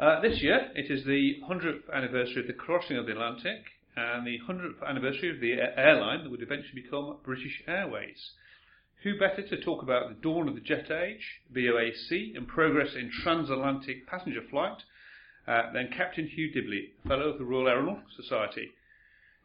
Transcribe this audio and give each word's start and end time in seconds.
Uh, 0.00 0.18
this 0.22 0.40
year, 0.40 0.70
it 0.74 0.90
is 0.90 1.04
the 1.04 1.34
100th 1.46 1.82
anniversary 1.92 2.40
of 2.40 2.46
the 2.46 2.54
crossing 2.54 2.96
of 2.96 3.04
the 3.04 3.12
Atlantic 3.12 3.66
and 3.96 4.26
the 4.26 4.38
100th 4.48 4.82
anniversary 4.88 5.28
of 5.28 5.40
the 5.40 5.52
airline 5.78 6.22
that 6.22 6.30
would 6.30 6.40
eventually 6.40 6.80
become 6.80 7.18
British 7.22 7.62
Airways. 7.68 8.30
Who 9.02 9.18
better 9.18 9.42
to 9.42 9.60
talk 9.62 9.82
about 9.82 10.08
the 10.08 10.14
dawn 10.14 10.48
of 10.48 10.54
the 10.54 10.62
jet 10.62 10.90
age, 10.90 11.42
BOAC, 11.54 12.34
and 12.34 12.48
progress 12.48 12.94
in 12.94 13.10
transatlantic 13.10 14.06
passenger 14.06 14.40
flight 14.50 14.84
uh, 15.46 15.70
than 15.74 15.92
Captain 15.94 16.26
Hugh 16.26 16.50
Dibley, 16.50 16.92
Fellow 17.06 17.28
of 17.28 17.38
the 17.38 17.44
Royal 17.44 17.68
Aeronautical 17.68 18.08
Society. 18.16 18.70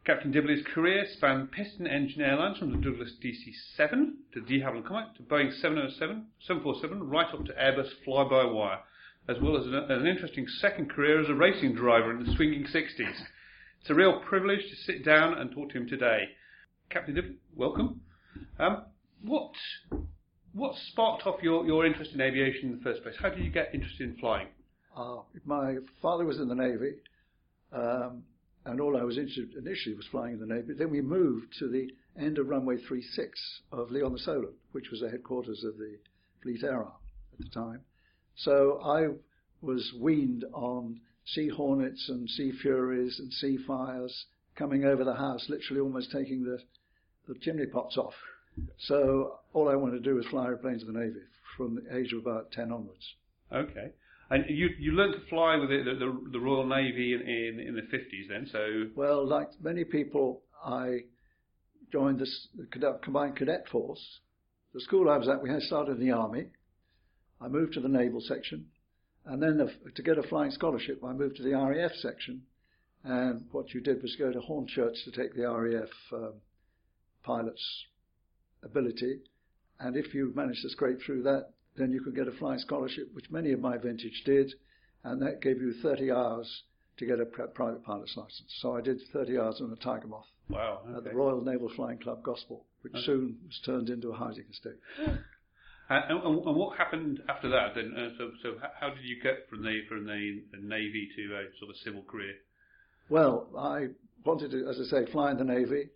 Captain 0.06 0.32
Dibley's 0.32 0.66
career 0.74 1.06
spanned 1.18 1.52
piston 1.52 1.86
engine 1.86 2.22
airlines 2.22 2.60
from 2.60 2.72
the 2.72 2.78
Douglas 2.78 3.12
DC-7 3.22 4.14
to 4.34 4.40
de 4.40 4.62
Havilland 4.62 4.88
Comet 4.88 5.16
to 5.18 5.24
Boeing 5.24 5.52
707, 5.52 6.28
747, 6.40 7.10
right 7.10 7.34
up 7.34 7.44
to 7.44 7.52
Airbus 7.52 7.90
fly-by-wire, 8.06 8.80
as 9.28 9.38
well 9.42 9.58
as 9.58 9.66
an, 9.66 9.74
an 9.74 10.08
interesting 10.08 10.46
second 10.60 10.90
career 10.90 11.22
as 11.22 11.30
a 11.30 11.34
racing 11.34 11.76
driver 11.76 12.12
in 12.12 12.24
the 12.24 12.34
swinging 12.36 12.64
60s. 12.64 13.16
It's 13.82 13.90
a 13.90 13.94
real 13.94 14.22
privilege 14.22 14.62
to 14.70 14.76
sit 14.86 15.06
down 15.06 15.38
and 15.38 15.52
talk 15.52 15.72
to 15.72 15.78
him 15.78 15.88
today. 15.88 16.30
Captain 16.90 17.16
Dibley, 17.16 17.36
welcome. 17.56 18.02
Um, 18.60 18.84
what 19.22 19.52
what 20.54 20.76
sparked 20.92 21.26
off 21.28 21.42
your, 21.44 21.66
your 21.66 21.86
interest 21.86 22.12
in 22.14 22.22
aviation 22.22 22.70
in 22.70 22.78
the 22.78 22.84
first 22.84 23.04
place? 23.04 23.16
How 23.20 23.30
did 23.30 23.44
you 23.44 23.52
get 23.52 23.72
interested 23.74 24.10
in 24.10 24.16
flying? 24.18 24.48
Uh, 24.96 25.18
my 25.44 25.76
father 26.02 26.24
was 26.24 26.40
in 26.40 26.48
the 26.48 26.56
Navy. 26.56 26.94
Um, 27.74 28.24
and 28.66 28.82
all 28.82 28.98
I 28.98 29.04
was 29.04 29.18
interested 29.18 29.54
initially 29.56 29.96
was 29.96 30.08
flying 30.08 30.34
in 30.34 30.40
the 30.40 30.46
Navy. 30.46 30.74
Then 30.74 30.90
we 30.90 31.02
moved 31.02 31.54
to 31.60 31.68
the 31.68 31.90
end 32.20 32.38
of 32.40 32.48
runway 32.48 32.78
36 32.78 33.62
of 33.72 33.92
Lee-on-the-Solent, 33.92 34.56
which 34.72 34.90
was 34.90 35.02
the 35.02 35.10
headquarters 35.10 35.64
of 35.64 35.78
the 35.78 35.98
Fleet 36.42 36.64
Air 36.64 36.78
Arm 36.78 36.94
at 37.34 37.46
the 37.46 37.52
time. 37.52 37.82
So 38.38 38.80
I 38.84 39.08
was 39.62 39.92
weaned 40.00 40.46
on 40.54 41.00
Sea 41.26 41.50
Hornets 41.50 42.10
and 42.10 42.30
Sea 42.30 42.52
Furies 42.62 43.20
and 43.20 43.32
Sea 43.34 43.58
Fires 43.66 44.26
coming 44.56 44.86
over 44.86 45.04
the 45.04 45.16
house, 45.16 45.46
literally 45.50 45.82
almost 45.82 46.12
taking 46.12 46.44
the, 46.44 46.60
the 47.28 47.40
chimney 47.40 47.66
pots 47.66 47.98
off. 47.98 48.14
So 48.80 49.40
all 49.54 49.70
I 49.70 49.76
wanted 49.76 50.04
to 50.04 50.10
do 50.10 50.16
was 50.16 50.26
fly 50.28 50.46
airplanes 50.46 50.84
in 50.84 50.94
the 50.94 51.00
Navy 51.00 51.20
from 51.58 51.76
the 51.76 51.98
age 51.98 52.14
of 52.14 52.20
about 52.20 52.52
10 52.52 52.72
onwards. 52.72 53.16
Okay. 53.52 53.92
And 54.30 54.46
you 54.50 54.70
you 54.80 54.94
learned 54.94 55.14
to 55.14 55.30
fly 55.30 55.56
with 55.56 55.70
the, 55.70 55.84
the, 55.84 56.32
the 56.32 56.40
Royal 56.40 56.66
Navy 56.66 57.14
in, 57.14 57.22
in, 57.22 57.68
in 57.68 57.76
the 57.76 57.82
50s 57.82 58.28
then, 58.30 58.48
so... 58.52 58.90
Well, 58.96 59.28
like 59.28 59.50
many 59.62 59.84
people, 59.84 60.42
I 60.66 61.00
joined 61.92 62.20
this, 62.20 62.48
the 62.58 62.66
cadet, 62.66 63.04
combined 63.04 63.36
cadet 63.36 63.68
force. 63.72 64.04
The 64.74 64.82
school 64.82 65.10
I 65.10 65.18
was 65.18 65.30
at, 65.30 65.44
we 65.44 65.50
had 65.50 65.62
started 65.62 66.00
in 66.00 66.06
the 66.08 66.12
army. 66.12 66.48
I 67.42 67.48
moved 67.48 67.74
to 67.74 67.82
the 67.82 67.90
naval 67.90 68.22
section. 68.22 68.68
And 69.26 69.42
then 69.42 69.58
the, 69.58 69.72
to 69.92 70.04
get 70.04 70.18
a 70.18 70.24
flying 70.24 70.52
scholarship, 70.52 71.04
I 71.04 71.14
moved 71.14 71.38
to 71.38 71.44
the 71.44 71.54
RAF 71.54 71.94
section. 71.96 72.44
And 73.04 73.46
what 73.52 73.74
you 73.74 73.82
did 73.82 74.02
was 74.02 74.16
go 74.16 74.32
to 74.32 74.40
Hornchurch 74.40 75.04
to 75.04 75.12
take 75.12 75.36
the 75.36 75.48
RAF 75.48 75.90
um, 76.14 76.34
pilot's 77.24 77.86
ability. 78.64 79.20
And 79.80 79.96
if 79.96 80.14
you 80.14 80.32
managed 80.36 80.62
to 80.62 80.70
scrape 80.70 81.02
through 81.02 81.24
that, 81.24 81.50
then 81.78 81.92
you 81.92 82.02
could 82.02 82.16
get 82.16 82.28
a 82.28 82.32
flying 82.32 82.60
scholarship, 82.60 83.14
which 83.14 83.30
many 83.30 83.52
of 83.52 83.60
my 83.60 83.78
vintage 83.78 84.24
did, 84.26 84.54
and 85.04 85.22
that 85.22 85.42
gave 85.42 85.62
you 85.62 85.74
30 85.74 86.12
hours 86.12 86.64
to 86.98 87.06
get 87.06 87.20
a 87.20 87.26
private 87.26 87.84
pilot's 87.84 88.16
license. 88.16 88.54
So 88.62 88.76
I 88.76 88.82
did 88.82 89.02
30 89.12 89.38
hours 89.38 89.62
on 89.62 89.72
a 89.72 89.76
Tiger 89.76 90.08
Moth 90.08 90.28
wow, 90.50 90.80
okay. 90.88 90.98
at 90.98 91.04
the 91.04 91.12
Royal 91.12 91.42
Naval 91.42 91.70
Flying 91.76 92.00
Club 92.00 92.24
Gosport, 92.24 92.62
which 92.82 92.94
okay. 92.94 93.06
soon 93.06 93.38
was 93.46 93.60
turned 93.66 93.90
into 93.90 94.10
a 94.10 94.16
housing 94.16 94.46
estate. 94.50 94.80
Uh, 95.90 96.02
and, 96.10 96.24
and, 96.24 96.56
what 96.56 96.78
happened 96.78 97.22
after 97.30 97.50
that? 97.50 97.76
Then, 97.76 97.94
uh, 97.96 98.10
so, 98.18 98.32
so 98.42 98.56
how 98.80 98.90
did 98.90 99.04
you 99.04 99.22
get 99.22 99.48
from 99.50 99.64
the 99.64 99.82
from 99.88 100.06
the, 100.06 100.42
the 100.52 100.58
navy 100.58 101.10
to 101.16 101.22
a 101.36 101.44
sort 101.60 101.70
of 101.70 101.78
civil 101.84 102.02
career? 102.02 102.34
Well, 103.10 103.48
I 103.58 103.88
wanted 104.24 104.52
to, 104.52 104.68
as 104.68 104.80
I 104.80 105.06
say, 105.06 105.12
fly 105.12 105.32
in 105.32 105.38
the 105.38 105.44
navy. 105.44 105.90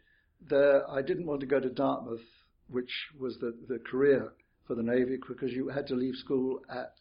There, 0.47 0.89
I 0.89 1.01
didn't 1.01 1.25
want 1.25 1.41
to 1.41 1.47
go 1.47 1.59
to 1.59 1.69
Dartmouth, 1.69 2.21
which 2.69 2.91
was 3.19 3.37
the 3.39 3.53
the 3.67 3.79
career 3.79 4.31
for 4.69 4.75
the 4.75 4.83
Navy 4.83 5.17
because 5.27 5.51
you 5.51 5.67
had 5.67 5.87
to 5.87 5.95
leave 5.95 6.15
school 6.15 6.59
at, 6.69 6.93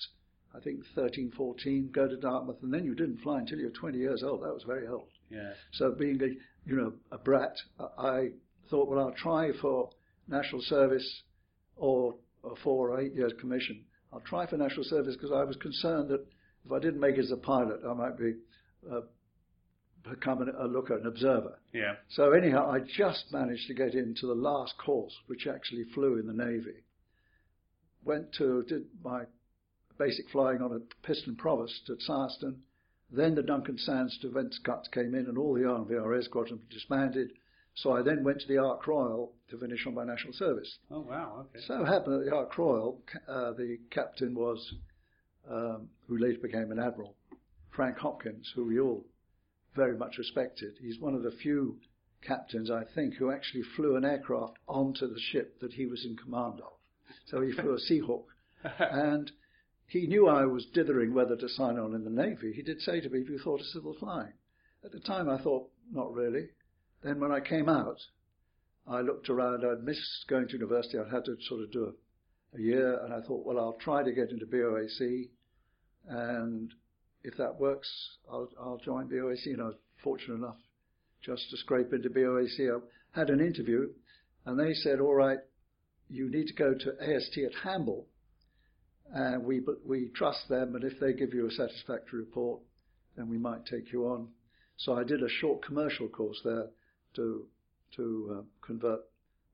I 0.56 0.60
think, 0.60 0.80
13, 0.94 1.32
14, 1.36 1.90
go 1.92 2.08
to 2.08 2.16
Dartmouth, 2.16 2.56
and 2.62 2.72
then 2.72 2.82
you 2.82 2.94
didn't 2.94 3.18
fly 3.18 3.40
until 3.40 3.58
you 3.58 3.66
were 3.66 3.72
20 3.72 3.98
years 3.98 4.22
old. 4.22 4.42
That 4.42 4.54
was 4.54 4.64
very 4.66 4.88
old. 4.88 5.08
Yeah. 5.28 5.52
So 5.72 5.92
being 5.92 6.18
a, 6.22 6.28
you 6.66 6.76
know, 6.76 6.94
a 7.12 7.18
brat, 7.18 7.54
I 7.98 8.30
thought, 8.70 8.88
well, 8.88 9.00
I'll 9.00 9.14
try 9.22 9.50
for 9.60 9.90
national 10.26 10.62
service 10.62 11.22
or 11.76 12.14
four 12.62 12.90
or 12.90 13.00
eight 13.00 13.14
years 13.14 13.32
commission. 13.40 13.84
I'll 14.12 14.20
try 14.20 14.46
for 14.46 14.56
national 14.56 14.84
service 14.84 15.14
because 15.14 15.32
I 15.32 15.44
was 15.44 15.56
concerned 15.56 16.08
that 16.10 16.24
if 16.64 16.72
I 16.72 16.78
didn't 16.78 17.00
make 17.00 17.16
it 17.16 17.24
as 17.24 17.30
a 17.30 17.36
pilot, 17.36 17.80
I 17.88 17.92
might 17.92 18.16
be 18.18 18.34
uh, 18.90 19.00
become 20.08 20.42
an, 20.42 20.52
a 20.58 20.66
looker, 20.66 20.96
an 20.96 21.06
observer. 21.06 21.58
Yeah. 21.72 21.94
So 22.10 22.32
anyhow, 22.32 22.70
I 22.70 22.80
just 22.80 23.26
managed 23.32 23.66
to 23.68 23.74
get 23.74 23.94
into 23.94 24.26
the 24.26 24.34
last 24.34 24.74
course, 24.78 25.14
which 25.26 25.46
actually 25.46 25.84
flew 25.94 26.18
in 26.18 26.26
the 26.26 26.32
Navy 26.32 26.84
went 28.04 28.32
to, 28.38 28.64
did 28.68 28.84
my 29.04 29.24
basic 29.98 30.28
flying 30.30 30.62
on 30.62 30.72
a 30.72 31.06
piston 31.06 31.36
provost 31.36 31.90
at 31.90 31.98
Syerston. 32.08 32.56
Then 33.10 33.34
the 33.34 33.42
Duncan 33.42 33.78
Sands 33.78 34.18
defence 34.18 34.58
cuts 34.64 34.88
came 34.88 35.14
in 35.14 35.26
and 35.26 35.38
all 35.38 35.54
the 35.54 35.60
RVRA 35.60 36.24
squadrons 36.24 36.62
disbanded. 36.70 37.30
So 37.82 37.92
I 37.92 38.02
then 38.02 38.24
went 38.24 38.40
to 38.40 38.48
the 38.48 38.58
Ark 38.58 38.88
Royal 38.88 39.32
to 39.50 39.58
finish 39.58 39.86
on 39.86 39.94
my 39.94 40.04
national 40.04 40.32
service. 40.32 40.78
Oh, 40.90 41.00
wow, 41.00 41.46
okay. 41.46 41.64
So 41.64 41.82
it 41.82 41.86
happened 41.86 42.20
at 42.20 42.26
the 42.26 42.34
Ark 42.34 42.58
Royal, 42.58 43.00
uh, 43.28 43.52
the 43.52 43.78
captain 43.90 44.34
was, 44.34 44.74
um, 45.48 45.88
who 46.08 46.18
later 46.18 46.40
became 46.42 46.72
an 46.72 46.80
admiral, 46.80 47.14
Frank 47.70 47.98
Hopkins, 47.98 48.50
who 48.56 48.64
we 48.64 48.80
all 48.80 49.06
very 49.76 49.96
much 49.96 50.18
respected. 50.18 50.74
He's 50.80 50.98
one 50.98 51.14
of 51.14 51.22
the 51.22 51.30
few 51.30 51.78
captains, 52.20 52.68
I 52.68 52.82
think, 52.82 53.14
who 53.14 53.30
actually 53.30 53.62
flew 53.62 53.94
an 53.94 54.04
aircraft 54.04 54.58
onto 54.66 55.06
the 55.06 55.20
ship 55.20 55.60
that 55.60 55.74
he 55.74 55.86
was 55.86 56.04
in 56.04 56.16
command 56.16 56.60
of. 56.60 56.72
So 57.26 57.40
he 57.42 57.52
flew 57.52 57.74
a 57.74 57.78
Seahawk. 57.78 58.24
and 58.90 59.30
he 59.86 60.08
knew 60.08 60.26
I 60.26 60.46
was 60.46 60.66
dithering 60.66 61.14
whether 61.14 61.36
to 61.36 61.48
sign 61.48 61.78
on 61.78 61.94
in 61.94 62.02
the 62.02 62.10
Navy. 62.10 62.52
He 62.52 62.62
did 62.62 62.80
say 62.80 63.00
to 63.00 63.08
me, 63.08 63.20
Have 63.20 63.28
you 63.28 63.38
thought 63.38 63.60
of 63.60 63.66
civil 63.66 63.94
flying? 63.94 64.32
At 64.84 64.90
the 64.90 64.98
time, 64.98 65.30
I 65.30 65.38
thought, 65.38 65.70
Not 65.92 66.12
really. 66.12 66.48
Then 67.02 67.20
when 67.20 67.32
I 67.32 67.40
came 67.40 67.68
out, 67.68 67.98
I 68.86 69.00
looked 69.00 69.28
around. 69.28 69.64
I'd 69.64 69.84
missed 69.84 70.26
going 70.28 70.48
to 70.48 70.54
university. 70.54 70.98
I'd 70.98 71.12
had 71.12 71.24
to 71.26 71.36
sort 71.48 71.62
of 71.62 71.70
do 71.70 71.94
a, 72.54 72.56
a 72.56 72.60
year. 72.60 72.98
And 73.04 73.12
I 73.12 73.20
thought, 73.20 73.46
Well, 73.46 73.58
I'll 73.58 73.78
try 73.80 74.02
to 74.02 74.12
get 74.12 74.30
into 74.30 74.46
BOAC. 74.46 75.28
And 76.08 76.72
if 77.22 77.36
that 77.36 77.60
works, 77.60 77.88
I'll, 78.30 78.48
I'll 78.58 78.78
join 78.78 79.08
BOAC. 79.08 79.46
And 79.46 79.62
I 79.62 79.66
was 79.66 79.76
fortunate 80.02 80.36
enough 80.36 80.56
just 81.22 81.50
to 81.50 81.56
scrape 81.56 81.92
into 81.92 82.10
BOAC. 82.10 82.80
I 83.14 83.18
had 83.18 83.30
an 83.30 83.40
interview, 83.40 83.90
and 84.44 84.58
they 84.58 84.72
said, 84.72 85.00
All 85.00 85.14
right, 85.14 85.38
you 86.08 86.30
need 86.30 86.46
to 86.48 86.54
go 86.54 86.74
to 86.74 86.92
AST 87.00 87.38
at 87.38 87.54
Hamble, 87.62 88.06
and 89.12 89.44
we 89.44 89.60
we 89.84 90.08
trust 90.14 90.48
them, 90.48 90.74
and 90.74 90.84
if 90.84 90.98
they 91.00 91.12
give 91.12 91.34
you 91.34 91.46
a 91.46 91.50
satisfactory 91.50 92.20
report, 92.20 92.60
then 93.16 93.28
we 93.28 93.38
might 93.38 93.66
take 93.66 93.92
you 93.92 94.06
on. 94.06 94.28
So 94.76 94.96
I 94.96 95.02
did 95.02 95.22
a 95.22 95.28
short 95.28 95.62
commercial 95.62 96.08
course 96.08 96.40
there 96.44 96.68
to 97.16 97.46
to 97.96 98.38
uh, 98.38 98.42
convert 98.60 99.00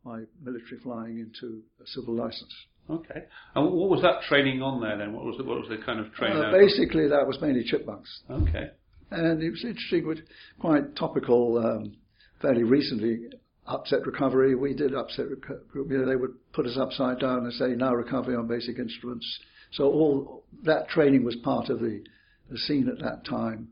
my 0.05 0.23
military 0.43 0.81
flying 0.83 1.19
into 1.19 1.63
a 1.83 1.87
civil 1.87 2.15
license. 2.15 2.53
Okay. 2.91 3.25
And 3.55 3.73
what 3.73 3.89
was 3.89 4.03
that 4.03 4.23
training 4.29 4.61
on 4.61 4.81
there 4.81 4.99
then? 4.99 5.15
What 5.15 5.25
was 5.25 5.37
the, 5.39 5.45
what 5.45 5.59
was 5.59 5.69
the 5.71 5.79
kind 5.79 6.01
of 6.01 6.13
training? 6.13 6.43
Uh, 6.43 6.51
basically, 6.53 7.09
that 7.09 7.27
was 7.27 7.39
mainly 7.41 7.65
chipmunks. 7.65 8.21
Okay. 8.31 8.71
And 9.11 9.43
it 9.43 9.51
was 9.51 9.65
interesting, 9.65 10.07
with 10.07 10.19
quite 10.59 10.95
topical. 10.97 11.59
Um, 11.59 11.97
fairly 12.43 12.63
recently, 12.63 13.29
upset 13.67 14.05
recovery. 14.07 14.55
We 14.55 14.75
did 14.75 14.95
upset 14.95 15.29
recovery. 15.29 15.63
You 15.75 15.99
know, 15.99 16.07
they 16.07 16.17
would 16.17 16.35
put 16.53 16.67
us 16.67 16.77
upside 16.79 17.21
down 17.21 17.45
and 17.45 17.53
say, 17.55 17.69
now 17.69 17.95
recovery 17.95 18.37
on 18.37 18.47
basic 18.47 18.79
instruments. 18.79 19.27
So 19.73 19.85
all 19.85 20.45
that 20.65 20.89
training 20.89 21.25
was 21.25 21.37
part 21.37 21.71
of 21.71 21.81
the, 21.81 22.05
the 22.51 22.59
scene 22.59 22.89
at 22.89 23.03
that 23.03 23.25
time. 23.25 23.69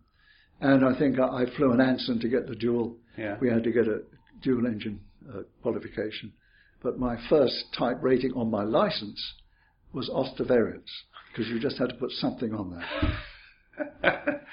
And 0.61 0.85
I 0.85 0.99
think 0.99 1.19
I, 1.19 1.43
I 1.43 1.44
flew 1.56 1.73
an 1.73 1.81
Anson 1.81 2.19
to 2.20 2.28
get 2.28 2.49
the 2.49 2.55
dual. 2.55 2.96
Yeah. 3.17 3.37
We 3.41 3.49
had 3.49 3.64
to 3.64 3.73
get 3.73 3.87
a 3.87 4.03
dual 4.43 4.67
engine 4.67 5.00
uh, 5.29 5.43
qualification. 5.62 6.32
But 6.82 6.99
my 6.99 7.17
first 7.29 7.67
type 7.79 7.99
rating 8.03 8.32
on 8.32 8.50
my 8.50 8.64
license 8.64 9.35
was 9.93 10.09
Auster 10.09 10.44
variance 10.44 10.91
because 11.31 11.49
you 11.49 11.61
just 11.61 11.79
had 11.79 11.91
to 11.91 11.94
put 11.94 12.11
something 12.12 12.55
on 12.55 12.70
there. 12.70 14.41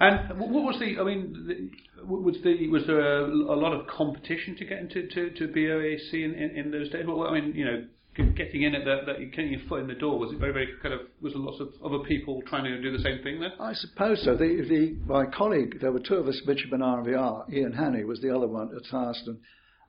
And 0.00 0.40
what 0.40 0.64
was 0.64 0.78
the? 0.80 0.98
I 0.98 1.04
mean, 1.04 1.70
was 2.06 2.36
the 2.42 2.68
was 2.68 2.86
there 2.86 3.20
a, 3.20 3.26
a 3.26 3.54
lot 3.54 3.74
of 3.74 3.86
competition 3.86 4.56
to 4.56 4.64
get 4.64 4.78
into 4.78 5.06
to, 5.08 5.30
to 5.30 5.48
BOAC 5.48 6.14
in, 6.14 6.32
in, 6.32 6.50
in 6.56 6.70
those 6.70 6.88
days? 6.88 7.04
Well, 7.06 7.24
I 7.24 7.38
mean, 7.38 7.52
you 7.54 7.66
know, 7.66 7.84
getting 8.36 8.62
in 8.62 8.74
at 8.74 8.84
that, 8.84 9.06
that 9.06 9.18
getting 9.30 9.52
your 9.52 9.60
foot 9.68 9.80
in 9.80 9.86
the 9.86 9.94
door 9.94 10.18
was 10.18 10.32
it 10.32 10.38
very 10.38 10.52
very 10.52 10.68
kind 10.82 10.94
of 10.94 11.00
was 11.20 11.32
there 11.32 11.42
lots 11.42 11.60
of 11.60 11.68
other 11.84 12.04
people 12.04 12.42
trying 12.46 12.64
to 12.64 12.80
do 12.80 12.96
the 12.96 13.02
same 13.02 13.22
thing 13.22 13.40
there? 13.40 13.52
I 13.60 13.72
suppose 13.74 14.22
so. 14.24 14.36
The, 14.36 14.64
the 14.68 14.96
my 15.06 15.26
colleague, 15.26 15.78
there 15.80 15.92
were 15.92 16.00
two 16.00 16.14
of 16.14 16.26
us, 16.26 16.40
midshipman 16.46 16.80
RNVR. 16.80 17.52
Ian 17.52 17.72
Hannay 17.72 18.04
was 18.04 18.20
the 18.20 18.34
other 18.34 18.46
one 18.46 18.70
at 18.76 18.82
Syerston. 18.90 19.38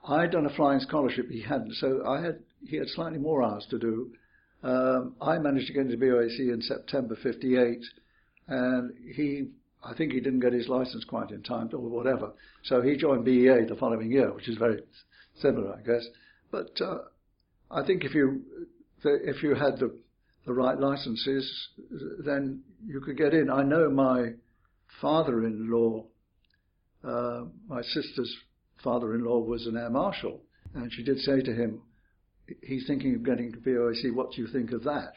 I'd 0.07 0.31
done 0.31 0.45
a 0.48 0.56
flying 0.56 0.80
scholarship, 0.80 1.30
he 1.30 1.42
hadn't, 1.42 1.75
so 1.75 2.04
I 2.07 2.22
had 2.22 2.39
he 2.68 2.78
had 2.78 2.88
slightly 2.88 3.19
more 3.19 3.44
hours 3.44 3.66
to 3.69 3.80
do. 3.80 4.12
Um, 4.63 5.16
I 5.22 5.38
managed 5.39 5.68
to 5.68 5.74
get 5.74 5.88
into 5.88 5.98
BOAC 5.98 6.39
in 6.39 6.62
September 6.62 7.16
'58 7.22 7.84
and 8.51 8.94
he, 9.16 9.48
I 9.84 9.94
think 9.95 10.12
he 10.12 10.19
didn't 10.19 10.42
get 10.42 10.54
his 10.54 10.68
license 10.68 11.06
quite 11.06 11.31
in 11.31 11.42
time 11.42 11.69
or 11.74 11.80
whatever. 11.80 12.34
So 12.63 12.81
he 12.81 12.98
joined 12.98 13.25
BEA 13.25 13.66
the 13.68 13.77
following 13.80 14.12
year, 14.12 14.34
which 14.34 14.50
is 14.50 14.57
very 14.57 14.81
similar, 15.39 15.74
I 15.74 15.81
guess. 15.81 16.06
But 16.51 16.80
uh, 16.81 16.98
I 17.72 17.86
think 17.86 18.04
if 18.04 18.14
you 18.14 18.42
if 19.04 19.42
you 19.44 19.56
had 19.56 19.80
the 19.80 19.98
the 20.46 20.54
right 20.54 20.80
licenses, 20.80 21.70
then 22.26 22.62
you 22.86 23.00
could 23.02 23.18
get 23.18 23.34
in. 23.34 23.50
I 23.50 23.64
know 23.64 23.90
my 23.90 24.32
father-in-law, 25.00 26.06
uh, 27.04 27.44
my 27.68 27.82
sister's 27.82 28.36
father-in-law 28.84 29.40
was 29.40 29.68
an 29.68 29.78
air 29.78 29.90
marshal, 29.90 30.42
and 30.74 30.92
she 30.92 31.04
did 31.04 31.20
say 31.20 31.42
to 31.42 31.54
him, 31.54 31.82
he's 32.64 32.86
thinking 32.88 33.16
of 33.16 33.24
getting 33.24 33.52
to 33.52 33.60
BOAC, 33.60 34.14
what 34.14 34.32
do 34.32 34.42
you 34.42 34.48
think 34.48 34.72
of 34.72 34.84
that? 34.84 35.14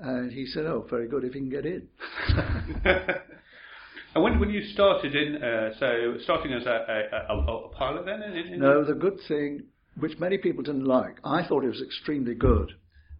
And 0.00 0.32
he 0.32 0.46
said, 0.46 0.66
oh, 0.66 0.86
very 0.90 1.08
good, 1.08 1.24
if 1.24 1.32
he 1.32 1.38
can 1.38 1.48
get 1.48 1.64
in. 1.64 1.86
and 2.84 4.22
when, 4.24 4.40
when 4.40 4.50
you 4.50 4.62
started 4.72 5.14
in, 5.14 5.36
uh, 5.42 5.70
so 5.78 6.16
starting 6.24 6.52
as 6.52 6.66
a, 6.66 7.06
a, 7.30 7.34
a, 7.34 7.66
a 7.66 7.68
pilot 7.68 8.04
then? 8.04 8.22
In, 8.22 8.54
in 8.54 8.58
no, 8.58 8.84
the 8.84 8.94
good 8.94 9.18
thing, 9.28 9.62
which 9.98 10.18
many 10.18 10.38
people 10.38 10.62
didn't 10.62 10.84
like, 10.84 11.18
I 11.24 11.46
thought 11.46 11.64
it 11.64 11.68
was 11.68 11.82
extremely 11.82 12.34
good 12.34 12.72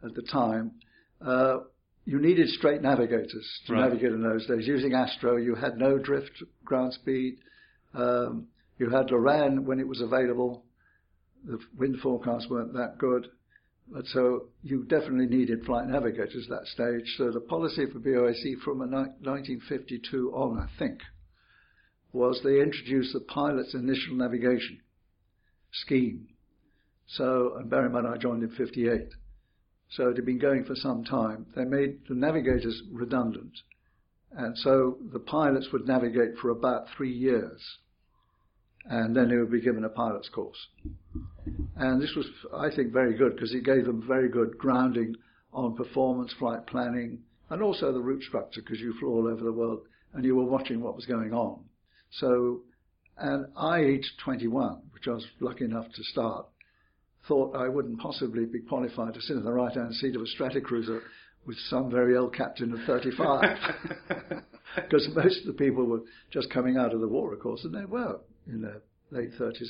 at 0.04 0.14
the 0.14 0.22
time, 0.22 0.72
uh, 1.24 1.58
you 2.04 2.20
needed 2.20 2.48
straight 2.50 2.82
navigators 2.82 3.46
to 3.66 3.72
right. 3.72 3.88
navigate 3.88 4.12
in 4.12 4.22
those 4.22 4.46
days. 4.46 4.66
Using 4.66 4.92
Astro, 4.92 5.36
you 5.36 5.54
had 5.54 5.78
no 5.78 5.98
drift 5.98 6.42
ground 6.64 6.92
speed. 6.92 7.38
Um, 7.94 8.48
you 8.78 8.90
had 8.90 9.08
Loran 9.08 9.60
when 9.60 9.80
it 9.80 9.88
was 9.88 10.00
available. 10.00 10.64
The 11.46 11.58
wind 11.78 11.96
forecasts 12.02 12.48
weren't 12.50 12.74
that 12.74 12.98
good. 12.98 13.28
But 13.88 14.06
so 14.06 14.44
you 14.62 14.84
definitely 14.84 15.26
needed 15.26 15.64
flight 15.64 15.86
navigators 15.86 16.46
at 16.50 16.58
that 16.58 16.66
stage. 16.66 17.14
So 17.16 17.30
the 17.30 17.40
policy 17.40 17.86
for 17.86 18.00
BOAC 18.00 18.60
from 18.62 18.78
1952 18.78 20.32
on, 20.34 20.58
I 20.58 20.66
think, 20.78 21.00
was 22.12 22.40
they 22.42 22.60
introduced 22.60 23.12
the 23.12 23.20
pilot's 23.20 23.74
initial 23.74 24.14
navigation 24.14 24.80
scheme. 25.72 26.28
So, 27.06 27.56
and 27.56 27.68
bear 27.68 27.86
in 27.86 27.92
mind 27.92 28.06
I 28.06 28.16
joined 28.16 28.42
in 28.42 28.50
58. 28.50 29.08
So 29.90 30.08
it 30.08 30.16
had 30.16 30.26
been 30.26 30.38
going 30.38 30.64
for 30.64 30.74
some 30.74 31.04
time. 31.04 31.46
They 31.54 31.64
made 31.64 32.00
the 32.08 32.14
navigators 32.14 32.82
redundant. 32.90 33.52
And 34.32 34.56
so 34.58 34.98
the 35.12 35.20
pilots 35.20 35.68
would 35.72 35.86
navigate 35.86 36.36
for 36.40 36.50
about 36.50 36.88
three 36.96 37.12
years. 37.12 37.60
And 38.86 39.16
then 39.16 39.28
they 39.28 39.36
would 39.36 39.52
be 39.52 39.60
given 39.60 39.84
a 39.84 39.88
pilot's 39.88 40.28
course. 40.28 40.58
And 41.76 42.02
this 42.02 42.14
was, 42.16 42.26
I 42.54 42.74
think, 42.74 42.92
very 42.92 43.16
good 43.16 43.34
because 43.34 43.54
it 43.54 43.64
gave 43.64 43.86
them 43.86 44.04
very 44.06 44.28
good 44.28 44.58
grounding 44.58 45.14
on 45.52 45.76
performance, 45.76 46.34
flight 46.38 46.66
planning, 46.66 47.20
and 47.50 47.62
also 47.62 47.92
the 47.92 48.00
route 48.00 48.22
structure 48.22 48.60
because 48.60 48.80
you 48.80 48.94
flew 48.98 49.10
all 49.10 49.28
over 49.28 49.42
the 49.42 49.52
world 49.52 49.80
and 50.12 50.24
you 50.24 50.34
were 50.34 50.44
watching 50.44 50.80
what 50.80 50.96
was 50.96 51.06
going 51.06 51.32
on. 51.32 51.64
So, 52.10 52.62
and 53.16 53.46
I, 53.56 53.80
aged 53.80 54.18
21, 54.24 54.82
which 54.92 55.06
I 55.06 55.12
was 55.12 55.26
lucky 55.40 55.64
enough 55.64 55.86
to 55.94 56.04
start, 56.04 56.46
thought 57.28 57.56
I 57.56 57.68
wouldn't 57.68 58.00
possibly 58.00 58.44
be 58.44 58.60
qualified 58.60 59.14
to 59.14 59.20
sit 59.20 59.36
in 59.36 59.44
the 59.44 59.52
right 59.52 59.74
hand 59.74 59.94
seat 59.94 60.16
of 60.16 60.22
a 60.22 60.26
Stratocruiser 60.26 61.00
with 61.46 61.56
some 61.68 61.90
very 61.90 62.16
old 62.16 62.34
captain 62.34 62.72
of 62.72 62.80
35. 62.86 63.42
Because 64.74 65.08
most 65.14 65.40
of 65.40 65.46
the 65.46 65.52
people 65.52 65.84
were 65.86 66.02
just 66.32 66.50
coming 66.50 66.76
out 66.76 66.92
of 66.92 67.00
the 67.00 67.08
war, 67.08 67.32
of 67.32 67.40
course, 67.40 67.64
and 67.64 67.74
they 67.74 67.84
were 67.84 68.18
in 68.46 68.62
their 68.62 68.82
late 69.10 69.30
30s, 69.38 69.68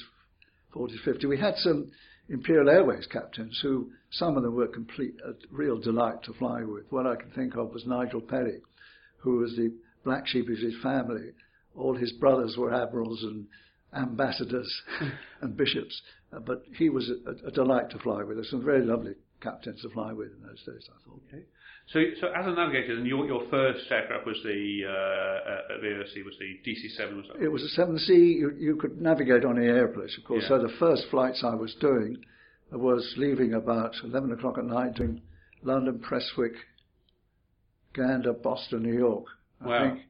40s, 0.75 0.97
50s. 1.07 1.29
We 1.29 1.39
had 1.39 1.57
some 1.59 1.91
Imperial 2.29 2.71
Airways 2.71 3.07
captains 3.07 3.59
who, 3.63 3.91
some 4.11 4.37
of 4.37 4.43
them 4.43 4.55
were 4.55 4.67
complete, 4.67 5.15
a 5.25 5.33
real 5.51 5.79
delight 5.79 6.23
to 6.25 6.33
fly 6.35 6.63
with. 6.63 6.91
One 6.91 7.07
I 7.07 7.17
can 7.17 7.31
think 7.31 7.55
of 7.55 7.73
was 7.73 7.87
Nigel 7.87 8.23
Perry, 8.23 8.63
who 9.19 9.37
was 9.39 9.55
the 9.57 9.75
black 10.05 10.27
sheep 10.27 10.49
of 10.49 10.57
his 10.57 10.75
family. 10.83 11.33
All 11.77 11.95
his 11.95 12.13
brothers 12.13 12.57
were 12.57 12.73
admirals 12.73 13.23
and 13.23 13.47
ambassadors 13.97 14.83
and 15.41 15.57
bishops, 15.57 16.01
uh, 16.33 16.41
but 16.41 16.63
he 16.77 16.89
was 16.89 17.11
a, 17.11 17.49
a, 17.49 17.51
delight 17.51 17.91
to 17.91 17.99
fly 17.99 18.23
with. 18.23 18.37
There's 18.37 18.51
some 18.51 18.65
very 18.65 18.85
lovely 18.85 19.15
captains 19.41 19.83
to 19.83 19.91
fly 19.91 20.13
with 20.13 20.33
in 20.33 20.43
those 20.47 20.63
days, 20.65 20.89
I 20.89 21.09
thought. 21.09 21.21
Okay. 21.29 21.45
So, 21.93 22.01
so 22.21 22.29
as 22.29 22.47
a 22.47 22.53
navigator, 22.53 22.95
and 22.95 23.07
your, 23.07 23.27
your 23.27 23.43
first 23.51 23.81
aircraft 23.91 24.27
was 24.27 24.39
the 24.43 24.81
uh, 24.87 25.75
uh, 25.75 25.79
BOAC 25.85 26.25
was 26.25 26.35
the 26.39 26.59
DC-7, 26.67 27.17
was 27.17 27.27
It 27.41 27.49
was 27.49 27.63
a 27.63 27.81
7C. 27.81 28.09
You, 28.09 28.53
you 28.59 28.77
could 28.77 29.01
navigate 29.01 29.45
on 29.45 29.57
the 29.57 29.67
airplanes, 29.67 30.17
of 30.17 30.25
course. 30.25 30.45
Yeah. 30.45 30.57
So 30.57 30.63
the 30.63 30.73
first 30.79 31.05
flights 31.11 31.45
I 31.45 31.55
was 31.55 31.75
doing 31.81 32.17
was 32.73 33.15
leaving 33.19 33.53
about 33.53 33.95
11 34.03 34.33
o'clock 34.33 34.57
at 34.57 34.65
night, 34.65 34.95
doing 34.95 35.21
London, 35.63 35.99
Prestwick, 35.99 36.55
Gander, 37.95 38.33
Boston, 38.33 38.83
New 38.83 38.97
York. 38.97 39.27
I 39.61 39.67
wow. 39.67 39.91
think. 39.91 40.05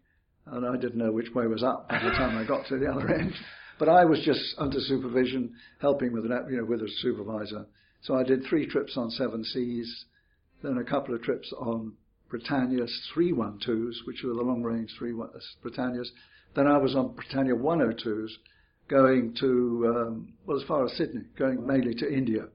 And 0.46 0.66
I 0.66 0.76
didn't 0.76 0.96
know 0.98 1.10
which 1.10 1.34
way 1.34 1.46
was 1.46 1.62
up 1.62 1.88
by 1.88 2.02
the 2.02 2.10
time 2.10 2.36
I 2.36 2.46
got 2.46 2.66
to 2.68 2.78
the 2.78 2.86
other 2.86 3.12
end. 3.12 3.32
But 3.78 3.88
I 3.88 4.04
was 4.04 4.20
just 4.24 4.54
under 4.58 4.78
supervision, 4.80 5.54
helping 5.80 6.12
with 6.12 6.24
an, 6.24 6.46
you 6.50 6.58
know, 6.58 6.64
with 6.64 6.80
a 6.80 6.88
supervisor. 7.00 7.66
So 8.02 8.14
I 8.14 8.22
did 8.22 8.44
three 8.44 8.66
trips 8.66 8.96
on 8.96 9.10
7Cs, 9.10 9.86
then 10.62 10.78
a 10.78 10.84
couple 10.84 11.14
of 11.14 11.22
trips 11.22 11.52
on 11.58 11.94
Britannia's 12.28 12.92
312s, 13.14 14.06
which 14.06 14.22
were 14.22 14.34
the 14.34 14.42
long 14.42 14.62
range 14.62 14.90
3 14.98 15.12
uh, 15.12 15.26
Britannias. 15.64 16.08
Then 16.54 16.66
I 16.66 16.78
was 16.78 16.94
on 16.94 17.14
Britannia 17.14 17.54
102s, 17.54 18.30
going 18.88 19.34
to, 19.40 19.94
um, 19.96 20.34
well, 20.46 20.60
as 20.60 20.66
far 20.66 20.84
as 20.84 20.92
Sydney, 20.96 21.22
going 21.38 21.66
mainly 21.66 21.94
to 21.94 22.12
India, 22.12 22.46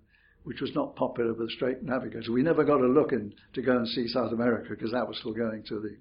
which 0.43 0.61
was 0.61 0.73
not 0.75 0.95
popular 0.95 1.33
with 1.33 1.47
the 1.47 1.53
straight 1.55 1.83
navigators. 1.83 2.29
We 2.29 2.43
never 2.43 2.63
got 2.63 2.81
a 2.81 2.87
look 2.87 3.11
in 3.11 3.33
to 3.53 3.61
go 3.61 3.77
and 3.77 3.87
see 3.87 4.07
South 4.07 4.31
America 4.31 4.69
because 4.69 4.91
that 4.91 5.07
was 5.07 5.17
still 5.17 5.33
going 5.33 5.63
to 5.69 5.79
the 5.79 5.97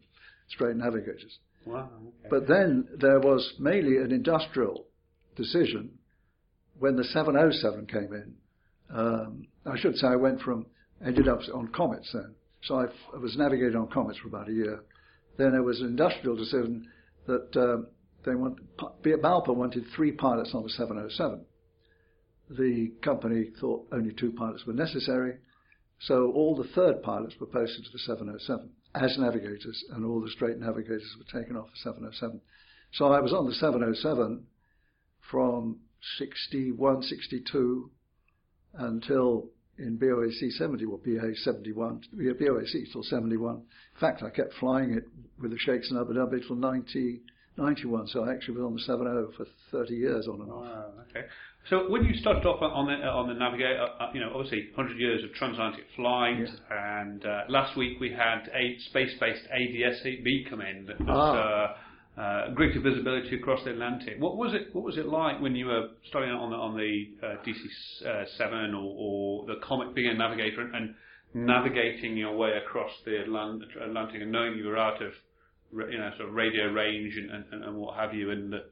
straight 0.49 0.77
navigators. 0.77 1.39
Wow. 1.65 1.89
Okay. 2.01 2.29
But 2.31 2.47
then 2.47 2.89
there 2.99 3.21
was 3.21 3.55
mainly 3.59 3.97
an 3.99 4.13
industrial 4.13 4.87
decision 5.39 5.91
when 6.79 6.97
the 6.97 7.05
707 7.05 7.87
came 7.87 8.13
in. 8.13 8.35
Um, 8.95 9.47
I 9.65 9.79
should 9.79 9.97
say 9.97 10.07
I 10.07 10.17
went 10.17 10.41
from, 10.41 10.67
ended 11.05 11.29
up 11.29 11.41
on 11.55 11.69
comets 11.69 12.11
then. 12.13 12.35
So 12.65 12.77
I, 12.77 13.17
was 13.17 13.37
navigating 13.37 13.77
on 13.77 13.89
comets 13.89 14.19
for 14.19 14.29
about 14.29 14.49
a 14.49 14.53
year. 14.53 14.81
Then 15.37 15.53
there 15.53 15.63
was 15.63 15.81
an 15.81 15.87
industrial 15.87 16.37
decision 16.37 16.89
that 17.27 17.57
um, 17.57 17.87
they 18.25 18.35
want, 18.35 18.59
Balpa 18.77 19.55
wanted 19.55 19.85
three 19.95 20.13
pilots 20.13 20.51
on 20.55 20.63
the 20.63 20.71
707. 20.71 21.45
The 22.51 22.93
company 23.03 23.51
thought 23.61 23.87
only 23.93 24.13
two 24.15 24.33
pilots 24.33 24.65
were 24.67 24.73
necessary, 24.73 25.37
so 26.01 26.33
all 26.33 26.57
the 26.57 26.69
third 26.75 27.03
pilots 27.03 27.35
were 27.39 27.47
posted 27.47 27.85
to 27.85 27.91
the 27.93 27.99
707 27.99 28.71
as 28.95 29.17
navigators, 29.19 29.85
and 29.91 30.05
all 30.05 30.21
the 30.21 30.31
straight 30.31 30.59
navigators 30.59 31.15
were 31.19 31.41
taken 31.41 31.57
off 31.57 31.67
the 31.67 31.79
707. 31.85 32.41
So 32.93 33.13
I 33.13 33.21
was 33.21 33.33
on 33.33 33.47
the 33.47 33.55
707 33.55 34.45
from 35.31 35.79
61, 36.19 37.03
62 37.03 37.91
until 38.75 39.49
in 39.79 39.97
BOAC 39.97 40.51
70 40.53 40.85
or 40.87 40.99
BA 40.99 41.35
71, 41.37 42.01
BOAC 42.17 42.93
till 42.93 43.03
71. 43.03 43.55
In 43.57 43.63
fact, 44.01 44.23
I 44.23 44.31
kept 44.31 44.55
flying 44.55 44.95
it 44.95 45.05
with 45.41 45.53
the 45.53 45.59
Sheikhs 45.59 45.91
in 45.91 45.97
Abu 45.97 46.15
Dhabi 46.15 46.47
till 46.47 46.57
90, 46.57 47.21
91, 47.57 48.09
so 48.09 48.25
I 48.25 48.33
actually 48.33 48.57
was 48.57 48.65
on 48.65 48.75
the 48.75 48.81
70 48.81 49.37
for 49.37 49.47
30 49.71 49.95
years 49.95 50.27
on 50.29 50.41
and 50.41 50.51
off. 50.51 50.63
Wow, 50.63 50.93
okay. 51.11 51.27
So 51.71 51.91
when 51.91 52.05
you 52.05 52.15
started 52.15 52.47
off 52.47 52.63
on 52.63 52.87
the 52.87 53.07
on 53.07 53.29
the 53.29 53.35
Navigator, 53.35 53.87
uh, 54.01 54.11
you 54.15 54.21
know, 54.21 54.33
obviously 54.35 54.71
100 54.75 54.99
years 54.99 55.23
of 55.23 55.33
transatlantic 55.35 55.85
flight, 55.97 56.39
yeah. 56.39 57.01
and 57.01 57.25
uh, 57.25 57.41
last 57.49 57.77
week 57.77 58.01
we 58.01 58.11
had 58.11 58.49
a 58.55 58.79
space-based 58.89 59.45
ADS-B 59.53 60.47
come 60.49 60.61
in 60.63 60.87
that 60.87 61.01
was. 61.01 61.09
Ah. 61.09 61.77
Uh, 62.19 62.23
uh, 62.23 62.51
greater 62.51 62.81
visibility 62.81 63.37
across 63.37 63.63
the 63.65 63.71
Atlantic. 63.71 64.15
What 64.19 64.37
was 64.37 64.53
it? 64.53 64.75
What 64.75 64.85
was 64.85 64.97
it 64.97 65.07
like 65.07 65.41
when 65.41 65.55
you 65.55 65.67
were 65.67 65.89
starting 66.09 66.31
out 66.31 66.41
on 66.41 66.51
the 66.51 66.57
on 66.57 66.77
the 66.77 67.27
uh, 67.27 67.37
DC-7 67.47 68.73
or, 68.75 68.77
or, 68.77 69.47
the 69.47 69.61
Comet 69.63 69.95
being 69.95 70.11
a 70.11 70.15
navigator 70.15 70.63
and, 70.63 70.75
and, 70.75 70.95
navigating 71.35 72.17
your 72.17 72.35
way 72.37 72.53
across 72.65 72.91
the 73.05 73.21
Atlantic 73.21 73.69
and 74.21 74.33
knowing 74.33 74.57
you 74.57 74.65
were 74.67 74.79
out 74.79 75.01
of 75.03 75.13
you 75.91 75.99
know 75.99 76.11
sort 76.17 76.31
of 76.31 76.35
radio 76.35 76.73
range 76.73 77.15
and, 77.17 77.31
and, 77.53 77.65
and 77.65 77.77
what 77.77 77.95
have 77.97 78.15
you 78.15 78.31
and 78.31 78.53
the 78.53 78.65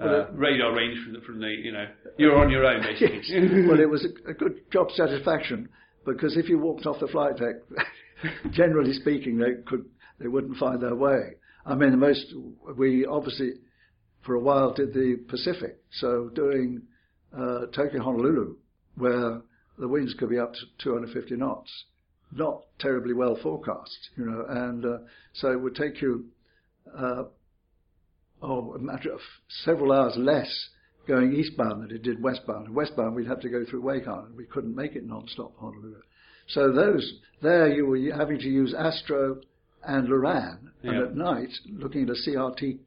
uh, 0.00 0.30
radar 0.32 0.72
range 0.72 0.96
from 1.04 1.14
the, 1.14 1.20
from 1.20 1.40
the 1.40 1.48
you 1.48 1.72
know 1.72 1.86
you're 2.16 2.36
on 2.36 2.48
your 2.48 2.64
own 2.64 2.80
basically. 2.82 3.20
yes. 3.26 3.68
well, 3.68 3.80
it 3.80 3.90
was 3.90 4.04
a, 4.04 4.30
a 4.30 4.34
good 4.34 4.70
job 4.70 4.88
satisfaction 4.92 5.68
because 6.06 6.36
if 6.36 6.48
you 6.48 6.58
walked 6.58 6.86
off 6.86 7.00
the 7.00 7.08
flight 7.08 7.36
deck, 7.36 7.56
generally 8.52 8.92
speaking, 8.92 9.36
they 9.38 9.62
could 9.66 9.84
they 10.20 10.28
wouldn't 10.28 10.56
find 10.56 10.80
their 10.80 10.94
way. 10.94 11.34
I 11.66 11.74
mean, 11.74 11.98
most 11.98 12.34
we 12.76 13.06
obviously 13.06 13.54
for 14.24 14.34
a 14.34 14.40
while 14.40 14.72
did 14.72 14.92
the 14.92 15.16
Pacific, 15.28 15.78
so 15.92 16.30
doing 16.34 16.82
uh, 17.36 17.66
Tokyo 17.74 18.02
Honolulu, 18.02 18.56
where 18.96 19.42
the 19.78 19.88
winds 19.88 20.14
could 20.14 20.30
be 20.30 20.38
up 20.38 20.52
to 20.54 20.60
250 20.82 21.36
knots, 21.36 21.70
not 22.32 22.62
terribly 22.78 23.12
well 23.12 23.38
forecast, 23.42 24.10
you 24.16 24.24
know, 24.24 24.44
and 24.48 24.84
uh, 24.84 24.98
so 25.34 25.52
it 25.52 25.60
would 25.60 25.74
take 25.74 26.00
you 26.00 26.26
uh, 26.96 27.24
oh 28.42 28.74
a 28.74 28.78
matter 28.78 29.12
of 29.12 29.20
several 29.64 29.92
hours 29.92 30.14
less 30.16 30.68
going 31.06 31.34
eastbound 31.34 31.82
than 31.82 31.90
it 31.94 32.02
did 32.02 32.22
westbound. 32.22 32.66
And 32.66 32.74
westbound 32.74 33.14
we'd 33.14 33.26
have 33.26 33.40
to 33.40 33.48
go 33.48 33.64
through 33.64 33.82
Wake 33.82 34.08
Island. 34.08 34.36
We 34.36 34.46
couldn't 34.46 34.74
make 34.74 34.96
it 34.96 35.06
non-stop 35.06 35.54
Honolulu. 35.58 36.00
So 36.48 36.72
those 36.72 37.20
there 37.42 37.68
you 37.68 37.86
were 37.86 38.16
having 38.16 38.38
to 38.38 38.48
use 38.48 38.74
Astro 38.74 39.40
and 39.86 40.08
Loran, 40.08 40.58
Yeah. 40.82 40.90
and 40.92 41.02
at 41.02 41.16
night, 41.16 41.50
looking 41.70 42.02
at 42.04 42.10
a 42.10 42.14
CRT 42.14 42.78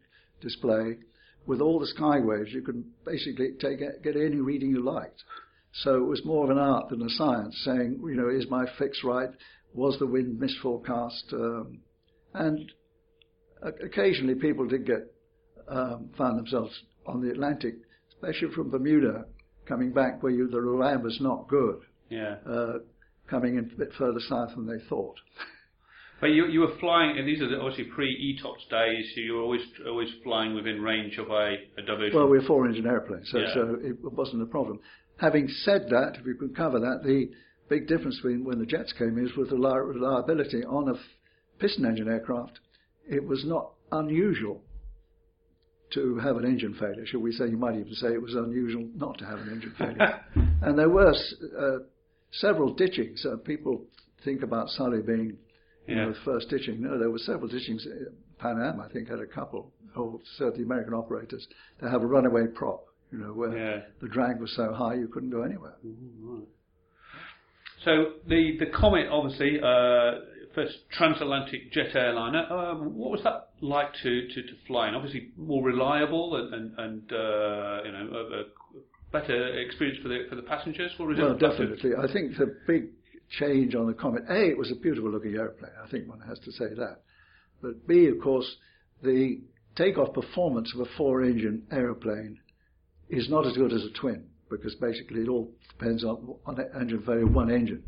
display 0.41 0.97
with 1.45 1.61
all 1.61 1.79
the 1.79 1.87
skywaves, 1.97 2.51
you 2.51 2.61
could 2.61 2.83
basically 3.05 3.53
take 3.59 3.79
get 3.79 4.15
any 4.15 4.37
reading 4.37 4.69
you 4.71 4.81
liked. 4.83 5.23
So 5.71 5.95
it 5.97 6.07
was 6.07 6.23
more 6.25 6.43
of 6.45 6.49
an 6.49 6.57
art 6.57 6.89
than 6.89 7.01
a 7.01 7.09
science, 7.09 7.55
saying, 7.63 7.99
you 8.03 8.15
know, 8.15 8.29
is 8.29 8.49
my 8.49 8.65
fix 8.77 9.03
right? 9.03 9.29
Was 9.73 9.97
the 9.99 10.07
wind 10.07 10.39
misforecast? 10.41 11.33
Um, 11.33 11.79
and 12.33 12.71
occasionally 13.61 14.35
people 14.35 14.67
did 14.67 14.85
get 14.85 15.11
um, 15.67 16.09
found 16.17 16.37
themselves 16.39 16.71
on 17.05 17.21
the 17.21 17.29
Atlantic, 17.31 17.75
especially 18.09 18.49
from 18.53 18.69
Bermuda, 18.69 19.25
coming 19.65 19.91
back 19.91 20.23
where 20.23 20.31
you, 20.31 20.47
the 20.47 20.57
Loran 20.57 21.03
was 21.03 21.19
not 21.21 21.47
good, 21.47 21.81
Yeah. 22.09 22.37
uh, 22.45 22.79
coming 23.29 23.57
in 23.57 23.69
a 23.73 23.77
bit 23.77 23.91
further 23.97 24.19
south 24.21 24.55
than 24.55 24.65
they 24.67 24.79
thought. 24.87 25.17
But 26.19 26.27
you 26.27 26.47
you 26.47 26.61
were 26.61 26.75
flying, 26.79 27.17
and 27.17 27.27
these 27.27 27.41
are 27.41 27.47
the- 27.47 27.59
obviously 27.59 27.85
pre-ETOPS 27.85 28.69
days, 28.69 29.11
so 29.13 29.21
you 29.21 29.33
were 29.35 29.41
always 29.41 29.61
always 29.85 30.09
flying 30.23 30.55
within 30.55 30.81
range 30.81 31.17
of 31.17 31.29
a, 31.29 31.57
a 31.77 31.81
diversion. 31.83 32.15
Well, 32.17 32.27
we're 32.29 32.39
a 32.41 32.45
four-engine 32.47 32.87
airplane, 32.87 33.23
so, 33.25 33.37
Yeah. 33.39 33.53
so 33.53 33.77
it 33.81 34.01
wasn't 34.01 34.41
a 34.41 34.47
problem. 34.47 34.79
Having 35.17 35.47
said 35.49 35.89
that, 35.89 36.17
if 36.19 36.25
we 36.25 36.33
could 36.35 36.55
cover 36.55 36.79
that, 36.79 37.03
the 37.03 37.29
big 37.69 37.87
difference 37.87 38.15
between 38.17 38.43
when 38.45 38.59
the 38.59 38.65
jets 38.65 38.93
came 38.93 39.17
is 39.17 39.35
with 39.35 39.49
the 39.49 39.57
reliability 39.57 40.63
on 40.63 40.87
a 40.89 40.93
f- 40.93 40.99
piston 41.59 41.85
engine 41.85 42.07
aircraft. 42.07 42.59
It 43.09 43.23
was 43.25 43.43
not 43.45 43.71
unusual 43.91 44.61
to 45.93 46.17
have 46.17 46.37
an 46.37 46.45
engine 46.45 46.73
failure, 46.79 47.05
should 47.05 47.21
we 47.21 47.31
say? 47.31 47.47
You 47.47 47.57
might 47.57 47.75
even 47.75 47.93
say 47.93 48.13
it 48.13 48.21
was 48.21 48.35
unusual 48.35 48.87
not 48.95 49.17
to 49.19 49.25
have 49.25 49.39
an 49.39 49.49
engine 49.49 49.73
failure. 49.77 50.19
and 50.61 50.77
there 50.77 50.89
were 50.89 51.13
uh, 51.13 51.77
several 52.31 52.73
ditchings. 52.75 53.25
Uh, 53.25 53.37
people 53.37 53.85
think 54.25 54.43
about 54.43 54.69
Sully 54.69 55.01
being 55.01 55.37
Yeah. 55.95 56.05
know, 56.05 56.13
the 56.13 56.19
first 56.25 56.49
ditching. 56.49 56.81
No, 56.81 56.97
there 56.97 57.09
were 57.09 57.19
several 57.19 57.49
ditchings. 57.49 57.85
Uh, 57.87 58.09
Pan 58.39 58.61
Am, 58.61 58.79
I 58.79 58.87
think, 58.89 59.09
had 59.09 59.19
a 59.19 59.25
couple, 59.25 59.71
or 59.95 60.19
certainly 60.37 60.63
American 60.63 60.93
operators, 60.93 61.47
to 61.79 61.89
have 61.89 62.03
a 62.03 62.05
runaway 62.05 62.45
prop, 62.47 62.85
you 63.11 63.17
know, 63.19 63.33
where 63.33 63.57
Yeah. 63.57 63.81
the 64.01 64.07
drag 64.07 64.39
was 64.39 64.51
so 64.55 64.73
high 64.73 64.93
you 64.95 65.07
couldn't 65.07 65.29
go 65.31 65.41
anywhere. 65.43 65.75
So 67.85 68.13
the 68.27 68.57
the 68.59 68.65
Comet, 68.67 69.07
obviously, 69.09 69.59
uh, 69.61 70.19
first 70.55 70.75
transatlantic 70.91 71.71
jet 71.71 71.95
airliner. 71.95 72.45
Um, 72.51 72.95
what 72.97 73.11
was 73.11 73.21
that 73.23 73.49
like 73.61 73.93
to, 74.03 74.27
to, 74.27 74.41
to 74.41 74.53
fly 74.65 74.89
in? 74.89 74.95
Obviously, 74.95 75.29
more 75.37 75.63
reliable 75.63 76.35
and 76.35 76.53
and, 76.53 76.79
and 76.79 77.11
uh, 77.11 77.83
you 77.85 77.91
know 77.91 78.09
a, 78.13 78.39
a 78.39 78.43
better 79.11 79.59
experience 79.59 79.99
for 80.01 80.09
the 80.09 80.25
for 80.29 80.35
the 80.35 80.41
passengers. 80.41 80.91
Or 80.99 81.11
is 81.13 81.19
Well, 81.19 81.31
it 81.33 81.39
definitely. 81.39 81.91
I 81.95 82.11
think 82.11 82.35
the 82.37 82.55
big 82.67 82.89
change 83.29 83.75
on 83.75 83.87
the 83.87 83.93
Comet, 83.93 84.23
A, 84.29 84.49
it 84.49 84.57
was 84.57 84.71
a 84.71 84.75
beautiful 84.75 85.11
looking 85.11 85.35
airplane. 85.35 85.71
I 85.83 85.89
think 85.89 86.07
one 86.07 86.21
has 86.21 86.39
to 86.39 86.51
say 86.51 86.73
that. 86.75 87.01
But 87.61 87.87
B, 87.87 88.07
of 88.07 88.21
course, 88.21 88.57
the 89.03 89.41
takeoff 89.75 90.13
performance 90.13 90.73
of 90.73 90.81
a 90.81 90.89
four 90.97 91.23
engine 91.23 91.63
aeroplane 91.71 92.39
is 93.09 93.29
not 93.29 93.45
as 93.45 93.55
good 93.55 93.73
as 93.73 93.83
a 93.83 93.91
twin 93.99 94.25
because 94.49 94.75
basically 94.75 95.21
it 95.21 95.29
all 95.29 95.51
depends 95.77 96.03
on, 96.03 96.35
on 96.45 96.55
the 96.55 96.69
engine 96.79 97.03
failure 97.05 97.27
one 97.27 97.51
engine. 97.51 97.83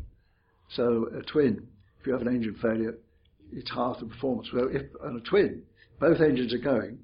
So 0.70 1.08
a 1.18 1.22
twin, 1.22 1.66
if 2.00 2.06
you 2.06 2.12
have 2.12 2.22
an 2.22 2.28
engine 2.28 2.56
failure, 2.60 2.96
it's 3.52 3.70
half 3.70 3.98
the 3.98 4.06
performance. 4.06 4.48
Well, 4.52 4.68
if 4.70 4.82
on 5.02 5.16
a 5.16 5.28
twin, 5.28 5.62
both 5.98 6.20
engines 6.20 6.54
are 6.54 6.58
going, 6.58 6.98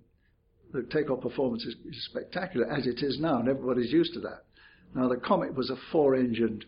the 0.73 0.83
takeoff 0.93 1.23
performance 1.23 1.65
is, 1.65 1.75
is 1.89 2.05
spectacular 2.11 2.71
as 2.71 2.87
it 2.87 3.03
is 3.03 3.19
now, 3.19 3.41
and 3.41 3.49
everybody's 3.49 3.93
used 3.93 4.15
to 4.15 4.21
that. 4.21 4.45
Now 4.95 5.09
the 5.09 5.17
Comet 5.17 5.55
was 5.55 5.71
a 5.71 5.77
four-engined 5.91 6.65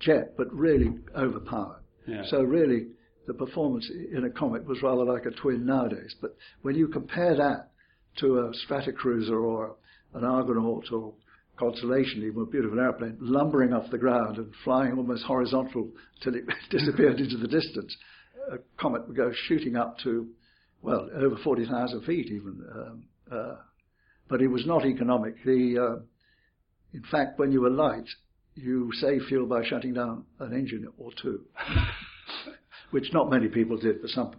jet, 0.00 0.34
but 0.36 0.52
really 0.52 0.94
overpowered. 1.16 1.82
Yeah. 2.06 2.22
So 2.28 2.42
really, 2.42 2.88
the 3.26 3.34
performance 3.34 3.88
in 4.12 4.24
a 4.24 4.30
Comet 4.30 4.64
was 4.66 4.82
rather 4.82 5.04
like 5.04 5.26
a 5.26 5.30
twin 5.30 5.66
nowadays. 5.66 6.14
But 6.20 6.36
when 6.62 6.74
you 6.74 6.88
compare 6.88 7.36
that 7.36 7.70
to 8.20 8.38
a 8.38 8.52
Stratocruiser 8.66 9.40
or 9.40 9.76
an 10.14 10.24
Argonaut 10.24 10.90
or 10.92 11.12
Constellation, 11.58 12.22
even 12.22 12.42
a 12.42 12.46
beautiful 12.46 12.78
airplane, 12.78 13.18
lumbering 13.20 13.72
off 13.72 13.90
the 13.90 13.98
ground 13.98 14.38
and 14.38 14.52
flying 14.64 14.96
almost 14.96 15.24
horizontal 15.24 15.90
till 16.22 16.34
it 16.34 16.44
disappeared 16.70 17.20
into 17.20 17.36
the 17.36 17.48
distance, 17.48 17.96
a 18.52 18.58
Comet 18.80 19.06
would 19.06 19.16
go 19.16 19.30
shooting 19.46 19.76
up 19.76 19.98
to, 20.04 20.28
well, 20.82 21.08
over 21.14 21.36
40,000 21.42 22.02
feet 22.04 22.26
even. 22.26 22.64
Um, 22.74 23.04
uh, 23.30 23.56
but 24.28 24.40
it 24.40 24.48
was 24.48 24.66
not 24.66 24.86
economic. 24.86 25.34
The, 25.44 25.78
uh, 25.78 26.02
in 26.94 27.02
fact, 27.10 27.38
when 27.38 27.52
you 27.52 27.60
were 27.60 27.70
light, 27.70 28.08
you 28.62 28.90
save 28.94 29.22
fuel 29.28 29.46
by 29.46 29.64
shutting 29.64 29.94
down 29.94 30.24
an 30.40 30.52
engine 30.52 30.88
or 30.98 31.10
two, 31.22 31.40
which 32.90 33.12
not 33.12 33.30
many 33.30 33.48
people 33.48 33.76
did, 33.76 34.00
but 34.00 34.10
some. 34.10 34.32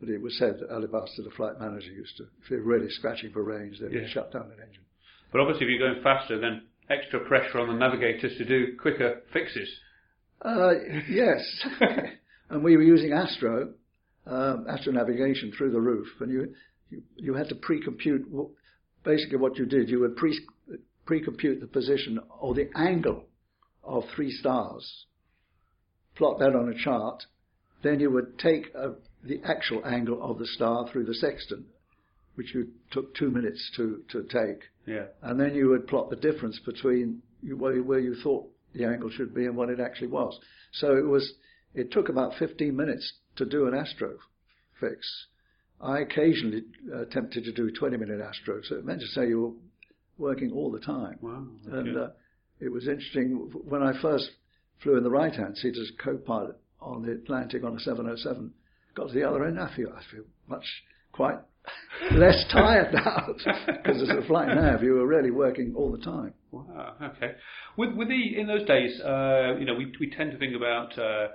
But 0.00 0.08
it 0.08 0.20
was 0.20 0.36
said 0.38 0.58
that 0.60 0.70
Alabaster, 0.70 1.22
the 1.22 1.30
flight 1.30 1.60
manager, 1.60 1.90
used 1.90 2.16
to, 2.16 2.24
if 2.42 2.48
they're 2.48 2.60
really 2.60 2.88
scratching 2.88 3.32
for 3.32 3.42
range, 3.42 3.78
they 3.78 3.86
would 3.86 3.94
Yeah. 3.94 4.08
shut 4.08 4.32
down 4.32 4.44
an 4.44 4.58
engine. 4.66 4.82
But 5.30 5.40
obviously, 5.42 5.66
if 5.66 5.70
you're 5.78 5.88
going 5.90 6.02
faster, 6.02 6.38
then 6.38 6.62
extra 6.88 7.20
pressure 7.20 7.60
on 7.60 7.68
the 7.68 7.74
navigators 7.74 8.36
to 8.38 8.44
do 8.44 8.76
quicker 8.78 9.20
fixes. 9.32 9.68
Uh, 10.42 10.72
yes, 11.08 11.66
and 12.50 12.64
we 12.64 12.76
were 12.76 12.82
using 12.82 13.12
Astro, 13.12 13.74
um, 14.26 14.66
Astro 14.68 14.92
navigation 14.92 15.52
through 15.52 15.70
the 15.70 15.80
roof, 15.80 16.08
and 16.20 16.32
you 16.32 16.54
you, 16.88 17.02
you 17.16 17.34
had 17.34 17.48
to 17.50 17.54
pre-compute. 17.54 18.26
Basically, 19.04 19.36
what 19.36 19.56
you 19.58 19.66
did, 19.66 19.88
you 19.88 20.00
would 20.00 20.16
pre 20.16 20.38
pre-compute 21.04 21.60
the 21.60 21.66
position 21.66 22.18
or 22.40 22.54
the 22.54 22.68
angle 22.74 23.24
of 23.84 24.04
three 24.14 24.30
stars, 24.30 25.06
plot 26.16 26.38
that 26.38 26.54
on 26.54 26.68
a 26.68 26.74
chart, 26.74 27.24
then 27.82 28.00
you 28.00 28.10
would 28.10 28.38
take 28.38 28.66
uh 28.74 28.90
the 29.22 29.40
actual 29.44 29.84
angle 29.84 30.22
of 30.22 30.38
the 30.38 30.46
star 30.46 30.88
through 30.90 31.04
the 31.04 31.14
sextant, 31.14 31.66
which 32.34 32.54
you 32.54 32.68
took 32.90 33.14
two 33.14 33.30
minutes 33.30 33.70
to 33.76 34.02
to 34.10 34.22
take, 34.24 34.62
Yeah. 34.86 35.06
and 35.22 35.38
then 35.38 35.54
you 35.54 35.68
would 35.68 35.86
plot 35.86 36.10
the 36.10 36.16
difference 36.16 36.58
between 36.60 37.22
you- 37.42 37.56
where, 37.56 37.98
you 37.98 38.14
thought 38.14 38.50
the 38.72 38.84
angle 38.84 39.10
should 39.10 39.34
be 39.34 39.46
and 39.46 39.56
what 39.56 39.70
it 39.70 39.80
actually 39.80 40.08
was. 40.08 40.38
So 40.72 40.96
it 40.96 41.06
was. 41.06 41.34
It 41.72 41.92
took 41.92 42.08
about 42.08 42.34
15 42.34 42.74
minutes 42.74 43.12
to 43.36 43.44
do 43.44 43.68
an 43.68 43.74
astro 43.74 44.18
fix. 44.80 45.26
I 45.80 46.00
occasionally 46.00 46.64
uh, 46.92 47.02
attempted 47.02 47.44
to 47.44 47.52
do 47.52 47.70
20 47.70 47.96
minute 47.96 48.20
astro, 48.20 48.60
so 48.62 48.74
it 48.76 48.84
meant 48.84 49.00
to 49.00 49.06
say 49.06 49.28
you 49.28 49.40
were 50.18 50.28
working 50.30 50.50
all 50.52 50.70
the 50.70 50.80
time. 50.80 51.18
Wow. 51.22 51.46
And 51.66 51.88
okay. 51.96 51.98
uh, 51.98 52.08
it 52.60 52.70
was 52.70 52.88
interesting 52.88 53.50
when 53.68 53.82
I 53.82 54.00
first 54.00 54.30
flew 54.82 54.96
in 54.96 55.04
the 55.04 55.10
right 55.10 55.34
hand 55.34 55.56
seat 55.56 55.76
as 55.76 55.90
a 55.90 56.02
co-pilot 56.02 56.56
on 56.80 57.02
the 57.02 57.12
Atlantic 57.12 57.64
on 57.64 57.76
a 57.76 57.80
707. 57.80 58.52
Got 58.94 59.08
to 59.08 59.14
the 59.14 59.24
other 59.24 59.44
end, 59.44 59.58
I 59.58 59.74
feel 59.74 59.88
I 59.88 60.02
feel 60.10 60.24
much 60.48 60.64
quite 61.12 61.38
less 62.12 62.44
tired 62.50 62.92
now 62.92 63.28
because 63.36 64.02
as 64.02 64.08
a 64.08 64.26
flight 64.26 64.48
nav, 64.48 64.82
you 64.82 64.94
were 64.94 65.06
really 65.06 65.30
working 65.30 65.74
all 65.76 65.92
the 65.92 65.98
time. 65.98 66.34
Wow. 66.50 66.94
Okay. 67.02 67.32
With 67.76 67.94
with 67.94 68.08
the 68.08 68.38
in 68.38 68.46
those 68.46 68.66
days, 68.66 69.00
uh, 69.00 69.56
you 69.58 69.66
know, 69.66 69.74
we 69.74 69.92
we 70.00 70.10
tend 70.10 70.32
to 70.32 70.38
think 70.38 70.56
about 70.56 70.98
uh, 70.98 71.28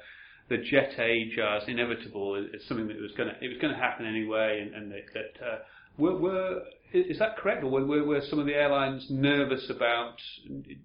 the 0.49 0.57
jet 0.57 0.99
age 0.99 1.37
as 1.37 1.63
inevitable. 1.67 2.43
It's 2.53 2.67
something 2.67 2.87
that 2.87 2.99
was 2.99 3.11
going 3.17 3.29
to 3.29 3.35
it 3.43 3.47
was 3.47 3.57
going 3.61 3.73
to 3.73 3.79
happen 3.79 4.05
anyway, 4.05 4.61
and, 4.61 4.75
and 4.75 4.91
that, 4.91 5.05
that 5.13 5.45
uh, 5.45 5.57
were, 5.97 6.17
were 6.17 6.61
is 6.93 7.19
that 7.19 7.37
correct, 7.37 7.63
or 7.63 7.69
were, 7.69 8.03
were 8.03 8.21
some 8.29 8.39
of 8.39 8.45
the 8.45 8.53
airlines 8.53 9.05
nervous 9.09 9.69
about 9.69 10.15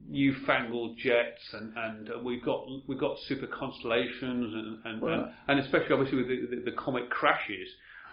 newfangled 0.08 0.96
jets, 0.98 1.40
and 1.52 1.72
and 1.76 2.10
uh, 2.10 2.18
we've 2.22 2.44
got 2.44 2.66
we've 2.86 2.98
got 2.98 3.16
super 3.26 3.46
constellations, 3.46 4.54
and 4.54 4.78
and, 4.84 5.02
Well, 5.02 5.32
and, 5.48 5.58
and 5.58 5.60
especially 5.60 5.92
obviously 5.92 6.18
with 6.18 6.28
the, 6.28 6.56
the, 6.56 6.70
the 6.70 6.76
comet 6.76 7.10
crashes. 7.10 7.68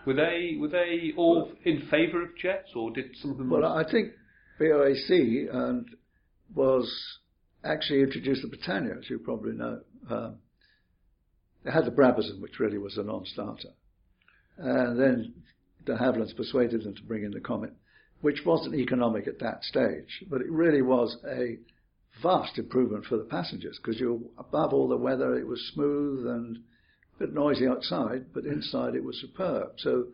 Were 0.05 0.13
they 0.13 0.57
were 0.59 0.69
they 0.69 1.13
all 1.17 1.51
in 1.65 1.87
favour 1.89 2.23
of 2.23 2.37
jets, 2.37 2.69
or 2.75 2.91
did 2.91 3.05
some 3.21 3.31
of 3.31 3.37
them? 3.37 3.49
Well, 3.49 3.65
I 3.65 3.89
think 3.89 4.13
BOAC 4.59 5.53
and 5.53 5.87
was 6.53 6.89
actually 7.63 8.01
introduced 8.01 8.41
the 8.41 8.47
Britannia, 8.47 8.95
as 8.97 9.09
you 9.09 9.19
probably 9.19 9.53
know. 9.53 9.79
Um, 10.09 10.37
they 11.63 11.71
had 11.71 11.85
the 11.85 11.91
Brabazon, 11.91 12.39
which 12.39 12.59
really 12.59 12.77
was 12.77 12.97
a 12.97 13.03
non-starter, 13.03 13.69
and 14.57 14.97
then 14.97 15.33
de 15.87 15.97
Havilland's 15.97 16.33
persuaded 16.33 16.83
them 16.83 16.93
to 16.93 17.03
bring 17.03 17.23
in 17.23 17.31
the 17.31 17.39
Comet, 17.39 17.73
which 18.21 18.45
wasn't 18.45 18.75
economic 18.75 19.27
at 19.27 19.39
that 19.39 19.63
stage, 19.63 20.23
but 20.29 20.41
it 20.41 20.51
really 20.51 20.83
was 20.83 21.17
a 21.25 21.57
vast 22.21 22.57
improvement 22.57 23.05
for 23.05 23.17
the 23.17 23.23
passengers 23.23 23.79
because 23.81 23.99
you're 23.99 24.19
above 24.37 24.73
all 24.73 24.87
the 24.87 24.97
weather. 24.97 25.35
It 25.35 25.47
was 25.47 25.71
smooth 25.73 26.27
and 26.27 26.57
a 27.15 27.19
bit 27.19 27.33
noisy 27.33 27.67
outside, 27.67 28.25
but 28.33 28.45
inside 28.45 28.95
it 28.95 29.03
was 29.03 29.19
superb. 29.19 29.73
So 29.77 30.07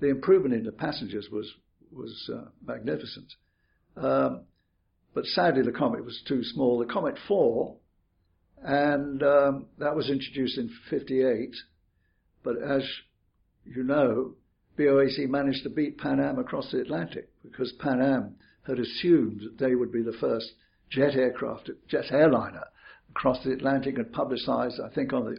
the 0.00 0.08
improvement 0.08 0.54
in 0.54 0.64
the 0.64 0.72
passengers 0.72 1.28
was 1.32 1.50
was 1.92 2.30
uh, 2.32 2.48
magnificent. 2.64 3.32
Um, 3.96 4.42
but 5.12 5.24
sadly, 5.24 5.62
the 5.62 5.72
Comet 5.72 6.04
was 6.04 6.22
too 6.26 6.44
small. 6.44 6.78
The 6.78 6.92
Comet 6.92 7.16
4, 7.26 7.76
and 8.62 9.22
um, 9.24 9.66
that 9.78 9.96
was 9.96 10.08
introduced 10.08 10.56
in 10.56 10.70
58. 10.88 11.50
But 12.44 12.62
as 12.62 12.84
you 13.64 13.82
know, 13.82 14.34
BOAC 14.78 15.28
managed 15.28 15.62
to 15.64 15.70
beat 15.70 15.98
Pan 15.98 16.20
Am 16.20 16.38
across 16.38 16.70
the 16.70 16.80
Atlantic 16.80 17.28
because 17.42 17.72
Pan 17.80 18.00
Am 18.00 18.36
had 18.66 18.78
assumed 18.78 19.40
that 19.40 19.58
they 19.58 19.74
would 19.74 19.92
be 19.92 20.02
the 20.02 20.16
first 20.20 20.52
jet 20.90 21.14
aircraft, 21.14 21.70
jet 21.88 22.10
airliner 22.10 22.64
across 23.10 23.42
the 23.44 23.52
Atlantic 23.52 23.96
and 23.98 24.12
publicized, 24.12 24.80
I 24.80 24.92
think, 24.94 25.12
on 25.12 25.24
the 25.24 25.36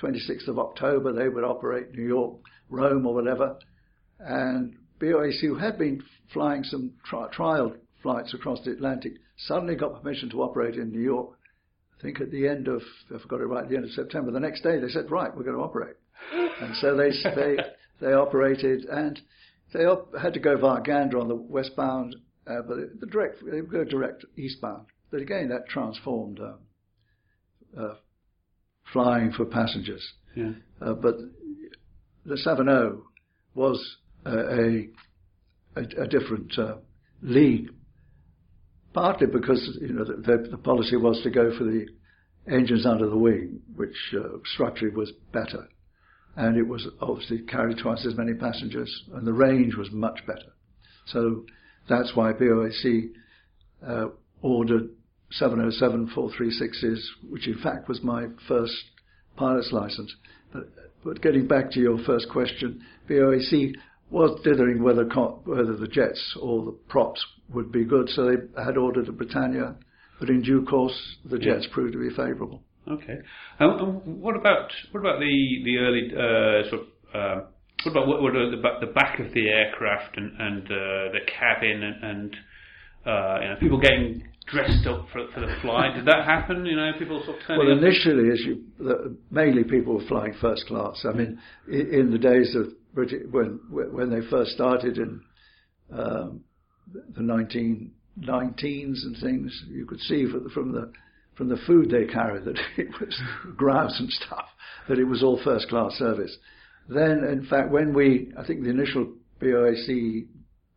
26th 0.00 0.48
of 0.48 0.58
October, 0.58 1.12
they 1.12 1.28
would 1.28 1.44
operate 1.44 1.94
New 1.94 2.06
York, 2.06 2.36
Rome, 2.68 3.06
or 3.06 3.14
whatever. 3.14 3.58
And 4.20 4.76
BOAC, 5.00 5.40
who 5.40 5.56
had 5.56 5.78
been 5.78 6.02
flying 6.32 6.64
some 6.64 6.92
tri- 7.04 7.28
trial 7.32 7.74
flights 8.02 8.34
across 8.34 8.62
the 8.64 8.72
Atlantic, 8.72 9.14
suddenly 9.36 9.74
got 9.74 10.02
permission 10.02 10.28
to 10.30 10.42
operate 10.42 10.74
in 10.74 10.90
New 10.90 11.00
York. 11.00 11.30
I 11.98 12.02
think 12.02 12.20
at 12.20 12.30
the 12.30 12.46
end 12.46 12.68
of, 12.68 12.82
if 13.10 13.22
I 13.24 13.28
got 13.28 13.40
it 13.40 13.46
right, 13.46 13.68
the 13.68 13.76
end 13.76 13.84
of 13.84 13.90
September. 13.90 14.30
The 14.30 14.40
next 14.40 14.62
day 14.62 14.78
they 14.78 14.88
said, 14.88 15.10
right, 15.10 15.34
we're 15.34 15.42
going 15.42 15.56
to 15.56 15.62
operate. 15.62 15.96
And 16.32 16.76
so 16.76 16.96
they, 16.96 17.10
they, 17.34 17.56
they 18.00 18.12
operated 18.12 18.84
and 18.84 19.20
they 19.72 19.84
op- 19.84 20.16
had 20.16 20.34
to 20.34 20.40
go 20.40 20.56
via 20.56 20.80
Gander 20.82 21.18
on 21.18 21.28
the 21.28 21.34
westbound, 21.34 22.16
uh, 22.46 22.62
but 22.66 23.00
the 23.00 23.06
direct, 23.06 23.36
they 23.44 23.60
would 23.60 23.70
go 23.70 23.84
direct 23.84 24.24
eastbound. 24.36 24.86
But 25.10 25.20
again, 25.20 25.48
that 25.48 25.68
transformed 25.68 26.40
um, 26.40 26.58
uh, 27.78 27.94
flying 28.92 29.32
for 29.32 29.44
passengers. 29.44 30.06
Yeah. 30.34 30.52
Uh, 30.80 30.94
but 30.94 31.16
the 32.24 32.36
7.0 32.36 33.00
was 33.54 33.96
a, 34.24 34.88
a, 35.76 36.02
a 36.02 36.06
different 36.06 36.56
uh, 36.58 36.76
league, 37.22 37.70
partly 38.92 39.26
because 39.26 39.78
you 39.80 39.92
know 39.92 40.04
the, 40.04 40.16
the, 40.16 40.48
the, 40.50 40.58
policy 40.58 40.96
was 40.96 41.20
to 41.22 41.30
go 41.30 41.56
for 41.56 41.64
the 41.64 41.86
engines 42.50 42.86
under 42.86 43.08
the 43.08 43.16
wing, 43.16 43.60
which 43.74 43.96
uh, 44.14 44.38
structurally 44.54 44.94
was 44.94 45.12
better, 45.32 45.68
and 46.36 46.56
it 46.56 46.66
was 46.66 46.86
obviously 47.00 47.38
carried 47.40 47.78
twice 47.78 48.06
as 48.06 48.16
many 48.16 48.34
passengers, 48.34 49.04
and 49.14 49.26
the 49.26 49.32
range 49.32 49.74
was 49.76 49.90
much 49.90 50.24
better. 50.26 50.52
So 51.06 51.44
that's 51.88 52.14
why 52.14 52.32
BOAC 52.32 53.10
uh, 53.86 54.06
ordered 54.42 54.90
707 55.32 56.10
436s, 56.14 57.00
which 57.28 57.46
in 57.46 57.58
fact 57.62 57.88
was 57.88 58.02
my 58.02 58.26
first 58.46 58.74
pilot's 59.36 59.72
license. 59.72 60.14
But, 60.52 60.64
but 61.04 61.22
getting 61.22 61.46
back 61.46 61.70
to 61.72 61.80
your 61.80 61.98
first 62.04 62.28
question, 62.30 62.82
BOAC 63.08 63.74
was 64.10 64.40
dithering 64.42 64.82
whether 64.82 65.04
whether 65.04 65.76
the 65.76 65.88
jets 65.88 66.36
or 66.40 66.64
the 66.64 66.72
props 66.88 67.24
would 67.52 67.70
be 67.70 67.84
good, 67.84 68.08
so 68.10 68.26
they 68.26 68.62
had 68.62 68.76
ordered 68.76 69.08
a 69.08 69.12
Britannia, 69.12 69.76
but 70.18 70.30
in 70.30 70.42
due 70.42 70.64
course 70.64 71.16
the 71.24 71.38
jets 71.38 71.66
yeah. 71.68 71.74
proved 71.74 71.92
to 71.92 71.98
be 71.98 72.10
favourable. 72.10 72.62
Okay. 72.90 73.18
Um, 73.60 74.20
what 74.20 74.36
about 74.36 74.70
what 74.92 75.00
about 75.00 75.20
the 75.20 75.62
the 75.64 75.76
early 75.78 76.08
uh, 76.12 76.70
sort 76.70 76.82
of 76.82 76.88
uh, 77.14 77.44
what 77.84 77.92
about 77.92 78.08
what, 78.08 78.22
what 78.22 78.32
the, 78.32 78.86
the 78.86 78.92
back 78.92 79.20
of 79.20 79.32
the 79.34 79.48
aircraft 79.48 80.16
and 80.16 80.40
and 80.40 80.62
uh, 80.64 81.12
the 81.12 81.20
cabin 81.26 81.82
and, 81.82 82.04
and 82.04 82.36
uh, 83.06 83.40
you 83.40 83.48
know, 83.48 83.56
people 83.60 83.80
getting 83.80 84.22
dressed 84.46 84.86
up 84.86 85.06
for, 85.12 85.26
for 85.32 85.40
the 85.40 85.54
flight. 85.62 85.94
Did 85.94 86.06
that 86.06 86.24
happen? 86.24 86.64
You 86.66 86.76
know, 86.76 86.92
people 86.98 87.22
sort 87.24 87.38
of 87.38 87.58
Well, 87.58 87.70
initially, 87.70 88.30
as 88.30 88.40
you, 88.40 88.64
the, 88.78 89.16
mainly 89.30 89.64
people 89.64 89.94
were 89.94 90.06
flying 90.08 90.34
first 90.40 90.66
class. 90.66 91.04
I 91.04 91.12
mean, 91.12 91.38
in, 91.68 91.94
in 91.94 92.10
the 92.10 92.18
days 92.18 92.54
of 92.54 92.72
British, 92.94 93.22
when 93.30 93.60
when 93.70 94.10
they 94.10 94.26
first 94.28 94.52
started 94.52 94.98
in 94.98 95.20
um, 95.92 96.40
the 96.92 97.20
1919s 97.20 97.90
and 99.04 99.16
things, 99.22 99.64
you 99.68 99.86
could 99.86 100.00
see 100.00 100.26
from 100.30 100.44
the 100.44 100.50
from 100.50 100.72
the 100.72 100.92
food 101.66 101.90
they 101.90 102.06
carried 102.06 102.44
that 102.46 102.58
it 102.76 102.88
was 103.00 103.20
grouse 103.56 103.98
and 103.98 104.10
stuff, 104.10 104.46
that 104.88 104.98
it 104.98 105.04
was 105.04 105.22
all 105.22 105.40
first 105.42 105.68
class 105.68 105.92
service. 105.92 106.36
Then, 106.88 107.24
in 107.24 107.46
fact, 107.48 107.70
when 107.70 107.92
we, 107.92 108.32
I 108.36 108.46
think 108.46 108.62
the 108.62 108.70
initial 108.70 109.12
BOAC 109.40 110.26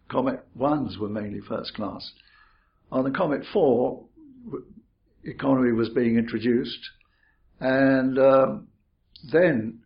Comet 0.10 0.44
1s 0.58 0.98
were 0.98 1.10
mainly 1.10 1.40
first 1.40 1.74
class. 1.74 2.12
On 2.92 3.06
the 3.06 3.12
Comet 3.12 3.44
4, 3.54 4.04
economy 5.24 5.72
was 5.72 5.90
being 5.90 6.18
introduced, 6.18 6.80
and 7.60 8.20
um, 8.20 8.68
then 9.32 9.80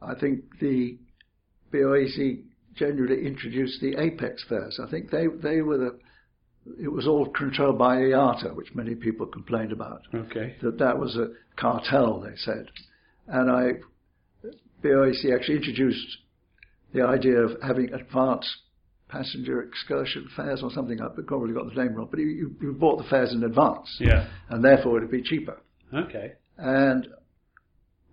I 0.00 0.14
think 0.14 0.58
the 0.60 0.98
BOAC 1.72 2.44
generally 2.74 3.26
introduced 3.26 3.80
the 3.80 3.96
Apex 4.00 4.44
fares. 4.48 4.80
I 4.82 4.88
think 4.90 5.10
they 5.10 5.26
they 5.42 5.60
were 5.60 5.78
the 5.78 5.98
it 6.80 6.88
was 6.88 7.06
all 7.06 7.26
controlled 7.26 7.78
by 7.78 7.96
IATA, 7.96 8.54
which 8.54 8.74
many 8.74 8.94
people 8.94 9.26
complained 9.26 9.72
about. 9.72 10.02
Okay. 10.14 10.56
That 10.62 10.78
that 10.78 10.98
was 10.98 11.16
a 11.16 11.28
cartel, 11.60 12.20
they 12.20 12.36
said, 12.36 12.66
and 13.28 13.50
I 13.50 13.72
BOAC 14.82 15.34
actually 15.34 15.56
introduced 15.56 16.18
the 16.92 17.02
idea 17.02 17.38
of 17.38 17.60
having 17.62 17.92
advanced 17.92 18.50
passenger 19.08 19.62
excursion 19.62 20.28
fares 20.36 20.62
or 20.62 20.70
something. 20.70 21.00
I've 21.00 21.14
probably 21.26 21.54
got 21.54 21.72
the 21.72 21.82
name 21.82 21.94
wrong, 21.94 22.08
but 22.10 22.18
you, 22.20 22.54
you 22.60 22.72
bought 22.72 22.98
the 22.98 23.08
fares 23.08 23.32
in 23.32 23.42
advance. 23.44 23.96
Yeah. 24.00 24.28
And 24.48 24.64
therefore 24.64 24.98
it'd 24.98 25.10
be 25.10 25.22
cheaper. 25.22 25.60
Okay. 25.94 26.32
And 26.58 27.06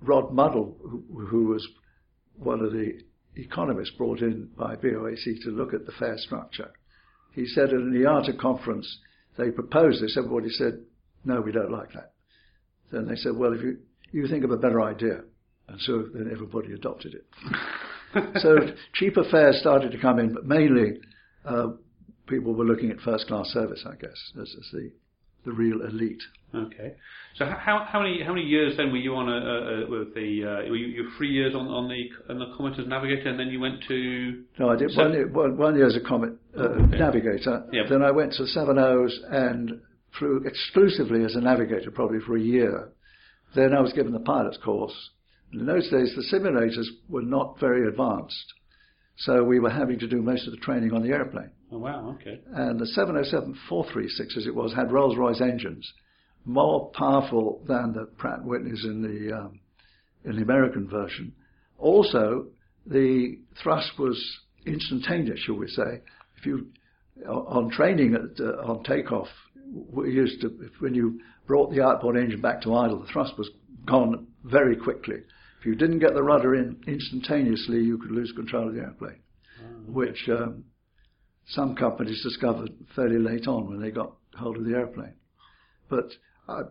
Rod 0.01 0.33
Muddle, 0.33 0.75
who, 0.81 1.25
who 1.25 1.47
was 1.47 1.67
one 2.35 2.61
of 2.61 2.73
the 2.73 2.99
economists 3.35 3.91
brought 3.91 4.19
in 4.19 4.49
by 4.57 4.75
BOAC 4.75 5.41
to 5.43 5.49
look 5.49 5.73
at 5.73 5.85
the 5.85 5.91
fare 5.93 6.17
structure, 6.17 6.71
he 7.33 7.45
said 7.45 7.69
at 7.69 7.75
an 7.75 7.93
IATA 7.93 8.37
conference, 8.39 8.99
they 9.37 9.49
proposed 9.51 10.03
this, 10.03 10.17
everybody 10.17 10.49
said, 10.49 10.79
no, 11.25 11.41
we 11.41 11.51
don't 11.51 11.71
like 11.71 11.91
that. 11.93 12.13
Then 12.91 13.07
they 13.07 13.15
said, 13.15 13.35
well, 13.35 13.53
if 13.53 13.61
you, 13.61 13.77
you 14.11 14.27
think 14.27 14.43
of 14.43 14.51
a 14.51 14.57
better 14.57 14.81
idea. 14.81 15.21
And 15.67 15.79
so 15.81 16.03
then 16.13 16.29
everybody 16.31 16.73
adopted 16.73 17.15
it. 17.15 17.25
so 18.41 18.57
cheaper 18.93 19.23
fares 19.31 19.59
started 19.59 19.91
to 19.91 19.97
come 19.99 20.19
in, 20.19 20.33
but 20.33 20.45
mainly 20.45 20.99
uh, 21.45 21.69
people 22.27 22.53
were 22.53 22.65
looking 22.65 22.91
at 22.91 22.99
first 22.99 23.27
class 23.27 23.47
service, 23.47 23.83
I 23.87 23.95
guess, 23.95 24.31
as, 24.39 24.55
as 24.59 24.69
the 24.71 24.91
the 25.45 25.51
real 25.51 25.81
elite. 25.81 26.21
Okay. 26.53 26.93
So 27.35 27.45
how 27.45 27.85
how 27.89 27.99
many 27.99 28.21
how 28.23 28.33
many 28.33 28.45
years 28.45 28.77
then 28.77 28.91
were 28.91 28.97
you 28.97 29.15
on 29.15 29.27
a, 29.27 29.31
a, 29.31 29.89
with 29.89 30.13
the 30.13 30.43
uh, 30.43 30.69
were 30.69 30.75
you, 30.75 30.87
you 30.87 31.09
three 31.17 31.31
years 31.31 31.55
on 31.55 31.67
on 31.67 31.87
the 31.87 32.09
on 32.31 32.39
the 32.39 32.55
Comet 32.55 32.79
as 32.79 32.87
navigator 32.87 33.29
and 33.29 33.39
then 33.39 33.47
you 33.47 33.59
went 33.59 33.83
to 33.87 34.43
no 34.59 34.69
I 34.69 34.75
did 34.75 34.95
one 34.95 35.13
year, 35.13 35.27
one, 35.27 35.57
one 35.57 35.75
year 35.75 35.87
as 35.87 35.95
a 35.95 36.01
Comet 36.07 36.33
uh, 36.55 36.61
okay. 36.61 36.97
navigator. 36.97 37.65
Yep. 37.71 37.85
Then 37.89 38.03
I 38.03 38.11
went 38.11 38.33
to 38.33 38.45
seven 38.45 38.77
O's 38.77 39.19
and 39.29 39.81
flew 40.19 40.43
exclusively 40.45 41.25
as 41.25 41.35
a 41.35 41.41
navigator 41.41 41.89
probably 41.89 42.19
for 42.19 42.37
a 42.37 42.41
year. 42.41 42.89
Then 43.55 43.73
I 43.73 43.81
was 43.81 43.93
given 43.93 44.13
the 44.13 44.19
pilot's 44.19 44.57
course 44.63 45.09
in 45.53 45.67
those 45.67 45.89
days, 45.89 46.13
the 46.15 46.23
simulators 46.35 46.87
were 47.07 47.21
not 47.21 47.59
very 47.59 47.87
advanced. 47.87 48.53
So 49.17 49.43
we 49.43 49.59
were 49.59 49.69
having 49.69 49.99
to 49.99 50.07
do 50.07 50.21
most 50.21 50.47
of 50.47 50.51
the 50.51 50.57
training 50.57 50.93
on 50.93 51.03
the 51.03 51.09
airplane. 51.09 51.51
Oh, 51.73 51.79
wow, 51.79 52.15
okay. 52.21 52.39
And 52.53 52.79
the 52.79 52.85
707 52.85 53.57
436, 53.67 54.37
as 54.37 54.45
it 54.45 54.53
was, 54.53 54.73
had 54.75 54.91
Rolls 54.91 55.17
Royce 55.17 55.41
engines, 55.41 55.91
more 56.45 56.91
powerful 56.91 57.63
than 57.67 57.93
the 57.93 58.05
Pratt 58.17 58.41
Whitneys 58.43 58.85
in 58.85 59.01
the, 59.01 59.35
um, 59.35 59.59
in 60.23 60.35
the 60.35 60.43
American 60.43 60.87
version. 60.87 61.33
Also, 61.79 62.45
the 62.85 63.39
thrust 63.63 63.91
was 63.97 64.21
instantaneous, 64.67 65.39
shall 65.39 65.55
we 65.55 65.67
say. 65.67 66.01
If 66.37 66.45
you, 66.45 66.67
on 67.27 67.71
training 67.71 68.13
at, 68.13 68.39
uh, 68.39 68.71
on 68.71 68.83
takeoff, 68.83 69.29
we 69.91 70.13
used 70.13 70.41
to, 70.41 70.49
when 70.79 70.93
you 70.93 71.19
brought 71.47 71.73
the 71.73 71.81
outboard 71.81 72.17
engine 72.17 72.41
back 72.41 72.61
to 72.61 72.75
idle, 72.75 72.99
the 72.99 73.11
thrust 73.11 73.35
was 73.35 73.49
gone 73.87 74.27
very 74.43 74.75
quickly. 74.75 75.17
If 75.59 75.65
you 75.65 75.73
didn't 75.73 75.99
get 75.99 76.13
the 76.13 76.21
rudder 76.21 76.53
in 76.53 76.77
instantaneously, 76.85 77.79
you 77.79 77.97
could 77.97 78.11
lose 78.11 78.31
control 78.35 78.67
of 78.67 78.75
the 78.75 78.81
airplane, 78.81 79.19
okay. 79.59 79.91
which 79.91 80.29
um, 80.29 80.65
some 81.47 81.75
companies 81.75 82.21
discovered 82.23 82.71
fairly 82.95 83.19
late 83.19 83.47
on 83.47 83.67
when 83.67 83.81
they 83.81 83.91
got 83.91 84.13
hold 84.37 84.57
of 84.57 84.65
the 84.65 84.75
airplane. 84.75 85.15
But 85.89 86.09
I 86.47 86.61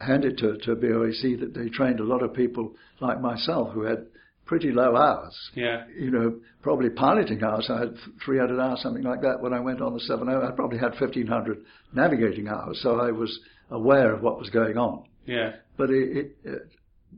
hand 0.00 0.24
it 0.24 0.38
to, 0.38 0.58
to 0.58 0.76
BOAC 0.76 1.40
that 1.40 1.54
they 1.54 1.68
trained 1.68 2.00
a 2.00 2.04
lot 2.04 2.22
of 2.22 2.34
people 2.34 2.74
like 3.00 3.20
myself 3.20 3.72
who 3.72 3.82
had 3.82 4.06
pretty 4.46 4.70
low 4.72 4.96
hours. 4.96 5.36
Yeah. 5.54 5.84
You 5.96 6.10
know, 6.10 6.40
probably 6.62 6.90
piloting 6.90 7.42
hours. 7.42 7.68
I 7.70 7.80
had 7.80 7.94
300 8.24 8.60
hours, 8.60 8.80
something 8.82 9.02
like 9.02 9.22
that, 9.22 9.40
when 9.40 9.52
I 9.52 9.60
went 9.60 9.82
on 9.82 9.94
the 9.94 10.00
70. 10.00 10.32
I 10.32 10.50
probably 10.52 10.78
had 10.78 10.92
1,500 10.92 11.58
navigating 11.92 12.48
hours, 12.48 12.80
so 12.82 13.00
I 13.00 13.10
was 13.10 13.38
aware 13.70 14.14
of 14.14 14.22
what 14.22 14.38
was 14.38 14.50
going 14.50 14.78
on. 14.78 15.04
Yeah. 15.26 15.52
But 15.76 15.90
it, 15.90 16.16
it, 16.16 16.36
it 16.44 16.62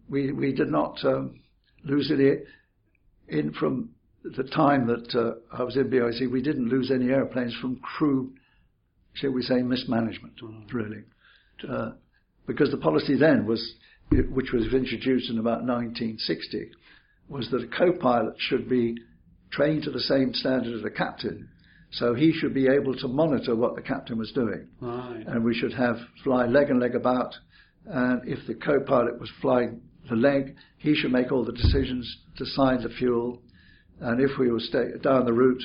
we 0.08 0.32
we 0.32 0.52
did 0.52 0.70
not 0.70 0.98
um, 1.04 1.40
lose 1.84 2.10
any 2.12 2.38
in 3.28 3.52
from 3.52 3.90
the 4.24 4.44
time 4.44 4.86
that 4.86 5.14
uh, 5.14 5.56
I 5.56 5.62
was 5.62 5.76
in 5.76 5.90
BOAC. 5.90 6.30
We 6.30 6.42
didn't 6.42 6.68
lose 6.68 6.90
any 6.90 7.10
airplanes 7.10 7.54
from 7.60 7.76
crew, 7.76 8.32
shall 9.14 9.30
we 9.30 9.42
say, 9.42 9.62
mismanagement, 9.62 10.34
mm. 10.42 10.72
really, 10.72 11.04
uh, 11.68 11.92
because 12.46 12.70
the 12.70 12.76
policy 12.76 13.16
then 13.16 13.46
was, 13.46 13.74
which 14.10 14.52
was 14.52 14.64
introduced 14.72 15.30
in 15.30 15.38
about 15.38 15.64
1960, 15.64 16.70
was 17.28 17.48
that 17.50 17.62
a 17.62 17.68
co-pilot 17.68 18.34
should 18.38 18.68
be 18.68 18.96
trained 19.52 19.84
to 19.84 19.90
the 19.90 20.00
same 20.00 20.34
standard 20.34 20.78
as 20.78 20.84
a 20.84 20.90
captain. 20.90 21.48
So 21.92 22.14
he 22.14 22.32
should 22.32 22.54
be 22.54 22.68
able 22.68 22.94
to 22.96 23.08
monitor 23.08 23.56
what 23.56 23.74
the 23.74 23.82
captain 23.82 24.18
was 24.18 24.30
doing. 24.32 24.68
Right. 24.80 25.24
And 25.26 25.44
we 25.44 25.54
should 25.54 25.72
have 25.72 25.96
fly 26.22 26.46
leg 26.46 26.70
and 26.70 26.80
leg 26.80 26.94
about 26.94 27.34
and 27.86 28.22
if 28.26 28.46
the 28.46 28.54
co-pilot 28.54 29.18
was 29.18 29.30
flying 29.40 29.80
the 30.08 30.16
leg, 30.16 30.54
he 30.78 30.94
should 30.94 31.12
make 31.12 31.32
all 31.32 31.44
the 31.44 31.52
decisions, 31.52 32.18
decide 32.36 32.82
the 32.82 32.88
fuel, 32.90 33.40
and 34.00 34.20
if 34.20 34.38
we 34.38 34.50
were 34.50 34.60
down 35.02 35.24
the 35.24 35.32
route, 35.32 35.62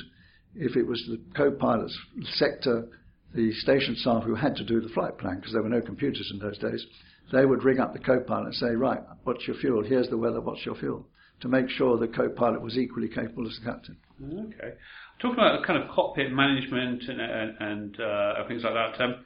if 0.54 0.76
it 0.76 0.86
was 0.86 1.02
the 1.08 1.20
co-pilot's 1.36 1.96
sector, 2.34 2.88
the 3.34 3.52
station 3.52 3.96
staff 3.96 4.24
who 4.24 4.34
had 4.34 4.56
to 4.56 4.64
do 4.64 4.80
the 4.80 4.88
flight 4.90 5.18
plan 5.18 5.36
because 5.36 5.52
there 5.52 5.62
were 5.62 5.68
no 5.68 5.80
computers 5.80 6.30
in 6.32 6.38
those 6.38 6.58
days, 6.58 6.84
they 7.32 7.44
would 7.44 7.64
ring 7.64 7.80
up 7.80 7.92
the 7.92 7.98
co-pilot 7.98 8.46
and 8.46 8.54
say, 8.54 8.74
right, 8.74 9.00
what's 9.24 9.46
your 9.46 9.56
fuel? 9.56 9.82
Here's 9.82 10.08
the 10.08 10.16
weather, 10.16 10.40
what's 10.40 10.64
your 10.64 10.76
fuel? 10.76 11.06
To 11.40 11.48
make 11.48 11.68
sure 11.68 11.98
the 11.98 12.08
co-pilot 12.08 12.62
was 12.62 12.78
equally 12.78 13.08
capable 13.08 13.46
as 13.46 13.58
the 13.58 13.70
captain. 13.70 13.96
Okay. 14.22 14.74
Talking 15.20 15.34
about 15.34 15.60
the 15.60 15.66
kind 15.66 15.82
of 15.82 15.90
cockpit 15.90 16.32
management 16.32 17.02
and, 17.08 17.20
and, 17.60 18.00
uh, 18.00 18.46
things 18.48 18.64
like 18.64 18.74
that, 18.74 19.04
um, 19.04 19.24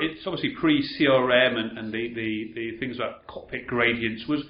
it's 0.00 0.26
obviously 0.26 0.54
pre-CRM 0.58 1.56
and, 1.56 1.78
and 1.78 1.92
the, 1.92 2.14
the, 2.14 2.52
the 2.54 2.78
things 2.78 2.96
about 2.96 3.26
cockpit 3.26 3.66
gradients 3.66 4.26
was 4.26 4.42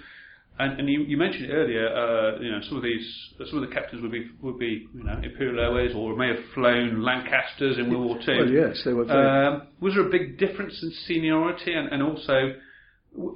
and, 0.58 0.80
and 0.80 0.88
you, 0.88 1.00
you, 1.02 1.16
mentioned 1.16 1.50
earlier, 1.50 1.88
uh, 1.88 2.38
you 2.40 2.50
know, 2.50 2.60
some 2.68 2.76
of 2.76 2.82
these, 2.82 3.32
some 3.50 3.62
of 3.62 3.68
the 3.68 3.74
captains 3.74 4.02
would 4.02 4.12
be 4.12 4.28
would 4.42 4.58
be, 4.58 4.86
you 4.94 5.02
know, 5.02 5.18
Imperial 5.22 5.58
Airways 5.60 5.94
or 5.94 6.14
may 6.14 6.28
have 6.28 6.44
flown 6.54 7.02
Lancasters 7.02 7.78
in 7.78 7.90
World 7.90 8.04
War 8.04 8.18
Two. 8.24 8.36
Well, 8.38 8.50
yes, 8.50 8.82
they 8.84 8.92
were. 8.92 9.10
Um, 9.10 9.68
was 9.80 9.94
there 9.94 10.06
a 10.06 10.10
big 10.10 10.38
difference 10.38 10.78
in 10.82 10.92
seniority, 11.06 11.72
and, 11.72 11.88
and 11.88 12.02
also 12.02 12.52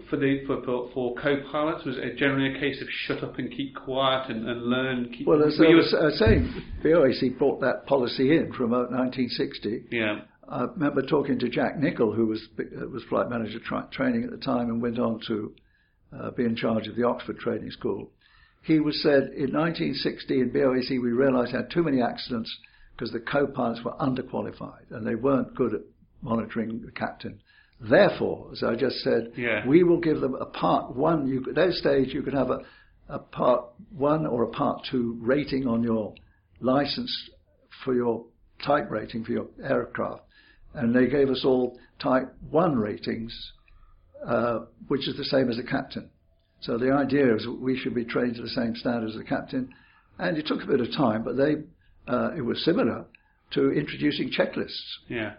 for 0.08 0.16
the 0.16 0.42
for, 0.46 0.62
for, 0.62 0.90
for 0.92 1.14
co-pilots, 1.16 1.84
was 1.84 1.96
it 1.98 2.16
generally 2.16 2.56
a 2.56 2.60
case 2.60 2.80
of 2.80 2.88
shut 3.06 3.22
up 3.22 3.38
and 3.38 3.50
keep 3.50 3.74
quiet 3.74 4.30
and, 4.30 4.48
and 4.48 4.64
learn? 4.64 5.12
Keep, 5.16 5.26
well, 5.26 5.42
as 5.44 5.58
I 5.60 5.74
was 5.74 5.94
uh, 5.94 6.10
saying, 6.16 6.52
the 6.82 6.90
OAC 6.90 7.38
brought 7.38 7.60
that 7.60 7.86
policy 7.86 8.36
in 8.36 8.52
from 8.52 8.72
about 8.72 8.90
1960. 8.90 9.84
Yeah. 9.90 10.20
I 10.48 10.62
remember 10.62 11.02
talking 11.02 11.38
to 11.40 11.48
Jack 11.48 11.78
Nichol, 11.78 12.12
who 12.12 12.26
was 12.26 12.46
uh, 12.58 12.86
was 12.88 13.02
flight 13.08 13.28
manager 13.28 13.58
tra- 13.58 13.88
training 13.90 14.24
at 14.24 14.30
the 14.30 14.38
time, 14.38 14.68
and 14.68 14.80
went 14.80 14.98
on 14.98 15.20
to 15.26 15.52
uh, 16.12 16.30
be 16.30 16.44
in 16.44 16.56
charge 16.56 16.86
of 16.88 16.96
the 16.96 17.04
Oxford 17.04 17.38
Training 17.38 17.70
School. 17.70 18.10
He 18.62 18.80
was 18.80 19.00
said 19.02 19.30
in 19.36 19.52
1960 19.52 20.40
in 20.40 20.50
BOAC 20.50 20.90
we 21.00 21.12
realised 21.12 21.52
had 21.52 21.70
too 21.70 21.82
many 21.82 22.02
accidents 22.02 22.54
because 22.92 23.12
the 23.12 23.20
co-pilots 23.20 23.82
were 23.84 23.92
underqualified 23.92 24.90
and 24.90 25.06
they 25.06 25.14
weren't 25.14 25.54
good 25.54 25.74
at 25.74 25.82
monitoring 26.22 26.82
the 26.84 26.90
captain. 26.90 27.40
Therefore, 27.80 28.48
as 28.52 28.62
I 28.62 28.74
just 28.74 28.96
said, 29.00 29.32
yeah. 29.36 29.66
we 29.66 29.82
will 29.82 30.00
give 30.00 30.20
them 30.20 30.34
a 30.34 30.46
part 30.46 30.96
one. 30.96 31.28
You, 31.28 31.44
at 31.48 31.54
that 31.56 31.72
stage, 31.74 32.14
you 32.14 32.22
could 32.22 32.34
have 32.34 32.50
a, 32.50 32.60
a 33.08 33.18
part 33.18 33.66
one 33.90 34.26
or 34.26 34.44
a 34.44 34.48
part 34.48 34.86
two 34.90 35.18
rating 35.20 35.66
on 35.66 35.82
your 35.82 36.14
license 36.60 37.30
for 37.84 37.94
your 37.94 38.24
type 38.64 38.90
rating 38.90 39.24
for 39.24 39.32
your 39.32 39.46
aircraft, 39.62 40.22
and 40.74 40.94
they 40.94 41.06
gave 41.06 41.28
us 41.28 41.42
all 41.44 41.78
type 41.98 42.32
one 42.50 42.76
ratings 42.76 43.52
uh, 44.24 44.60
which 44.88 45.08
is 45.08 45.16
the 45.16 45.24
same 45.24 45.50
as 45.50 45.58
a 45.58 45.62
captain. 45.62 46.10
So 46.60 46.78
the 46.78 46.92
idea 46.92 47.34
is 47.34 47.46
we 47.46 47.78
should 47.78 47.94
be 47.94 48.04
trained 48.04 48.36
to 48.36 48.42
the 48.42 48.48
same 48.48 48.74
standard 48.76 49.10
as 49.10 49.16
a 49.16 49.24
captain. 49.24 49.72
And 50.18 50.38
it 50.38 50.46
took 50.46 50.62
a 50.62 50.66
bit 50.66 50.80
of 50.80 50.90
time, 50.92 51.22
but 51.22 51.36
they 51.36 51.56
uh, 52.08 52.30
it 52.36 52.42
was 52.42 52.64
similar 52.64 53.04
to 53.52 53.72
introducing 53.72 54.30
checklists. 54.30 54.80
Yeah. 55.08 55.34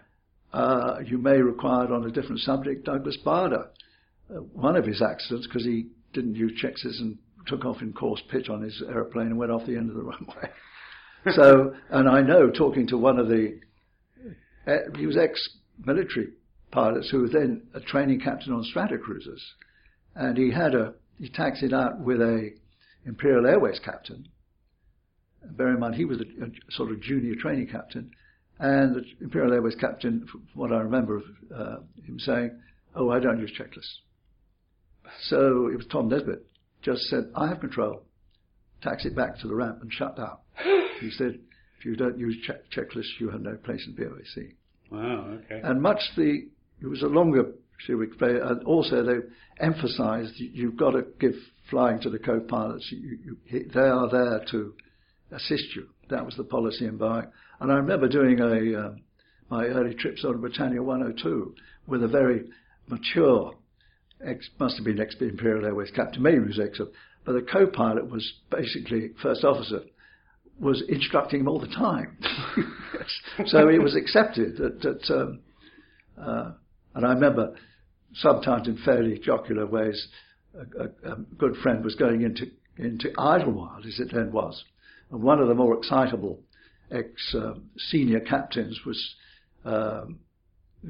Uh, 0.52 0.98
you 1.04 1.18
may 1.18 1.38
require 1.38 1.92
on 1.92 2.04
a 2.04 2.10
different 2.10 2.40
subject. 2.40 2.84
Douglas 2.84 3.16
Bader, 3.24 3.68
uh, 4.30 4.34
one 4.34 4.76
of 4.76 4.86
his 4.86 5.02
accidents 5.02 5.46
because 5.46 5.64
he 5.64 5.88
didn't 6.12 6.34
use 6.34 6.52
checklists 6.62 7.00
and 7.00 7.18
took 7.46 7.64
off 7.64 7.82
in 7.82 7.92
coarse 7.92 8.22
pitch 8.30 8.48
on 8.48 8.62
his 8.62 8.82
aeroplane 8.88 9.28
and 9.28 9.38
went 9.38 9.50
off 9.52 9.66
the 9.66 9.76
end 9.76 9.90
of 9.90 9.96
the 9.96 10.02
runway. 10.02 10.50
so, 11.34 11.74
and 11.90 12.08
I 12.08 12.22
know 12.22 12.50
talking 12.50 12.86
to 12.88 12.98
one 12.98 13.18
of 13.18 13.28
the, 13.28 13.58
uh, 14.66 14.76
he 14.96 15.06
was 15.06 15.16
ex-military 15.16 16.28
pilots 16.70 17.10
who 17.10 17.22
was 17.22 17.32
then 17.32 17.62
a 17.74 17.80
training 17.80 18.20
captain 18.20 18.52
on 18.52 18.64
Stratocruisers, 18.64 19.40
and 20.14 20.36
he 20.36 20.50
had 20.50 20.74
a 20.74 20.94
he 21.18 21.28
taxied 21.28 21.72
out 21.72 22.00
with 22.00 22.20
a 22.20 22.50
Imperial 23.04 23.46
Airways 23.46 23.80
captain. 23.84 24.28
Bear 25.44 25.70
in 25.70 25.80
mind, 25.80 25.94
he 25.94 26.04
was 26.04 26.18
a, 26.18 26.44
a 26.44 26.50
sort 26.70 26.90
of 26.90 27.00
junior 27.00 27.34
training 27.34 27.68
captain, 27.68 28.10
and 28.58 28.96
the 28.96 29.04
Imperial 29.20 29.52
Airways 29.52 29.76
captain, 29.76 30.26
from 30.30 30.46
what 30.54 30.72
I 30.72 30.80
remember 30.80 31.16
of 31.16 31.22
uh, 31.54 31.76
him 32.04 32.18
saying, 32.18 32.58
"Oh, 32.94 33.10
I 33.10 33.20
don't 33.20 33.40
use 33.40 33.52
checklists." 33.58 33.98
So 35.22 35.68
it 35.68 35.76
was 35.76 35.86
Tom 35.90 36.08
Nesbitt 36.08 36.44
just 36.82 37.02
said, 37.04 37.30
"I 37.34 37.48
have 37.48 37.60
control." 37.60 38.02
Taxi 38.82 39.10
back 39.10 39.38
to 39.40 39.48
the 39.48 39.54
ramp 39.54 39.82
and 39.82 39.92
shut 39.92 40.16
down. 40.16 40.36
he 41.00 41.10
said, 41.10 41.38
"If 41.78 41.84
you 41.84 41.96
don't 41.96 42.18
use 42.18 42.36
check- 42.46 42.70
checklists, 42.70 43.18
you 43.18 43.30
have 43.30 43.40
no 43.40 43.56
place 43.56 43.86
in 43.86 43.94
BOAC." 43.94 44.54
Wow. 44.90 45.38
Okay. 45.44 45.60
And 45.62 45.82
much 45.82 46.00
the 46.16 46.48
it 46.80 46.86
was 46.86 47.02
a 47.02 47.06
longer 47.06 47.52
two-week 47.86 48.18
play, 48.18 48.36
and 48.40 48.62
also 48.64 49.02
they 49.02 49.18
emphasised 49.60 50.34
you've 50.36 50.76
got 50.76 50.92
to 50.92 51.04
give 51.20 51.34
flying 51.70 52.00
to 52.00 52.10
the 52.10 52.18
co-pilots. 52.18 52.86
You, 52.90 53.18
you, 53.46 53.70
they 53.72 53.80
are 53.80 54.08
there 54.10 54.44
to 54.50 54.74
assist 55.32 55.76
you. 55.76 55.88
That 56.10 56.24
was 56.24 56.34
the 56.36 56.44
policy 56.44 56.86
in 56.86 56.98
Boeing. 56.98 57.28
And 57.60 57.70
I 57.70 57.76
remember 57.76 58.08
doing 58.08 58.40
a 58.40 58.86
um, 58.86 59.02
my 59.50 59.64
early 59.64 59.94
trips 59.94 60.24
on 60.24 60.40
Britannia 60.40 60.82
102 60.82 61.54
with 61.86 62.02
a 62.02 62.08
very 62.08 62.44
mature, 62.88 63.54
ex, 64.24 64.48
must 64.58 64.76
have 64.76 64.84
been 64.84 65.00
ex-Imperial 65.00 65.64
Airways 65.64 65.90
captain, 65.94 66.22
maybe 66.22 66.38
he 66.38 66.46
was 66.46 66.60
ex, 66.60 66.80
but 67.24 67.32
the 67.32 67.42
co-pilot 67.42 68.10
was 68.10 68.30
basically 68.50 69.10
first 69.22 69.44
officer 69.44 69.80
was 70.60 70.82
instructing 70.88 71.40
him 71.40 71.48
all 71.48 71.60
the 71.60 71.68
time. 71.68 72.18
so 73.46 73.68
it 73.68 73.80
was 73.80 73.94
accepted 73.94 74.56
that, 74.56 74.80
that 74.82 75.14
um, 75.14 75.40
uh, 76.20 76.50
and 76.98 77.06
I 77.06 77.12
remember 77.12 77.54
sometimes 78.12 78.66
in 78.66 78.76
fairly 78.84 79.20
jocular 79.20 79.66
ways, 79.66 80.08
a, 80.52 80.82
a, 80.82 81.12
a 81.12 81.16
good 81.38 81.54
friend 81.62 81.84
was 81.84 81.94
going 81.94 82.22
into, 82.22 82.46
into 82.76 83.12
Idlewild, 83.16 83.86
as 83.86 84.00
it 84.00 84.10
then 84.12 84.32
was. 84.32 84.64
And 85.12 85.22
one 85.22 85.38
of 85.38 85.46
the 85.46 85.54
more 85.54 85.78
excitable 85.78 86.40
ex 86.90 87.08
um, 87.36 87.70
senior 87.76 88.18
captains 88.18 88.80
was 88.84 89.14
um, 89.64 90.18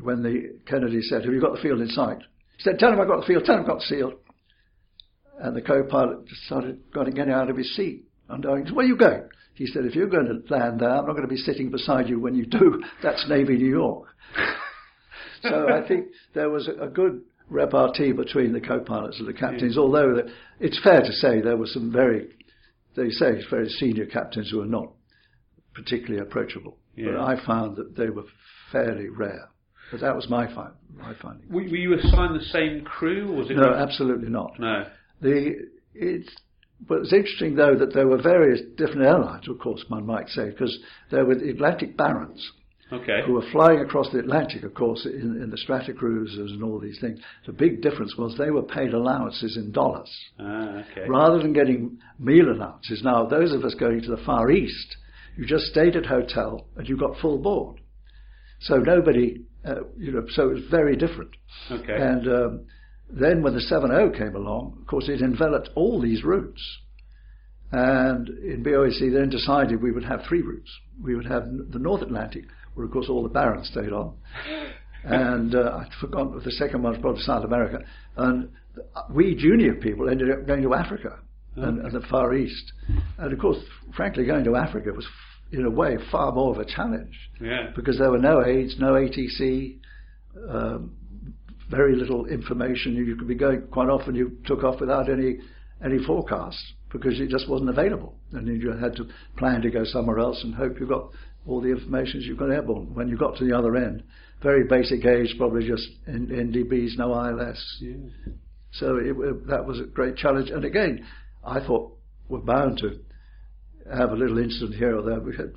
when 0.01 0.23
the 0.23 0.59
Kennedy 0.67 1.03
said, 1.03 1.27
Have 1.27 1.35
you 1.35 1.43
got 1.43 1.55
the 1.55 1.61
field 1.61 1.83
in 1.83 1.89
sight? 1.89 2.21
He 2.57 2.63
said, 2.63 2.79
Tell 2.79 2.91
him 2.91 3.03
I've 3.03 3.09
got 3.09 3.21
the 3.21 3.27
field, 3.27 3.45
tell 3.45 3.57
him 3.57 3.63
I've 3.63 3.69
got 3.69 3.81
the 3.81 3.95
field. 3.95 4.15
And 5.41 5.55
the 5.55 5.61
co 5.61 5.85
pilot 5.85 6.21
started 6.47 6.81
getting 6.95 7.31
out 7.31 7.51
of 7.51 7.59
his 7.59 7.77
seat 7.77 8.07
and 8.31 8.45
Where 8.47 8.87
are 8.87 8.89
you 8.89 8.97
going? 8.97 9.29
He 9.53 9.67
said, 9.67 9.85
If 9.85 9.95
you're 9.95 10.09
going 10.09 10.25
to 10.25 10.55
land 10.55 10.81
there, 10.81 10.89
I'm 10.89 11.05
not 11.05 11.13
going 11.13 11.29
to 11.29 11.29
be 11.29 11.37
sitting 11.37 11.71
beside 11.71 12.09
you 12.09 12.19
when 12.19 12.35
you 12.35 12.47
do. 12.47 12.83
That's 13.03 13.29
Navy 13.29 13.59
New 13.59 13.69
York 13.69 14.09
so 15.43 15.69
I 15.69 15.87
think 15.87 16.09
there 16.35 16.51
was 16.51 16.69
a, 16.69 16.85
a 16.85 16.89
good 16.89 17.23
repartee 17.49 18.13
between 18.13 18.53
the 18.53 18.61
co-pilots 18.61 19.19
and 19.19 19.29
the 19.29 19.33
captains, 19.33 19.75
yeah. 19.77 19.83
although 19.83 20.15
the, 20.15 20.33
it's 20.61 20.81
fair 20.83 21.01
to 21.01 21.13
say 21.13 21.41
there 21.41 21.57
were 21.57 21.67
some 21.67 21.91
very, 21.91 22.29
they 22.97 23.11
say, 23.11 23.41
very 23.51 23.69
senior 23.69 24.07
captains 24.07 24.51
who 24.51 24.59
were 24.59 24.67
not 24.67 24.93
particularly 25.75 26.21
approachable. 26.21 26.77
Yeah. 26.97 27.13
But 27.13 27.21
I 27.21 27.47
found 27.47 27.77
that 27.77 27.97
they 27.97 28.11
were 28.11 28.25
fairly 28.73 29.09
rare. 29.09 29.49
But 29.91 30.01
that 30.01 30.15
was 30.15 30.29
my, 30.29 30.53
find, 30.55 30.73
my 30.97 31.15
finding. 31.23 31.49
Were, 31.49 31.63
were 31.63 31.77
you 31.77 31.95
assigned 31.95 32.39
the 32.39 32.45
same 32.45 32.85
crew, 32.85 33.33
or 33.33 33.37
was 33.37 33.51
it? 33.51 33.57
No, 33.57 33.73
absolutely 33.73 34.29
not. 34.29 34.59
No. 34.59 34.87
The 35.23 35.55
it's 35.95 36.29
but 36.87 37.01
it's 37.01 37.13
interesting 37.13 37.57
though 37.57 37.75
that 37.75 37.93
there 37.93 38.07
were 38.07 38.21
various 38.21 38.61
different 38.77 39.03
airlines, 39.03 39.49
of 39.49 39.59
course, 39.59 39.85
one 39.89 40.07
might 40.07 40.29
say, 40.29 40.51
because 40.51 40.79
there 41.11 41.25
were 41.25 41.35
the 41.35 41.51
Atlantic 41.51 41.97
Barons, 41.97 42.53
okay. 42.93 43.21
who 43.27 43.35
were 43.35 43.51
flying 43.53 43.81
across 43.81 44.11
the 44.13 44.19
Atlantic, 44.19 44.63
of 44.63 44.75
course, 44.75 45.07
in, 45.07 45.41
in 45.43 45.51
the 45.51 45.57
Stratocruisers 45.57 46.51
and 46.51 46.63
all 46.63 46.79
these 46.79 46.99
things. 47.01 47.21
The 47.47 47.53
big 47.53 47.83
difference 47.83 48.17
was 48.17 48.37
they 48.37 48.51
were 48.51 48.63
paid 48.63 48.95
allowances 48.95 49.57
in 49.57 49.73
dollars 49.73 50.11
ah, 50.39 50.83
okay. 50.91 51.09
rather 51.09 51.39
than 51.39 51.53
getting 51.53 51.99
meal 52.19 52.51
allowances. 52.51 53.03
Now, 53.03 53.27
those 53.27 53.53
of 53.53 53.65
us 53.65 53.75
going 53.75 54.03
to 54.03 54.11
the 54.11 54.23
Far 54.25 54.51
East, 54.51 54.97
you 55.37 55.47
just 55.47 55.67
stayed 55.67 55.97
at 55.97 56.07
hotel 56.07 56.67
and 56.77 56.89
you 56.89 56.97
got 56.97 57.19
full 57.21 57.39
board. 57.39 57.81
So 58.61 58.77
nobody, 58.77 59.45
uh, 59.65 59.85
you 59.97 60.13
know, 60.13 60.27
so 60.31 60.51
it 60.51 60.55
was 60.55 60.65
very 60.71 60.97
different. 60.97 61.31
Okay. 61.71 61.95
And 61.95 62.27
um, 62.29 62.67
then 63.11 63.43
when 63.43 63.55
the 63.55 63.61
7.0 63.61 64.17
came 64.17 64.35
along, 64.35 64.79
of 64.81 64.87
course, 64.87 65.09
it 65.09 65.21
enveloped 65.21 65.71
all 65.75 66.01
these 66.01 66.25
routes. 66.25 66.63
And 67.71 68.29
in 68.29 68.65
BOAC 68.65 69.13
then 69.13 69.29
decided 69.29 69.83
we 69.83 69.93
would 69.93 70.05
have 70.05 70.23
three 70.27 70.43
routes. 70.43 70.71
We 71.03 71.15
would 71.15 71.27
have 71.27 71.45
the 71.71 71.79
North 71.79 72.03
Atlantic, 72.03 72.45
where 72.79 72.87
of 72.87 72.93
course 72.93 73.09
all 73.09 73.25
the 73.25 73.29
barons 73.29 73.69
stayed 73.69 73.93
on. 73.93 74.15
and 75.05 75.55
uh, 75.55 75.81
I'd 75.81 75.93
forgotten 76.01 76.41
the 76.45 76.51
second 76.53 76.83
one 76.83 76.93
was 76.93 77.03
brought 77.03 77.17
to 77.17 77.23
South 77.23 77.45
America. 77.45 77.81
And 78.17 78.51
we 79.11 79.35
junior 79.35 79.75
people 79.75 80.09
ended 80.09 80.31
up 80.31 80.47
going 80.47 80.63
to 80.63 80.75
Africa 80.75 81.19
and, 81.57 81.81
and, 81.81 81.93
the 81.93 82.07
Far 82.09 82.35
East. 82.35 82.73
And 83.19 83.33
of 83.33 83.39
course, 83.41 83.59
frankly, 83.97 84.25
going 84.25 84.45
to 84.45 84.55
Africa 84.55 84.93
was 84.93 85.07
in 85.51 85.65
a 85.65 85.71
way 85.71 85.97
far 86.13 86.31
more 86.31 86.55
of 86.55 86.61
a 86.61 86.65
challenge. 86.65 87.15
Yeah. 87.41 87.71
Because 87.75 87.99
there 87.99 88.11
were 88.11 88.19
no 88.19 88.45
aids, 88.45 88.77
no 88.79 88.93
ATC, 88.93 89.79
um, 90.49 90.95
very 91.69 91.97
little 91.97 92.27
information. 92.27 92.95
You 92.95 93.17
could 93.17 93.27
be 93.27 93.35
going 93.35 93.63
quite 93.73 93.89
often. 93.89 94.15
You 94.15 94.39
took 94.47 94.63
off 94.63 94.81
without 94.81 95.11
any 95.11 95.39
any 95.85 95.99
forecast 96.05 96.59
because 96.93 97.21
it 97.21 97.29
just 97.29 97.49
wasn't 97.49 97.71
available, 97.71 98.15
and 98.33 98.49
you 98.61 98.73
had 98.73 98.97
to 98.97 99.07
plan 99.37 99.61
to 99.63 99.71
go 99.71 99.85
somewhere 99.85 100.19
else 100.19 100.43
and 100.43 100.55
hope 100.55 100.81
you 100.81 100.87
got 100.87 101.11
all 101.47 101.61
the 101.61 101.69
information 101.69 102.21
you've 102.21 102.39
got 102.39 102.51
airborne. 102.51 102.95
When 102.95 103.09
you 103.09 103.17
got 103.17 103.37
to 103.39 103.45
the 103.45 103.57
other 103.57 103.77
end, 103.77 104.03
very 104.43 104.65
basic 104.65 105.05
age, 105.05 105.35
probably 105.39 105.67
just 105.67 105.87
NDBs, 106.09 106.99
no 106.99 107.13
ILS. 107.13 107.77
Yeah. 107.81 108.33
So 108.73 108.97
it, 108.97 109.17
it, 109.17 109.47
that 109.49 109.65
was 109.67 109.81
a 109.81 109.85
great 109.85 110.17
challenge. 110.17 110.51
And 110.51 110.65
again, 110.65 111.07
I 111.45 111.61
thought 111.61 111.97
we're 112.29 112.41
bound 112.41 112.79
to 112.79 113.01
have 113.97 114.11
a 114.11 114.15
little 114.15 114.39
incident 114.39 114.75
here 114.75 114.97
or 114.99 115.03
there. 115.03 115.21
We, 115.21 115.37
had, 115.37 115.55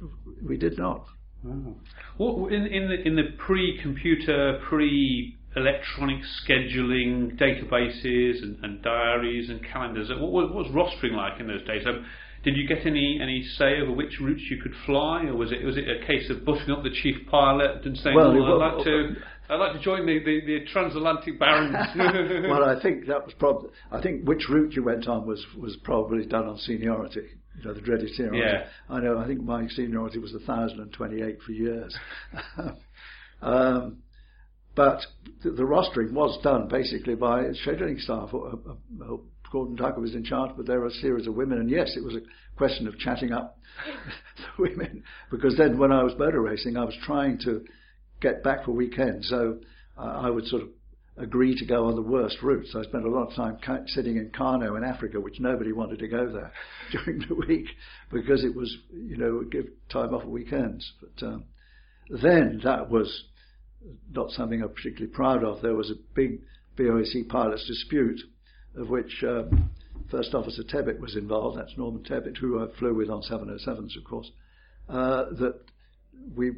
we 0.48 0.58
did 0.58 0.78
not. 0.78 1.06
Oh. 1.46 1.76
Well, 2.18 2.48
in, 2.48 2.68
in 2.68 2.88
the 2.88 3.08
in 3.08 3.16
the 3.16 3.36
pre-computer, 3.38 4.62
pre 4.70 5.38
electronic 5.56 6.20
scheduling 6.48 7.38
databases 7.38 8.42
and, 8.42 8.64
and 8.64 8.82
diaries 8.82 9.50
and 9.50 9.62
calendars. 9.72 10.10
What, 10.10 10.32
what, 10.32 10.54
was 10.54 10.68
rostering 10.68 11.16
like 11.16 11.40
in 11.40 11.48
those 11.48 11.66
days? 11.66 11.84
Um, 11.86 12.06
did 12.44 12.58
you 12.58 12.68
get 12.68 12.86
any, 12.86 13.20
any 13.22 13.44
say 13.58 13.82
over 13.82 13.92
which 13.92 14.20
routes 14.20 14.42
you 14.50 14.62
could 14.62 14.74
fly, 14.86 15.26
or 15.26 15.36
was 15.36 15.52
it 15.52 15.64
was 15.64 15.78
it 15.78 15.86
a 15.88 16.06
case 16.06 16.30
of 16.30 16.44
butting 16.44 16.72
up 16.72 16.84
the 16.84 16.90
chief 16.90 17.16
pilot 17.30 17.86
and 17.86 17.96
saying, 17.98 18.16
well, 18.16 18.32
"I'd 18.32 18.76
like 18.76 18.84
to 18.86 19.16
I'd 19.50 19.56
like 19.58 19.74
to 19.74 19.80
join 19.80 20.06
the, 20.06 20.20
the, 20.20 20.42
the 20.46 20.66
transatlantic 20.72 21.38
barons"? 21.38 21.76
well, 22.50 22.64
I 22.64 22.82
think 22.82 23.08
that 23.08 23.26
was 23.26 23.34
probably 23.38 23.70
I 23.92 24.02
think 24.02 24.28
which 24.28 24.50
route 24.50 24.74
you 24.74 24.84
went 24.84 25.08
on 25.08 25.28
was 25.28 25.46
was 25.58 25.78
probably 25.84 26.26
done 26.26 26.48
on 26.48 26.58
seniority. 26.58 27.28
You 27.58 27.66
know, 27.66 27.74
the 27.74 27.82
dreaded 27.82 28.10
seniority. 28.16 28.42
Yeah. 28.42 28.68
I 28.90 29.00
know. 29.02 29.20
I 29.20 29.28
think 29.28 29.42
my 29.42 29.68
seniority 29.68 30.20
was 30.20 30.32
1,028 30.32 31.42
for 31.46 31.52
years. 31.52 31.96
um, 33.42 33.98
but 34.74 35.02
the, 35.44 35.52
the, 35.52 35.64
rostering 35.64 36.14
was 36.14 36.42
done 36.44 36.70
basically 36.70 37.16
by 37.16 37.44
scheduling 37.66 38.00
staff. 38.00 38.30
Uh, 38.34 38.56
uh, 39.04 39.18
Gordon 39.52 39.76
Tucker 39.76 40.00
was 40.00 40.16
in 40.16 40.24
charge, 40.24 40.52
but 40.56 40.66
there 40.66 40.80
were 40.80 40.88
a 40.88 40.92
series 40.92 41.28
of 41.28 41.36
women, 41.36 41.60
and 41.60 41.70
yes, 41.70 41.94
it 41.96 42.04
was 42.04 42.16
a 42.16 42.22
question 42.58 42.88
of 42.88 42.98
chatting 42.98 43.32
up 43.32 43.58
the 44.38 44.62
women 44.62 45.04
because 45.30 45.58
then 45.58 45.78
when 45.78 45.92
I 45.92 46.04
was 46.04 46.14
motor 46.18 46.42
racing, 46.42 46.78
I 46.78 46.86
was 46.86 46.98
trying 47.04 47.40
to 47.46 47.66
get 48.22 48.44
back 48.44 48.66
for 48.66 48.72
weekends, 48.72 49.28
so 49.30 49.60
uh, 49.98 50.02
I 50.02 50.30
would 50.30 50.46
sort 50.46 50.64
of 50.64 50.70
agree 51.18 51.56
to 51.56 51.66
go 51.66 51.86
on 51.86 51.96
the 51.96 52.02
worst 52.02 52.38
routes. 52.42 52.74
I 52.76 52.84
spent 52.84 53.06
a 53.06 53.10
lot 53.10 53.30
of 53.30 53.36
time 53.36 53.58
ca- 53.64 53.86
sitting 53.88 54.18
in 54.18 54.32
Kano 54.36 54.76
in 54.76 54.84
Africa, 54.84 55.20
which 55.20 55.40
nobody 55.40 55.72
wanted 55.72 56.00
to 56.00 56.08
go 56.08 56.32
there 56.32 56.52
during 56.92 57.24
the 57.28 57.36
week 57.36 57.68
because 58.12 58.44
it 58.44 58.56
was, 58.56 58.76
you 58.92 59.18
know, 59.18 59.44
give 59.44 59.68
time 59.90 60.14
off 60.14 60.24
at 60.24 60.30
weekends. 60.30 60.90
But 61.02 61.28
um, 61.28 61.44
then 62.10 62.62
that 62.64 62.90
was 62.90 63.26
not 64.12 64.32
something 64.32 64.62
I'm 64.62 64.70
particularly 64.70 65.14
proud 65.14 65.44
of. 65.44 65.62
There 65.62 65.76
was 65.76 65.92
a 65.92 66.16
big 66.16 66.42
BOAC 66.78 67.28
pilots 67.28 67.68
dispute, 67.68 68.22
of 68.76 68.90
which 68.90 69.24
um, 69.24 69.70
First 70.10 70.34
Officer 70.34 70.64
Tebbit 70.64 71.00
was 71.00 71.16
involved. 71.16 71.58
That's 71.58 71.78
Norman 71.78 72.04
Tebbit, 72.04 72.38
who 72.38 72.64
I 72.64 72.68
flew 72.78 72.94
with 72.94 73.10
on 73.10 73.22
707s, 73.22 73.98
of 73.98 74.04
course. 74.04 74.32
Uh, 74.90 75.26
that 75.40 75.60
we 76.36 76.52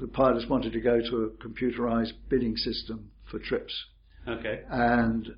the 0.00 0.08
pilots 0.08 0.46
wanted 0.48 0.72
to 0.72 0.80
go 0.80 1.00
to 1.00 1.24
a 1.24 1.30
computerized 1.46 2.12
bidding 2.28 2.56
system 2.56 3.10
for 3.30 3.38
trips 3.38 3.72
Okay. 4.28 4.62
And 4.70 5.28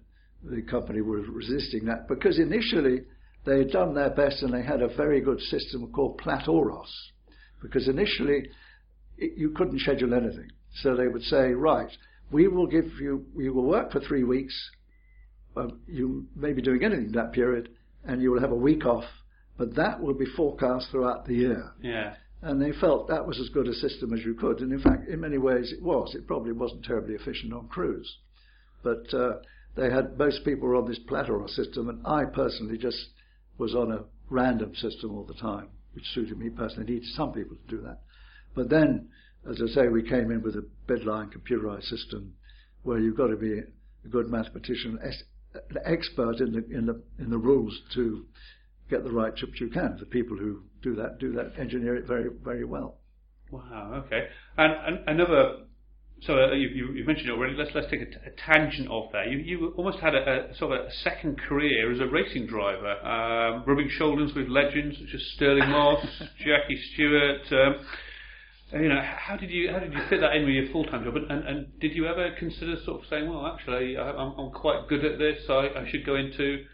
the 0.42 0.62
company 0.62 1.00
was 1.00 1.24
resisting 1.28 1.84
that 1.86 2.08
because 2.08 2.38
initially 2.38 3.02
they 3.44 3.58
had 3.58 3.70
done 3.70 3.94
their 3.94 4.10
best 4.10 4.42
and 4.42 4.52
they 4.52 4.62
had 4.62 4.82
a 4.82 4.88
very 4.88 5.20
good 5.20 5.40
system 5.40 5.90
called 5.92 6.20
Platoros. 6.20 6.88
Because 7.60 7.88
initially 7.88 8.48
it, 9.16 9.32
you 9.36 9.50
couldn't 9.50 9.80
schedule 9.80 10.14
anything. 10.14 10.50
So 10.82 10.96
they 10.96 11.08
would 11.08 11.22
say, 11.22 11.52
right, 11.52 11.90
we 12.30 12.48
will 12.48 12.66
give 12.66 12.86
you, 13.00 13.26
we 13.34 13.50
will 13.50 13.64
work 13.64 13.92
for 13.92 14.00
three 14.00 14.24
weeks. 14.24 14.54
Um, 15.56 15.80
you 15.86 16.26
may 16.36 16.52
be 16.52 16.62
doing 16.62 16.84
anything 16.84 17.12
that 17.12 17.32
period 17.32 17.70
and 18.04 18.22
you 18.22 18.30
will 18.30 18.40
have 18.40 18.52
a 18.52 18.56
week 18.56 18.86
off, 18.86 19.04
but 19.56 19.74
that 19.74 20.00
will 20.00 20.14
be 20.14 20.26
forecast 20.36 20.88
throughout 20.90 21.26
the 21.26 21.34
year. 21.34 21.72
Yeah. 21.82 22.14
And 22.42 22.62
they 22.62 22.72
felt 22.72 23.08
that 23.08 23.26
was 23.26 23.40
as 23.40 23.48
good 23.48 23.66
a 23.66 23.74
system 23.74 24.12
as 24.12 24.20
you 24.24 24.34
could. 24.34 24.60
And 24.60 24.72
in 24.72 24.80
fact, 24.80 25.08
in 25.08 25.20
many 25.20 25.38
ways 25.38 25.72
it 25.72 25.82
was. 25.82 26.14
It 26.14 26.26
probably 26.26 26.52
wasn't 26.52 26.84
terribly 26.84 27.14
efficient 27.14 27.52
on 27.52 27.66
crews. 27.68 28.18
But 28.82 29.12
uh, 29.12 29.38
they 29.74 29.90
had 29.90 30.16
most 30.16 30.44
people 30.44 30.68
were 30.68 30.76
on 30.76 30.88
this 30.88 31.00
Platoros 31.08 31.50
system, 31.50 31.88
and 31.88 32.06
I 32.06 32.24
personally 32.24 32.78
just 32.78 33.08
was 33.58 33.74
on 33.74 33.90
a 33.90 34.04
random 34.30 34.74
system 34.76 35.16
all 35.16 35.24
the 35.24 35.34
time, 35.34 35.68
which 35.94 36.04
suited 36.14 36.38
me 36.38 36.50
personally. 36.50 36.86
I 36.86 36.94
Needed 36.94 37.08
some 37.14 37.32
people 37.32 37.56
to 37.56 37.76
do 37.76 37.82
that. 37.82 38.00
But 38.54 38.70
then, 38.70 39.08
as 39.48 39.60
I 39.62 39.66
say, 39.74 39.88
we 39.88 40.02
came 40.02 40.30
in 40.30 40.42
with 40.42 40.54
a 40.54 40.66
bidline 40.88 41.32
computerized 41.32 41.84
system 41.84 42.34
where 42.82 42.98
you've 42.98 43.16
got 43.16 43.28
to 43.28 43.36
be 43.36 43.58
a 43.58 44.08
good 44.08 44.28
mathematician, 44.28 44.98
an 45.02 45.12
expert 45.84 46.40
in 46.40 46.52
the 46.52 46.64
in 46.76 46.86
the 46.86 47.02
in 47.18 47.30
the 47.30 47.38
rules 47.38 47.78
to 47.94 48.24
get 48.90 49.04
the 49.04 49.10
right 49.10 49.34
chips 49.34 49.60
you 49.60 49.68
can. 49.68 49.96
The 49.98 50.06
people 50.06 50.36
who 50.36 50.62
do 50.82 50.94
that 50.96 51.18
do 51.18 51.32
that 51.32 51.58
engineer 51.58 51.96
it 51.96 52.06
very 52.06 52.30
very 52.42 52.64
well. 52.64 52.98
Wow. 53.50 54.04
Okay. 54.06 54.28
And, 54.56 54.72
and 54.86 55.08
another 55.20 55.64
so 56.20 56.34
uh, 56.34 56.52
you, 56.52 56.68
you, 56.68 56.92
you, 56.94 57.04
mentioned 57.04 57.28
it 57.28 57.32
already. 57.32 57.54
Let's 57.54 57.70
let's 57.74 57.88
take 57.90 58.00
a, 58.00 58.06
t- 58.06 58.16
a 58.26 58.30
tangent 58.30 58.88
off 58.88 59.12
there. 59.12 59.24
You, 59.24 59.38
you 59.38 59.68
almost 59.76 59.98
had 59.98 60.14
a, 60.14 60.50
a, 60.50 60.54
sort 60.56 60.76
of 60.76 60.86
a 60.86 60.90
second 61.04 61.38
career 61.38 61.92
as 61.92 62.00
a 62.00 62.06
racing 62.06 62.46
driver, 62.46 62.92
um, 63.06 63.62
rubbing 63.64 63.88
shoulders 63.88 64.32
with 64.34 64.48
legends 64.48 64.96
such 64.98 65.14
as 65.14 65.22
Stirling 65.34 65.70
Moss, 65.70 66.04
Jackie 66.38 66.80
Stewart. 66.92 67.52
Um, 67.52 67.86
you 68.72 68.88
know, 68.88 69.00
how 69.02 69.36
did 69.36 69.50
you 69.50 69.70
how 69.72 69.78
did 69.78 69.92
you 69.92 70.00
fit 70.10 70.20
that 70.20 70.36
in 70.36 70.44
with 70.44 70.54
your 70.54 70.70
full 70.72 70.84
time 70.84 71.04
job? 71.04 71.16
And, 71.16 71.30
and, 71.30 71.48
and, 71.48 71.80
did 71.80 71.94
you 71.94 72.06
ever 72.06 72.30
consider 72.38 72.76
sort 72.84 73.00
of 73.00 73.08
saying, 73.08 73.28
well, 73.28 73.46
actually, 73.46 73.96
I, 73.96 74.10
am 74.10 74.34
I'm 74.38 74.50
quite 74.50 74.88
good 74.88 75.04
at 75.04 75.18
this. 75.18 75.44
I, 75.48 75.68
I 75.74 75.88
should 75.90 76.04
go 76.04 76.16
into 76.16 76.64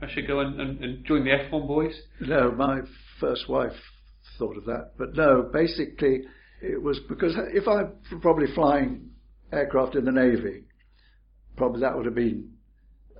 I 0.00 0.06
should 0.12 0.26
go 0.26 0.40
and, 0.40 0.60
and, 0.60 0.82
and 0.82 1.04
join 1.04 1.24
the 1.24 1.30
F1 1.30 1.66
boys. 1.66 1.94
No, 2.20 2.52
my 2.52 2.80
first 3.20 3.48
wife 3.48 3.72
thought 4.38 4.56
of 4.56 4.64
that, 4.66 4.92
but 4.96 5.14
no, 5.14 5.50
basically 5.52 6.22
it 6.62 6.80
was 6.80 7.00
because 7.08 7.34
if 7.52 7.66
I 7.66 7.82
were 7.82 8.20
probably 8.20 8.46
flying 8.54 9.10
aircraft 9.52 9.96
in 9.96 10.04
the 10.04 10.12
Navy, 10.12 10.64
probably 11.56 11.80
that 11.80 11.96
would 11.96 12.06
have 12.06 12.14
been 12.14 12.52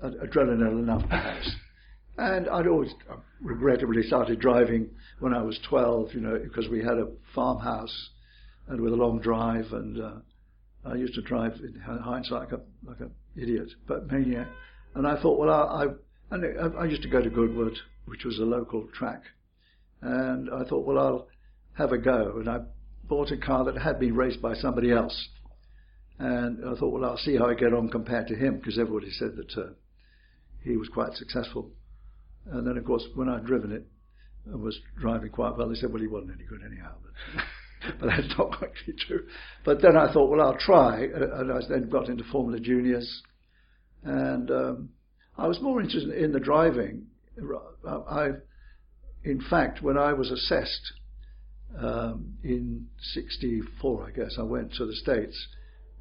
adrenaline 0.03 0.79
enough 0.79 1.03
perhaps. 1.09 1.51
And 2.19 2.49
I'd 2.49 2.67
always 2.67 2.93
uh, 3.09 3.15
regrettably 3.39 4.03
started 4.03 4.41
driving 4.41 4.89
when 5.19 5.33
I 5.33 5.41
was 5.41 5.57
12, 5.69 6.13
you 6.13 6.19
know, 6.19 6.37
because 6.37 6.67
we 6.67 6.79
had 6.79 6.97
a 6.97 7.07
farmhouse 7.33 8.09
and 8.67 8.81
with 8.81 8.91
a 8.91 8.95
long 8.97 9.21
drive, 9.21 9.71
and 9.71 10.01
uh, 10.01 10.11
I 10.83 10.95
used 10.95 11.13
to 11.13 11.21
drive 11.21 11.53
in 11.53 11.79
hindsight 11.79 12.41
like 12.41 12.51
a 12.51 12.59
like 12.85 12.99
an 12.99 13.11
idiot, 13.37 13.69
but 13.87 14.11
maniac. 14.11 14.47
And 14.95 15.07
I 15.07 15.21
thought, 15.21 15.39
well, 15.39 15.49
I, 15.49 15.85
I 15.85 15.87
and 16.31 16.77
I 16.77 16.85
used 16.85 17.03
to 17.03 17.09
go 17.09 17.21
to 17.21 17.29
Goodwood, 17.29 17.77
which 18.03 18.25
was 18.25 18.37
a 18.37 18.43
local 18.43 18.89
track, 18.93 19.23
and 20.01 20.49
I 20.49 20.65
thought, 20.65 20.85
well, 20.85 20.99
I'll 20.99 21.27
have 21.77 21.93
a 21.93 21.97
go, 21.97 22.35
and 22.35 22.49
I 22.49 22.59
bought 23.07 23.31
a 23.31 23.37
car 23.37 23.63
that 23.63 23.77
had 23.77 23.97
been 23.97 24.15
raced 24.15 24.41
by 24.41 24.55
somebody 24.55 24.91
else. 24.91 25.29
And 26.19 26.65
I 26.67 26.77
thought, 26.77 26.91
well, 26.91 27.09
I'll 27.09 27.17
see 27.17 27.37
how 27.37 27.47
I 27.47 27.53
get 27.53 27.73
on 27.73 27.87
compared 27.87 28.27
to 28.27 28.35
him, 28.35 28.57
because 28.57 28.77
everybody 28.77 29.09
said 29.09 29.37
that 29.37 29.57
uh, 29.57 29.69
he 30.65 30.75
was 30.75 30.89
quite 30.89 31.13
successful. 31.13 31.71
And 32.51 32.65
then, 32.65 32.77
of 32.77 32.85
course, 32.85 33.03
when 33.15 33.29
I'd 33.29 33.45
driven 33.45 33.71
it 33.71 33.85
and 34.45 34.61
was 34.61 34.79
driving 34.99 35.29
quite 35.29 35.57
well, 35.57 35.69
they 35.69 35.75
said, 35.75 35.91
well, 35.91 36.01
he 36.01 36.07
wasn't 36.07 36.33
any 36.35 36.45
good 36.45 36.61
anyhow. 36.65 36.93
But, 37.03 37.43
but 37.99 38.07
that's 38.07 38.37
not 38.37 38.57
quite 38.57 38.71
true. 39.07 39.27
But 39.65 39.81
then 39.81 39.95
I 39.95 40.11
thought, 40.11 40.29
well, 40.29 40.41
I'll 40.41 40.57
try. 40.57 41.03
And 41.03 41.51
I 41.51 41.59
then 41.67 41.89
got 41.89 42.09
into 42.09 42.23
Formula 42.31 42.59
Juniors. 42.59 43.21
And 44.03 44.49
um, 44.49 44.89
I 45.37 45.47
was 45.47 45.61
more 45.61 45.81
interested 45.81 46.11
in 46.11 46.31
the 46.31 46.39
driving. 46.39 47.07
I, 47.87 48.29
in 49.23 49.41
fact, 49.49 49.81
when 49.81 49.97
I 49.97 50.13
was 50.13 50.31
assessed 50.31 50.93
um, 51.77 52.37
in 52.43 52.87
64, 53.13 54.07
I 54.07 54.11
guess, 54.11 54.35
I 54.39 54.43
went 54.43 54.73
to 54.75 54.85
the 54.85 54.95
States 54.95 55.47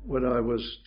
when 0.04 0.24
I 0.24 0.40
was 0.40 0.78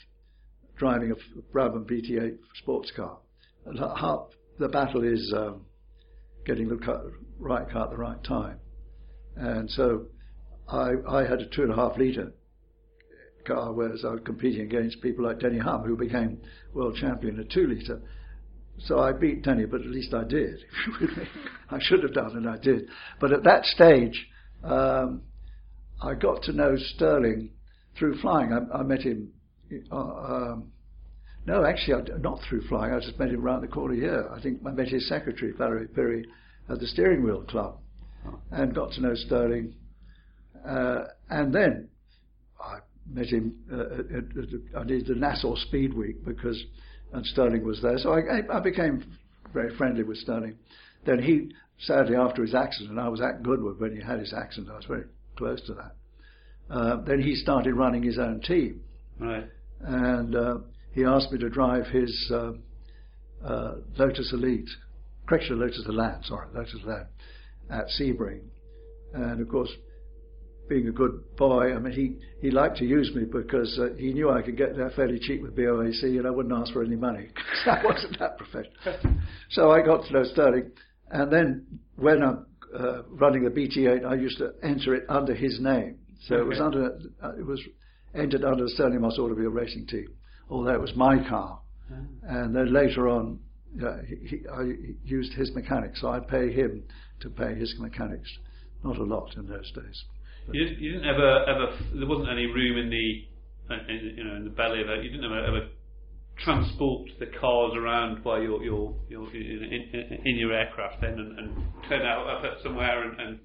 driving 0.78 1.12
a 1.12 1.56
Brabham 1.56 1.86
BT8 1.86 2.38
sports 2.56 2.92
car. 2.96 3.18
And 3.66 3.78
how, 3.78 4.30
the 4.62 4.70
battle 4.70 5.04
is 5.04 5.34
um, 5.36 5.66
getting 6.46 6.70
the 6.70 6.78
right 7.40 7.70
car 7.70 7.86
at 7.86 7.90
the 7.90 7.98
right 7.98 8.24
time. 8.24 8.60
And 9.36 9.70
so 9.70 10.06
I, 10.70 10.92
I 11.10 11.22
had 11.28 11.42
a 11.42 11.48
two 11.48 11.64
and 11.64 11.72
a 11.72 11.76
half 11.76 11.98
litre 11.98 12.32
car, 13.46 13.74
whereas 13.74 14.06
I 14.06 14.12
was 14.12 14.22
competing 14.24 14.62
against 14.62 15.02
people 15.02 15.26
like 15.26 15.40
Denny 15.40 15.58
Hulme, 15.58 15.88
who 15.88 15.98
became 15.98 16.40
world 16.74 16.96
champion 16.96 17.40
at 17.40 17.50
two 17.50 17.68
litre. 17.68 18.02
So 18.86 19.00
I 19.00 19.12
beat 19.14 19.44
Denny, 19.44 19.66
but 19.66 19.82
at 19.82 19.88
least 19.88 20.14
I 20.14 20.24
did. 20.24 20.60
I 21.70 21.80
should 21.80 22.04
have 22.04 22.14
done, 22.14 22.38
and 22.38 22.48
I 22.48 22.58
did. 22.58 22.88
But 23.20 23.34
at 23.34 23.44
that 23.44 23.66
stage, 23.66 24.28
um, 24.64 25.24
I 26.02 26.14
got 26.14 26.44
to 26.44 26.54
know 26.54 26.76
Stirling 26.78 27.52
through 27.98 28.20
flying. 28.22 28.54
I, 28.54 28.80
I 28.80 28.84
met 28.84 29.02
him. 29.02 29.32
Uh, 29.92 29.96
um, 29.96 30.72
no, 31.46 31.66
actually, 31.66 31.96
I, 31.96 32.18
not 32.20 32.40
through 32.48 32.62
flying. 32.68 32.94
I 32.94 33.00
just 33.00 33.18
met 33.20 33.30
him 33.30 33.44
around 33.44 33.62
the 33.62 33.68
corner 33.68 33.96
here. 33.96 34.30
I 34.32 34.42
think 34.42 34.60
I 34.66 34.72
met 34.72 34.88
his 34.88 35.08
secretary, 35.08 35.54
Valerie 35.58 35.88
Pirie, 35.88 36.26
at 36.70 36.80
the 36.80 36.88
Steering 36.88 37.24
Wheel 37.24 37.44
Club, 37.44 37.78
and 38.52 38.74
got 38.74 38.92
to 38.94 39.02
know 39.02 39.16
Stirling. 39.16 39.74
Uh, 40.68 41.06
and 41.30 41.54
then 41.54 41.90
I 42.60 42.80
met 43.08 43.28
him. 43.28 43.56
Uh, 43.72 43.78
at, 43.80 44.38
at, 44.38 44.82
I 44.82 44.84
did 44.84 45.08
the 45.08 45.16
Nassau 45.16 45.56
Speed 45.56 45.94
Week 45.94 46.24
because, 46.24 46.62
and 47.14 47.26
Stirling 47.26 47.66
was 47.66 47.82
there. 47.82 47.98
So 47.98 48.14
I, 48.14 48.42
I 48.56 48.60
became 48.60 49.18
very 49.54 49.76
friendly 49.76 50.04
with 50.04 50.18
Stirling. 50.18 50.58
Then 51.06 51.20
he 51.20 51.50
sadly, 51.82 52.16
after 52.16 52.42
his 52.42 52.56
accident, 52.56 53.00
I 53.00 53.10
was 53.10 53.22
at 53.22 53.44
Goodwood 53.44 53.80
when 53.80 53.96
he 53.96 54.02
had 54.02 54.20
his 54.20 54.34
accident. 54.34 54.72
I 54.72 54.78
was 54.78 54.86
very 54.86 55.06
close 55.36 55.62
to 55.68 55.74
that. 55.74 55.96
Uh, 56.70 57.02
then 57.02 57.22
he 57.22 57.36
started 57.36 57.74
running 57.74 58.04
his 58.04 58.18
own 58.18 58.42
team. 58.42 58.82
Right. 59.20 59.48
And 59.82 60.36
uh, 60.36 60.58
he 60.94 61.04
asked 61.04 61.32
me 61.32 61.40
to 61.40 61.50
drive 61.50 61.88
his 61.88 62.32
uh, 62.34 62.52
uh 63.46 63.76
Lotus 63.98 64.32
Elite, 64.34 64.70
correction, 65.28 65.60
Lotus 65.60 65.86
Elan, 65.88 66.24
sorry, 66.24 66.48
Lotus 66.54 66.80
Elan, 66.84 67.08
at 67.70 67.86
Sebring. 68.00 68.42
And 69.14 69.42
of 69.42 69.50
course, 69.50 69.70
being 70.72 70.88
a 70.88 70.92
good 70.92 71.36
boy, 71.36 71.76
I 71.76 71.80
mean, 71.80 71.92
he, 71.92 72.18
he 72.40 72.50
liked 72.50 72.78
to 72.78 72.86
use 72.86 73.12
me 73.14 73.26
because 73.26 73.78
uh, 73.78 73.94
he 73.98 74.14
knew 74.14 74.30
I 74.30 74.42
could 74.42 74.56
get 74.56 74.78
there 74.78 74.90
fairly 74.92 75.20
cheap 75.20 75.42
with 75.42 75.56
BOAC 75.56 76.02
and 76.04 76.26
I 76.26 76.30
wouldn't 76.30 76.54
ask 76.54 76.72
for 76.72 76.82
any 76.82 76.96
money 76.96 77.28
because 77.36 77.68
I 77.68 77.86
wasn't 77.86 78.20
that 78.20 78.38
professional. 78.38 79.20
so 79.50 79.72
I 79.72 79.82
got 79.82 80.06
to 80.06 80.14
know 80.14 80.24
Stirling. 80.24 80.72
And 81.10 81.32
then 81.32 81.66
when 81.98 82.24
I'm 82.24 82.46
uh, 82.74 83.04
running 83.10 83.44
the 83.44 83.50
BT8, 83.50 84.06
I 84.06 84.16
used 84.16 84.38
to 84.38 84.54
enter 84.64 84.96
it 84.96 85.04
under 85.10 85.34
his 85.34 85.60
name. 85.60 85.98
So 86.28 86.36
okay. 86.36 86.44
it 86.44 86.48
was 86.48 86.62
under, 86.62 87.00
uh, 87.22 87.34
it 87.38 87.46
was 87.46 87.62
entered 88.16 88.46
under 88.46 88.64
the 88.64 88.70
Stirling 88.70 89.02
Moss 89.02 89.18
Automobile 89.20 89.50
Racing 89.50 89.88
Team, 89.88 90.08
although 90.52 90.74
it 90.74 90.82
was 90.82 90.96
my 90.96 91.18
car. 91.28 91.60
Mm. 91.92 92.08
And 92.24 92.56
then 92.56 92.74
later 92.74 93.08
on, 93.10 93.40
yeah, 93.76 93.98
he, 94.08 94.28
he, 94.28 94.48
I 94.48 94.74
used 95.04 95.34
his 95.34 95.52
mechanics, 95.56 96.02
so 96.02 96.10
I'd 96.10 96.28
pay 96.28 96.52
him 96.52 96.84
to 97.22 97.30
pay 97.30 97.56
his 97.56 97.74
mechanics. 97.80 98.30
Not 98.84 98.98
a 98.98 99.04
lot 99.04 99.36
in 99.38 99.48
those 99.48 99.72
days. 99.72 100.04
You 100.52 100.66
didn't, 100.66 100.80
you 100.80 100.92
didn't 100.94 101.08
ever, 101.08 101.46
ever, 101.46 101.78
there 101.96 102.08
wasn't 102.08 102.30
any 102.30 102.48
room 102.48 102.78
in 102.78 102.90
the, 102.90 103.74
uh, 103.74 103.78
in, 103.88 104.16
you 104.18 104.24
know, 104.24 104.36
in 104.36 104.44
the 104.44 104.50
belly 104.50 104.82
of 104.82 104.90
it. 104.90 105.04
You 105.04 105.12
didn't 105.12 105.26
ever, 105.26 105.46
ever 105.46 105.68
transport 106.44 107.10
the 107.20 107.28
cars 107.40 107.74
around 107.78 108.24
by 108.24 108.40
your, 108.40 108.64
your, 108.64 108.96
your 109.08 109.34
in, 109.34 109.64
in, 109.94 110.20
in 110.26 110.36
your 110.38 110.52
aircraft 110.52 111.02
then 111.02 111.12
and, 111.12 111.38
and 111.38 111.56
turn 111.88 112.02
out 112.02 112.28
up 112.28 112.44
at 112.44 112.64
somewhere 112.64 113.04
and, 113.04 113.20
and 113.20 113.40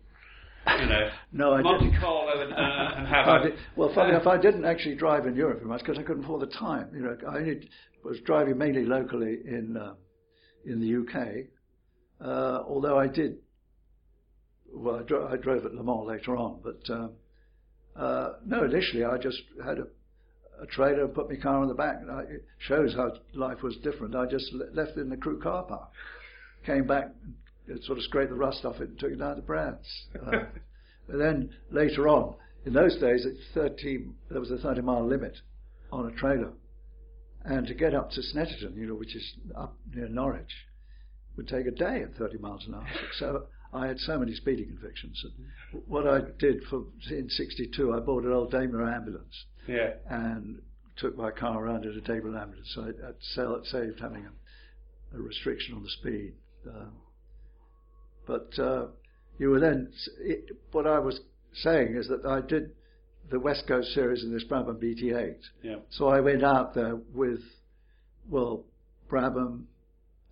you 0.81 0.87
know, 0.87 1.11
no, 1.33 1.53
I 1.55 1.63
Monte 1.63 1.85
didn't. 1.87 2.01
Carlo 2.01 2.41
and, 2.41 2.53
uh, 2.53 2.95
and 2.97 3.07
have. 3.09 3.43
did, 3.43 3.55
well, 3.77 3.93
funny 3.95 4.11
enough, 4.11 4.27
I 4.27 4.37
didn't 4.37 4.65
actually 4.65 4.97
drive 4.97 5.27
in 5.27 5.35
Europe 5.37 5.59
very 5.59 5.69
much 5.69 5.81
because 5.81 5.99
I 5.99 6.03
couldn't 6.03 6.25
afford 6.25 6.43
the 6.43 6.55
time. 6.55 6.91
You 6.95 7.01
know, 7.01 7.17
I 7.29 7.39
only 7.39 7.69
was 8.05 8.19
driving 8.25 8.59
mainly 8.59 8.85
locally 8.85 9.39
in 9.45 9.77
uh, 9.77 9.95
in 10.65 10.81
the 10.81 10.97
UK. 11.03 11.47
Uh, 12.21 12.63
although 12.67 12.99
I 12.99 13.07
did 13.07 13.39
well, 14.73 14.97
I, 14.97 15.03
dro- 15.03 15.29
I, 15.33 15.37
drove 15.37 15.65
at 15.65 15.75
Le 15.75 15.83
Mans 15.83 16.07
later 16.07 16.37
on, 16.37 16.61
but 16.63 16.93
um, 16.93 17.13
uh, 17.95 18.33
no, 18.45 18.65
initially 18.65 19.05
I 19.05 19.19
just 19.19 19.41
had 19.65 19.79
a, 19.79 19.87
a 20.63 20.67
trailer 20.67 21.05
and 21.05 21.15
put 21.15 21.31
my 21.31 21.37
car 21.37 21.61
on 21.61 21.69
the 21.69 21.75
back. 21.75 21.97
I, 22.11 22.21
it 22.23 22.45
shows 22.59 22.95
how 22.95 23.13
life 23.35 23.63
was 23.63 23.77
different. 23.83 24.15
I 24.15 24.27
just 24.27 24.53
le- 24.53 24.73
left 24.73 24.97
it 24.97 25.01
in 25.01 25.09
the 25.09 25.17
crew 25.17 25.41
car 25.41 25.65
park, 25.65 25.91
came 26.65 26.87
back, 26.87 27.11
sort 27.83 27.99
of 27.99 28.05
scraped 28.05 28.31
the 28.31 28.37
rust 28.37 28.65
off 28.65 28.77
it 28.77 28.89
and 28.89 28.99
took 28.99 29.11
it 29.11 29.19
down 29.19 29.37
to 29.37 29.43
Brands. 29.43 30.07
Uh, 30.27 31.13
and 31.13 31.21
then 31.21 31.51
later 31.71 32.09
on, 32.09 32.35
in 32.65 32.73
those 32.73 32.99
days, 32.99 33.25
it's 33.25 33.41
30, 33.55 34.07
there 34.29 34.41
was 34.41 34.51
a 34.51 34.59
30 34.59 34.81
mile 34.81 35.07
limit 35.07 35.37
on 35.93 36.07
a 36.07 36.11
trailer. 36.17 36.51
And 37.45 37.65
to 37.69 37.75
get 37.75 37.95
up 37.95 38.11
to 38.11 38.21
Snetterton, 38.21 38.77
you 38.77 38.89
know, 38.89 38.95
which 38.95 39.15
is 39.15 39.35
up 39.57 39.77
near 39.95 40.09
Norwich, 40.09 40.51
would 41.37 41.47
take 41.47 41.67
a 41.67 41.71
day 41.71 42.03
at 42.03 42.17
30 42.17 42.39
miles 42.39 42.65
an 42.67 42.75
hour. 42.75 42.87
So 43.21 43.47
I 43.73 43.87
had 43.87 43.99
so 43.99 44.19
many 44.19 44.35
speeding 44.35 44.67
convictions. 44.67 45.25
And 45.25 45.83
what 45.87 46.07
I 46.07 46.21
did 46.39 46.63
for 46.71 46.85
in 47.11 47.29
'62, 47.29 47.95
I 47.95 48.01
bought 48.01 48.25
an 48.25 48.33
old 48.33 48.51
Daimler 48.51 48.89
ambulance. 48.89 49.45
Yeah. 49.69 49.95
And 50.09 50.63
took 50.97 51.17
my 51.17 51.31
car 51.31 51.65
around 51.65 51.85
in 51.85 51.91
a 51.91 52.01
Daimler 52.01 52.39
ambulance. 52.39 52.73
So 52.75 52.83
I, 52.83 53.71
saved 53.71 54.01
having 54.01 54.27
a, 54.27 55.19
a, 55.19 55.21
restriction 55.21 55.75
on 55.75 55.83
the 55.83 55.91
speed. 55.91 56.33
Uh, 56.67 56.87
but 58.27 58.59
uh, 58.59 58.87
you 59.39 59.51
were 59.51 59.61
then. 59.61 59.93
It, 60.21 60.57
what 60.73 60.87
I 60.87 60.99
was 60.99 61.21
saying 61.53 61.97
is 61.97 62.09
that 62.09 62.25
I 62.27 62.41
did 62.41 62.73
the 63.31 63.41
West 63.41 63.67
Coast 63.67 63.93
series 63.93 64.23
in 64.23 64.33
this 64.33 64.45
Brabham 64.45 64.83
BT8. 64.83 65.37
Yeah. 65.63 65.77
So 65.91 66.09
I 66.09 66.21
went 66.21 66.45
out 66.45 66.75
there 66.75 66.97
with, 67.15 67.41
well, 68.29 68.65
Brabham, 69.11 69.65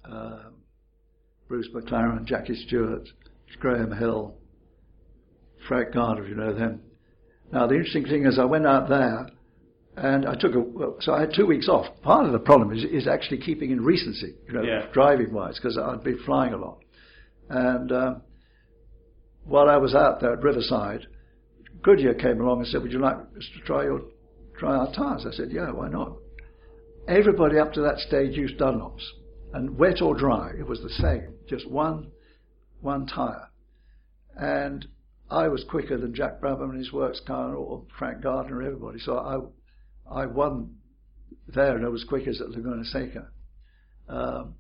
uh, 0.04 0.50
Bruce 1.48 1.68
McLaren, 1.74 2.24
Jackie 2.24 2.54
Stewart, 2.66 3.08
Graham 3.58 3.92
Hill, 3.92 4.34
Frank 5.68 5.94
Gardner, 5.94 6.24
if 6.24 6.28
you 6.28 6.36
know 6.36 6.54
them. 6.54 6.80
Now, 7.52 7.66
the 7.66 7.74
interesting 7.74 8.04
thing 8.04 8.26
is, 8.26 8.38
I 8.38 8.44
went 8.44 8.66
out 8.66 8.88
there 8.88 9.28
and 9.96 10.26
I 10.26 10.34
took 10.34 10.54
a, 10.54 10.60
well, 10.60 10.96
so 11.00 11.14
I 11.14 11.20
had 11.20 11.32
two 11.34 11.46
weeks 11.46 11.68
off. 11.68 11.86
Part 12.02 12.26
of 12.26 12.32
the 12.32 12.38
problem 12.38 12.72
is, 12.72 12.84
is 12.84 13.06
actually 13.06 13.38
keeping 13.38 13.70
in 13.70 13.84
recency, 13.84 14.34
you 14.46 14.54
know, 14.54 14.62
yeah. 14.62 14.86
driving 14.92 15.32
wise, 15.32 15.56
because 15.56 15.78
I'd 15.78 16.02
been 16.02 16.18
flying 16.24 16.52
a 16.52 16.56
lot. 16.56 16.83
And 17.48 17.92
um, 17.92 18.22
while 19.44 19.68
I 19.68 19.76
was 19.76 19.94
out 19.94 20.20
there 20.20 20.32
at 20.32 20.42
Riverside, 20.42 21.06
Goodyear 21.82 22.14
came 22.14 22.40
along 22.40 22.60
and 22.60 22.68
said, 22.68 22.82
"Would 22.82 22.92
you 22.92 23.00
like 23.00 23.16
us 23.16 23.48
to 23.54 23.60
try 23.64 23.84
your 23.84 24.02
try 24.58 24.74
our 24.74 24.92
tires?" 24.92 25.26
I 25.26 25.32
said, 25.34 25.50
"Yeah, 25.50 25.70
why 25.70 25.88
not?" 25.88 26.16
Everybody 27.06 27.58
up 27.58 27.74
to 27.74 27.82
that 27.82 27.98
stage 27.98 28.36
used 28.36 28.58
Dunlops, 28.58 29.04
and 29.52 29.78
wet 29.78 30.00
or 30.00 30.14
dry, 30.16 30.52
it 30.58 30.66
was 30.66 30.80
the 30.80 30.88
same, 30.88 31.34
just 31.46 31.68
one 31.70 32.10
one 32.80 33.06
tyre. 33.06 33.48
And 34.36 34.86
I 35.30 35.48
was 35.48 35.64
quicker 35.64 35.98
than 35.98 36.14
Jack 36.14 36.40
Brabham 36.40 36.70
and 36.70 36.78
his 36.78 36.92
works 36.92 37.20
car 37.26 37.54
or 37.54 37.84
Frank 37.98 38.22
Gardner, 38.22 38.62
everybody. 38.62 38.98
So 38.98 39.16
I, 39.18 40.22
I 40.22 40.26
won 40.26 40.76
there 41.48 41.76
and 41.76 41.84
I 41.84 41.88
was 41.88 42.04
quickest 42.04 42.40
at 42.40 42.50
Laguna 42.50 42.84
Seca. 42.84 43.28
Um, 44.08 44.54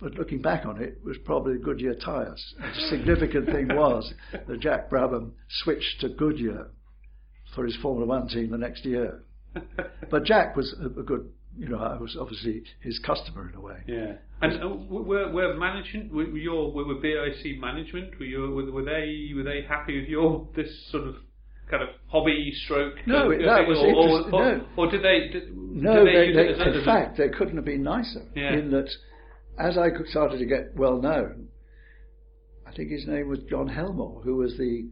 but 0.00 0.14
looking 0.14 0.40
back 0.40 0.66
on 0.66 0.80
it, 0.80 0.98
it 1.00 1.04
was 1.04 1.16
probably 1.24 1.58
Goodyear 1.58 1.94
tyres. 1.94 2.54
The 2.58 2.88
significant 2.88 3.46
thing 3.46 3.68
was 3.68 4.12
that 4.32 4.60
Jack 4.60 4.90
Brabham 4.90 5.32
switched 5.62 6.00
to 6.00 6.08
Goodyear 6.08 6.68
for 7.54 7.64
his 7.64 7.76
Formula 7.82 8.06
One 8.06 8.28
team 8.28 8.50
the 8.50 8.58
next 8.58 8.84
year. 8.84 9.22
But 10.10 10.24
Jack 10.24 10.56
was 10.56 10.74
a, 10.80 10.86
a 11.00 11.02
good 11.02 11.30
you 11.56 11.68
know, 11.68 11.78
I 11.78 11.98
was 11.98 12.16
obviously 12.18 12.62
his 12.80 12.98
customer 13.00 13.48
in 13.48 13.54
a 13.56 13.60
way. 13.60 13.78
Yeah. 13.86 14.14
And 14.40 14.62
uh, 14.62 14.68
were, 14.68 15.30
were 15.32 15.56
management, 15.56 16.12
were 16.12 16.24
your, 16.24 16.72
were, 16.72 16.84
BOAC 16.84 17.58
management, 17.58 18.18
were, 18.18 18.24
you, 18.24 18.40
were, 18.40 18.70
were 18.70 18.84
they, 18.84 19.32
were 19.34 19.42
they 19.42 19.62
happy 19.68 20.00
with 20.00 20.08
your, 20.08 20.48
this 20.56 20.68
sort 20.90 21.06
of 21.06 21.16
kind 21.70 21.82
of 21.82 21.90
hobby 22.06 22.52
stroke? 22.64 22.94
No, 23.06 23.28
that 23.28 23.66
was 23.66 23.78
or, 23.78 23.94
or, 23.94 24.42
or, 24.42 24.56
no. 24.56 24.66
or 24.76 24.90
did 24.90 25.02
they, 25.02 25.28
did, 25.32 25.56
no, 25.56 26.04
did 26.04 26.06
they, 26.06 26.32
they, 26.32 26.72
they 26.72 26.78
in 26.78 26.84
fact, 26.84 27.18
they 27.18 27.28
couldn't 27.28 27.56
have 27.56 27.64
been 27.64 27.82
nicer. 27.82 28.22
Yeah. 28.34 28.54
In 28.54 28.70
that, 28.70 28.88
as 29.58 29.76
I 29.76 29.88
started 30.08 30.38
to 30.38 30.46
get 30.46 30.76
well 30.76 31.00
known, 31.00 31.48
I 32.66 32.72
think 32.72 32.90
his 32.90 33.06
name 33.06 33.28
was 33.28 33.40
John 33.48 33.68
Helmore, 33.68 34.22
who 34.22 34.36
was 34.36 34.56
the 34.56 34.90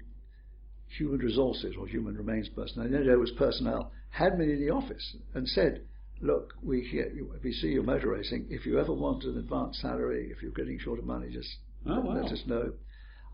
human 0.88 1.18
resources 1.18 1.74
or 1.78 1.86
human 1.86 2.16
remains 2.16 2.48
person. 2.48 2.82
I 2.82 2.86
know 2.86 3.12
it 3.12 3.18
was 3.18 3.32
personnel, 3.32 3.92
had 4.10 4.38
me 4.38 4.52
in 4.52 4.60
the 4.60 4.70
office 4.70 5.16
and 5.34 5.46
said, 5.48 5.82
look, 6.20 6.54
we 6.62 6.80
hear, 6.80 7.12
we 7.42 7.52
see 7.52 7.68
you 7.68 7.82
motor 7.82 8.08
racing. 8.08 8.46
If 8.50 8.66
you 8.66 8.78
ever 8.78 8.92
want 8.92 9.24
an 9.24 9.38
advanced 9.38 9.80
salary, 9.80 10.30
if 10.30 10.42
you're 10.42 10.52
getting 10.52 10.78
short 10.78 10.98
of 10.98 11.04
money, 11.04 11.28
just 11.30 11.48
oh, 11.86 12.00
wow. 12.00 12.22
let 12.22 12.32
us 12.32 12.42
know. 12.46 12.72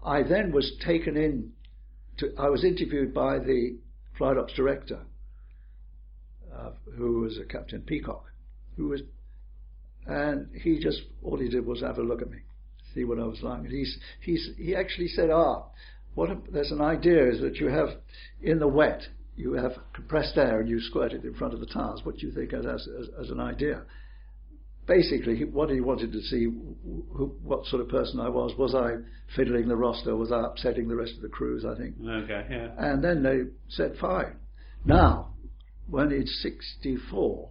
I 0.04 0.22
then 0.22 0.52
was 0.52 0.70
taken 0.84 1.16
in. 1.16 1.52
To, 2.18 2.32
I 2.38 2.48
was 2.48 2.64
interviewed 2.64 3.14
by 3.14 3.38
the 3.38 3.78
flight 4.18 4.37
ops 4.37 4.52
director, 4.54 5.00
uh, 6.54 6.70
who 6.96 7.20
was 7.20 7.38
a 7.38 7.44
Captain 7.44 7.80
Peacock, 7.80 8.24
who 8.76 8.88
was, 8.88 9.00
and 10.06 10.48
he 10.62 10.78
just 10.80 11.02
all 11.22 11.38
he 11.38 11.48
did 11.48 11.66
was 11.66 11.80
have 11.80 11.98
a 11.98 12.02
look 12.02 12.22
at 12.22 12.30
me, 12.30 12.38
see 12.94 13.04
what 13.04 13.18
I 13.18 13.24
was 13.24 13.40
like. 13.42 13.60
And 13.60 13.72
he's 13.72 13.98
he's 14.20 14.50
he 14.56 14.74
actually 14.74 15.08
said, 15.08 15.30
ah, 15.30 15.64
what 16.14 16.30
a, 16.30 16.38
there's 16.52 16.70
an 16.70 16.80
idea 16.80 17.30
is 17.30 17.40
that 17.40 17.56
you 17.56 17.68
have 17.68 17.88
in 18.42 18.58
the 18.58 18.68
wet 18.68 19.02
you 19.36 19.54
have 19.54 19.72
compressed 19.92 20.36
air 20.36 20.60
and 20.60 20.68
you 20.68 20.80
squirt 20.80 21.12
it 21.12 21.24
in 21.24 21.34
front 21.34 21.54
of 21.54 21.60
the 21.60 21.66
tires. 21.66 22.00
What 22.04 22.18
do 22.18 22.26
you 22.26 22.32
think 22.32 22.52
as, 22.52 22.64
as, 22.64 22.88
as 23.20 23.30
an 23.30 23.40
idea? 23.40 23.82
Basically, 24.86 25.42
what 25.44 25.70
he 25.70 25.80
wanted 25.80 26.12
to 26.12 26.20
see, 26.20 26.44
who, 26.44 27.34
what 27.42 27.64
sort 27.66 27.82
of 27.82 27.88
person 27.88 28.20
I 28.20 28.28
was. 28.28 28.52
Was 28.58 28.74
I 28.74 28.96
fiddling 29.34 29.66
the 29.66 29.76
roster? 29.76 30.14
Was 30.14 30.30
I 30.30 30.44
upsetting 30.44 30.88
the 30.88 30.96
rest 30.96 31.14
of 31.16 31.22
the 31.22 31.28
crews? 31.28 31.64
I 31.64 31.76
think. 31.76 31.94
Okay, 32.00 32.46
yeah. 32.50 32.68
And 32.78 33.02
then 33.02 33.22
they 33.22 33.40
said, 33.68 33.94
fine. 34.00 34.36
Now, 34.84 35.34
when 35.88 36.12
it's 36.12 36.42
64, 36.42 37.48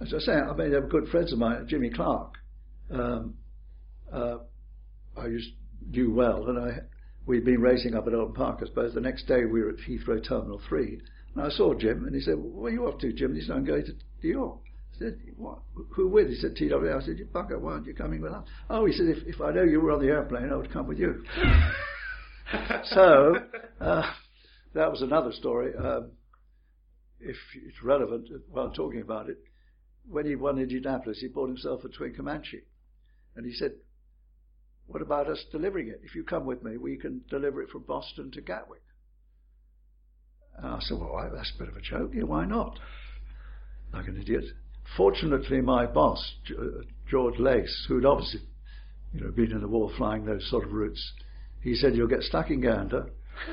as 0.00 0.12
I 0.14 0.18
say, 0.18 0.32
I 0.32 0.52
they 0.54 0.68
were 0.70 0.88
good 0.88 1.08
friends 1.08 1.32
of 1.32 1.38
mine, 1.38 1.66
Jimmy 1.68 1.90
Clark. 1.90 2.34
Um, 2.90 3.34
uh, 4.12 4.38
I 5.16 5.26
used 5.26 5.50
knew 5.90 6.12
well, 6.12 6.48
and 6.48 6.58
I 6.58 6.80
we'd 7.26 7.44
been 7.44 7.60
racing 7.60 7.94
up 7.94 8.06
at 8.06 8.12
Oulton 8.12 8.34
Park, 8.34 8.60
I 8.62 8.66
suppose. 8.66 8.94
The 8.94 9.00
next 9.00 9.26
day 9.26 9.44
we 9.44 9.62
were 9.62 9.70
at 9.70 9.76
Heathrow 9.88 10.26
Terminal 10.26 10.60
3. 10.68 11.00
And 11.34 11.44
I 11.44 11.48
saw 11.50 11.74
Jim, 11.74 12.04
and 12.04 12.14
he 12.14 12.20
said, 12.20 12.34
Where 12.38 12.70
are 12.70 12.74
you 12.74 12.86
off 12.86 13.00
to, 13.00 13.12
Jim? 13.12 13.30
And 13.30 13.40
he 13.40 13.46
said, 13.46 13.56
I'm 13.56 13.64
going 13.64 13.84
to 13.86 13.92
New 14.22 14.30
York. 14.30 14.60
I 14.94 14.98
said, 14.98 15.18
What? 15.36 15.58
Who 15.94 16.08
with? 16.08 16.28
He 16.28 16.36
said, 16.36 16.54
TW. 16.56 16.94
I 16.94 17.04
said, 17.04 17.18
You 17.18 17.26
bugger, 17.26 17.60
why 17.60 17.72
aren't 17.72 17.86
you 17.86 17.94
coming 17.94 18.20
with 18.20 18.32
us? 18.32 18.46
Oh, 18.70 18.86
he 18.86 18.92
said, 18.92 19.06
If, 19.06 19.18
if 19.26 19.40
I 19.40 19.52
know 19.52 19.64
you 19.64 19.80
were 19.80 19.90
on 19.90 20.00
the 20.00 20.08
airplane, 20.08 20.50
I 20.52 20.56
would 20.56 20.72
come 20.72 20.86
with 20.86 20.98
you. 20.98 21.24
so, 22.84 23.34
uh, 23.80 24.02
that 24.74 24.90
was 24.90 25.02
another 25.02 25.32
story. 25.32 25.72
Um, 25.76 26.12
if 27.20 27.36
it's 27.54 27.82
relevant 27.82 28.28
while 28.50 28.66
I'm 28.66 28.74
talking 28.74 29.00
about 29.00 29.28
it, 29.28 29.38
when 30.08 30.26
he 30.26 30.36
won 30.36 30.58
Indianapolis, 30.58 31.20
he 31.20 31.28
bought 31.28 31.48
himself 31.48 31.84
a 31.84 31.88
twin 31.88 32.14
Comanche. 32.14 32.62
And 33.36 33.46
he 33.46 33.52
said, 33.52 33.72
what 34.86 35.02
about 35.02 35.28
us 35.28 35.44
delivering 35.50 35.88
it? 35.88 36.00
If 36.04 36.14
you 36.14 36.24
come 36.24 36.44
with 36.44 36.62
me, 36.62 36.76
we 36.76 36.96
can 36.96 37.22
deliver 37.30 37.62
it 37.62 37.70
from 37.70 37.82
Boston 37.82 38.30
to 38.32 38.40
Gatwick. 38.40 38.82
And 40.56 40.66
I 40.66 40.78
said, 40.80 40.98
well, 40.98 41.30
that's 41.34 41.52
a 41.54 41.58
bit 41.58 41.68
of 41.68 41.76
a 41.76 41.80
joke. 41.80 42.12
Yeah, 42.14 42.24
why 42.24 42.44
not? 42.44 42.78
Like 43.92 44.08
an 44.08 44.20
idiot. 44.20 44.44
Fortunately, 44.96 45.60
my 45.60 45.86
boss, 45.86 46.34
uh, 46.50 46.82
George 47.10 47.38
Lace, 47.38 47.86
who'd 47.88 48.04
obviously 48.04 48.40
you 49.12 49.20
know, 49.20 49.30
been 49.30 49.52
in 49.52 49.60
the 49.60 49.68
war 49.68 49.90
flying 49.96 50.26
those 50.26 50.48
sort 50.50 50.64
of 50.64 50.72
routes, 50.72 51.12
he 51.62 51.74
said, 51.74 51.96
you'll 51.96 52.06
get 52.06 52.22
stuck 52.22 52.50
in 52.50 52.60
Gander, 52.60 53.06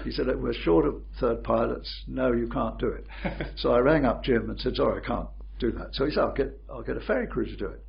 He 0.03 0.11
said, 0.11 0.27
we're 0.39 0.53
short 0.53 0.85
of 0.85 1.01
third 1.19 1.43
pilots. 1.43 2.03
No, 2.07 2.33
you 2.33 2.47
can't 2.49 2.77
do 2.77 2.89
it. 2.89 3.07
so 3.55 3.71
I 3.71 3.79
rang 3.79 4.05
up 4.05 4.23
Jim 4.23 4.49
and 4.49 4.59
said, 4.59 4.75
sorry, 4.75 5.01
I 5.01 5.07
can't 5.07 5.29
do 5.61 5.71
that. 5.77 5.93
So 5.93 6.05
he 6.05 6.11
said, 6.11 6.21
I'll 6.21 6.33
get, 6.33 6.59
I'll 6.69 6.83
get 6.83 6.97
a 6.97 7.01
ferry 7.01 7.27
crew 7.27 7.45
to 7.45 7.55
do 7.55 7.67
it. 7.67 7.85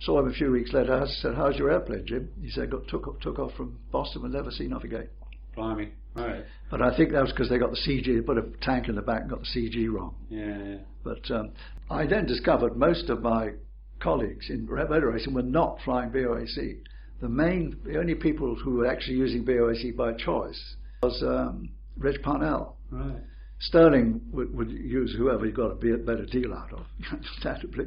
Saw 0.00 0.20
him 0.20 0.28
a 0.28 0.32
few 0.32 0.50
weeks 0.50 0.72
later. 0.72 0.94
I 0.94 1.06
said, 1.06 1.34
how's 1.34 1.56
your 1.56 1.70
airplane, 1.70 2.04
Jim? 2.06 2.30
He 2.40 2.50
said, 2.50 2.70
got, 2.70 2.86
took, 2.88 3.20
took 3.20 3.38
off 3.38 3.52
from 3.56 3.78
Boston 3.90 4.22
and 4.24 4.34
never 4.34 4.50
seen 4.50 4.72
off 4.72 4.84
again. 4.84 5.08
Blimey. 5.56 5.92
Right. 6.14 6.44
But 6.70 6.82
I 6.82 6.96
think 6.96 7.12
that 7.12 7.22
was 7.22 7.32
because 7.32 7.48
they 7.48 7.58
got 7.58 7.70
the 7.70 7.76
CG, 7.88 8.06
they 8.06 8.20
put 8.20 8.38
a 8.38 8.44
tank 8.60 8.88
in 8.88 8.94
the 8.94 9.02
back 9.02 9.22
and 9.22 9.30
got 9.30 9.40
the 9.40 9.60
CG 9.60 9.92
wrong. 9.92 10.14
Yeah, 10.28 10.58
yeah. 10.62 10.76
But 11.02 11.30
um, 11.30 11.52
I 11.90 12.06
then 12.06 12.26
discovered 12.26 12.76
most 12.76 13.08
of 13.08 13.22
my 13.22 13.52
colleagues 14.00 14.50
in 14.50 14.66
motor 14.66 15.10
racing 15.10 15.34
were 15.34 15.42
not 15.42 15.78
flying 15.84 16.10
BOAC. 16.10 16.78
The 17.20 17.28
main, 17.28 17.78
the 17.84 17.98
only 17.98 18.14
people 18.14 18.54
who 18.54 18.76
were 18.76 18.86
actually 18.86 19.16
using 19.16 19.44
BOAC 19.44 19.96
by 19.96 20.12
choice 20.12 20.76
was 21.02 21.22
um, 21.22 21.70
Reg 21.96 22.22
Parnell. 22.22 22.76
Right. 22.90 23.22
Stirling 23.60 24.20
would, 24.32 24.54
would 24.54 24.70
use 24.70 25.14
whoever 25.16 25.46
he 25.46 25.52
got 25.52 25.70
a 25.70 25.74
better 25.74 26.26
deal 26.26 26.52
out 26.52 26.72
of, 26.72 26.86
understandably. 27.12 27.86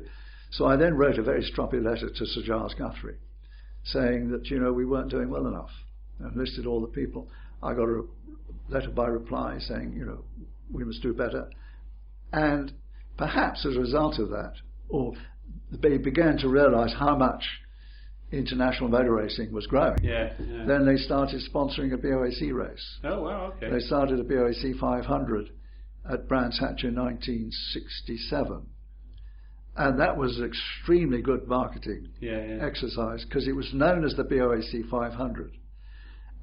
So 0.52 0.66
I 0.66 0.76
then 0.76 0.96
wrote 0.96 1.20
a 1.20 1.24
very 1.24 1.44
stroppy 1.44 1.84
letter 1.84 2.10
to 2.10 2.26
Sir 2.26 2.42
Giles 2.46 2.74
Guthrie 2.74 3.18
saying 3.84 4.32
that, 4.32 4.50
you 4.50 4.60
know, 4.60 4.74
we 4.74 4.86
weren't 4.86 5.10
doing 5.10 5.30
well 5.30 5.48
enough 5.48 5.70
and 6.20 6.36
listed 6.36 6.66
all 6.66 6.82
the 6.82 6.88
people. 6.88 7.30
I 7.62 7.74
got 7.74 7.88
a 7.90 8.04
letter 8.70 8.90
by 8.90 9.08
reply 9.08 9.58
saying, 9.60 9.94
you 9.96 10.06
know, 10.06 10.24
we 10.72 10.84
must 10.84 11.02
do 11.02 11.14
better. 11.14 11.50
And 12.32 12.74
perhaps 13.18 13.66
as 13.66 13.76
a 13.76 13.80
result 13.80 14.20
of 14.20 14.30
that, 14.30 14.54
or 14.90 15.14
they 15.72 15.98
began 15.98 16.38
to 16.40 16.50
realize 16.50 16.94
how 16.98 17.16
much 17.16 17.44
international 18.32 18.90
motor 18.90 19.14
racing 19.14 19.52
was 19.54 19.68
growing. 19.68 19.98
Yeah, 20.04 20.34
yeah. 20.40 20.66
Then 20.66 20.86
they 20.86 20.98
started 20.98 21.42
sponsoring 21.54 21.94
a 21.94 21.98
BOAC 21.98 22.54
race. 22.54 23.00
Oh, 23.04 23.24
wow, 23.24 23.54
okay. 23.56 23.70
They 23.72 23.80
started 23.80 24.20
a 24.20 24.24
BOAC 24.24 24.78
500 24.80 25.50
at 26.10 26.28
Brands 26.28 26.60
Hatch 26.60 26.84
in 26.84 26.96
1967. 26.96 28.66
And 29.76 30.00
that 30.00 30.18
was 30.18 30.42
extremely 30.42 31.22
good 31.22 31.48
marketing 31.48 32.10
yeah, 32.20 32.44
yeah. 32.44 32.66
exercise 32.66 33.24
because 33.26 33.48
it 33.48 33.56
was 33.56 33.72
known 33.74 34.04
as 34.04 34.16
the 34.16 34.24
BOAC 34.24 34.90
500 34.90 35.52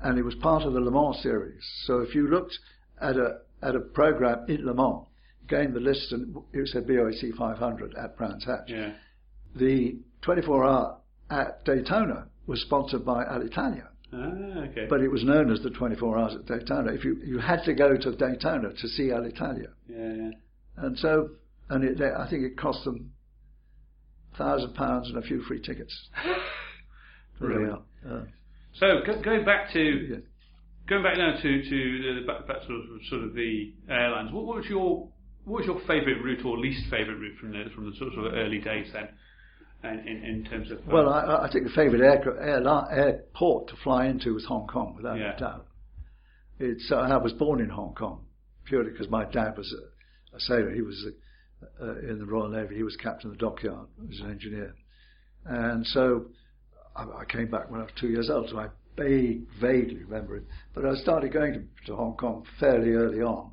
and 0.05 0.19
it 0.19 0.23
was 0.23 0.35
part 0.37 0.62
of 0.62 0.73
the 0.73 0.81
Le 0.81 0.91
Mans 0.91 1.21
series. 1.23 1.62
So 1.85 1.99
if 1.99 2.15
you 2.15 2.29
looked 2.29 2.59
at 3.01 3.17
a 3.17 3.39
at 3.62 3.75
a 3.75 3.81
program 3.81 4.45
in 4.49 4.65
Le 4.65 4.75
Mans, 4.75 5.07
gained 5.49 5.75
the 5.75 5.81
list 5.81 6.12
and 6.12 6.37
it 6.53 6.69
said 6.69 6.87
BOAC 6.87 7.35
500 7.35 7.95
at 7.97 8.17
Brands 8.17 8.45
Hatch. 8.45 8.69
Yeah. 8.69 8.93
The 9.57 9.99
24 10.23 10.65
hour 10.65 10.99
at 11.31 11.65
Daytona 11.65 12.27
was 12.47 12.61
sponsored 12.61 13.05
by 13.05 13.25
Alitalia. 13.25 13.89
Ah, 14.15 14.65
okay. 14.71 14.87
But 14.89 15.01
it 15.01 15.09
was 15.09 15.25
known 15.25 15.51
as 15.53 15.61
the 15.62 15.71
24 15.71 16.19
hours 16.19 16.35
at 16.35 16.47
Daytona. 16.47 16.93
If 16.93 17.05
you, 17.05 17.17
you 17.25 17.39
had 17.39 17.65
to 17.65 17.75
go 17.75 17.97
to 17.97 18.12
Daytona 18.12 18.71
to 18.71 18.89
see 18.89 19.05
Alitalia. 19.05 19.69
Yeah, 19.89 20.12
yeah. 20.12 20.31
And 20.77 20.99
so, 20.99 21.31
and 21.69 21.85
it, 21.85 22.01
I 22.01 22.29
think 22.29 22.45
it 22.45 22.57
cost 22.57 22.85
them 22.85 23.12
thousand 24.37 24.75
pounds 24.75 25.09
and 25.09 25.19
a 25.19 25.23
few 25.23 25.43
free 25.43 25.61
tickets. 25.61 25.97
Uh, 28.09 28.25
so 28.79 28.87
go, 29.05 29.21
going 29.23 29.45
back 29.45 29.73
to 29.73 29.81
yeah. 29.81 30.17
going 30.89 31.03
back 31.03 31.17
now 31.17 31.35
to 31.41 31.62
to 31.62 32.21
the 32.21 32.27
back, 32.27 32.47
back 32.47 32.59
sort 32.67 32.81
of 32.81 32.87
sort 33.09 33.25
of 33.25 33.35
the 33.35 33.73
airlines. 33.89 34.33
What, 34.33 34.45
what 34.45 34.57
was 34.59 34.67
your 34.67 35.09
what 35.45 35.59
was 35.59 35.67
your 35.67 35.81
favourite 35.81 36.23
route 36.23 36.45
or 36.45 36.59
least 36.59 36.85
favourite 36.91 37.19
route 37.19 37.39
from 37.41 37.53
the 37.53 37.65
from 37.75 37.91
the 37.91 37.97
sort 37.97 38.12
of 38.15 38.35
early 38.35 38.59
days 38.59 38.87
then? 38.93 39.09
In, 39.85 39.99
in, 40.07 40.24
in 40.24 40.45
terms 40.45 40.70
of 40.70 40.87
well, 40.87 41.11
I, 41.11 41.47
I 41.47 41.53
think 41.53 41.64
the 41.64 41.70
favourite 41.70 42.01
air, 42.01 42.41
air, 42.41 42.91
airport 42.91 43.68
to 43.68 43.74
fly 43.85 44.07
into 44.07 44.32
was 44.32 44.45
Hong 44.47 44.66
Kong, 44.66 44.95
without 44.97 45.18
Yeah. 45.18 45.37
a 45.37 45.39
doubt. 45.39 45.66
It's 46.59 46.91
uh, 46.91 46.97
I 46.97 47.16
was 47.18 47.32
born 47.32 47.61
in 47.61 47.68
Hong 47.68 47.95
Kong 47.95 48.24
purely 48.64 48.91
because 48.91 49.11
my 49.11 49.24
dad 49.24 49.57
was 49.59 49.72
a, 49.72 50.37
a 50.37 50.41
sailor. 50.41 50.70
He 50.70 50.80
was 50.80 51.07
uh, 51.82 51.99
in 51.99 52.18
the 52.18 52.24
Royal 52.24 52.49
Navy. 52.49 52.76
He 52.76 52.82
was 52.82 52.97
captain 52.97 53.30
of 53.30 53.37
the 53.37 53.45
dockyard. 53.45 53.89
He 54.01 54.07
was 54.09 54.20
an 54.20 54.30
engineer, 54.30 54.74
and 55.45 55.87
so 55.87 56.26
I, 56.97 57.03
I 57.03 57.24
came 57.28 57.51
back 57.51 57.70
when 57.70 57.80
I 57.80 57.85
was 57.85 57.93
two 58.01 58.09
years 58.09 58.30
old. 58.30 58.49
So 58.51 58.59
I 58.59 58.68
vague, 58.97 59.47
vaguely 59.61 60.05
remember 60.05 60.37
it. 60.37 60.45
But 60.74 60.87
I 60.87 60.95
started 60.95 61.32
going 61.32 61.53
to, 61.55 61.87
to 61.87 61.97
Hong 61.97 62.16
Kong 62.16 62.47
fairly 62.59 62.93
early 62.93 63.20
on, 63.20 63.51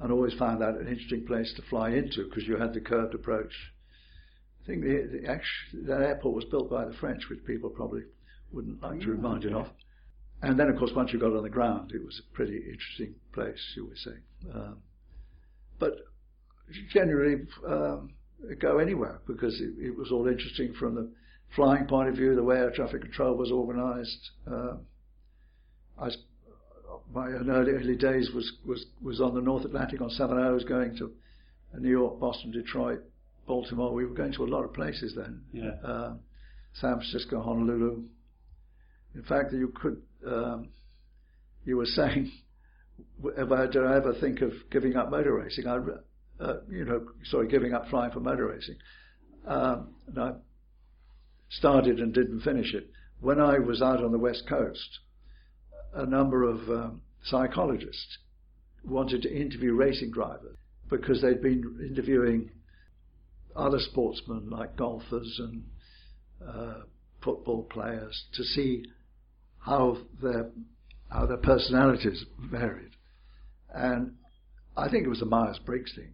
and 0.00 0.12
always 0.12 0.34
found 0.34 0.60
that 0.60 0.74
an 0.74 0.88
interesting 0.88 1.24
place 1.26 1.52
to 1.56 1.62
fly 1.70 1.90
into 1.90 2.24
because 2.28 2.46
you 2.46 2.56
had 2.58 2.74
the 2.74 2.80
curved 2.80 3.14
approach. 3.14 3.52
I 4.66 4.68
think 4.68 4.82
the, 4.82 5.20
the 5.20 5.30
actual, 5.30 5.86
that 5.86 6.02
airport 6.02 6.34
was 6.34 6.44
built 6.44 6.68
by 6.68 6.84
the 6.84 6.94
French, 6.94 7.28
which 7.30 7.44
people 7.44 7.70
probably 7.70 8.02
wouldn't 8.52 8.82
like 8.82 9.00
to 9.00 9.10
remind 9.10 9.44
you 9.44 9.50
okay. 9.50 9.68
of. 9.68 9.74
And 10.42 10.58
then, 10.58 10.68
of 10.68 10.76
course, 10.76 10.90
once 10.94 11.12
you 11.12 11.20
got 11.20 11.32
on 11.36 11.44
the 11.44 11.48
ground, 11.48 11.92
it 11.94 12.04
was 12.04 12.20
a 12.20 12.34
pretty 12.34 12.56
interesting 12.56 13.14
place, 13.32 13.74
you 13.76 13.86
would 13.86 13.98
say. 13.98 14.10
Um, 14.52 14.78
but 15.78 15.92
generally, 16.92 17.46
um, 17.66 18.10
go 18.58 18.78
anywhere 18.78 19.20
because 19.28 19.60
it, 19.60 19.74
it 19.78 19.96
was 19.96 20.10
all 20.10 20.26
interesting 20.26 20.74
from 20.74 20.96
the 20.96 21.10
flying 21.54 21.86
point 21.86 22.08
of 22.08 22.16
view, 22.16 22.34
the 22.34 22.42
way 22.42 22.56
air 22.56 22.72
traffic 22.72 23.02
control 23.02 23.36
was 23.36 23.52
organised. 23.52 24.30
Um, 24.48 24.80
I, 25.96 26.10
my 27.14 27.28
early, 27.28 27.70
early 27.72 27.96
days 27.96 28.32
was, 28.34 28.52
was, 28.66 28.84
was 29.00 29.20
on 29.20 29.34
the 29.34 29.40
North 29.40 29.64
Atlantic 29.64 30.00
on 30.00 30.10
7 30.10 30.36
hours 30.36 30.64
going 30.64 30.96
to 30.96 31.12
New 31.78 31.90
York, 31.90 32.18
Boston, 32.18 32.50
Detroit, 32.50 33.02
Baltimore. 33.46 33.92
We 33.92 34.04
were 34.04 34.14
going 34.14 34.32
to 34.34 34.44
a 34.44 34.46
lot 34.46 34.64
of 34.64 34.74
places 34.74 35.14
then. 35.16 35.42
Yeah. 35.52 35.72
Um, 35.84 36.20
San 36.74 36.94
Francisco, 36.96 37.42
Honolulu. 37.42 38.02
In 39.14 39.22
fact, 39.22 39.52
you 39.52 39.72
could, 39.74 40.02
um, 40.26 40.68
you 41.64 41.76
were 41.76 41.86
saying, 41.86 42.30
if 43.24 43.50
I, 43.50 43.66
did 43.66 43.84
I 43.84 43.96
ever 43.96 44.14
think 44.20 44.42
of 44.42 44.52
giving 44.70 44.96
up 44.96 45.10
motor 45.10 45.34
racing? 45.34 45.66
I, 45.66 45.78
uh, 46.42 46.56
you 46.68 46.84
know, 46.84 47.06
sorry, 47.24 47.48
giving 47.48 47.72
up 47.72 47.88
flying 47.88 48.12
for 48.12 48.20
motor 48.20 48.46
racing. 48.48 48.76
Um, 49.46 49.94
and 50.08 50.18
I 50.18 50.32
started 51.48 51.98
and 52.00 52.12
didn't 52.12 52.40
finish 52.40 52.74
it. 52.74 52.90
When 53.20 53.40
I 53.40 53.58
was 53.58 53.80
out 53.80 54.04
on 54.04 54.12
the 54.12 54.18
West 54.18 54.44
Coast, 54.48 54.98
a 55.94 56.04
number 56.04 56.42
of 56.42 56.58
um, 56.68 57.02
psychologists 57.24 58.18
wanted 58.84 59.22
to 59.22 59.34
interview 59.34 59.72
racing 59.72 60.10
drivers 60.10 60.56
because 60.90 61.22
they'd 61.22 61.42
been 61.42 61.80
interviewing 61.88 62.50
other 63.56 63.78
sportsmen 63.78 64.50
like 64.50 64.76
golfers 64.76 65.40
and 65.40 65.64
uh, 66.46 66.82
football 67.22 67.64
players 67.64 68.24
to 68.34 68.44
see 68.44 68.84
how 69.58 69.98
their 70.22 70.50
how 71.10 71.26
their 71.26 71.36
personalities 71.36 72.24
varied. 72.38 72.92
And 73.72 74.14
I 74.76 74.88
think 74.88 75.06
it 75.06 75.08
was 75.08 75.20
the 75.20 75.26
Myers 75.26 75.58
Briggs 75.64 75.94
thing, 75.94 76.12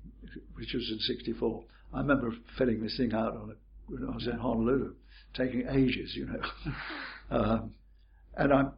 which 0.54 0.72
was 0.74 0.90
in 0.90 0.98
'64. 0.98 1.64
I 1.94 1.98
remember 1.98 2.32
filling 2.56 2.82
this 2.82 2.96
thing 2.96 3.12
out 3.12 3.36
on 3.36 3.50
a, 3.50 3.92
when 3.92 4.08
I 4.08 4.14
was 4.14 4.26
in 4.26 4.38
Honolulu, 4.38 4.94
taking 5.34 5.66
ages, 5.68 6.14
you 6.14 6.26
know. 6.26 6.42
um, 7.30 7.74
and 8.36 8.52
I'm 8.52 8.72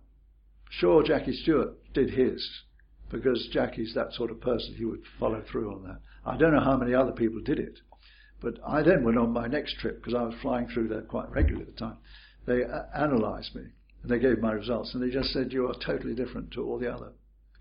sure 0.71 1.03
Jackie 1.03 1.35
Stewart 1.35 1.75
did 1.93 2.11
his 2.11 2.47
because 3.11 3.49
Jackie's 3.53 3.95
that 3.95 4.12
sort 4.12 4.31
of 4.31 4.41
person. 4.41 4.75
He 4.75 4.85
would 4.85 5.03
follow 5.21 5.43
through 5.51 5.73
on 5.73 5.85
that. 5.85 6.01
I 6.27 6.37
don't 6.37 6.53
know 6.53 6.65
how 6.65 6.77
many 6.77 6.95
other 6.95 7.12
people 7.12 7.41
did 7.41 7.59
it, 7.59 7.79
but 8.45 8.59
I 8.67 8.83
then 8.83 9.03
went 9.03 9.19
on 9.19 9.33
my 9.33 9.47
next 9.47 9.79
trip 9.79 9.97
because 9.97 10.15
I 10.15 10.23
was 10.23 10.35
flying 10.43 10.69
through 10.69 10.89
there 10.89 11.01
quite 11.01 11.31
regularly 11.31 11.67
at 11.67 11.75
the 11.75 11.81
time. 11.81 11.97
They 12.47 12.61
a- 12.61 12.89
analysed 12.95 13.55
me 13.57 13.63
and 14.03 14.11
they 14.11 14.19
gave 14.19 14.39
my 14.39 14.53
results 14.53 14.93
and 14.95 15.03
they 15.03 15.11
just 15.11 15.33
said 15.33 15.53
you 15.53 15.67
are 15.67 15.75
totally 15.85 16.15
different 16.15 16.53
to 16.53 16.63
all 16.63 16.79
the 16.79 16.93
other 16.93 17.13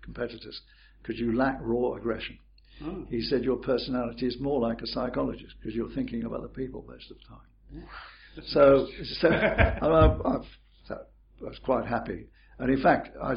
competitors 0.02 0.60
because 1.00 1.18
you 1.18 1.34
lack 1.34 1.58
raw 1.62 1.94
aggression. 1.94 2.38
Oh. 2.84 3.06
He 3.08 3.22
said 3.22 3.44
your 3.44 3.56
personality 3.56 4.26
is 4.26 4.36
more 4.40 4.60
like 4.60 4.82
a 4.82 4.86
psychologist 4.86 5.54
because 5.58 5.74
you're 5.74 5.90
thinking 5.94 6.24
of 6.24 6.34
other 6.34 6.48
people 6.48 6.84
most 6.86 7.10
of 7.10 7.16
the 7.16 7.24
time. 7.24 7.86
So, 8.48 8.86
so 9.20 9.28
I, 9.28 9.78
I, 9.78 10.36
I 10.90 10.96
was 11.40 11.58
quite 11.64 11.86
happy. 11.86 12.26
And 12.58 12.70
in 12.70 12.82
fact, 12.82 13.08
I, 13.22 13.34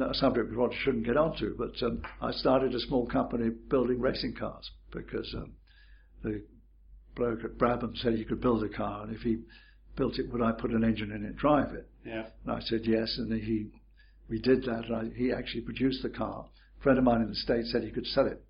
a 0.00 0.14
subject 0.14 0.50
we 0.50 0.56
probably 0.56 0.76
shouldn't 0.82 1.06
get 1.06 1.16
onto, 1.16 1.56
but 1.56 1.80
um, 1.86 2.02
I 2.20 2.32
started 2.32 2.74
a 2.74 2.80
small 2.80 3.06
company 3.06 3.50
building 3.50 4.00
racing 4.00 4.34
cars 4.34 4.70
because 4.90 5.32
um, 5.36 5.52
the 6.22 6.42
bloke 7.16 7.44
at 7.44 7.58
Brabham 7.58 7.96
said 7.96 8.14
he 8.14 8.24
could 8.24 8.40
build 8.40 8.62
a 8.62 8.68
car, 8.68 9.04
and 9.04 9.14
if 9.14 9.22
he 9.22 9.38
built 9.96 10.18
it, 10.18 10.32
would 10.32 10.42
I 10.42 10.52
put 10.52 10.70
an 10.70 10.84
engine 10.84 11.10
in 11.10 11.24
it 11.24 11.28
and 11.28 11.36
drive 11.36 11.74
it? 11.74 11.88
Yeah. 12.04 12.26
And 12.44 12.52
I 12.52 12.60
said 12.60 12.82
yes, 12.84 13.16
and 13.18 13.32
he, 13.32 13.66
we 14.28 14.40
did 14.40 14.62
that, 14.64 14.84
and 14.86 14.96
I, 14.96 15.16
he 15.16 15.32
actually 15.32 15.62
produced 15.62 16.02
the 16.02 16.08
car. 16.08 16.46
A 16.78 16.82
friend 16.82 16.98
of 16.98 17.04
mine 17.04 17.22
in 17.22 17.28
the 17.28 17.34
States 17.34 17.72
said 17.72 17.82
he 17.82 17.90
could 17.90 18.06
sell 18.06 18.26
it. 18.26 18.42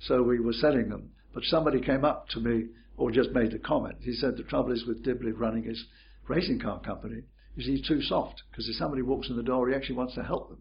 So 0.00 0.22
we 0.22 0.40
were 0.40 0.52
selling 0.52 0.88
them. 0.88 1.10
But 1.34 1.44
somebody 1.44 1.80
came 1.80 2.04
up 2.04 2.28
to 2.30 2.40
me, 2.40 2.68
or 2.96 3.10
just 3.10 3.30
made 3.30 3.52
a 3.52 3.58
comment. 3.58 3.96
He 4.00 4.14
said 4.14 4.36
the 4.36 4.42
trouble 4.42 4.72
is 4.72 4.86
with 4.86 5.04
Dibley 5.04 5.32
running 5.32 5.64
his 5.64 5.84
racing 6.28 6.60
car 6.60 6.80
company, 6.80 7.22
is 7.56 7.66
he's 7.66 7.86
too 7.86 8.00
soft, 8.00 8.42
because 8.50 8.68
if 8.68 8.76
somebody 8.76 9.02
walks 9.02 9.28
in 9.28 9.36
the 9.36 9.42
door, 9.42 9.68
he 9.68 9.74
actually 9.74 9.96
wants 9.96 10.14
to 10.14 10.22
help 10.22 10.48
them. 10.48 10.58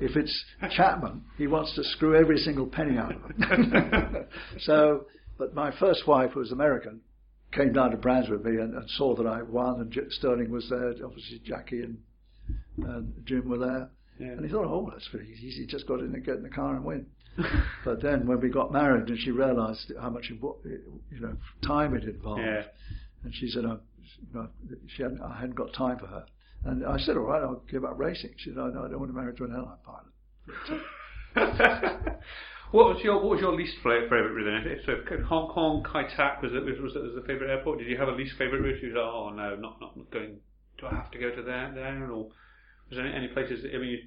If 0.00 0.16
it's 0.16 0.44
Chapman, 0.76 1.24
he 1.36 1.46
wants 1.46 1.74
to 1.74 1.84
screw 1.84 2.14
every 2.14 2.38
single 2.38 2.66
penny 2.66 2.98
out 2.98 3.14
of 3.14 3.22
them. 3.22 4.16
so, 4.60 5.06
but 5.38 5.54
my 5.54 5.70
first 5.78 6.06
wife, 6.06 6.32
who 6.32 6.40
was 6.40 6.52
American, 6.52 7.00
came 7.52 7.72
down 7.72 7.90
to 7.92 7.96
Brands 7.96 8.28
with 8.28 8.44
me 8.44 8.60
and, 8.60 8.74
and 8.74 8.90
saw 8.90 9.14
that 9.16 9.26
I 9.26 9.42
won, 9.42 9.80
and 9.80 9.90
J- 9.90 10.10
Stirling 10.10 10.50
was 10.50 10.68
there. 10.68 10.92
Obviously, 11.04 11.40
Jackie 11.44 11.82
and, 11.82 11.98
and 12.84 13.12
Jim 13.24 13.48
were 13.48 13.58
there, 13.58 13.90
Yeah. 14.18 14.32
And 14.32 14.44
he 14.44 14.50
thought, 14.50 14.66
oh, 14.66 14.90
that's 14.92 15.08
pretty 15.08 15.30
easy. 15.40 15.66
Just 15.66 15.86
got 15.86 16.00
in 16.00 16.14
and 16.14 16.24
get 16.24 16.36
in 16.36 16.42
the 16.42 16.48
car 16.50 16.74
and 16.74 16.84
win. 16.84 17.06
but 17.84 18.02
then 18.02 18.26
when 18.26 18.40
we 18.40 18.48
got 18.50 18.72
married, 18.72 19.08
and 19.08 19.18
she 19.18 19.30
realised 19.30 19.92
how 20.00 20.10
much 20.10 20.28
you 20.28 20.38
know 21.20 21.36
time 21.66 21.94
it 21.94 22.04
involved, 22.04 22.40
Yeah. 22.42 22.64
and 23.24 23.32
she 23.34 23.48
said, 23.48 23.64
oh, 23.64 23.78
you 24.32 24.34
know, 24.40 24.48
she 24.88 25.02
hadn't, 25.02 25.22
I 25.22 25.34
hadn't 25.40 25.54
got 25.54 25.72
time 25.72 25.98
for 25.98 26.06
her. 26.08 26.24
And 26.64 26.84
I 26.84 26.98
said, 26.98 27.16
all 27.16 27.22
right, 27.22 27.40
I'll 27.42 27.62
give 27.70 27.84
up 27.84 27.96
racing. 27.98 28.34
She 28.38 28.50
said, 28.50 28.56
no, 28.56 28.66
no, 28.68 28.84
I 28.84 28.88
don't 28.88 28.98
want 28.98 29.12
to 29.12 29.16
marry 29.16 29.32
to 29.36 29.44
an 29.44 29.52
airline 29.52 29.78
pilot. 29.84 30.12
what 32.72 32.94
was 32.94 33.02
your 33.02 33.16
What 33.16 33.30
was 33.30 33.40
your 33.40 33.54
least 33.54 33.76
favourite 33.82 34.10
route 34.10 34.62
then? 34.64 34.78
So 34.86 35.24
Hong 35.24 35.48
Kong, 35.52 35.82
Kai 35.90 36.04
Tak 36.16 36.42
was 36.42 36.52
it 36.52 36.64
was, 36.64 36.78
was, 36.80 36.92
the 36.94 37.22
favourite 37.26 37.50
airport. 37.50 37.78
Did 37.78 37.88
you 37.88 37.96
have 37.98 38.08
a 38.08 38.12
least 38.12 38.36
favourite 38.36 38.62
route? 38.62 38.82
You 38.82 38.88
was 38.88 38.96
like, 38.96 39.04
oh 39.04 39.30
no, 39.30 39.56
not 39.56 39.80
not 39.80 40.10
going. 40.10 40.38
Do 40.78 40.86
I 40.86 40.94
have 40.94 41.10
to 41.10 41.18
go 41.18 41.34
to 41.34 41.42
there 41.42 41.72
there 41.74 42.04
or 42.10 42.24
was 42.88 42.96
there 42.96 43.06
any, 43.06 43.16
any 43.16 43.28
places? 43.28 43.62
That, 43.62 43.74
I 43.74 43.78
mean, 43.78 43.90
you, 43.90 43.98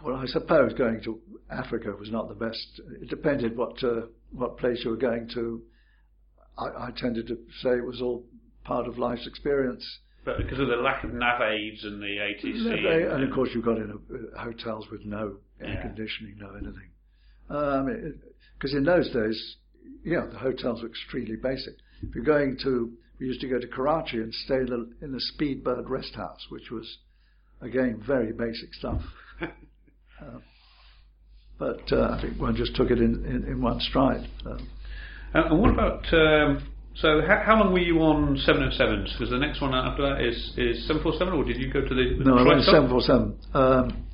Well, 0.04 0.16
I 0.16 0.26
suppose 0.26 0.72
going 0.74 1.02
to 1.04 1.20
Africa 1.50 1.92
was 1.98 2.10
not 2.10 2.28
the 2.28 2.34
best. 2.34 2.80
It 3.02 3.08
depended 3.08 3.56
what 3.56 3.82
uh, 3.84 4.06
what 4.32 4.58
place 4.58 4.80
you 4.84 4.90
were 4.90 4.96
going 4.96 5.28
to. 5.34 5.62
I, 6.58 6.88
I 6.88 6.90
tended 6.96 7.26
to 7.28 7.36
say 7.62 7.70
it 7.70 7.84
was 7.84 8.00
all 8.00 8.24
part 8.64 8.86
of 8.86 8.98
life's 8.98 9.26
experience. 9.26 9.84
but 10.24 10.36
because 10.38 10.58
of 10.58 10.68
the 10.68 10.76
lack 10.76 11.04
of 11.04 11.12
nav 11.14 11.40
aids 11.40 11.84
and 11.84 12.00
the 12.02 12.06
ATC, 12.18 12.82
They- 12.82 13.06
and 13.14 13.22
of 13.24 13.32
course, 13.34 13.50
you 13.54 13.62
got 13.62 13.78
in 13.78 13.90
uh, 13.92 14.38
hotels 14.42 14.86
with 14.90 15.04
no 15.04 15.36
air 15.60 15.74
Yeah. 15.74 15.82
conditioning, 15.82 16.36
no 16.38 16.50
anything. 16.54 16.90
Um, 17.50 18.14
Because 18.58 18.74
in 18.74 18.84
those 18.84 19.10
days, 19.10 19.56
yeah, 20.04 20.26
the 20.30 20.38
hotels 20.38 20.82
were 20.82 20.88
extremely 20.88 21.36
basic. 21.36 21.74
If 22.02 22.14
you're 22.14 22.24
going 22.24 22.58
to, 22.62 22.92
we 23.18 23.26
used 23.26 23.40
to 23.40 23.48
go 23.48 23.58
to 23.58 23.66
Karachi 23.66 24.18
and 24.18 24.32
stay 24.34 24.56
in 24.56 24.66
the, 24.66 24.90
in 25.04 25.12
the 25.12 25.22
Speedbird 25.32 25.88
Rest 25.88 26.14
House, 26.14 26.46
which 26.50 26.70
was 26.70 26.98
again 27.60 28.02
very 28.06 28.32
basic 28.32 28.72
stuff. 28.74 29.02
Uh, 29.40 29.46
but 31.58 31.92
uh, 31.92 32.16
I 32.16 32.22
think 32.22 32.40
one 32.40 32.56
just 32.56 32.76
took 32.76 32.90
it 32.90 32.98
in, 32.98 33.24
in, 33.26 33.44
in 33.50 33.62
one 33.62 33.80
stride. 33.80 34.28
Um, 34.46 34.68
And, 35.34 35.52
and 35.52 35.60
what 35.60 35.70
about? 35.70 36.12
Um, 36.12 36.68
so 36.96 37.22
how, 37.26 37.42
how 37.46 37.60
long 37.60 37.72
were 37.72 37.78
you 37.78 38.00
on 38.00 38.36
707s? 38.36 39.12
Because 39.12 39.30
the 39.30 39.38
next 39.38 39.60
one 39.60 39.74
after 39.74 40.02
that 40.02 40.20
is 40.22 40.36
is 40.56 40.86
747, 40.88 41.32
or 41.34 41.44
did 41.44 41.56
you 41.56 41.72
go 41.72 41.80
to 41.80 41.94
the? 41.94 42.16
the 42.18 42.24
no, 42.24 42.36
I 42.36 42.42
went 42.42 42.60
TriStar? 42.62 42.90
747. 42.90 43.38
Um, 43.54 44.06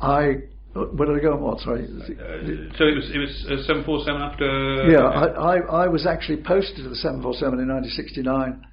I, 0.00 0.36
where 0.74 1.08
did 1.08 1.16
I 1.16 1.20
go 1.20 1.32
on 1.34 1.40
what? 1.40 1.60
Sorry. 1.60 1.84
Uh, 1.84 2.76
so 2.76 2.84
it 2.84 2.94
was 2.94 3.10
it 3.12 3.18
was 3.18 3.46
uh, 3.46 3.62
747 3.66 4.22
after. 4.22 4.90
Yeah, 4.90 5.04
I, 5.04 5.56
I, 5.56 5.84
I 5.84 5.88
was 5.88 6.06
actually 6.06 6.42
posted 6.42 6.76
to 6.84 6.88
the 6.88 6.96
747 6.96 7.58
in 7.58 7.68
1969 7.68 8.66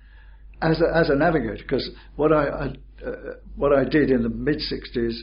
as 0.61 0.81
a, 0.81 0.95
as 0.95 1.09
a 1.09 1.15
navigator 1.15 1.63
because 1.63 1.89
what 2.15 2.31
I, 2.31 2.47
I 2.47 2.65
uh, 3.05 3.11
what 3.55 3.73
I 3.73 3.83
did 3.83 4.09
in 4.09 4.23
the 4.23 4.29
mid 4.29 4.57
60s, 4.57 5.15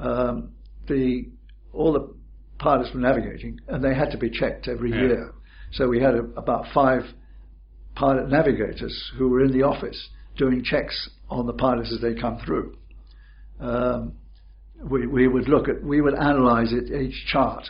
um, 0.00 0.50
the 0.88 1.28
all 1.72 1.92
the 1.92 2.14
pilots 2.58 2.90
were 2.94 3.00
navigating 3.00 3.60
and 3.68 3.82
they 3.82 3.94
had 3.94 4.10
to 4.10 4.18
be 4.18 4.30
checked 4.30 4.68
every 4.68 4.90
Yeah. 4.90 5.00
year. 5.00 5.32
So 5.72 5.88
we 5.88 6.00
had 6.00 6.14
a, 6.14 6.20
about 6.36 6.66
five 6.72 7.02
pilot 7.94 8.28
navigators 8.28 9.12
who 9.18 9.28
were 9.28 9.42
in 9.42 9.52
the 9.52 9.62
office 9.62 10.08
doing 10.36 10.62
checks 10.62 11.10
on 11.28 11.46
the 11.46 11.52
pilots 11.52 11.92
as 11.92 12.00
they 12.00 12.14
come 12.14 12.38
through. 12.44 12.76
Um, 13.58 14.12
we, 14.82 15.06
we 15.06 15.28
would 15.28 15.48
look 15.48 15.68
at, 15.68 15.82
we 15.82 16.00
would 16.00 16.14
analyse 16.14 16.72
it, 16.72 16.92
each 16.92 17.26
chart. 17.26 17.68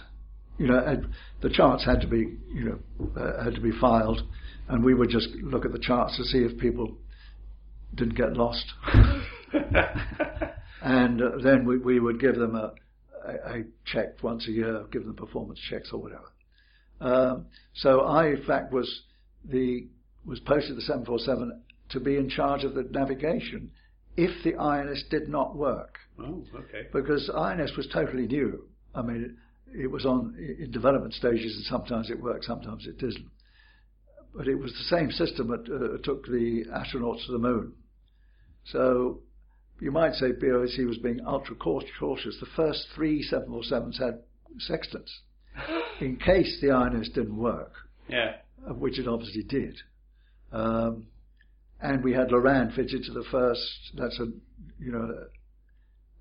You 0.59 0.69
know, 0.69 1.03
the 1.43 1.51
charts 1.51 1.85
had 1.85 2.01
to 2.01 2.07
be, 2.07 2.37
you 2.53 2.65
know, 2.65 2.79
uh, 3.21 3.45
had 3.45 3.55
to 3.55 3.61
be 3.61 3.73
filed, 3.79 4.23
and 4.69 4.83
we 4.83 4.95
would 4.95 5.11
just 5.11 5.29
look 5.43 5.65
at 5.65 5.73
the 5.73 5.79
charts 5.79 6.17
to 6.17 6.25
see 6.25 6.39
if 6.39 6.59
people 6.59 6.97
didn't 7.95 8.17
get 8.17 8.33
lost. 8.35 8.65
and 10.83 11.23
uh, 11.23 11.31
then 11.43 11.67
we, 11.67 11.79
we 11.79 12.01
would 12.01 12.21
give 12.21 12.37
them 12.37 12.55
a, 12.55 12.73
a, 13.27 13.59
a 13.59 13.65
check 13.85 14.23
once 14.23 14.49
a 14.49 14.51
year, 14.51 14.85
give 14.91 15.05
them 15.05 15.15
performance 15.15 15.61
checks 15.71 15.91
or 15.93 16.01
whatever. 16.01 16.33
Um, 17.01 17.47
so 17.75 18.01
I, 18.01 18.29
in 18.29 18.43
fact, 18.45 18.73
was 18.73 19.03
the 19.45 19.87
was 20.25 20.41
posted 20.41 20.77
the 20.77 20.81
747 20.81 21.63
to 21.91 22.01
be 22.01 22.17
in 22.17 22.29
charge 22.29 22.65
of 22.65 22.75
the 22.75 22.83
navigation 22.91 23.71
if 24.17 24.43
the 24.43 24.57
INS 24.57 25.05
did 25.09 25.29
not 25.29 25.55
work 25.55 25.96
oh, 26.21 26.45
okay. 26.55 26.89
because 26.93 27.31
INS 27.31 27.77
was 27.77 27.87
totally 27.93 28.27
new. 28.27 28.65
I 28.95 29.03
mean, 29.03 29.37
it, 29.73 29.83
it 29.83 29.87
was 29.89 30.07
on 30.07 30.35
in 30.39 30.71
development 30.71 31.15
stages, 31.15 31.55
and 31.57 31.65
sometimes 31.65 32.11
it 32.11 32.21
worked, 32.21 32.45
sometimes 32.45 32.87
it 32.87 32.99
didn't. 32.99 33.29
But 34.35 34.49
it 34.49 34.57
was 34.57 34.73
the 34.73 34.97
same 34.97 35.11
system 35.11 35.49
that 35.49 35.61
uh, 35.73 36.03
took 36.03 36.27
the 36.27 36.65
astronauts 36.73 37.25
to 37.27 37.33
the 37.33 37.39
moon. 37.39 37.73
So 38.67 39.21
you 39.81 39.91
might 39.91 40.15
say 40.15 40.33
BOAC 40.33 40.87
was 40.87 40.99
being 40.99 41.21
ultra 41.27 41.55
cautious. 41.55 42.37
The 42.41 42.47
first 42.55 42.87
three 42.95 43.27
747s 43.31 43.99
had 43.99 44.21
sextants 44.59 45.21
in 46.01 46.17
case 46.17 46.59
the 46.61 46.71
INS 46.71 47.09
didn't 47.11 47.37
work, 47.37 47.73
Yeah. 48.09 48.37
which 48.69 48.99
it 48.99 49.07
obviously 49.09 49.43
did. 49.43 49.77
Um, 50.53 51.07
and 51.81 52.03
we 52.03 52.13
had 52.13 52.29
Loran 52.29 52.75
fitted 52.75 53.05
to 53.05 53.13
the 53.13 53.25
first. 53.31 53.61
That's 53.95 54.19
a 54.19 54.27
you 54.79 54.93
know 54.93 55.27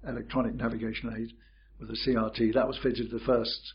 electronic 0.08 0.56
navigation 0.56 1.14
aid 1.18 1.34
with 1.80 1.90
a 1.90 1.94
CRT. 2.08 2.54
That 2.54 2.68
was 2.68 2.78
fitted 2.82 3.10
to 3.10 3.18
the 3.18 3.26
first 3.26 3.74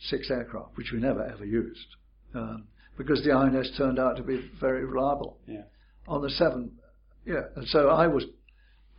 six 0.00 0.30
aircraft, 0.30 0.76
which 0.76 0.92
we 0.92 1.00
never 1.00 1.24
ever 1.24 1.44
used, 1.44 1.86
um, 2.34 2.64
because 2.96 3.22
the 3.24 3.32
INS 3.32 3.70
turned 3.76 3.98
out 3.98 4.16
to 4.16 4.22
be 4.22 4.50
very 4.60 4.84
reliable. 4.84 5.38
Yeah. 5.46 5.62
On 6.06 6.22
the 6.22 6.30
seven, 6.30 6.72
yeah, 7.26 7.42
and 7.56 7.66
so 7.68 7.88
I 7.88 8.06
was 8.06 8.24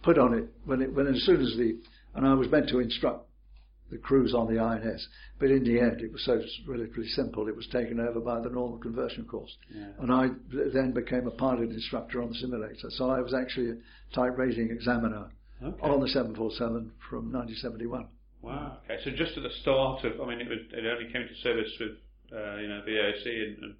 put 0.03 0.17
on 0.17 0.33
it 0.33 0.45
when 0.65 0.81
it 0.81 0.93
when 0.93 1.07
as 1.07 1.23
soon 1.23 1.41
as 1.41 1.55
the 1.57 1.79
and 2.15 2.27
I 2.27 2.33
was 2.33 2.49
meant 2.49 2.69
to 2.69 2.79
instruct 2.79 3.25
the 3.91 3.97
crews 3.97 4.35
on 4.35 4.53
the 4.53 4.61
INS, 4.61 5.07
but 5.39 5.49
in 5.49 5.63
the 5.63 5.79
end 5.79 6.01
it 6.01 6.11
was 6.11 6.23
so 6.23 6.39
relatively 6.67 7.07
simple. 7.07 7.47
It 7.47 7.55
was 7.55 7.67
taken 7.67 7.99
over 7.99 8.19
by 8.19 8.39
the 8.39 8.49
normal 8.49 8.77
conversion 8.77 9.25
course, 9.25 9.55
Yeah. 9.73 9.87
and 9.99 10.11
I 10.11 10.29
then 10.51 10.91
became 10.91 11.25
a 11.25 11.31
pilot 11.31 11.69
instructor 11.71 12.21
on 12.21 12.29
the 12.29 12.35
simulator. 12.35 12.89
So 12.91 13.09
I 13.09 13.19
was 13.21 13.33
actually 13.33 13.71
a 13.71 13.75
type 14.13 14.37
rating 14.37 14.69
examiner 14.69 15.31
Okay. 15.61 15.81
on 15.81 15.99
the 15.99 16.07
747 16.07 16.91
from 17.09 17.31
1971. 17.33 18.07
Wow. 18.41 18.77
Okay. 18.85 18.97
So 19.03 19.11
just 19.11 19.35
at 19.37 19.43
the 19.43 19.49
start 19.61 20.03
of, 20.05 20.21
I 20.21 20.25
mean, 20.29 20.39
it 20.41 20.47
was 20.49 20.59
it 20.71 20.85
only 20.85 21.11
came 21.11 21.27
to 21.27 21.35
service 21.43 21.71
with, 21.79 21.91
uh, 22.31 22.55
you 22.57 22.67
know, 22.69 22.81
BOAC 22.87 23.25
and, 23.27 23.63
and 23.63 23.75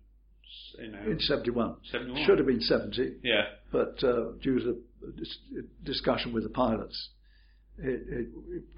you 0.80 0.92
know, 0.92 1.12
In 1.12 1.20
71. 1.20 1.76
71. 1.92 2.26
Should 2.26 2.38
have 2.40 2.48
been 2.48 2.60
70, 2.62 3.18
Yeah. 3.24 3.44
but 3.72 3.96
uh, 4.04 4.32
due 4.42 4.60
to 4.60 4.78
the 5.02 5.64
discussion 5.86 6.34
with 6.34 6.44
the 6.44 6.50
pilots, 6.50 7.10
it, 7.78 8.02
it, 8.10 8.28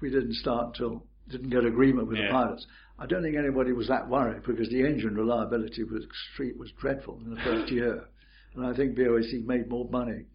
we 0.00 0.10
didn't 0.10 0.34
start 0.34 0.68
until 0.68 1.04
didn't 1.28 1.50
get 1.50 1.64
agreement 1.64 2.06
with 2.08 2.18
Yeah. 2.18 2.26
the 2.26 2.32
pilots. 2.32 2.66
I 2.98 3.06
don't 3.06 3.22
think 3.22 3.36
anybody 3.36 3.72
was 3.72 3.88
that 3.88 4.08
worried 4.08 4.42
because 4.46 4.68
the 4.68 4.84
engine 4.86 5.16
reliability 5.16 5.82
was 5.82 6.04
extreme, 6.04 6.56
was 6.58 6.70
dreadful 6.80 7.18
in 7.24 7.30
the 7.34 7.40
first 7.40 7.72
year, 7.78 8.04
and 8.54 8.64
I 8.64 8.74
think 8.76 8.96
BOAC 8.96 9.44
made 9.44 9.68
more 9.68 9.88
money 9.90 10.26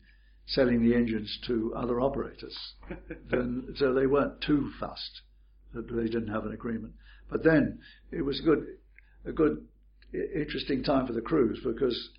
selling 0.48 0.82
the 0.82 0.95
engines 0.95 1.39
to 1.48 1.74
other 1.76 2.00
operators 2.02 2.58
than 3.30 3.74
so 3.78 3.93
they 3.93 4.08
weren't 4.08 4.41
too 4.41 4.72
fussed 4.80 5.22
that 5.74 5.88
they 5.93 6.06
didn't 6.06 6.30
have 6.30 6.45
an 6.45 6.54
agreement. 6.54 6.93
But 7.30 7.43
then 7.43 7.80
it 8.12 8.22
was 8.22 8.39
a 8.39 8.43
good, 8.43 8.66
a 9.26 9.32
good, 9.32 9.66
interesting 10.14 10.84
time 10.84 11.06
for 11.06 11.14
the 11.14 11.22
crews 11.22 11.60
because 11.64 12.10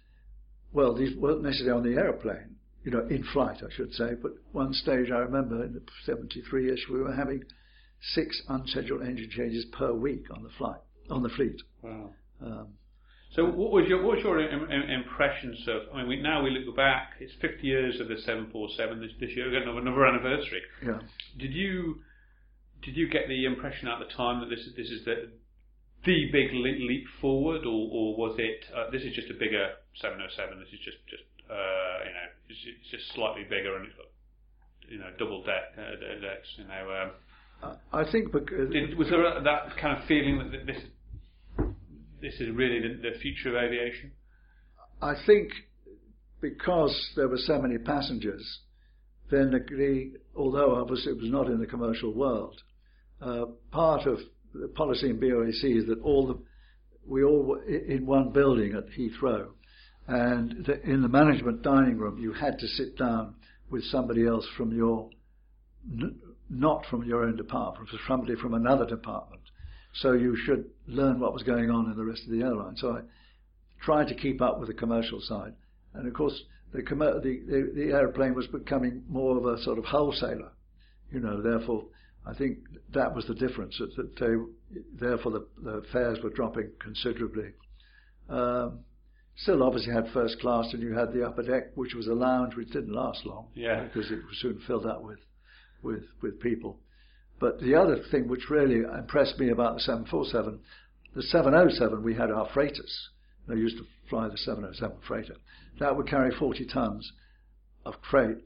well, 0.72 0.94
these 0.94 1.16
weren't 1.16 1.42
necessarily 1.42 1.76
on 1.76 1.82
the 1.82 1.98
aeroplane, 1.98 2.56
you 2.84 2.90
know, 2.90 3.06
in 3.08 3.24
flight, 3.32 3.62
I 3.62 3.72
should 3.74 3.92
say. 3.94 4.10
But 4.20 4.32
one 4.52 4.72
stage, 4.72 5.10
I 5.10 5.18
remember 5.18 5.64
in 5.64 5.72
the 5.72 5.82
73-ish, 6.06 6.88
we 6.90 7.00
were 7.00 7.14
having 7.14 7.42
six 8.00 8.42
unscheduled 8.48 9.02
engine 9.02 9.30
changes 9.30 9.64
per 9.72 9.92
week 9.92 10.26
on 10.30 10.42
the 10.42 10.50
flight, 10.58 10.80
on 11.10 11.22
the 11.22 11.30
fleet. 11.30 11.60
Wow. 11.82 12.10
Um, 12.44 12.68
So 13.34 13.44
what 13.44 13.70
was 13.72 13.86
your 13.88 14.02
what 14.02 14.16
was 14.16 14.24
your 14.24 14.40
Im- 14.40 14.70
Im- 14.70 14.90
impressions 14.90 15.58
of? 15.68 15.82
I 15.92 15.98
mean, 15.98 16.08
we, 16.08 16.20
now 16.22 16.42
we 16.42 16.50
look 16.50 16.74
back. 16.74 17.12
It's 17.20 17.32
50 17.40 17.66
years 17.66 18.00
of 18.00 18.08
the 18.08 18.16
747 18.16 19.00
this, 19.00 19.10
this 19.20 19.30
year. 19.36 19.50
We've 19.50 19.54
got 19.60 19.62
another, 19.68 19.80
another 19.80 20.06
anniversary. 20.06 20.62
yeah. 20.84 20.98
Did 21.38 21.52
you 21.52 22.00
did 22.82 22.96
you 22.96 23.08
get 23.08 23.28
the 23.28 23.44
impression 23.44 23.88
at 23.88 23.98
the 23.98 24.06
time 24.14 24.40
that 24.40 24.48
this 24.48 24.60
is 24.66 24.74
this 24.76 24.88
is 24.90 25.04
the 25.04 25.30
the 26.06 26.30
big 26.32 26.52
leap, 26.54 26.78
leap 26.80 27.04
forward, 27.20 27.66
or, 27.66 27.88
or 27.92 28.16
was 28.16 28.36
it 28.38 28.64
uh, 28.74 28.90
this 28.90 29.02
is 29.02 29.12
just 29.14 29.28
a 29.30 29.34
bigger 29.34 29.74
707? 30.00 30.58
This 30.60 30.72
is 30.72 30.80
just 30.80 30.98
just 31.10 31.24
uh, 31.50 31.98
you 32.08 32.12
know 32.16 32.26
it's, 32.48 32.60
it's 32.64 32.90
just 32.90 33.12
slightly 33.14 33.44
bigger 33.44 33.76
and 33.76 33.86
it's 33.86 33.96
got 33.96 34.08
you 34.88 34.98
know 34.98 35.10
double 35.18 35.44
deck 35.44 35.76
uh, 35.76 36.00
decks. 36.24 36.48
You 36.56 36.64
know, 36.64 36.84
um, 36.96 37.76
I 37.92 38.00
I 38.02 38.10
think 38.10 38.32
because 38.32 38.72
did, 38.72 38.96
was 38.96 39.08
there 39.10 39.20
a, 39.24 39.42
that 39.42 39.76
kind 39.76 40.00
of 40.00 40.06
feeling 40.08 40.38
that 40.50 40.64
this 40.66 40.80
this 42.20 42.34
is 42.34 42.54
really 42.54 42.80
the, 42.80 43.10
the 43.10 43.18
future 43.18 43.50
of 43.50 43.62
aviation? 43.62 44.12
I 45.00 45.14
think 45.26 45.50
because 46.40 47.12
there 47.16 47.28
were 47.28 47.38
so 47.38 47.60
many 47.60 47.78
passengers, 47.78 48.60
then 49.30 49.50
the, 49.50 50.12
although 50.36 50.76
obviously 50.76 51.12
it 51.12 51.18
was 51.18 51.30
not 51.30 51.48
in 51.48 51.58
the 51.58 51.66
commercial 51.66 52.12
world, 52.12 52.60
uh, 53.20 53.46
part 53.70 54.06
of 54.06 54.18
the 54.54 54.68
policy 54.68 55.10
in 55.10 55.18
BOAC 55.18 55.78
is 55.78 55.86
that 55.86 56.00
all 56.02 56.26
the 56.26 56.38
we 57.06 57.24
all 57.24 57.42
were 57.42 57.64
in 57.64 58.04
one 58.04 58.32
building 58.32 58.74
at 58.74 58.84
Heathrow, 58.90 59.48
and 60.06 60.64
the, 60.66 60.80
in 60.82 61.00
the 61.00 61.08
management 61.08 61.62
dining 61.62 61.96
room 61.96 62.18
you 62.18 62.32
had 62.32 62.58
to 62.58 62.66
sit 62.66 62.98
down 62.98 63.34
with 63.70 63.82
somebody 63.84 64.26
else 64.26 64.46
from 64.56 64.72
your 64.72 65.08
n- 65.90 66.18
not 66.50 66.84
from 66.90 67.04
your 67.04 67.24
own 67.24 67.36
department, 67.36 67.88
somebody 68.06 68.34
from 68.36 68.54
another 68.54 68.86
department. 68.86 69.37
So 70.00 70.12
you 70.12 70.36
should 70.36 70.66
learn 70.86 71.20
what 71.20 71.32
was 71.32 71.42
going 71.42 71.70
on 71.70 71.90
in 71.90 71.96
the 71.96 72.04
rest 72.04 72.22
of 72.24 72.30
the 72.30 72.42
airline. 72.42 72.76
So 72.76 72.92
I 72.92 73.00
tried 73.80 74.08
to 74.08 74.14
keep 74.14 74.40
up 74.40 74.58
with 74.58 74.68
the 74.68 74.74
commercial 74.74 75.20
side. 75.20 75.54
And 75.94 76.06
of 76.06 76.14
course, 76.14 76.40
the, 76.72 76.82
the, 76.82 77.40
the, 77.46 77.72
the 77.74 77.92
airplane 77.92 78.34
was 78.34 78.46
becoming 78.46 79.02
more 79.08 79.36
of 79.36 79.46
a 79.46 79.62
sort 79.62 79.78
of 79.78 79.84
wholesaler. 79.84 80.52
You 81.10 81.20
know, 81.20 81.40
therefore, 81.40 81.84
I 82.26 82.34
think 82.34 82.58
that 82.92 83.14
was 83.14 83.26
the 83.26 83.34
difference. 83.34 83.78
That, 83.78 83.96
that 83.96 84.16
they, 84.20 84.76
therefore, 85.06 85.32
the, 85.32 85.46
the 85.62 85.82
fares 85.92 86.18
were 86.22 86.30
dropping 86.30 86.70
considerably. 86.78 87.52
Um, 88.28 88.80
still, 89.36 89.62
obviously, 89.62 89.94
had 89.94 90.08
first 90.12 90.38
class, 90.40 90.66
and 90.72 90.82
you 90.82 90.94
had 90.94 91.12
the 91.12 91.26
upper 91.26 91.42
deck, 91.42 91.70
which 91.74 91.94
was 91.94 92.06
a 92.06 92.12
lounge, 92.12 92.54
which 92.54 92.68
didn't 92.70 92.92
last 92.92 93.24
long, 93.24 93.46
yeah, 93.54 93.84
because 93.84 94.10
it 94.10 94.16
was 94.16 94.38
soon 94.40 94.60
filled 94.66 94.86
up 94.86 95.02
with 95.02 95.20
with 95.82 96.04
with 96.20 96.38
people. 96.40 96.78
But 97.40 97.60
the 97.60 97.74
other 97.74 97.98
thing 98.10 98.28
which 98.28 98.50
really 98.50 98.82
impressed 98.82 99.38
me 99.38 99.50
about 99.50 99.74
the 99.74 99.80
747, 99.80 100.58
the 101.14 101.22
707, 101.22 102.02
we 102.02 102.14
had 102.14 102.30
our 102.30 102.48
freighters. 102.52 103.10
They 103.46 103.54
used 103.54 103.78
to 103.78 103.84
fly 104.10 104.28
the 104.28 104.36
707 104.36 104.98
freighter. 105.06 105.36
That 105.78 105.96
would 105.96 106.08
carry 106.08 106.32
40 106.36 106.66
tons 106.66 107.10
of 107.86 107.94
freight, 108.10 108.38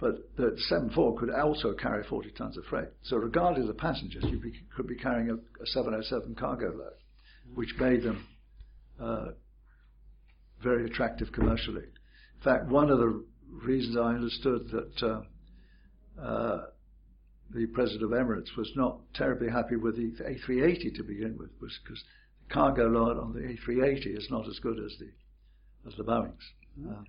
but 0.00 0.34
the 0.36 0.54
74 0.68 1.18
could 1.18 1.30
also 1.30 1.74
carry 1.74 2.04
40 2.04 2.30
tons 2.32 2.56
of 2.56 2.64
freight. 2.64 2.88
So 3.02 3.16
regardless 3.16 3.62
of 3.62 3.68
the 3.68 3.74
passengers, 3.74 4.24
you 4.28 4.38
be, 4.38 4.52
could 4.74 4.86
be 4.86 4.96
carrying 4.96 5.30
a, 5.30 5.34
a, 5.34 5.66
707 5.66 6.34
cargo 6.34 6.70
load, 6.70 6.92
which 7.54 7.74
made 7.78 8.02
them 8.02 8.26
uh, 9.00 9.28
very 10.62 10.86
attractive 10.86 11.32
commercially. 11.32 11.82
In 11.82 12.42
fact, 12.42 12.66
one 12.66 12.90
of 12.90 12.98
the 12.98 13.24
reasons 13.50 13.96
I 13.96 14.14
understood 14.14 14.68
that 14.70 15.02
uh, 16.18 16.20
uh, 16.20 16.66
the 17.54 17.66
president 17.66 18.02
of 18.02 18.10
Emirates 18.10 18.56
was 18.56 18.70
not 18.76 19.00
terribly 19.14 19.48
happy 19.48 19.76
with 19.76 19.96
the 19.96 20.12
A380 20.22 20.94
to 20.96 21.02
begin 21.02 21.36
with, 21.38 21.50
was 21.60 21.78
because 21.82 22.02
the 22.46 22.54
cargo 22.54 22.88
load 22.88 23.18
on 23.18 23.32
the 23.32 23.40
A380 23.40 24.16
is 24.16 24.28
not 24.30 24.46
as 24.48 24.58
good 24.58 24.78
as 24.78 24.96
the 24.98 25.10
as 25.86 25.94
the 25.96 26.04
Boeing's. 26.04 26.52
Mm-hmm. 26.78 26.90
Uh, 26.90 27.02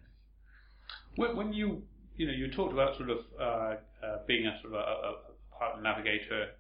when, 1.16 1.36
when, 1.36 1.54
you 1.54 1.82
you 2.16 2.28
know 2.28 2.34
you 2.34 2.50
talked 2.52 2.74
about 2.74 2.96
sort 2.98 3.10
of 3.10 3.18
uh, 3.40 3.44
uh, 3.44 4.18
being 4.28 4.46
a 4.46 4.60
sort 4.62 4.74
of 4.74 4.80
a, 4.80 5.66
a, 5.66 5.80
a 5.80 5.82
navigator 5.82 6.52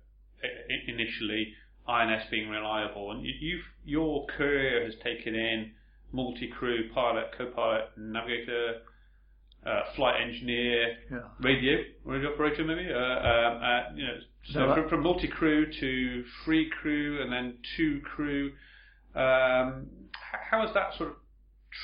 initially, 0.87 1.53
INS 1.87 2.23
being 2.31 2.49
reliable, 2.49 3.11
and 3.11 3.25
you, 3.25 3.59
your 3.85 4.25
career 4.37 4.85
has 4.85 4.93
taken 5.03 5.35
in 5.35 5.71
multi-crew, 6.11 6.89
pilot, 6.93 7.31
co-pilot, 7.37 7.89
navigator, 7.97 8.81
uh, 9.65 9.81
flight 9.95 10.21
engineer, 10.21 10.97
yeah. 11.11 11.19
radio, 11.41 11.79
radio 12.05 12.33
operator 12.33 12.63
maybe. 12.63 12.89
Uh, 12.91 12.97
um, 12.97 13.63
uh, 13.63 13.95
you 13.95 14.05
know, 14.05 14.13
so 14.53 14.59
no, 14.59 14.73
from, 14.73 14.89
from 14.89 15.03
multi-crew 15.03 15.71
to 15.79 16.23
free 16.45 16.69
crew 16.81 17.21
and 17.21 17.31
then 17.31 17.57
two 17.75 18.01
crew. 18.01 18.51
Um, 19.15 19.87
how 20.49 20.65
has 20.65 20.73
that 20.73 20.93
sort 20.97 21.09
of 21.09 21.15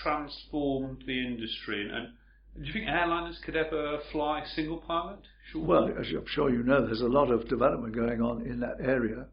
transformed 0.04 1.04
the 1.06 1.26
industry? 1.26 1.90
And, 1.92 2.10
do 2.58 2.66
you 2.66 2.72
think 2.72 2.88
airliners 2.88 3.42
could 3.44 3.58
ever 3.58 4.00
fly 4.12 4.44
single 4.56 4.78
pilot? 4.78 5.20
Sure. 5.52 5.62
Well, 5.62 5.90
as 6.00 6.08
I'm 6.10 6.26
sure 6.28 6.50
you 6.50 6.64
know, 6.64 6.86
there's 6.86 7.02
a 7.02 7.08
lot 7.08 7.30
of 7.30 7.50
development 7.50 7.94
going 7.94 8.22
on 8.22 8.46
in 8.46 8.62
that 8.62 8.78
area. 8.80 9.26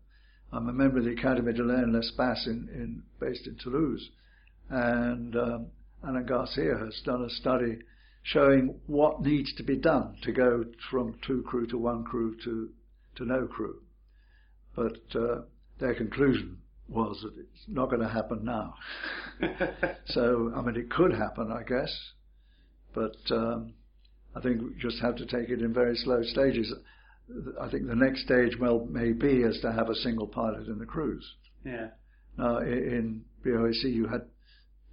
I'm 0.53 0.69
a 0.69 0.73
member 0.73 0.99
of 0.99 1.05
the 1.05 1.15
Académie 1.15 1.55
de 1.55 1.63
l'Air 1.63 1.85
and 1.85 1.93
l'Espace 1.93 2.47
in, 2.47 2.69
in, 2.75 3.03
based 3.21 3.47
in 3.47 3.57
Toulouse, 3.63 4.11
and 4.69 5.37
um, 5.37 5.67
Garcia 6.27 6.77
has 6.77 7.01
done 7.07 7.23
a 7.23 7.31
study 7.31 7.79
showing 8.23 8.81
what 8.87 9.23
needs 9.23 9.53
to 9.55 9.63
be 9.63 9.77
done 9.77 10.17
to 10.23 10.33
go 10.33 10.65
from 10.91 11.17
two 11.27 11.43
crew 11.43 11.67
to 11.67 11.79
one 11.79 12.05
crew 12.05 12.37
to, 12.45 12.71
to 13.17 13.25
no 13.25 13.47
crew. 13.47 13.81
But 14.77 15.01
uh, 15.15 15.43
their 15.81 15.95
conclusion 15.95 16.59
was 16.89 17.21
that 17.23 17.33
it's 17.39 17.65
not 17.69 17.91
going 17.91 18.03
to 18.03 18.09
happen 18.09 18.45
now. 18.45 18.75
so, 20.07 20.53
I 20.55 20.63
mean, 20.63 20.77
it 20.77 20.91
could 20.91 21.13
happen, 21.13 21.51
I 21.51 21.63
guess, 21.63 21.95
but 22.95 23.17
um, 23.31 23.75
I 24.37 24.41
think 24.41 24.61
we 24.63 24.75
just 24.81 25.01
have 25.01 25.17
to 25.17 25.27
take 25.27 25.49
it 25.49 25.61
in 25.61 25.73
very 25.73 25.97
slow 25.97 26.23
stages. 26.23 26.73
I 27.61 27.69
think 27.71 27.87
the 27.87 27.97
next 27.97 28.25
stage, 28.25 28.57
well, 28.61 28.87
may 28.91 29.13
be 29.13 29.43
is 29.43 29.61
to 29.63 29.73
have 29.73 29.89
a 29.89 29.95
single 29.95 30.27
pilot 30.27 30.67
in 30.69 30.79
the 30.79 30.87
crews. 30.87 31.25
Yeah. 31.65 31.89
Now, 32.37 32.59
in 32.59 33.25
BOAC, 33.45 33.85
you 33.85 34.07
had 34.07 34.23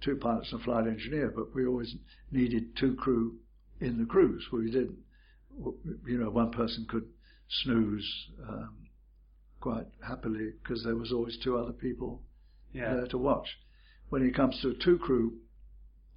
two 0.00 0.16
pilots 0.16 0.52
and 0.52 0.60
a 0.60 0.64
flight 0.64 0.86
engineer, 0.86 1.32
but 1.34 1.54
we 1.54 1.66
always 1.66 1.94
needed 2.30 2.76
two 2.76 2.94
crew 2.94 3.36
in 3.80 3.98
the 3.98 4.04
crews. 4.04 4.46
We 4.52 4.70
didn't, 4.70 4.98
you 6.06 6.18
know, 6.18 6.30
one 6.30 6.50
person 6.50 6.86
could 6.88 7.06
snooze 7.62 8.28
um, 8.48 8.76
quite 9.60 9.86
happily 10.06 10.52
because 10.62 10.84
there 10.84 10.96
was 10.96 11.12
always 11.12 11.38
two 11.42 11.58
other 11.58 11.72
people 11.72 12.22
yeah. 12.72 12.94
there 12.94 13.06
to 13.08 13.18
watch. 13.18 13.48
When 14.08 14.26
it 14.26 14.34
comes 14.34 14.58
to 14.62 14.70
a 14.70 14.74
two 14.74 14.98
crew 14.98 15.34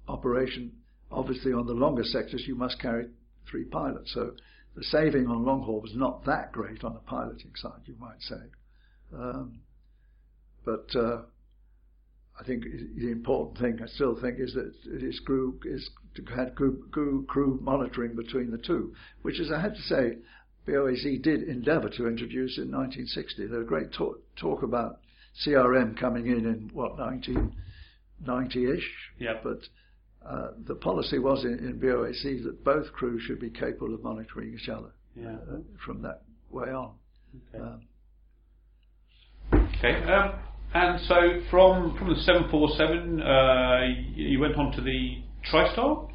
operation, 0.08 0.72
obviously 1.10 1.52
on 1.52 1.66
the 1.66 1.72
longer 1.72 2.04
sectors 2.04 2.44
you 2.46 2.54
must 2.54 2.80
carry 2.80 3.08
three 3.50 3.64
pilots. 3.64 4.12
So 4.14 4.32
the 4.76 4.84
saving 4.84 5.26
on 5.26 5.44
long 5.44 5.62
haul 5.62 5.80
was 5.80 5.94
not 5.94 6.24
that 6.24 6.52
great 6.52 6.82
on 6.84 6.94
the 6.94 7.00
piloting 7.00 7.52
side, 7.56 7.82
you 7.84 7.94
might 7.98 8.20
say. 8.20 8.50
Um, 9.16 9.60
but 10.64 10.88
uh, 10.96 11.22
I 12.38 12.44
think 12.44 12.64
the 12.96 13.10
important 13.10 13.58
thing 13.58 13.78
I 13.82 13.86
still 13.86 14.20
think 14.20 14.40
is 14.40 14.54
that 14.54 14.72
it 14.86 15.02
is 15.02 15.20
crew 15.20 15.58
is 15.64 15.88
had 16.34 16.54
crew, 16.54 16.84
crew, 16.90 17.24
crew 17.28 17.58
monitoring 17.62 18.14
between 18.16 18.50
the 18.50 18.58
two, 18.58 18.94
which 19.22 19.38
as 19.40 19.50
I 19.52 19.60
had 19.60 19.74
to 19.74 19.82
say, 19.82 20.18
BOAC 20.66 21.22
did 21.22 21.42
endeavour 21.42 21.88
to 21.90 22.06
introduce 22.08 22.58
in 22.58 22.70
1960. 22.72 23.46
There 23.46 23.58
was 23.58 23.66
a 23.66 23.68
great 23.68 23.92
talk, 23.92 24.20
talk 24.36 24.62
about 24.62 25.00
CRM 25.44 25.98
coming 25.98 26.26
in 26.26 26.46
in 26.46 26.70
what 26.72 26.96
1990-ish, 26.96 28.90
yeah. 29.18 29.34
but 29.42 29.58
uh, 30.26 30.52
the 30.66 30.74
policy 30.76 31.18
was 31.18 31.44
in, 31.44 31.58
in, 31.58 31.78
BOAC 31.78 32.42
that 32.44 32.64
both 32.64 32.92
crews 32.92 33.22
should 33.22 33.40
be 33.40 33.50
capable 33.50 33.92
of 33.94 34.02
monitoring 34.02 34.54
each 34.54 34.68
other 34.70 34.92
yeah. 35.14 35.36
uh, 35.52 35.58
from 35.84 36.00
that 36.02 36.22
way 36.50 36.70
on. 36.70 36.92
Okay. 37.52 37.62
Um, 37.62 37.82
okay. 39.52 40.02
Um, 40.04 40.32
and 40.74 41.00
so 41.06 41.14
from 41.50 41.96
from 41.96 42.08
the 42.08 42.16
747, 42.16 43.22
uh, 43.22 43.80
you 44.14 44.40
went 44.40 44.56
on 44.56 44.72
to 44.72 44.80
the 44.80 45.22
TriStar. 45.50 46.10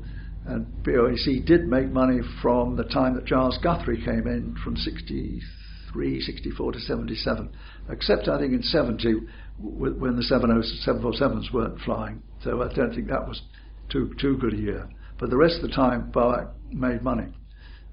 and 0.46 0.66
BOAC 0.84 1.46
did 1.46 1.68
make 1.68 1.90
money 1.92 2.20
from 2.42 2.76
the 2.76 2.84
time 2.86 3.14
that 3.16 3.26
Giles 3.26 3.60
Guthrie 3.62 4.04
came 4.04 4.26
in 4.26 4.56
from 4.64 4.76
63, 4.76 6.22
64 6.22 6.72
to 6.72 6.80
77, 6.80 7.52
except 7.90 8.28
I 8.28 8.40
think 8.40 8.54
in 8.54 8.64
70 8.64 9.16
when 9.60 10.16
the 10.16 10.24
747s 10.24 11.54
weren't 11.54 11.80
flying. 11.82 12.24
So 12.44 12.64
I 12.64 12.74
don't 12.74 12.96
think 12.96 13.08
that 13.10 13.28
was 13.28 13.42
too 13.90 14.16
too 14.20 14.38
good 14.38 14.54
a 14.54 14.58
year. 14.58 14.90
But 15.20 15.30
the 15.30 15.38
rest 15.38 15.58
of 15.58 15.70
the 15.70 15.76
time, 15.76 16.12
BOAC 16.12 16.50
made 16.72 17.04
money. 17.04 17.28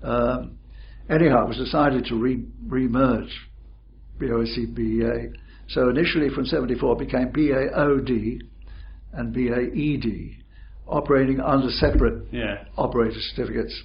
Um, 0.02 0.58
anyhow, 1.10 1.44
it 1.44 1.48
was 1.48 1.58
decided 1.58 2.06
to 2.06 2.14
re- 2.14 2.46
re-merge 2.66 3.34
BOAC 4.18 4.74
BEA. 4.74 5.38
So 5.68 5.90
initially 5.90 6.30
from 6.30 6.46
74 6.46 6.92
it 6.92 7.06
became 7.06 7.32
BAOD, 7.32 8.46
and 9.16 9.32
BAED 9.32 10.42
operating 10.86 11.40
under 11.40 11.68
separate 11.70 12.24
yeah. 12.32 12.64
operator 12.76 13.18
certificates. 13.34 13.82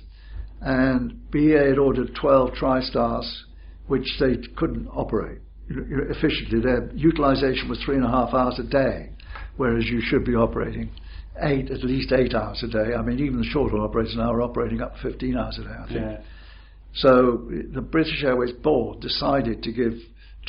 And 0.62 1.32
BA 1.32 1.70
had 1.70 1.80
ordered 1.80 2.16
12 2.20 2.52
TriStars, 2.52 3.30
which 3.88 4.08
they 4.20 4.38
couldn't 4.56 4.88
operate 4.88 5.40
efficiently. 5.70 6.60
Their 6.62 6.92
utilization 6.94 7.70
was 7.70 7.82
three 7.84 7.96
and 7.96 8.06
a 8.06 8.10
half 8.10 8.34
hours 8.34 8.60
a 8.60 8.64
day, 8.64 9.10
whereas 9.58 9.86
you 9.86 10.02
should 10.02 10.26
be 10.26 10.36
operating 10.36 10.92
eight, 11.42 11.72
at 11.72 11.84
least 11.84 12.12
eight 12.12 12.36
hours 12.36 12.64
a 12.64 12.68
day. 12.68 12.94
I 12.94 13.02
mean, 13.02 13.20
even 13.20 13.40
the 13.40 13.46
short 13.46 13.72
haul 13.72 13.82
operators 13.82 14.16
now 14.16 14.32
are 14.32 14.42
operating 14.42 14.82
up 14.82 14.96
to 14.96 15.02
15 15.02 15.38
hours 15.38 15.60
a 15.60 15.64
day, 15.64 15.70
I 15.70 15.88
think. 15.88 16.00
Yeah. 16.00 16.22
So 16.94 17.50
the 17.74 17.82
British 17.82 18.24
Airways 18.24 18.52
board 18.52 19.00
decided 19.00 19.64
to 19.64 19.72
give 19.72 19.94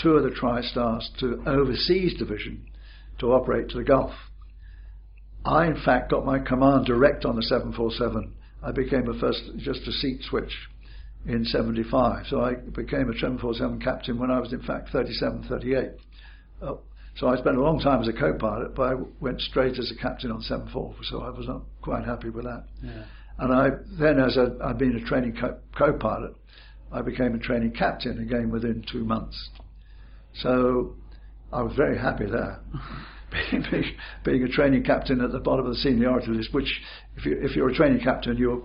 two 0.03 0.11
of 0.11 0.25
the 0.25 0.31
TriStars 0.31 1.05
to 1.21 1.43
overseas 1.47 2.19
division 2.19 2.67
to 3.21 3.33
operate 3.33 3.69
to 3.71 3.79
the 3.79 3.85
Gulf. 3.85 4.13
I, 5.45 5.67
in 5.67 5.77
fact, 5.85 6.11
got 6.11 6.25
my 6.25 6.39
command 6.39 6.87
direct 6.87 7.25
on 7.25 7.37
the 7.37 7.43
747. 7.43 8.33
I 8.63 8.71
became 8.73 9.09
a 9.09 9.19
first, 9.19 9.43
just 9.59 9.87
a 9.89 9.93
seat 9.93 10.23
switch 10.23 10.53
in 11.27 11.45
75. 11.45 12.27
So 12.29 12.41
I 12.41 12.55
became 12.55 13.11
a 13.11 13.15
747 13.15 13.81
captain 13.81 14.19
when 14.19 14.31
I 14.31 14.39
was, 14.39 14.53
in 14.53 14.63
fact, 14.63 14.91
37, 14.91 15.45
38. 15.49 15.91
Uh, 16.63 16.75
So 17.17 17.29
I 17.29 17.37
spent 17.37 17.57
a 17.57 17.61
long 17.61 17.79
time 17.81 18.01
as 18.01 18.09
a 18.09 18.13
co-pilot, 18.13 18.75
but 18.75 18.83
I 18.83 18.95
went 19.21 19.41
straight 19.41 19.79
as 19.79 19.91
a 19.91 19.97
captain 20.01 20.31
on 20.31 20.41
747, 20.41 21.05
so 21.11 21.21
I 21.21 21.31
was 21.31 21.47
not 21.47 21.63
quite 21.83 22.05
happy 22.05 22.31
with 22.31 22.45
that. 22.45 22.65
Yeah. 22.83 23.05
And 23.39 23.53
I 23.53 23.71
then, 23.99 24.19
as 24.21 24.39
i 24.39 24.69
had 24.69 24.79
been 24.79 24.97
a 24.97 25.05
training 25.05 25.37
co- 25.39 25.59
co-pilot, 25.77 26.35
I 26.91 27.03
became 27.03 27.35
a 27.35 27.39
training 27.39 27.73
captain 27.73 28.21
again 28.21 28.51
within 28.51 28.85
two 28.91 29.05
months. 29.05 29.51
So 30.35 30.95
I 31.53 31.63
was 31.63 31.75
very 31.77 31.99
happy 31.99 32.27
there. 32.27 32.61
being, 34.25 34.43
a 34.43 34.49
training 34.49 34.85
captain 34.85 35.21
at 35.21 35.33
the 35.33 35.39
bottom 35.39 35.67
of 35.67 35.73
the 35.73 35.79
seniority 35.79 36.31
list, 36.31 36.53
which 36.53 36.81
if, 37.17 37.25
you, 37.25 37.39
if 37.41 37.57
you're 37.57 37.69
a 37.69 37.75
training 37.75 38.01
captain, 38.03 38.37
you're 38.37 38.63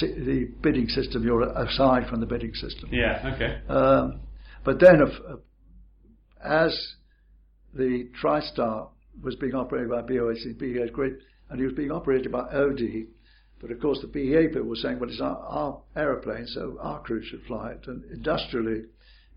the 0.00 0.48
bidding 0.62 0.88
system, 0.88 1.24
you're 1.24 1.42
aside 1.42 2.08
from 2.08 2.20
the 2.20 2.26
bidding 2.26 2.54
system. 2.54 2.88
Yeah, 2.92 3.34
okay. 3.34 3.60
Um, 3.68 4.20
but 4.64 4.80
then, 4.80 5.02
uh, 5.02 5.36
as 6.44 6.94
the 7.74 8.08
TriStar 8.22 8.88
was 9.22 9.36
being 9.36 9.54
operated 9.54 9.90
by 9.90 10.02
BOAC, 10.02 10.58
BEA 10.58 10.90
great, 10.92 11.14
and 11.50 11.58
he 11.58 11.64
was 11.64 11.74
being 11.74 11.90
operated 11.90 12.32
by 12.32 12.40
OD, 12.40 13.06
but 13.60 13.70
of 13.70 13.80
course 13.80 14.00
the 14.00 14.08
BEA 14.08 14.48
people 14.48 14.64
were 14.64 14.76
saying, 14.76 14.98
well, 14.98 15.08
it's 15.08 15.20
our, 15.20 15.38
our 15.38 15.82
aeroplane, 15.96 16.46
so 16.46 16.76
our 16.80 17.00
crew 17.00 17.22
should 17.22 17.42
fly 17.44 17.70
it. 17.70 17.86
And 17.86 18.04
industrially, 18.12 18.84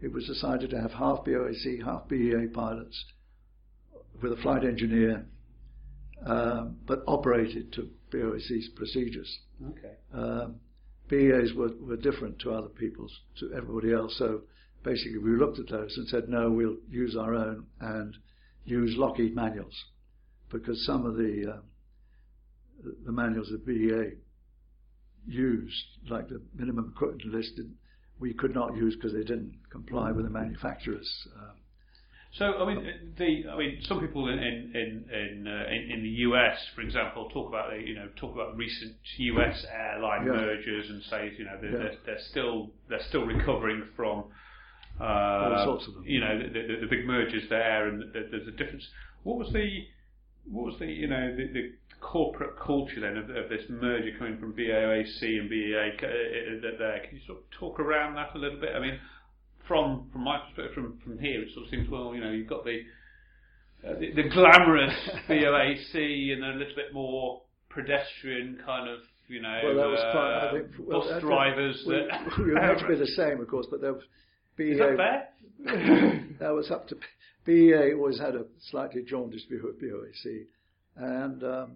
it 0.02 0.12
was 0.12 0.26
decided 0.26 0.70
to 0.72 0.82
have 0.82 0.92
half 0.92 1.24
BOAC, 1.26 1.84
half 1.84 2.08
BEA 2.08 2.48
pilots 2.54 3.06
with 4.22 4.34
a 4.34 4.42
flight 4.42 4.64
engineer, 4.64 5.26
um, 6.26 6.78
but 6.88 7.04
operated 7.08 7.72
to 7.74 7.90
BOAC's 8.12 8.70
procedures. 8.76 9.40
Okay. 9.70 9.94
Um, 10.14 10.56
BEAs 11.10 11.54
were, 11.54 11.72
were 11.82 11.98
different 11.98 12.40
to 12.40 12.52
other 12.52 12.70
people's, 12.70 13.12
to 13.40 13.52
everybody 13.56 13.94
else. 13.94 14.16
So 14.18 14.42
basically, 14.84 15.18
we 15.18 15.32
looked 15.32 15.60
at 15.60 15.70
those 15.70 15.96
and 15.98 16.08
said, 16.08 16.30
no, 16.30 16.52
we'll 16.52 16.78
use 16.90 17.16
our 17.16 17.34
own 17.34 17.66
and 17.80 18.16
use 18.66 18.96
Lockheed 18.96 19.36
manuals 19.36 19.74
because 20.52 20.86
some 20.86 21.06
of 21.06 21.16
the 21.16 21.56
uh, 21.56 21.62
the 23.06 23.12
manuals 23.12 23.50
that 23.50 23.66
BEA 23.66 24.14
used, 25.28 25.86
like 26.10 26.30
the 26.30 26.42
minimum 26.56 26.94
equipment 26.96 27.26
list, 27.26 27.60
we 28.20 28.34
could 28.34 28.54
not 28.54 28.76
use 28.76 28.96
because 28.96 29.14
they 29.14 29.24
didn't 29.24 29.54
comply 29.70 30.12
with 30.12 30.26
the 30.26 30.32
manufacturer's 30.32 31.28
um, 31.38 31.58
so 32.38 32.46
I 32.46 32.66
mean, 32.74 33.14
the 33.18 33.50
I 33.50 33.58
mean, 33.58 33.80
some 33.82 34.00
people 34.00 34.30
in 34.30 34.38
in 34.38 35.06
in 35.12 35.48
uh, 35.48 35.66
in, 35.74 35.92
in, 35.92 36.04
the 36.04 36.10
US, 36.30 36.58
for 36.76 36.82
example, 36.82 37.28
talk 37.30 37.50
about 37.50 37.74
you 37.82 37.96
know 37.96 38.08
talk 38.18 38.34
about 38.34 38.56
recent 38.56 38.96
US 39.18 39.66
airline 39.74 40.28
yeah. 40.28 40.34
mergers 40.34 40.90
and 40.90 41.02
say 41.04 41.34
you 41.38 41.46
know 41.46 41.58
they're, 41.60 41.72
yeah. 41.72 41.78
they're, 41.78 41.96
they're, 42.06 42.24
still 42.30 42.70
they're 42.88 43.04
still 43.10 43.26
recovering 43.26 43.84
from 43.96 44.26
uh, 45.02 45.04
all 45.04 45.66
sorts 45.66 45.88
of 45.88 45.96
them. 45.96 46.04
You 46.06 46.20
know 46.20 46.38
the, 46.38 46.50
the, 46.50 46.76
the 46.82 46.88
big 46.88 47.06
mergers 47.08 47.44
there, 47.50 47.88
and 47.88 48.14
the, 48.14 48.28
there's 48.30 48.48
a 48.48 48.52
difference. 48.52 48.88
What 49.24 49.40
was 49.40 49.52
the 49.52 49.86
what 50.46 50.66
was 50.66 50.76
the 50.78 50.86
you 50.86 51.08
know 51.08 51.36
the, 51.36 51.48
the 51.52 51.74
corporate 52.00 52.60
culture 52.60 53.02
then 53.02 53.18
of, 53.18 53.30
of, 53.32 53.50
this 53.50 53.64
merger 53.70 54.12
coming 54.18 54.38
from 54.38 54.54
BOAC 54.54 55.22
and 55.22 55.50
BEA 55.50 55.98
uh, 56.02 56.06
uh, 56.06 56.78
there? 56.78 57.02
Can 57.08 57.18
you 57.18 57.22
sort 57.26 57.40
of 57.40 57.44
talk 57.60 57.80
around 57.80 58.16
that 58.16 58.36
a 58.36 58.38
little 58.38 58.60
bit? 58.60 58.76
I 58.76 58.80
mean 58.80 59.00
from 59.70 60.10
from 60.12 60.24
my 60.24 60.40
perspective, 60.40 60.74
from 60.74 61.00
from 61.02 61.20
here, 61.20 61.44
it 61.44 61.50
sort 61.54 61.66
of 61.66 61.70
seems 61.70 61.88
well, 61.90 62.14
you 62.14 62.20
know, 62.20 62.32
you've 62.32 62.50
got 62.50 62.66
the 62.66 62.82
uh, 63.88 63.94
the, 63.94 64.12
the, 64.12 64.28
glamorous 64.30 64.94
BOAC 65.30 66.34
and 66.34 66.44
a 66.44 66.58
little 66.58 66.76
bit 66.76 66.94
more 66.94 67.44
pedestrian 67.70 68.58
kind 68.66 68.90
of, 68.90 69.00
you 69.30 69.42
know, 69.42 69.62
well, 69.64 69.76
that 69.76 69.88
was 69.88 70.00
uh, 70.04 70.48
I 70.48 70.52
think, 70.52 70.88
well, 70.90 71.02
bus 71.02 71.22
drivers. 71.22 71.82
We, 71.88 71.94
that 71.94 72.38
we 72.40 72.52
were 72.52 72.54
meant 72.56 72.80
to 72.80 72.88
be 72.88 72.96
the 72.96 73.06
same, 73.16 73.40
of 73.40 73.48
course, 73.48 73.68
but 73.72 73.80
there 73.80 73.94
was 73.94 74.04
BEA. 74.58 74.72
Is 74.72 74.80
that 74.80 74.98
fair? 74.98 76.28
that 76.40 76.50
was 76.50 76.72
up 76.72 76.88
to 76.90 76.96
BEA. 77.46 77.94
Always 77.94 78.20
had 78.20 78.36
a 78.36 78.46
slightly 78.72 79.04
jaundiced 79.04 79.48
view 79.48 79.66
of 79.70 79.76
BOAC, 79.76 80.46
and 80.98 81.44
um, 81.44 81.72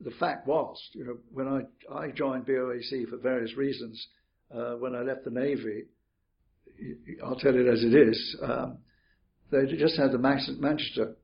the 0.00 0.12
fact 0.12 0.46
was, 0.46 0.78
you 0.92 1.04
know, 1.04 1.16
when 1.32 1.48
I 1.48 1.62
I 1.92 2.10
joined 2.10 2.46
BOAC 2.46 3.08
for 3.08 3.16
various 3.16 3.56
reasons, 3.56 4.06
uh, 4.54 4.74
when 4.74 4.94
I 4.94 5.00
left 5.00 5.24
the 5.24 5.30
Navy 5.30 5.86
I'll 7.24 7.36
tell 7.36 7.54
it 7.54 7.66
as 7.66 7.84
it 7.84 7.94
is. 7.94 8.36
Um, 8.42 8.78
they 9.50 9.66
just 9.76 9.96
had 9.96 10.12
the 10.12 10.18
Manchester 10.18 11.16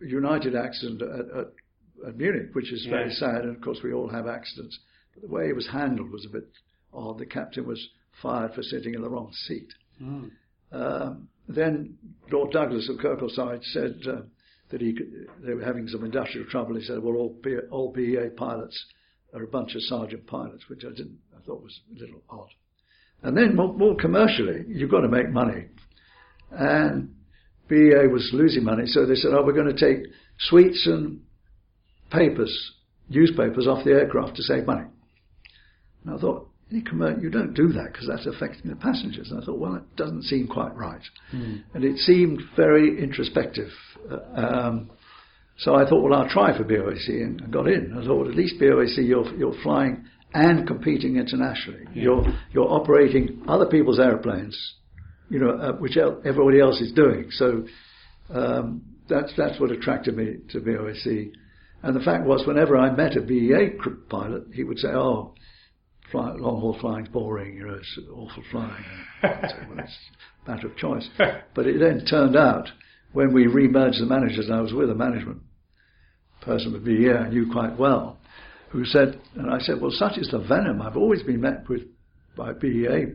United 0.00 0.54
accident 0.54 1.02
at, 1.02 1.38
at, 1.38 2.08
at 2.08 2.16
Munich, 2.16 2.50
which 2.54 2.72
is 2.72 2.86
very 2.86 3.10
yeah. 3.10 3.18
sad. 3.18 3.42
And 3.42 3.56
of 3.56 3.62
course, 3.62 3.78
we 3.82 3.92
all 3.92 4.08
have 4.08 4.26
accidents. 4.26 4.78
But 5.14 5.22
the 5.22 5.34
way 5.34 5.48
it 5.48 5.56
was 5.56 5.68
handled 5.68 6.10
was 6.10 6.26
a 6.26 6.32
bit 6.32 6.48
odd. 6.92 7.18
The 7.18 7.26
captain 7.26 7.66
was 7.66 7.88
fired 8.22 8.54
for 8.54 8.62
sitting 8.62 8.94
in 8.94 9.02
the 9.02 9.08
wrong 9.08 9.32
seat. 9.32 9.72
Mm. 10.02 10.30
Um, 10.72 11.28
then 11.48 11.96
Lord 12.30 12.52
Douglas 12.52 12.88
of 12.88 12.98
Kirtleside 12.98 13.62
said 13.64 14.00
uh, 14.08 14.22
that 14.70 14.80
he 14.80 14.92
could, 14.94 15.28
they 15.44 15.54
were 15.54 15.64
having 15.64 15.86
some 15.88 16.04
industrial 16.04 16.46
trouble. 16.48 16.74
He 16.74 16.82
said, 16.82 17.02
"Well, 17.02 17.14
all, 17.14 17.38
B, 17.42 17.56
all 17.70 17.92
BEA 17.92 18.30
pilots 18.36 18.84
are 19.32 19.42
a 19.42 19.46
bunch 19.46 19.74
of 19.74 19.82
sergeant 19.82 20.26
pilots," 20.26 20.68
which 20.68 20.84
I 20.84 20.90
didn't. 20.90 21.18
I 21.36 21.40
thought 21.42 21.62
was 21.62 21.80
a 21.94 22.00
little 22.00 22.22
odd. 22.28 22.48
And 23.22 23.36
then 23.36 23.56
more, 23.56 23.72
more 23.72 23.96
commercially, 23.96 24.64
you've 24.68 24.90
got 24.90 25.00
to 25.00 25.08
make 25.08 25.30
money. 25.30 25.66
And 26.50 27.14
BEA 27.68 28.06
was 28.10 28.30
losing 28.32 28.64
money, 28.64 28.86
so 28.86 29.04
they 29.04 29.16
said, 29.16 29.32
oh, 29.32 29.42
we're 29.44 29.52
going 29.52 29.74
to 29.74 29.78
take 29.78 30.06
sweets 30.38 30.86
and 30.86 31.20
papers, 32.10 32.72
newspapers 33.08 33.66
off 33.66 33.84
the 33.84 33.90
aircraft 33.90 34.36
to 34.36 34.42
save 34.42 34.66
money. 34.66 34.86
And 36.04 36.14
I 36.14 36.18
thought, 36.18 36.48
you 36.70 37.30
don't 37.30 37.54
do 37.54 37.68
that 37.68 37.92
because 37.92 38.08
that's 38.08 38.26
affecting 38.26 38.70
the 38.70 38.76
passengers. 38.76 39.30
And 39.30 39.42
I 39.42 39.46
thought, 39.46 39.58
well, 39.58 39.76
it 39.76 39.96
doesn't 39.96 40.22
seem 40.22 40.48
quite 40.48 40.74
right. 40.74 41.02
Mm. 41.32 41.62
And 41.74 41.84
it 41.84 41.98
seemed 41.98 42.42
very 42.56 43.02
introspective. 43.02 43.70
Uh, 44.10 44.40
um, 44.40 44.90
so 45.58 45.74
I 45.74 45.88
thought, 45.88 46.02
well, 46.02 46.14
I'll 46.20 46.28
try 46.28 46.56
for 46.56 46.64
BOAC 46.64 47.08
and 47.08 47.50
got 47.52 47.68
in. 47.68 47.92
I 47.96 48.04
thought, 48.04 48.18
well, 48.18 48.28
at 48.28 48.36
least 48.36 48.60
BOAC, 48.60 49.06
you're, 49.06 49.32
you're 49.36 49.62
flying 49.62 50.04
and 50.36 50.66
competing 50.66 51.16
internationally. 51.16 51.86
Yeah. 51.94 52.02
You're 52.02 52.24
you're 52.52 52.70
operating 52.70 53.42
other 53.48 53.64
people's 53.66 53.98
airplanes, 53.98 54.56
you 55.30 55.38
know, 55.38 55.50
uh, 55.50 55.72
which 55.72 55.96
everybody 55.96 56.60
else 56.60 56.80
is 56.80 56.92
doing. 56.92 57.28
So 57.30 57.66
um, 58.28 58.82
that's 59.08 59.32
that's 59.36 59.58
what 59.58 59.70
attracted 59.70 60.14
me 60.16 60.36
to 60.50 60.60
BOAC. 60.60 61.32
And 61.82 61.96
the 61.96 62.00
fact 62.00 62.26
was, 62.26 62.46
whenever 62.46 62.76
I 62.76 62.94
met 62.94 63.16
a 63.16 63.22
BEA 63.22 63.78
pilot, 64.10 64.44
he 64.52 64.62
would 64.62 64.78
say, 64.78 64.88
"Oh, 64.88 65.34
fly, 66.12 66.32
long 66.32 66.60
haul 66.60 66.76
flying's 66.80 67.08
boring. 67.08 67.56
You 67.56 67.68
know, 67.68 67.74
it's 67.74 67.98
awful 68.12 68.42
flying." 68.50 68.84
say, 69.22 69.66
well, 69.68 69.78
it's 69.78 69.96
a 70.46 70.50
matter 70.50 70.66
of 70.66 70.76
choice. 70.76 71.08
but 71.54 71.66
it 71.66 71.80
then 71.80 72.04
turned 72.04 72.36
out 72.36 72.68
when 73.12 73.32
we 73.32 73.46
remerged 73.46 74.00
the 74.00 74.06
managers, 74.06 74.46
and 74.46 74.54
I 74.54 74.60
was 74.60 74.74
with 74.74 74.90
a 74.90 74.94
management 74.94 75.40
person 76.42 76.74
with 76.74 76.84
BEA 76.84 77.12
I 77.12 77.28
knew 77.30 77.50
quite 77.50 77.78
well 77.78 78.18
who 78.70 78.84
said, 78.84 79.20
and 79.36 79.50
I 79.50 79.58
said, 79.58 79.80
well, 79.80 79.90
such 79.90 80.18
is 80.18 80.28
the 80.30 80.38
venom. 80.38 80.82
I've 80.82 80.96
always 80.96 81.22
been 81.22 81.40
met 81.40 81.68
with 81.68 81.82
by 82.36 82.52
BEA 82.52 83.14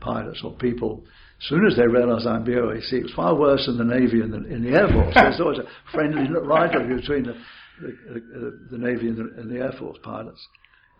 pilots 0.00 0.40
or 0.44 0.52
people. 0.52 1.04
As 1.40 1.48
soon 1.48 1.66
as 1.66 1.76
they 1.76 1.86
realise 1.86 2.26
I'm 2.26 2.44
BOAC, 2.44 2.92
it 2.92 3.02
was 3.04 3.12
far 3.14 3.34
worse 3.34 3.66
in 3.68 3.78
the 3.78 3.84
Navy 3.84 4.20
and 4.20 4.32
the, 4.32 4.44
in 4.52 4.62
the 4.62 4.76
Air 4.76 4.88
Force. 4.88 5.14
There's 5.14 5.40
always 5.40 5.58
a 5.58 5.92
friendly 5.92 6.28
rivalry 6.30 7.00
between 7.00 7.24
the, 7.24 7.34
the, 7.80 8.20
the, 8.20 8.68
the 8.72 8.78
Navy 8.78 9.08
and 9.08 9.16
the, 9.16 9.40
and 9.40 9.50
the, 9.50 9.58
Air 9.58 9.72
Force 9.78 9.98
pilots. 10.02 10.46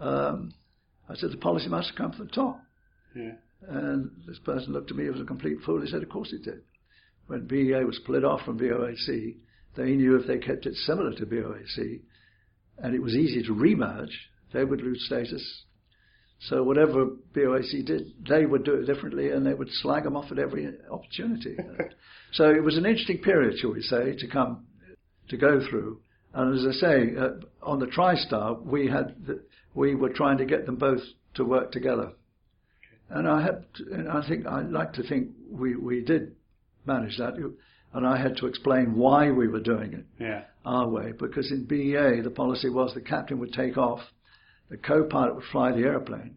Um, 0.01 0.55
I 1.09 1.15
said, 1.17 1.33
the 1.33 1.37
policy 1.37 1.69
must 1.69 1.97
come 1.97 2.13
from 2.13 2.27
the 2.27 2.33
top. 2.33 2.61
Yeah. 3.15 3.33
And 3.69 4.11
this 4.27 4.39
person 4.39 4.73
looked 4.73 4.91
at 4.91 4.97
me 4.97 5.09
as 5.09 5.21
a 5.21 5.25
complete 5.25 5.59
fool. 5.67 5.83
He 5.83 5.89
said, 5.89 6.03
of 6.03 6.09
course 6.09 6.33
it 6.33 6.45
did. 6.45 6.63
When 7.27 7.47
BEA 7.47 7.85
was 7.85 7.97
split 7.97 8.25
off 8.25 8.41
from 8.45 8.59
BOAC, 8.59 9.37
they 9.77 9.91
knew 9.91 10.17
if 10.17 10.27
they 10.27 10.39
kept 10.39 10.67
it 10.67 10.75
similar 10.75 11.13
to 11.15 11.27
BOAC, 11.27 12.01
and 12.83 12.95
it 12.95 13.03
was 13.03 13.15
easy 13.15 13.43
to 13.43 13.55
remerge, 13.55 14.13
they 14.53 14.65
would 14.65 14.81
lose 14.81 15.05
status. 15.07 15.65
So 16.49 16.63
whatever 16.63 17.07
BOAC 17.35 17.85
did, 17.85 18.13
they 18.29 18.47
would 18.47 18.65
do 18.65 18.75
it 18.75 18.87
differently, 18.87 19.31
and 19.31 19.45
they 19.45 19.55
would 19.55 19.69
slag 19.71 20.05
them 20.05 20.17
off 20.17 20.33
at 20.33 20.39
every 20.39 20.69
opportunity. 20.91 21.57
so 22.33 22.51
it 22.51 22.65
was 22.65 22.79
an 22.79 22.87
interesting 22.87 23.19
period, 23.19 23.59
shall 23.59 23.73
we 23.73 23.83
say, 23.83 24.17
to 24.17 24.27
come 24.27 24.67
to 25.29 25.37
go 25.37 25.61
through. 25.69 26.01
And 26.33 26.59
as 26.59 26.77
I 26.77 26.81
say, 26.81 27.17
uh, 27.19 27.31
on 27.63 27.79
the 27.79 27.87
TriStar, 27.87 28.63
we 28.65 28.89
had 28.89 29.17
the, 29.27 29.43
we 29.75 29.95
were 29.95 30.11
trying 30.11 30.39
to 30.39 30.47
get 30.47 30.65
them 30.65 30.77
both 30.77 31.03
to 31.35 31.45
work 31.45 31.73
together. 31.73 32.13
And 33.11 33.29
I 33.29 33.43
had, 33.43 33.65
and 33.91 34.09
I 34.09 34.27
think 34.27 34.47
I 34.47 34.63
like 34.63 34.93
to 34.95 35.03
think 35.03 35.31
we 35.51 35.75
we 35.75 36.03
did 36.05 36.37
manage 36.87 37.19
that 37.19 37.35
and 37.93 38.07
I 38.07 38.21
had 38.21 38.37
to 38.39 38.47
explain 38.47 38.95
why 38.95 39.31
we 39.31 39.49
were 39.49 39.61
doing 39.61 39.93
it 39.93 40.07
yeah. 40.19 40.43
our 40.65 40.89
way. 40.89 41.13
Because 41.19 41.51
in 41.51 41.65
BEA, 41.65 42.21
the 42.23 42.33
policy 42.35 42.69
was 42.69 42.95
the 42.95 43.01
captain 43.01 43.39
would 43.39 43.53
take 43.53 43.77
off, 43.77 44.01
the 44.69 44.77
co-pilot 44.77 45.35
would 45.35 45.45
fly 45.51 45.73
the 45.73 45.83
airplane 45.83 46.37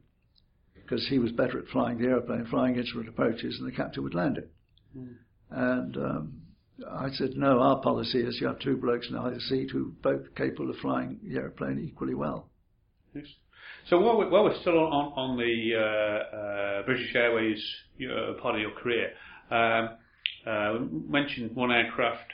because 0.75 1.07
he 1.07 1.19
was 1.19 1.31
better 1.31 1.59
at 1.59 1.67
flying 1.67 1.97
the 1.97 2.07
airplane, 2.07 2.45
flying 2.45 2.75
instrument 2.75 3.09
approaches, 3.09 3.57
and 3.59 3.67
the 3.67 3.75
captain 3.75 4.03
would 4.03 4.15
land 4.15 4.37
it. 4.37 4.51
Mm. 4.97 5.15
And 5.49 5.97
um, 5.97 6.33
I 6.89 7.09
said, 7.11 7.31
no, 7.35 7.59
our 7.59 7.79
policy 7.81 8.19
is 8.19 8.39
you 8.41 8.47
have 8.47 8.59
two 8.59 8.77
blokes 8.77 9.07
in 9.09 9.15
either 9.15 9.39
seat 9.39 9.69
who 9.71 9.93
are 10.03 10.13
both 10.13 10.35
capable 10.35 10.69
of 10.69 10.77
flying 10.77 11.19
the 11.23 11.35
airplane 11.37 11.79
equally 11.79 12.15
well. 12.15 12.49
Yes. 13.13 13.25
So 13.89 13.99
while 13.99 14.17
we're, 14.17 14.29
while 14.29 14.43
we're 14.45 14.59
still 14.61 14.77
on, 14.77 15.13
on 15.15 15.37
the 15.37 15.75
uh, 15.75 16.35
uh, 16.35 16.85
British 16.85 17.13
Airways 17.15 17.63
uh, 18.01 18.41
part 18.41 18.55
of 18.55 18.61
your 18.61 18.71
career, 18.71 19.11
um, 19.51 19.89
Uh, 20.45 20.79
mentioned 21.07 21.55
one 21.55 21.71
aircraft. 21.71 22.31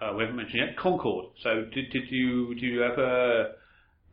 Uh, 0.00 0.12
we 0.16 0.22
haven't 0.22 0.36
mentioned 0.36 0.62
yet 0.66 0.76
Concorde. 0.76 1.26
So 1.42 1.64
did 1.72 1.90
did 1.90 2.10
you 2.10 2.54
do 2.54 2.66
you 2.66 2.82
ever 2.82 3.52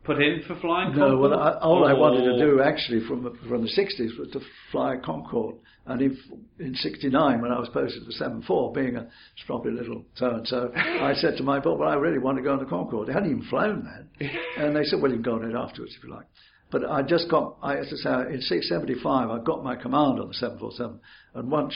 put 0.04 0.20
in 0.20 0.42
for 0.46 0.56
flying? 0.60 0.90
No, 0.96 1.10
Concorde? 1.10 1.30
well, 1.30 1.40
I, 1.40 1.58
all 1.58 1.84
I 1.86 1.92
wanted 1.92 2.24
to 2.24 2.38
do 2.38 2.60
actually 2.60 3.06
from 3.06 3.22
the, 3.24 3.30
from 3.48 3.62
the 3.62 3.68
60s 3.68 4.18
was 4.18 4.30
to 4.32 4.40
fly 4.70 4.96
Concorde. 5.02 5.56
And 5.84 6.00
in, 6.00 6.16
in 6.60 6.74
69, 6.74 7.42
when 7.42 7.50
I 7.50 7.58
was 7.58 7.68
posted 7.70 8.04
to 8.04 8.24
7-4, 8.24 8.74
being 8.74 8.96
a 8.96 9.08
stroppy 9.44 9.76
little 9.76 10.04
so-and-so, 10.14 10.70
I 10.76 11.12
said 11.20 11.36
to 11.38 11.42
my 11.42 11.58
boss, 11.58 11.78
well, 11.78 11.88
I 11.88 11.94
really 11.94 12.18
want 12.20 12.38
to 12.38 12.42
go 12.42 12.52
on 12.52 12.60
the 12.60 12.66
Concorde. 12.66 13.08
They 13.08 13.12
hadn't 13.12 13.30
even 13.30 13.42
flown 13.48 13.84
then. 13.84 14.30
And 14.58 14.76
they 14.76 14.84
said, 14.84 15.00
well, 15.00 15.10
you 15.10 15.16
can 15.16 15.24
go 15.24 15.34
on 15.34 15.50
it 15.50 15.56
afterwards 15.56 15.94
if 15.96 16.04
you 16.04 16.14
like. 16.14 16.26
But 16.70 16.88
I 16.88 17.02
just 17.02 17.28
got, 17.28 17.56
I, 17.62 17.78
as 17.78 17.92
I 17.92 17.96
say, 17.96 18.34
in 18.34 18.40
675, 18.40 19.30
I 19.30 19.38
got 19.44 19.64
my 19.64 19.74
command 19.74 20.20
on 20.20 20.28
the 20.28 20.34
747. 20.34 21.00
And 21.34 21.50
once 21.50 21.74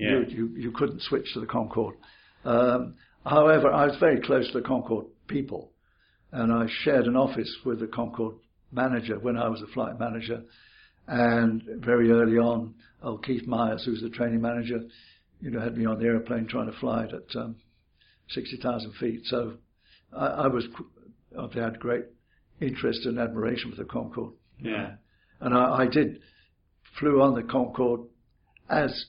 Yeah. 0.00 0.10
you, 0.10 0.26
you, 0.28 0.56
you 0.56 0.72
couldn't 0.72 1.02
switch 1.02 1.32
to 1.34 1.40
the 1.40 1.46
Concorde. 1.46 1.96
Um, 2.44 2.94
however, 3.24 3.70
I 3.70 3.86
was 3.86 3.96
very 4.00 4.20
close 4.20 4.50
to 4.52 4.60
the 4.60 4.66
Concorde 4.66 5.06
people 5.28 5.70
and 6.32 6.52
I 6.52 6.66
shared 6.82 7.06
an 7.06 7.16
office 7.16 7.54
with 7.64 7.80
the 7.80 7.86
Concorde 7.86 8.36
manager 8.72 9.18
when 9.18 9.36
I 9.36 9.48
was 9.48 9.62
a 9.62 9.66
flight 9.72 9.98
manager. 9.98 10.42
And 11.06 11.62
very 11.78 12.10
early 12.10 12.38
on, 12.38 12.74
oh, 13.02 13.18
Keith 13.18 13.46
Myers, 13.46 13.84
who 13.84 13.92
was 13.92 14.02
the 14.02 14.10
training 14.10 14.40
manager, 14.40 14.80
you 15.40 15.50
know, 15.50 15.60
had 15.60 15.76
me 15.76 15.86
on 15.86 15.98
the 15.98 16.06
airplane 16.06 16.46
trying 16.46 16.70
to 16.70 16.78
fly 16.78 17.04
it 17.04 17.12
at 17.12 17.36
um, 17.36 17.56
60,000 18.28 18.92
feet. 19.00 19.22
So 19.24 19.54
I, 20.16 20.26
I 20.26 20.46
was, 20.46 20.66
I 21.36 21.58
had 21.58 21.80
great 21.80 22.04
interest 22.60 23.06
and 23.06 23.18
admiration 23.18 23.70
for 23.70 23.76
the 23.76 23.88
Concorde. 23.88 24.34
Yeah. 24.60 24.92
And 25.40 25.54
I, 25.54 25.78
I 25.78 25.86
did 25.86 26.20
flew 26.98 27.22
on 27.22 27.34
the 27.34 27.42
Concorde 27.42 28.02
as 28.68 29.06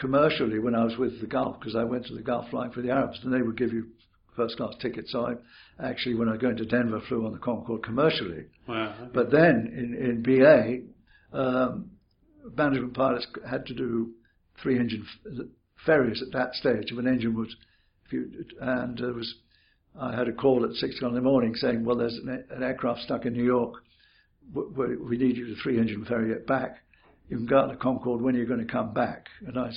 commercially 0.00 0.58
when 0.58 0.74
I 0.74 0.84
was 0.84 0.96
with 0.96 1.20
the 1.20 1.26
Gulf 1.26 1.60
because 1.60 1.76
I 1.76 1.84
went 1.84 2.06
to 2.06 2.14
the 2.14 2.22
Gulf 2.22 2.48
flying 2.50 2.72
for 2.72 2.80
the 2.82 2.90
Arabs 2.90 3.20
and 3.22 3.32
they 3.32 3.42
would 3.42 3.56
give 3.58 3.72
you 3.72 3.86
first 4.34 4.56
class 4.56 4.74
tickets. 4.80 5.12
So 5.12 5.26
I 5.78 5.88
actually, 5.88 6.14
when 6.14 6.28
I 6.28 6.32
was 6.32 6.40
going 6.40 6.56
to 6.56 6.64
Denver, 6.64 7.00
flew 7.08 7.26
on 7.26 7.32
the 7.32 7.38
Concorde 7.38 7.84
commercially. 7.84 8.46
Wow. 8.66 9.10
But 9.12 9.30
then 9.30 9.70
in, 9.76 9.94
in 9.94 10.22
BA, 10.22 11.38
um, 11.38 11.90
management 12.56 12.94
pilots 12.94 13.26
had 13.48 13.66
to 13.66 13.74
do 13.74 14.10
three 14.62 14.78
engine 14.78 15.04
f- 15.26 15.46
ferries 15.84 16.22
at 16.22 16.32
that 16.32 16.54
stage. 16.54 16.90
If 16.90 16.98
an 16.98 17.06
engine 17.06 17.34
was, 17.36 17.54
if 18.06 18.12
you, 18.12 18.30
and 18.60 18.96
there 18.98 19.12
was, 19.12 19.34
I 20.00 20.16
had 20.16 20.28
a 20.28 20.32
call 20.32 20.64
at 20.64 20.72
six 20.74 20.96
o'clock 20.96 21.10
in 21.10 21.16
the 21.16 21.20
morning 21.20 21.54
saying, 21.54 21.84
well, 21.84 21.96
there's 21.96 22.14
an, 22.16 22.44
an 22.50 22.62
aircraft 22.62 23.02
stuck 23.02 23.26
in 23.26 23.34
New 23.34 23.44
York. 23.44 23.74
W- 24.54 24.70
w- 24.72 25.06
We 25.08 25.18
need 25.18 25.36
you 25.36 25.46
to 25.54 25.60
three 25.62 25.78
engine 25.78 26.04
ferry 26.06 26.32
it 26.32 26.46
back. 26.46 26.76
You 27.30 27.36
can 27.36 27.46
go 27.46 27.60
out 27.60 27.68
to 27.68 27.76
Concorde 27.76 28.20
when 28.20 28.34
are 28.34 28.38
you're 28.38 28.46
going 28.46 28.66
to 28.66 28.70
come 28.70 28.92
back. 28.92 29.26
And 29.46 29.56
I, 29.56 29.70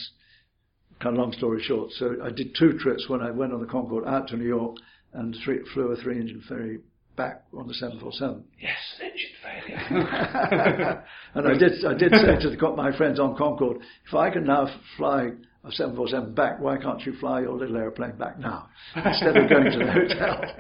kind 1.00 1.16
of 1.16 1.22
long 1.22 1.32
story 1.34 1.62
short, 1.62 1.92
so 1.92 2.16
I 2.24 2.32
did 2.32 2.56
two 2.58 2.78
trips 2.80 3.08
when 3.08 3.22
I 3.22 3.30
went 3.30 3.54
on 3.54 3.62
the 3.62 3.68
Concorde 3.68 4.06
out 4.08 4.28
to 4.30 4.38
New 4.38 4.48
York 4.48 4.76
and 5.14 5.38
three, 5.46 5.60
flew 5.74 5.92
a 5.92 5.96
three 5.96 6.20
engine 6.20 6.44
ferry 6.50 6.80
back 7.16 7.44
on 7.56 7.68
the 7.68 7.76
747. 7.76 8.44
Yes, 8.60 8.74
engine 9.00 9.30
failure. 9.44 11.06
and 11.36 11.48
I 11.48 11.54
did, 11.58 11.86
I 11.86 11.94
did 11.94 12.12
say 12.12 12.42
to 12.42 12.50
the, 12.50 12.74
my 12.76 12.96
friends 12.98 13.20
on 13.20 13.38
Concorde, 13.38 13.78
if 14.08 14.16
I 14.16 14.32
can 14.32 14.46
now 14.46 14.68
fly 14.98 15.30
a 15.64 15.72
747 15.72 16.34
back, 16.34 16.60
why 16.60 16.78
can't 16.78 17.02
you 17.06 17.14
fly 17.20 17.42
your 17.42 17.56
little 17.56 17.78
airplane 17.78 18.18
back 18.18 18.40
now 18.40 18.68
instead 18.96 19.38
of 19.38 19.48
going 19.48 19.72
to 19.72 19.78
the 19.78 19.92
hotel? 19.92 20.42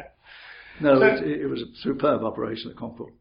No, 0.81 0.99
So- 0.99 1.05
it, 1.23 1.41
it 1.41 1.47
was 1.47 1.61
a 1.61 1.65
superb 1.83 2.23
operation 2.23 2.71
at 2.71 2.77
Concorde. 2.77 3.13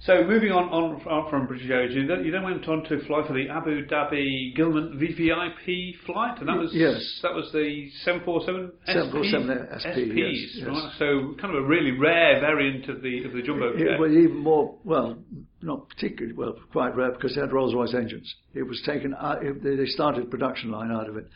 So 0.00 0.22
moving 0.24 0.52
on, 0.52 0.68
on, 0.68 1.00
on 1.06 1.30
from 1.30 1.46
British 1.46 1.68
Airways, 1.70 1.94
you 1.94 2.06
then, 2.06 2.24
you 2.24 2.30
then 2.30 2.44
went 2.44 2.68
on 2.68 2.84
to 2.84 3.00
fly 3.06 3.26
for 3.26 3.32
the 3.32 3.48
Abu 3.48 3.86
Dhabi 3.86 4.54
Gilman 4.54 4.98
VVIP 5.00 5.94
flight, 6.04 6.38
and 6.38 6.48
that 6.48 6.56
was 6.58 6.70
Yes. 6.72 7.18
that 7.22 7.34
was 7.34 7.50
the 7.52 7.88
747 8.04 8.72
747 8.86 9.68
SP, 9.82 9.86
SPs, 9.88 10.14
yes, 10.14 10.50
yes. 10.58 10.66
right? 10.68 10.92
So 10.98 11.34
kind 11.40 11.56
of 11.56 11.64
a 11.64 11.66
really 11.66 11.92
rare 11.92 12.40
variant 12.40 12.88
of 12.88 13.00
the 13.02 13.24
of 13.24 13.32
the 13.32 13.42
jumbo 13.42 13.72
It 13.74 13.78
jet. 13.78 13.98
was 13.98 14.12
even 14.12 14.36
more, 14.36 14.76
well, 14.84 15.16
not 15.62 15.88
particularly, 15.88 16.36
well, 16.36 16.54
quite 16.72 16.94
rare 16.94 17.12
because 17.12 17.36
it 17.36 17.40
had 17.40 17.52
Rolls-Royce 17.52 17.94
engines. 17.94 18.32
It 18.54 18.62
was 18.64 18.80
taken, 18.86 19.14
out, 19.18 19.44
it, 19.44 19.62
they 19.64 19.76
they 19.76 19.86
started 19.86 20.30
production 20.30 20.70
line 20.70 20.92
out 20.92 21.08
of 21.08 21.16
it. 21.16 21.26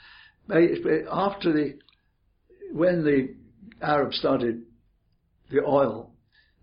They, 0.49 1.03
after 1.11 1.53
the, 1.53 1.79
when 2.73 3.05
the 3.05 3.35
Arabs 3.81 4.19
started 4.19 4.63
the 5.51 5.63
oil, 5.65 6.13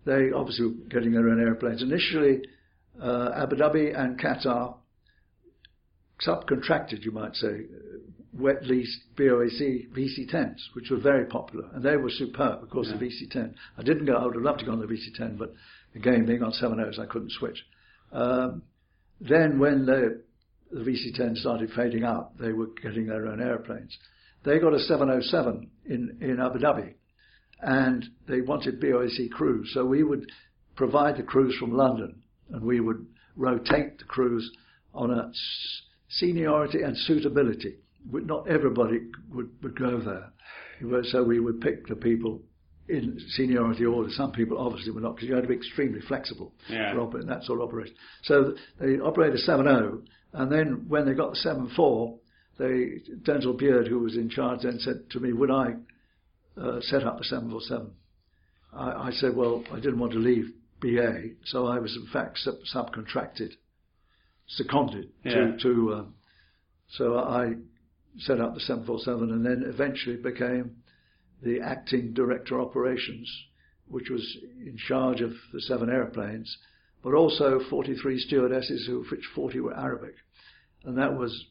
they 0.08 0.32
obviously 0.32 0.68
were 0.68 0.90
getting 0.90 1.12
their 1.12 1.30
own 1.30 1.40
airplanes. 1.40 1.84
Initially, 1.84 2.42
uh, 3.02 3.32
Abu 3.36 3.58
Dhabi 3.58 3.98
and 3.98 4.18
Qatar 4.20 4.76
subcontracted, 6.26 7.04
you 7.04 7.12
might 7.12 7.36
say, 7.36 7.66
wet 8.34 8.66
lease 8.66 9.00
BOAC 9.18 9.92
VC10s, 9.92 10.58
which 10.74 10.90
were 10.90 11.00
very 11.00 11.26
popular, 11.26 11.68
and 11.74 11.84
they 11.84 11.98
were 11.98 12.10
superb, 12.10 12.64
of 12.64 12.70
course, 12.70 12.88
the 12.88 13.06
VC10. 13.06 13.54
I 13.78 13.84
didn't 13.84 14.06
go, 14.06 14.16
I 14.16 14.26
would 14.26 14.36
have 14.36 14.44
loved 14.44 14.60
to 14.60 14.66
go 14.66 14.72
on 14.72 14.80
the 14.80 14.88
VC10, 14.88 15.38
but 15.38 15.54
again, 15.94 16.26
being 16.26 16.42
on 16.42 16.52
7.0s, 16.52 17.00
I 17.00 17.06
couldn't 17.06 17.32
switch. 17.32 17.66
Um, 18.14 18.64
then 19.20 19.60
when 19.60 19.86
the, 19.86 20.22
the 20.72 20.80
VC10 20.80 21.38
started 21.38 21.72
fading 21.76 22.04
out, 22.04 22.38
they 22.40 22.54
were 22.54 22.68
getting 22.82 23.08
their 23.08 23.28
own 23.28 23.42
airplanes. 23.42 23.98
They 24.46 24.60
got 24.60 24.74
a 24.74 24.80
707 24.80 25.70
in, 25.86 26.18
in 26.22 26.40
Abu 26.40 26.60
Dhabi, 26.60 26.94
and 27.62 28.06
they 28.28 28.42
wanted 28.42 28.82
BOAC 28.82 29.32
crews, 29.32 29.72
so 29.74 29.86
we 29.86 30.04
would 30.04 30.30
provide 30.76 31.18
the 31.18 31.24
crews 31.24 31.56
from 31.58 31.76
London, 31.76 32.22
and 32.52 32.62
we 32.64 32.80
would 32.80 33.06
rotate 33.36 33.98
the 33.98 34.06
crews 34.06 34.50
on 34.94 35.12
a 35.12 35.32
seniority 36.10 36.82
and 36.82 36.96
suitability. 36.98 37.76
Not 38.10 38.48
everybody 38.48 39.02
would, 39.32 39.50
would 39.62 39.78
go 39.78 40.00
there. 40.00 40.32
So 41.12 41.24
we 41.24 41.40
would 41.40 41.60
pick 41.60 41.88
the 41.88 41.96
people 41.96 42.42
in 42.88 43.20
seniority 43.30 43.86
order. 43.86 44.10
Some 44.12 44.32
people 44.32 44.58
obviously 44.58 44.92
were 44.92 45.02
not, 45.02 45.16
because 45.16 45.28
you 45.28 45.36
had 45.36 45.42
to 45.42 45.48
be 45.50 45.56
extremely 45.56 46.00
flexible 46.02 46.54
Yeah. 46.70 46.94
for 46.94 47.02
operating 47.02 47.30
that 47.30 47.44
sort 47.44 47.60
of 47.60 47.68
operation. 47.68 47.96
So 48.24 48.54
they 48.80 49.00
operated 49.00 49.40
7.0, 49.46 50.06
and 50.34 50.52
then 50.52 50.86
when 50.88 51.06
they 51.06 51.14
got 51.14 51.34
the 51.34 51.40
7.4, 51.40 52.18
they, 52.60 53.02
Denzel 53.24 53.58
Beard, 53.58 53.88
who 53.88 54.00
was 54.00 54.16
in 54.16 54.30
charge, 54.30 54.62
then 54.62 54.80
said 54.80 55.10
to 55.12 55.20
me, 55.20 55.34
would 55.34 55.52
I 55.52 55.76
uh, 56.62 56.80
set 56.82 57.04
up 57.04 57.18
the 57.18 57.24
747? 57.24 57.92
I, 58.74 59.08
I 59.08 59.12
said, 59.12 59.36
well, 59.36 59.64
I 59.72 59.76
didn't 59.78 60.00
want 60.00 60.14
to 60.14 60.20
leave 60.20 60.52
BA, 60.82 61.36
so 61.46 61.66
I 61.68 61.80
was 61.80 61.96
in 61.96 62.08
fact 62.12 62.38
sub- 62.40 62.56
subcontracted, 62.74 63.54
seconded 64.48 65.10
Yeah. 65.24 65.34
to, 65.34 65.58
to 65.60 65.94
um, 65.94 66.14
so 66.90 67.18
I 67.18 67.54
set 68.20 68.40
up 68.40 68.54
the 68.54 68.60
747 68.62 69.32
and 69.32 69.46
then 69.46 69.64
eventually 69.68 70.16
became 70.16 70.78
the 71.44 71.60
acting 71.62 72.14
director 72.14 72.60
operations, 72.60 73.30
which 73.88 74.10
was 74.10 74.38
in 74.66 74.78
charge 74.88 75.22
of 75.22 75.32
the 75.54 75.62
seven 75.62 75.90
airplanes, 75.90 76.58
but 77.04 77.14
also 77.14 77.60
43 77.70 78.20
stewardesses, 78.20 78.88
of 78.90 79.06
which 79.12 79.26
40 79.36 79.60
were 79.60 79.78
Arabic. 79.78 80.16
And 80.84 80.98
that 80.98 81.14
was 81.18 81.46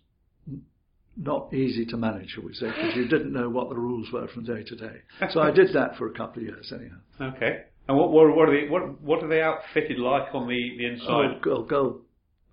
not 1.17 1.53
easy 1.55 1.87
to 1.87 1.97
manage, 1.97 2.31
shall 2.31 2.45
we 2.45 2.55
say, 2.55 2.67
because 2.67 2.95
you 2.97 3.09
didn't 3.09 3.33
know 3.33 3.49
what 3.49 3.69
the 3.71 3.77
rules 3.77 4.11
were 4.13 4.29
from 4.29 4.45
day 4.45 4.63
to 4.65 4.77
day. 4.77 4.97
So 5.31 5.41
I 5.41 5.51
did 5.51 5.73
that 5.75 5.97
for 5.97 6.07
a 6.09 6.13
couple 6.13 6.43
of 6.43 6.49
years, 6.49 6.73
anyhow. 6.75 7.33
Okay. 7.37 7.63
And 7.89 7.97
what 7.97 8.11
what 8.11 8.35
what 8.37 8.49
are 8.49 8.61
they 8.61 8.69
what 8.69 9.01
what 9.01 9.23
are 9.23 9.29
they 9.29 9.41
outfitted 9.41 9.99
like 9.99 10.35
on 10.35 10.49
the 10.49 10.77
the 10.79 10.87
Oh, 11.09 11.23
inside? 11.23 11.43
go, 11.43 11.63
go. 11.63 12.01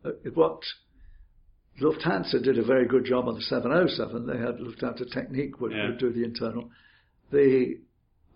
Uh, 0.05 0.11
what 0.33 0.61
Lufthansa 1.81 2.41
did 2.43 2.59
a 2.59 2.63
very 2.63 2.85
good 2.87 3.05
job 3.05 3.27
on 3.27 3.35
the 3.35 3.41
707. 3.41 4.27
They 4.27 4.37
had 4.37 4.57
Lufthansa 4.59 5.11
Technik 5.15 5.59
would, 5.59 5.71
Yeah. 5.71 5.87
would 5.87 5.97
do 5.97 6.11
the 6.11 6.23
internal. 6.23 6.69
The 7.31 7.79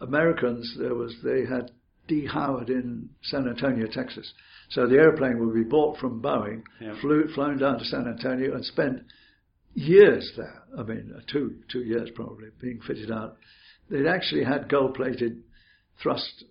Americans, 0.02 0.76
there 0.80 0.96
was 0.96 1.16
they 1.24 1.46
had 1.46 1.72
Dee 2.08 2.26
Howard 2.26 2.70
in 2.70 3.10
San 3.22 3.48
Antonio, 3.48 3.86
Texas. 3.88 4.34
So 4.70 4.88
the 4.88 4.96
airplane 4.98 5.40
would 5.40 5.54
be 5.54 5.64
bought 5.64 5.98
from 6.00 6.22
Boeing, 6.22 6.64
Yeah. 6.82 6.96
flew 7.00 7.28
flown 7.28 7.58
down 7.58 7.78
to 7.80 7.86
San 7.86 8.08
Antonio, 8.08 8.56
and 8.56 8.66
spent 8.66 9.04
years 9.78 10.34
there. 10.36 10.64
I 10.78 10.84
mean, 10.84 11.14
two 11.32 11.56
two 11.72 11.84
years 11.84 12.10
probably 12.16 12.50
being 12.60 12.80
fitted 12.86 13.12
out. 13.12 13.38
They'd 13.90 14.08
actually 14.08 14.44
had 14.44 14.68
gold-plated 14.70 15.44
thrust 16.02 16.44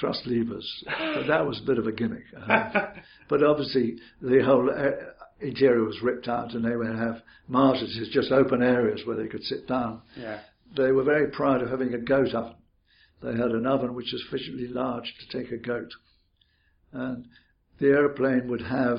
thrust 0.00 0.26
levers, 0.26 0.84
but 0.86 1.26
that 1.28 1.46
was 1.46 1.60
a 1.60 1.66
bit 1.66 1.78
of 1.78 1.86
a 1.86 1.92
gimmick. 1.92 2.24
Uh, 2.36 2.86
but 3.28 3.44
obviously, 3.44 3.96
the 4.20 4.42
whole 4.44 4.68
uh, 4.68 4.90
interior 5.40 5.84
was 5.84 6.02
ripped 6.02 6.26
out, 6.26 6.52
and 6.52 6.64
they 6.64 6.76
would 6.76 6.88
have 6.88 7.22
margins, 7.46 7.96
just 8.12 8.32
open 8.32 8.60
areas 8.62 9.02
where 9.06 9.16
they 9.16 9.28
could 9.28 9.44
sit 9.44 9.66
down. 9.68 10.02
yeah. 10.16 10.40
They 10.76 10.90
were 10.90 11.04
very 11.04 11.28
proud 11.28 11.62
of 11.62 11.70
having 11.70 11.94
a 11.94 11.98
goat 11.98 12.34
oven. 12.34 12.56
They 13.22 13.30
had 13.30 13.52
an 13.52 13.64
oven 13.66 13.94
which 13.94 14.10
was 14.12 14.24
sufficiently 14.24 14.66
large 14.66 15.04
to 15.20 15.38
take 15.38 15.52
a 15.52 15.56
goat, 15.56 15.90
and 16.92 17.26
the 17.78 17.86
airplane 17.88 18.48
would 18.48 18.62
have. 18.62 18.98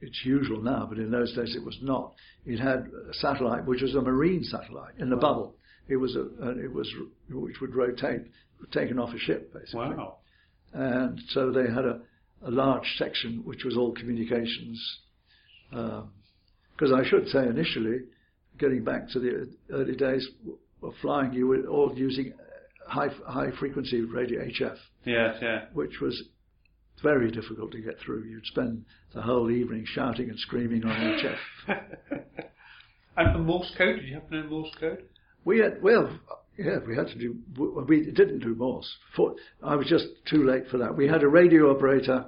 It's 0.00 0.24
usual 0.24 0.62
now, 0.62 0.86
but 0.88 0.98
in 0.98 1.10
those 1.10 1.34
days 1.34 1.56
it 1.56 1.64
was 1.64 1.76
not. 1.82 2.14
It 2.46 2.58
had 2.58 2.90
a 3.10 3.14
satellite, 3.14 3.66
which 3.66 3.82
was 3.82 3.94
a 3.94 4.00
marine 4.00 4.44
satellite 4.44 4.94
in 4.98 5.10
the 5.10 5.16
bubble. 5.16 5.56
It 5.88 5.96
was 5.96 6.14
a, 6.16 6.22
uh, 6.42 6.50
it 6.56 6.72
was 6.72 6.92
which 7.30 7.60
would 7.60 7.74
rotate, 7.74 8.22
taken 8.72 8.98
off 8.98 9.14
a 9.14 9.18
ship 9.18 9.52
basically. 9.52 9.96
Wow. 9.96 10.18
And 10.72 11.20
so 11.30 11.50
they 11.50 11.62
had 11.62 11.84
a, 11.84 12.00
a 12.42 12.50
large 12.50 12.86
section 12.96 13.42
which 13.44 13.64
was 13.64 13.76
all 13.76 13.92
communications. 13.94 14.98
Because 15.70 16.92
I 16.94 17.08
should 17.08 17.28
say 17.28 17.46
initially, 17.46 18.00
getting 18.58 18.84
back 18.84 19.08
to 19.10 19.18
the 19.18 19.48
early 19.72 19.96
days 19.96 20.28
of 20.82 20.92
flying, 21.00 21.32
you 21.32 21.46
were 21.46 21.66
all 21.66 21.92
using 21.96 22.34
high 22.86 23.08
high 23.26 23.50
frequency 23.58 24.02
radio 24.02 24.44
HF. 24.44 24.76
Yes, 25.04 25.36
yeah. 25.42 25.64
Which 25.72 26.00
was 26.00 26.22
very 27.02 27.30
difficult 27.30 27.72
to 27.72 27.80
get 27.80 27.98
through. 28.04 28.24
You'd 28.24 28.46
spend 28.46 28.84
the 29.14 29.22
whole 29.22 29.50
evening 29.50 29.84
shouting 29.86 30.30
and 30.30 30.38
screaming 30.38 30.84
on 30.84 30.90
HF. 30.90 31.36
and 33.16 33.32
for 33.32 33.38
Morse 33.38 33.72
code, 33.76 33.96
did 33.96 34.04
you 34.04 34.14
happen 34.14 34.30
to 34.30 34.42
know 34.42 34.50
Morse 34.50 34.74
code? 34.78 35.04
We 35.44 35.60
had 35.60 35.82
well, 35.82 36.10
yeah, 36.58 36.78
we 36.86 36.96
had 36.96 37.08
to 37.08 37.18
do. 37.18 37.36
We 37.86 38.10
didn't 38.10 38.40
do 38.40 38.54
Morse. 38.54 38.90
For, 39.16 39.34
I 39.62 39.76
was 39.76 39.86
just 39.86 40.06
too 40.28 40.44
late 40.44 40.64
for 40.70 40.78
that. 40.78 40.96
We 40.96 41.06
had 41.08 41.22
a 41.22 41.28
radio 41.28 41.70
operator 41.74 42.26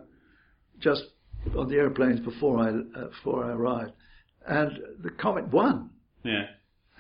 just 0.79 1.03
on 1.57 1.69
the 1.69 1.77
airplanes 1.77 2.21
before 2.21 2.59
I 2.59 2.69
uh, 2.69 3.09
before 3.09 3.45
I 3.45 3.53
arrived, 3.53 3.93
and 4.47 4.79
the 5.03 5.11
Comet 5.11 5.49
One 5.49 5.91
yeah. 6.23 6.47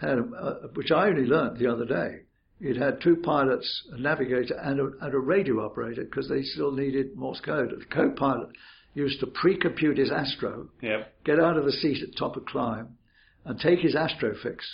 had 0.00 0.18
a, 0.18 0.22
uh, 0.22 0.54
which 0.74 0.90
I 0.90 1.06
only 1.08 1.24
learnt 1.24 1.58
the 1.58 1.66
other 1.72 1.84
day. 1.84 2.22
It 2.61 2.76
had 2.76 3.00
two 3.00 3.16
pilots, 3.16 3.88
a 3.92 3.98
navigator, 3.98 4.54
and 4.54 4.80
a, 4.80 4.90
and 5.00 5.14
a 5.14 5.18
radio 5.18 5.64
operator 5.64 6.04
because 6.04 6.28
they 6.28 6.42
still 6.42 6.72
needed 6.72 7.16
Morse 7.16 7.40
code. 7.40 7.70
The 7.70 7.84
co-pilot 7.86 8.50
used 8.94 9.20
to 9.20 9.26
pre-compute 9.26 9.96
his 9.96 10.11
astro, 10.11 10.68
yep. 10.82 11.14
get 11.24 11.40
out 11.40 11.56
of 11.56 11.64
the 11.64 11.72
seat 11.72 12.02
at 12.02 12.16
top 12.18 12.36
of 12.36 12.44
climb, 12.44 12.96
and 13.44 13.58
take 13.58 13.78
his 13.80 13.94
astro 13.94 14.34
fix 14.42 14.66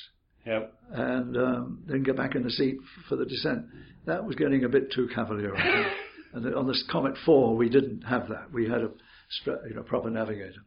Yep. 0.47 0.72
and 0.93 1.37
um, 1.37 1.82
then 1.87 2.05
get 2.05 2.16
back 2.16 2.37
in 2.37 2.45
the 2.45 2.51
seat 2.51 2.78
for 3.09 3.16
the 3.16 3.24
descent. 3.24 3.66
That 4.07 4.24
was 4.24 4.37
getting 4.37 4.64
a 4.64 4.68
bit 4.68 4.93
too 4.93 5.09
cavalier. 5.12 5.55
I 5.57 5.62
think. 5.62 5.87
and 6.34 6.55
on 6.55 6.68
this 6.68 6.84
Comet 6.91 7.14
4, 7.24 7.57
we 7.57 7.68
didn't 7.68 8.03
have 8.03 8.28
that. 8.28 8.53
We 8.53 8.68
had 8.68 8.82
a 8.82 8.91
you 9.68 9.74
know, 9.74 9.82
proper 9.82 10.09
navigator. 10.09 10.61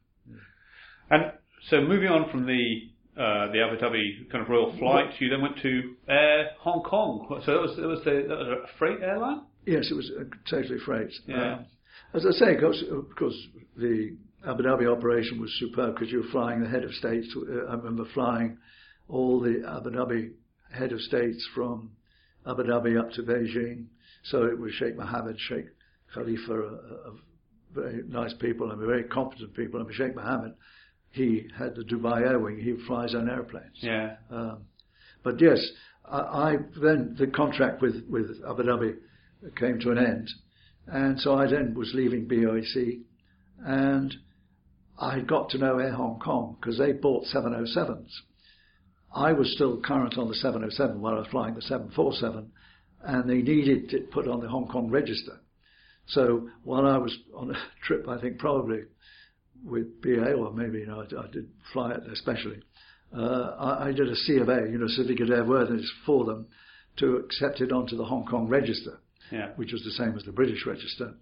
And 1.10 1.32
so 1.70 1.82
moving 1.82 2.10
on 2.10 2.30
from 2.30 2.46
the 2.46 2.90
uh, 3.20 3.52
the 3.52 3.62
Abu 3.62 3.78
Dhabi 3.78 4.32
kind 4.32 4.42
of 4.42 4.50
royal 4.50 4.76
flight, 4.80 5.10
you 5.20 5.30
then 5.30 5.42
went 5.42 5.58
to 5.62 5.96
Air 6.08 6.52
Hong 6.60 6.82
Kong. 6.84 7.42
So 7.46 7.52
that 7.54 7.62
was 7.62 7.76
that 7.76 7.88
was, 7.88 8.00
the, 8.06 8.26
that 8.30 8.38
was 8.38 8.48
a 8.48 8.78
freight 8.78 9.02
airline. 9.02 9.42
Yes, 9.66 9.92
it 9.92 9.96
was 9.96 10.10
totally 10.50 10.80
freight. 10.86 11.12
Yeah. 11.28 11.54
Um, 11.56 11.66
as 12.14 12.26
I 12.26 12.32
say, 12.32 12.56
of 12.56 12.62
course, 12.62 12.84
of 12.90 13.16
course, 13.18 13.36
the 13.76 14.16
Abu 14.48 14.64
Dhabi 14.64 14.90
operation 14.90 15.40
was 15.42 15.54
superb 15.60 15.96
because 15.96 16.12
you 16.12 16.22
were 16.22 16.32
flying 16.32 16.62
the 16.62 16.70
head 16.70 16.84
of 16.84 16.94
states. 16.94 17.28
I 17.70 17.74
remember 17.74 18.06
flying 18.14 18.58
all 19.10 19.42
the 19.42 19.64
Abu 19.68 19.92
Dhabi 19.92 20.32
head 20.72 20.94
of 20.94 21.02
states 21.02 21.46
from 21.54 21.92
Abu 22.48 22.64
Dhabi 22.64 22.98
up 23.00 23.12
to 23.12 23.24
Beijing. 23.24 23.88
So 24.24 24.46
it 24.46 24.58
was 24.58 24.72
Sheikh 24.74 24.96
Mohammed, 24.96 25.38
Sheikh 25.40 25.66
Khalifa, 26.14 26.54
a, 26.54 26.56
a 26.56 27.14
very 27.74 28.04
nice 28.08 28.34
people 28.40 28.72
and 28.72 28.80
very 28.80 29.04
competent 29.04 29.54
people. 29.56 29.82
And 29.82 29.94
Sheikh 29.94 30.16
Mohammed, 30.16 30.54
he 31.12 31.48
had 31.58 31.76
the 31.76 31.84
Dubai 31.84 32.22
Air 32.22 32.40
Wing. 32.40 32.60
He 32.60 32.76
flies 32.86 33.16
on 33.16 33.30
airplanes. 33.30 33.78
Yeah. 33.82 34.16
Um, 34.30 34.64
but 35.24 35.42
yes, 35.42 35.60
I, 36.06 36.18
I, 36.18 36.56
then 36.82 37.16
the 37.18 37.28
contract 37.28 37.82
with 37.82 38.04
with 38.10 38.30
Abu 38.48 38.64
Dhabi 38.64 38.96
came 39.56 39.80
to 39.80 39.92
an 39.92 39.98
end, 39.98 40.30
and 40.88 41.20
so 41.20 41.36
I 41.36 41.48
then 41.48 41.74
was 41.74 41.92
leaving 41.94 42.28
BOAC, 42.28 43.02
and 43.66 44.16
I 45.00 45.22
got 45.22 45.50
to 45.52 45.58
know 45.58 45.78
Air 45.80 45.94
Hong 45.94 46.20
Kong 46.20 46.58
because 46.60 46.78
they 46.78 46.92
bought 46.92 47.26
707s. 47.34 48.12
I 49.14 49.34
was 49.34 49.52
still 49.54 49.82
current 49.82 50.18
on 50.18 50.28
the 50.28 50.36
707 50.36 51.02
while 51.02 51.16
I 51.16 51.20
was 51.20 51.28
flying 51.28 51.56
the 51.56 51.62
747, 51.62 52.52
and 53.04 53.30
they 53.30 53.42
needed 53.42 53.94
it 53.94 54.12
put 54.12 54.28
on 54.28 54.42
the 54.42 54.50
Hong 54.50 54.68
Kong 54.68 54.90
register. 54.90 55.40
So 56.08 56.50
while 56.64 56.86
I 56.86 56.98
was 56.98 57.18
on 57.36 57.52
a 57.52 57.58
trip, 57.84 58.08
I 58.08 58.20
think 58.20 58.40
probably 58.40 58.82
with 59.64 60.02
BA 60.02 60.34
or 60.34 60.52
maybe 60.52 60.80
you 60.80 60.88
know 60.88 61.02
I, 61.02 61.24
I 61.24 61.28
did 61.32 61.50
fly 61.74 61.92
it 61.92 62.04
especially. 62.12 62.62
Uh, 63.16 63.56
I, 63.58 63.88
I, 63.88 63.92
did 63.92 64.08
a 64.08 64.16
C 64.16 64.38
of 64.38 64.50
A, 64.50 64.70
you 64.70 64.78
know, 64.78 64.86
certificate 64.88 65.32
of 65.32 65.40
airworthiness 65.40 65.88
for 66.06 66.26
them 66.26 66.46
to 66.98 67.16
accept 67.18 67.60
it 67.60 67.72
onto 67.72 67.98
the 67.98 68.06
Hong 68.06 68.24
Kong 68.26 68.48
register, 68.48 69.00
yeah. 69.32 69.50
which 69.56 69.72
was 69.72 69.84
the 69.84 69.92
same 69.92 70.16
as 70.16 70.24
the 70.24 70.32
British 70.32 70.64
register. 70.68 71.16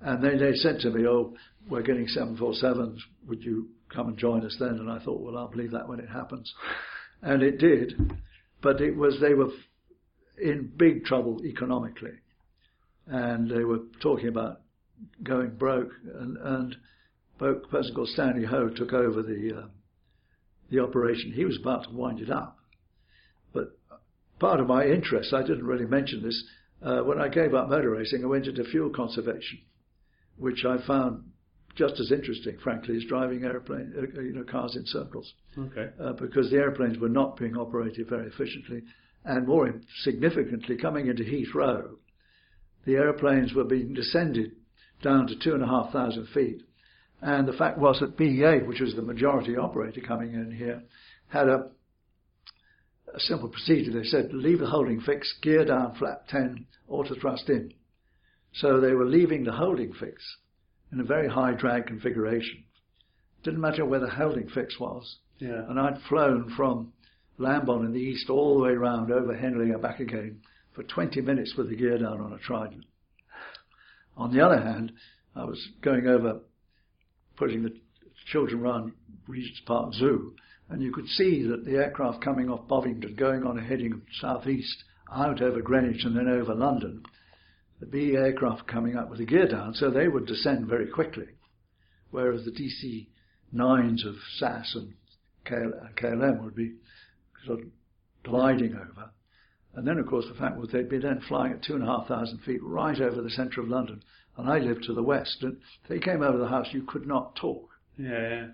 And 0.00 0.24
then 0.24 0.38
they 0.38 0.54
said 0.54 0.80
to 0.80 0.90
me, 0.90 1.06
"Oh, 1.06 1.34
we're 1.68 1.82
getting 1.82 2.06
747s. 2.06 2.98
Would 3.28 3.42
you 3.42 3.68
come 3.94 4.08
and 4.08 4.16
join 4.16 4.46
us 4.46 4.56
then?" 4.58 4.78
And 4.78 4.90
I 4.90 4.98
thought, 4.98 5.20
"Well, 5.20 5.36
I'll 5.36 5.48
believe 5.48 5.72
that 5.72 5.88
when 5.88 6.00
it 6.00 6.08
happens." 6.08 6.52
and 7.22 7.42
it 7.42 7.58
did, 7.58 7.94
but 8.62 8.80
it 8.80 8.96
was 8.96 9.18
they 9.20 9.34
were 9.34 9.50
in 10.38 10.72
big 10.76 11.04
trouble 11.04 11.44
economically, 11.44 12.18
and 13.06 13.50
they 13.50 13.64
were 13.64 13.80
talking 14.00 14.28
about 14.28 14.60
going 15.22 15.50
broke, 15.50 15.92
and 16.14 16.36
and 16.38 16.76
a 17.40 17.54
person 17.54 17.94
called 17.94 18.08
Stanley 18.08 18.44
Ho 18.44 18.68
took 18.68 18.92
over 18.92 19.22
the 19.22 19.62
uh, 19.62 19.66
the 20.70 20.80
operation. 20.80 21.32
He 21.32 21.44
was 21.44 21.58
about 21.60 21.84
to 21.84 21.90
wind 21.90 22.20
it 22.20 22.30
up, 22.30 22.58
but 23.52 23.78
part 24.38 24.60
of 24.60 24.66
my 24.66 24.84
interest, 24.84 25.32
I 25.32 25.42
didn't 25.42 25.66
really 25.66 25.86
mention 25.86 26.22
this. 26.22 26.44
Uh, 26.82 27.00
when 27.00 27.20
I 27.20 27.28
gave 27.28 27.54
up 27.54 27.68
motor 27.68 27.90
racing, 27.90 28.22
I 28.22 28.26
went 28.26 28.46
into 28.46 28.64
fuel 28.64 28.90
conservation, 28.90 29.60
which 30.36 30.64
I 30.64 30.76
found 30.86 31.24
just 31.76 32.00
as 32.00 32.10
interesting, 32.10 32.56
frankly, 32.62 32.96
as 32.96 33.04
driving 33.04 33.44
airplane, 33.44 33.92
uh, 33.96 34.20
you 34.20 34.32
know, 34.32 34.44
cars 34.44 34.76
in 34.76 34.84
circles. 34.86 35.32
Okay. 35.58 35.90
Uh, 36.00 36.12
because 36.14 36.50
the 36.50 36.56
airplanes 36.56 36.98
were 36.98 37.08
not 37.08 37.36
being 37.36 37.56
operated 37.56 38.08
very 38.08 38.26
efficiently, 38.26 38.82
and 39.24 39.46
more 39.46 39.72
significantly, 40.02 40.76
coming 40.76 41.08
into 41.08 41.22
Heathrow, 41.22 41.96
the 42.84 42.94
airplanes 42.94 43.52
were 43.52 43.64
being 43.64 43.92
descended 43.92 44.52
down 45.02 45.26
to 45.26 45.38
two 45.38 45.52
and 45.52 45.62
a 45.62 45.66
half 45.66 45.92
thousand 45.92 46.28
feet, 46.28 46.62
and 47.22 47.48
the 47.48 47.52
fact 47.52 47.78
was 47.78 47.98
that 48.00 48.16
BEA, 48.16 48.66
which 48.66 48.80
was 48.80 48.94
the 48.94 49.02
majority 49.02 49.56
operator 49.56 50.00
coming 50.00 50.34
in 50.34 50.50
here, 50.50 50.82
had 51.28 51.48
a, 51.48 51.70
a 53.14 53.20
simple 53.20 53.48
procedure. 53.48 53.92
They 53.92 54.04
said 54.06 54.32
leave 54.32 54.60
the 54.60 54.66
holding 54.66 55.00
fix, 55.00 55.34
gear 55.42 55.64
down, 55.64 55.94
flap 55.96 56.26
10, 56.28 56.66
auto 56.88 57.14
thrust 57.20 57.48
in. 57.48 57.72
So 58.52 58.80
they 58.80 58.92
were 58.92 59.06
leaving 59.06 59.44
the 59.44 59.52
holding 59.52 59.92
fix 59.92 60.22
in 60.92 61.00
a 61.00 61.04
very 61.04 61.28
high 61.28 61.52
drag 61.52 61.86
configuration. 61.86 62.64
Didn't 63.42 63.60
matter 63.60 63.84
where 63.84 64.00
the 64.00 64.10
holding 64.10 64.48
fix 64.48 64.78
was. 64.80 65.18
Yeah. 65.38 65.68
And 65.68 65.78
I'd 65.78 66.00
flown 66.08 66.52
from 66.56 66.92
Lambourne 67.38 67.84
in 67.84 67.92
the 67.92 68.00
east 68.00 68.30
all 68.30 68.56
the 68.56 68.64
way 68.64 68.72
round 68.72 69.12
over 69.12 69.36
Henley 69.36 69.70
and 69.70 69.82
back 69.82 70.00
again 70.00 70.40
for 70.74 70.82
20 70.82 71.20
minutes 71.20 71.54
with 71.56 71.68
the 71.68 71.76
gear 71.76 71.98
down 71.98 72.20
on 72.20 72.32
a 72.32 72.38
Trident. 72.38 72.84
On 74.16 74.32
the 74.32 74.44
other 74.44 74.60
hand, 74.60 74.92
I 75.34 75.44
was 75.44 75.68
going 75.82 76.06
over, 76.06 76.40
pushing 77.36 77.62
the 77.62 77.74
children 78.30 78.60
around 78.60 78.92
Regent's 79.28 79.60
Park 79.66 79.94
Zoo, 79.94 80.34
and 80.68 80.82
you 80.82 80.92
could 80.92 81.08
see 81.08 81.46
that 81.46 81.64
the 81.64 81.76
aircraft 81.76 82.22
coming 82.22 82.50
off 82.50 82.66
Bovingdon, 82.68 83.14
going 83.14 83.44
on 83.44 83.58
a 83.58 83.62
heading 83.62 84.02
southeast, 84.20 84.84
out 85.12 85.40
over 85.40 85.62
Greenwich 85.62 86.04
and 86.04 86.16
then 86.16 86.28
over 86.28 86.54
London, 86.54 87.02
the 87.80 87.86
B 87.86 88.16
aircraft 88.16 88.66
coming 88.66 88.96
up 88.96 89.10
with 89.10 89.18
the 89.18 89.26
gear 89.26 89.46
down, 89.46 89.74
so 89.74 89.90
they 89.90 90.08
would 90.08 90.26
descend 90.26 90.66
very 90.66 90.88
quickly, 90.88 91.26
whereas 92.10 92.44
the 92.44 92.50
DC 92.50 93.06
9s 93.54 94.06
of 94.06 94.14
SAS 94.38 94.74
and 94.74 94.94
KLM 95.46 96.40
uh, 96.40 96.42
would 96.42 96.56
be 96.56 96.74
sort 97.44 97.60
of 97.60 97.66
gliding 98.24 98.74
over. 98.74 99.10
And 99.74 99.86
then, 99.86 99.98
of 99.98 100.06
course, 100.06 100.24
the 100.26 100.38
fact 100.38 100.56
was 100.56 100.70
they'd 100.70 100.88
be 100.88 100.98
then 100.98 101.20
flying 101.28 101.52
at 101.52 101.62
two 101.62 101.74
and 101.74 101.82
a 101.82 101.86
half 101.86 102.08
thousand 102.08 102.38
feet 102.38 102.62
right 102.62 102.98
over 103.00 103.20
the 103.20 103.30
centre 103.30 103.60
of 103.60 103.68
London, 103.68 104.02
and 104.36 104.48
I 104.48 104.58
lived 104.58 104.84
to 104.84 104.94
the 104.94 105.02
west. 105.02 105.38
And 105.42 105.58
if 105.82 105.88
they 105.88 105.98
came 105.98 106.22
over 106.22 106.38
the 106.38 106.48
house, 106.48 106.68
you 106.72 106.82
could 106.82 107.06
not 107.06 107.36
talk. 107.36 107.68
Yeah, 107.98 108.08
yeah. 108.10 108.46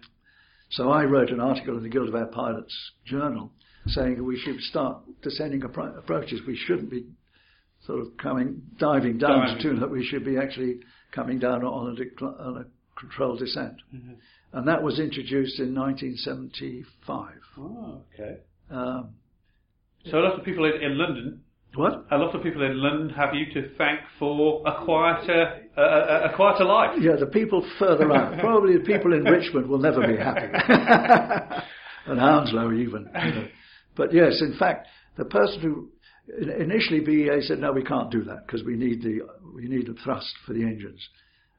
So 0.71 0.91
I 0.91 1.05
wrote 1.05 1.31
an 1.31 1.41
article 1.41 1.77
in 1.77 1.83
the 1.83 1.89
Guild 1.89 2.09
of 2.09 2.15
Air 2.15 2.27
Pilots 2.27 2.75
Journal 3.05 3.53
saying 3.87 4.25
we 4.25 4.39
should 4.39 4.61
start 4.61 5.03
descending 5.23 5.63
approaches. 5.65 6.41
We 6.47 6.57
shouldn't 6.57 6.91
be 6.91 7.07
sort 7.87 8.01
of 8.01 8.17
coming, 8.17 8.63
diving 8.79 9.19
down 9.19 9.47
diving. 9.47 9.63
to 9.63 9.81
that 9.81 9.91
we 9.91 10.05
should 10.05 10.25
be 10.25 10.39
actually 10.39 10.81
coming 11.13 11.39
down 11.39 11.65
on 11.65 11.97
a, 11.97 12.01
decl- 12.01 12.41
on 12.41 12.59
a 12.59 12.65
controlled 12.99 13.41
descent. 13.41 13.75
Mm-hmm. 13.95 14.13
And 14.53 14.69
that 14.69 14.83
was 14.83 14.99
introduced 14.99 15.59
in 15.59 15.75
1975. 15.75 17.33
Oh, 17.59 18.03
okay. 18.15 18.39
Um, 18.71 19.15
so 20.07 20.19
a 20.19 20.21
lot 20.21 20.39
of 20.39 20.45
people 20.45 20.65
in, 20.65 20.83
in, 20.83 20.99
London. 20.99 21.43
What? 21.75 22.05
A 22.11 22.19
lot 22.19 22.35
of 22.35 22.43
people 22.43 22.63
in 22.63 22.83
London 22.83 23.11
have 23.17 23.35
you 23.35 23.47
to 23.55 23.75
thank 23.77 24.01
for 24.19 24.63
a 24.67 24.85
quieter, 24.85 25.63
uh, 25.77 26.29
a 26.31 26.37
quieter 26.37 26.65
life. 26.65 26.99
Yeah, 27.01 27.17
the 27.19 27.27
people 27.27 27.67
further 27.79 28.13
out. 28.13 28.39
Probably 28.41 28.75
the 28.77 28.85
people 28.85 29.15
in 29.15 29.25
Richmond 29.25 29.69
will 29.69 29.79
never 29.79 30.07
be 30.07 30.17
happy, 30.17 30.49
and 32.07 32.21
Hounslow 32.21 32.73
even. 32.73 33.09
You 33.15 33.31
know. 33.31 33.49
But 33.97 34.13
yes, 34.13 34.43
in 34.43 34.55
fact, 34.59 34.89
the 35.17 35.25
person 35.25 35.61
who 35.63 35.89
initially 36.61 37.01
BEA 37.01 37.41
said 37.41 37.59
no, 37.59 37.73
we 37.73 37.83
can't 37.83 38.11
do 38.11 38.23
that 38.25 38.47
because 38.47 38.65
we 38.65 38.77
need 38.77 39.03
the 39.03 39.21
we 39.55 39.67
need 39.67 39.87
the 39.87 39.97
thrust 40.05 40.35
for 40.47 40.53
the 40.53 40.63
engines. 40.63 41.09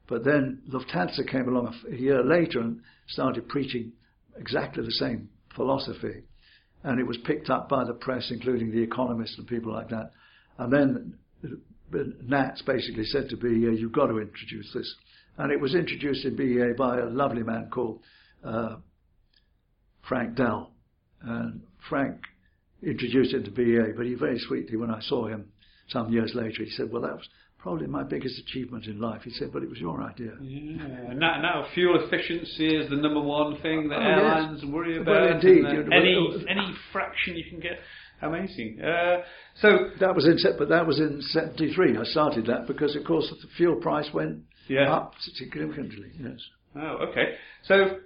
But 0.06 0.24
then 0.24 0.62
Lufthansa 0.70 1.28
came 1.28 1.48
along 1.48 1.74
a 1.90 1.96
year 1.96 2.22
later 2.22 2.60
and 2.60 2.80
started 3.08 3.48
preaching 3.48 3.92
exactly 4.38 4.84
the 4.84 4.92
same 4.92 5.28
philosophy, 5.56 6.22
and 6.84 7.00
it 7.00 7.06
was 7.06 7.16
picked 7.24 7.50
up 7.50 7.68
by 7.68 7.84
the 7.84 7.94
press, 7.94 8.30
including 8.30 8.70
The 8.70 8.82
Economist 8.82 9.38
and 9.38 9.46
people 9.46 9.72
like 9.72 9.88
that. 9.88 10.12
And 10.58 10.72
then 10.72 11.18
Nats 12.26 12.62
basically 12.62 13.04
said 13.04 13.28
to 13.30 13.36
BEA, 13.36 13.76
"You've 13.76 13.92
got 13.92 14.06
to 14.06 14.18
introduce 14.18 14.72
this," 14.72 14.94
and 15.38 15.50
it 15.50 15.60
was 15.60 15.74
introduced 15.74 16.24
in 16.24 16.36
BEA 16.36 16.74
by 16.76 16.98
a 16.98 17.06
lovely 17.06 17.42
man 17.42 17.70
called 17.70 18.00
uh, 18.44 18.76
Frank 20.02 20.36
Dell 20.36 20.70
and 21.22 21.62
Frank 21.88 22.20
introduced 22.82 23.34
it 23.34 23.44
to 23.44 23.50
BA, 23.50 23.94
but 23.96 24.06
he 24.06 24.14
very 24.14 24.38
sweetly, 24.38 24.76
when 24.76 24.90
I 24.90 25.00
saw 25.00 25.26
him 25.26 25.46
some 25.88 26.12
years 26.12 26.32
later, 26.34 26.64
he 26.64 26.70
said, 26.70 26.90
well, 26.90 27.02
that 27.02 27.14
was 27.14 27.28
probably 27.64 27.86
my 27.86 28.02
biggest 28.02 28.38
achievement 28.38 28.84
in 28.84 29.00
life. 29.00 29.22
He 29.24 29.30
said, 29.30 29.50
but 29.50 29.62
it 29.62 29.70
was 29.70 29.78
your 29.78 30.02
idea. 30.02 30.32
Yeah. 30.42 31.14
Now, 31.14 31.40
now 31.40 31.66
fuel 31.72 31.98
efficiency 32.04 32.76
is 32.76 32.90
the 32.90 32.96
number 32.96 33.22
one 33.22 33.56
thing 33.62 33.88
that 33.88 34.00
Oh, 34.00 34.02
airlines 34.02 34.60
yes. 34.62 34.70
worry 34.70 35.02
Well, 35.02 35.16
about. 35.16 35.42
indeed, 35.42 35.64
uh, 35.64 35.72
you 35.72 35.84
know, 35.84 35.96
any, 35.96 36.14
well, 36.14 36.44
any 36.46 36.74
fraction 36.92 37.36
you 37.36 37.44
can 37.48 37.60
get. 37.60 37.78
Amazing. 38.20 38.82
Uh, 38.82 39.22
so, 39.62 39.68
That 39.98 40.14
was 40.14 40.26
in, 40.26 40.36
but 40.58 40.68
that 40.68 40.86
was 40.86 41.00
in 41.00 41.22
73. 41.22 41.96
I 41.96 42.04
started 42.04 42.44
that 42.46 42.66
because, 42.66 42.94
of 42.96 43.04
course, 43.04 43.30
the 43.30 43.48
fuel 43.56 43.76
price 43.76 44.10
went 44.12 44.40
yeah. 44.68 44.92
up 44.92 45.14
significantly, 45.18 46.10
yes. 46.20 46.38
Oh, 46.76 47.06
okay. 47.08 47.36
So 47.62 47.96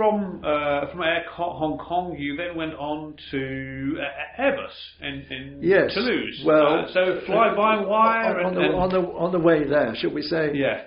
from 0.00 0.40
uh, 0.42 0.90
from 0.90 1.02
Air 1.02 1.24
Hong 1.30 1.76
Kong, 1.76 2.16
you 2.18 2.34
then 2.34 2.56
went 2.56 2.72
on 2.72 3.14
to 3.32 3.98
uh, 4.00 4.42
Airbus 4.42 4.72
in, 5.02 5.14
in 5.30 5.58
Yes. 5.62 5.92
Toulouse. 5.92 6.42
Well, 6.42 6.84
Uh, 6.88 6.92
so 6.94 7.20
fly 7.26 7.54
by 7.54 7.76
wire 7.84 8.40
on, 8.40 8.46
on 8.46 8.46
and, 8.46 8.56
the, 8.56 8.60
and- 8.62 8.74
on, 8.76 8.88
the, 8.88 9.00
on 9.24 9.32
the 9.32 9.38
way 9.38 9.64
there, 9.68 9.94
should 9.96 10.14
we 10.14 10.22
say, 10.22 10.52
yeah, 10.54 10.84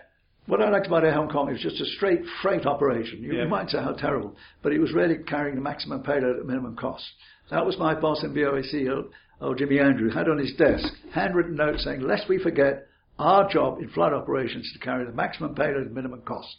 What 0.47 0.63
I 0.63 0.69
liked 0.71 0.87
about 0.87 1.03
Air 1.05 1.13
Hong 1.13 1.29
Kong, 1.29 1.47
it 1.49 1.51
was 1.53 1.61
just 1.61 1.79
a 1.79 1.85
straight 1.95 2.21
freight 2.41 2.65
operation. 2.65 3.21
You 3.21 3.33
Yeah. 3.33 3.45
might 3.45 3.69
say 3.69 3.77
how 3.77 3.93
terrible, 3.93 4.35
but 4.63 4.73
it 4.73 4.79
was 4.79 4.91
really 4.93 5.17
carrying 5.27 5.55
the 5.55 5.61
maximum 5.61 6.01
payload 6.01 6.39
at 6.39 6.45
minimum 6.47 6.75
cost. 6.75 7.05
That 7.51 7.65
was 7.67 7.77
my 7.77 7.93
boss 7.93 8.23
in 8.23 8.33
BOAC, 8.33 8.89
old, 8.91 9.11
old 9.41 9.57
Jimmy 9.59 9.77
Andrew, 9.79 10.09
had 10.09 10.27
on 10.27 10.39
his 10.39 10.53
desk 10.55 10.91
handwritten 11.13 11.55
note 11.55 11.79
saying, 11.81 12.01
lest 12.01 12.27
we 12.27 12.39
forget, 12.39 12.87
our 13.19 13.47
job 13.47 13.77
in 13.79 13.89
flight 13.89 14.11
operations 14.11 14.65
is 14.65 14.73
to 14.73 14.79
carry 14.79 15.05
the 15.05 15.11
maximum 15.11 15.53
payload 15.53 15.85
at 15.85 15.93
minimum 15.93 16.21
cost. 16.21 16.55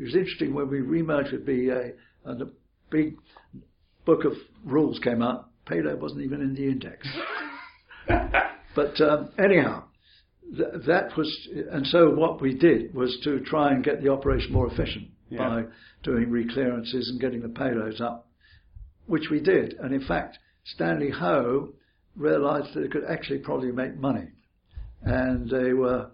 It 0.00 0.04
was 0.04 0.14
interesting 0.14 0.54
when 0.54 0.70
we 0.70 0.78
remerged 0.78 1.32
with 1.32 1.44
BA 1.44 1.90
and 2.24 2.40
the 2.40 2.50
big 2.90 3.18
book 4.06 4.24
of 4.24 4.32
rules 4.64 4.98
came 4.98 5.20
out, 5.20 5.50
payload 5.66 6.00
wasn't 6.00 6.22
even 6.22 6.40
in 6.40 6.54
the 6.54 6.64
index. 6.64 7.06
but 8.74 8.98
um, 9.02 9.28
anyhow, 9.38 9.84
th- 10.56 10.86
that 10.86 11.14
was, 11.18 11.48
and 11.70 11.86
so 11.86 12.08
what 12.14 12.40
we 12.40 12.54
did 12.54 12.94
was 12.94 13.20
to 13.24 13.40
try 13.40 13.72
and 13.72 13.84
get 13.84 14.02
the 14.02 14.10
operation 14.10 14.54
more 14.54 14.68
efficient 14.72 15.08
Yeah. 15.28 15.38
by 15.46 15.64
doing 16.02 16.30
reclearances 16.30 17.10
and 17.10 17.20
getting 17.20 17.42
the 17.42 17.48
payloads 17.48 18.00
up, 18.00 18.26
which 19.04 19.28
we 19.30 19.38
did. 19.38 19.74
And 19.74 19.92
in 19.92 20.00
fact, 20.06 20.38
Stanley 20.64 21.10
Ho 21.10 21.74
realised 22.16 22.72
that 22.72 22.84
it 22.84 22.90
could 22.90 23.04
actually 23.04 23.40
probably 23.40 23.70
make 23.70 23.96
money, 23.98 24.28
and 25.02 25.50
they 25.50 25.74
were. 25.74 26.10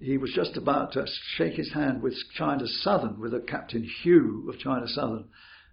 He 0.00 0.18
was 0.18 0.32
just 0.34 0.56
about 0.56 0.92
to 0.92 1.06
shake 1.36 1.54
his 1.54 1.72
hand 1.72 2.02
with 2.02 2.14
China 2.36 2.66
Southern, 2.66 3.18
with 3.20 3.32
a 3.34 3.40
Captain 3.40 3.82
Hugh 4.02 4.46
of 4.52 4.58
China 4.58 4.86
Southern, 4.88 5.24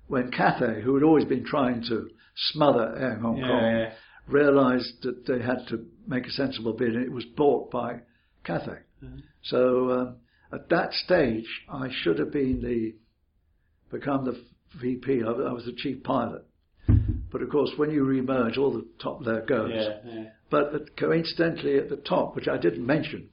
when 0.08 0.32
Cathay, 0.32 0.82
who 0.82 0.94
had 0.96 1.04
always 1.04 1.26
been 1.26 1.44
trying 1.46 1.84
to 1.90 2.10
smother 2.52 2.96
Air 2.98 3.16
Hong 3.16 3.38
Yeah, 3.38 3.48
Kong, 3.48 3.62
yeah. 3.64 3.94
realised 4.28 5.02
that 5.04 5.26
they 5.26 5.42
had 5.42 5.68
to 5.70 5.86
make 6.08 6.28
a 6.28 6.32
sensible 6.32 6.74
bid, 6.74 6.96
and 6.96 7.04
it 7.04 7.12
was 7.12 7.26
bought 7.26 7.72
by 7.72 8.02
Cathay. 8.44 8.80
Mhm. 9.04 9.24
So 9.44 9.92
um, 9.92 10.16
at 10.54 10.70
that 10.70 10.94
stage, 10.94 11.48
I 11.70 11.90
should 11.92 12.20
have 12.20 12.32
been 12.32 12.62
the 12.62 12.96
become 13.92 14.24
the 14.26 14.40
VP. 14.80 15.24
I, 15.24 15.28
I 15.32 15.52
was 15.52 15.66
the 15.66 15.74
chief 15.74 16.04
pilot. 16.04 16.44
But 17.32 17.42
of 17.42 17.50
course, 17.50 17.72
when 17.78 17.92
you 17.92 18.04
remerge, 18.04 18.58
all 18.58 18.72
the 18.74 18.86
top 19.02 19.24
there 19.24 19.42
goes. 19.46 19.72
yeah, 19.74 19.98
yeah. 20.06 20.24
But 20.50 20.98
coincidentally, 20.98 21.78
at 21.78 21.90
the 21.90 21.96
top, 21.96 22.36
which 22.36 22.48
I 22.50 22.58
didn't 22.58 22.86
mention, 22.86 23.30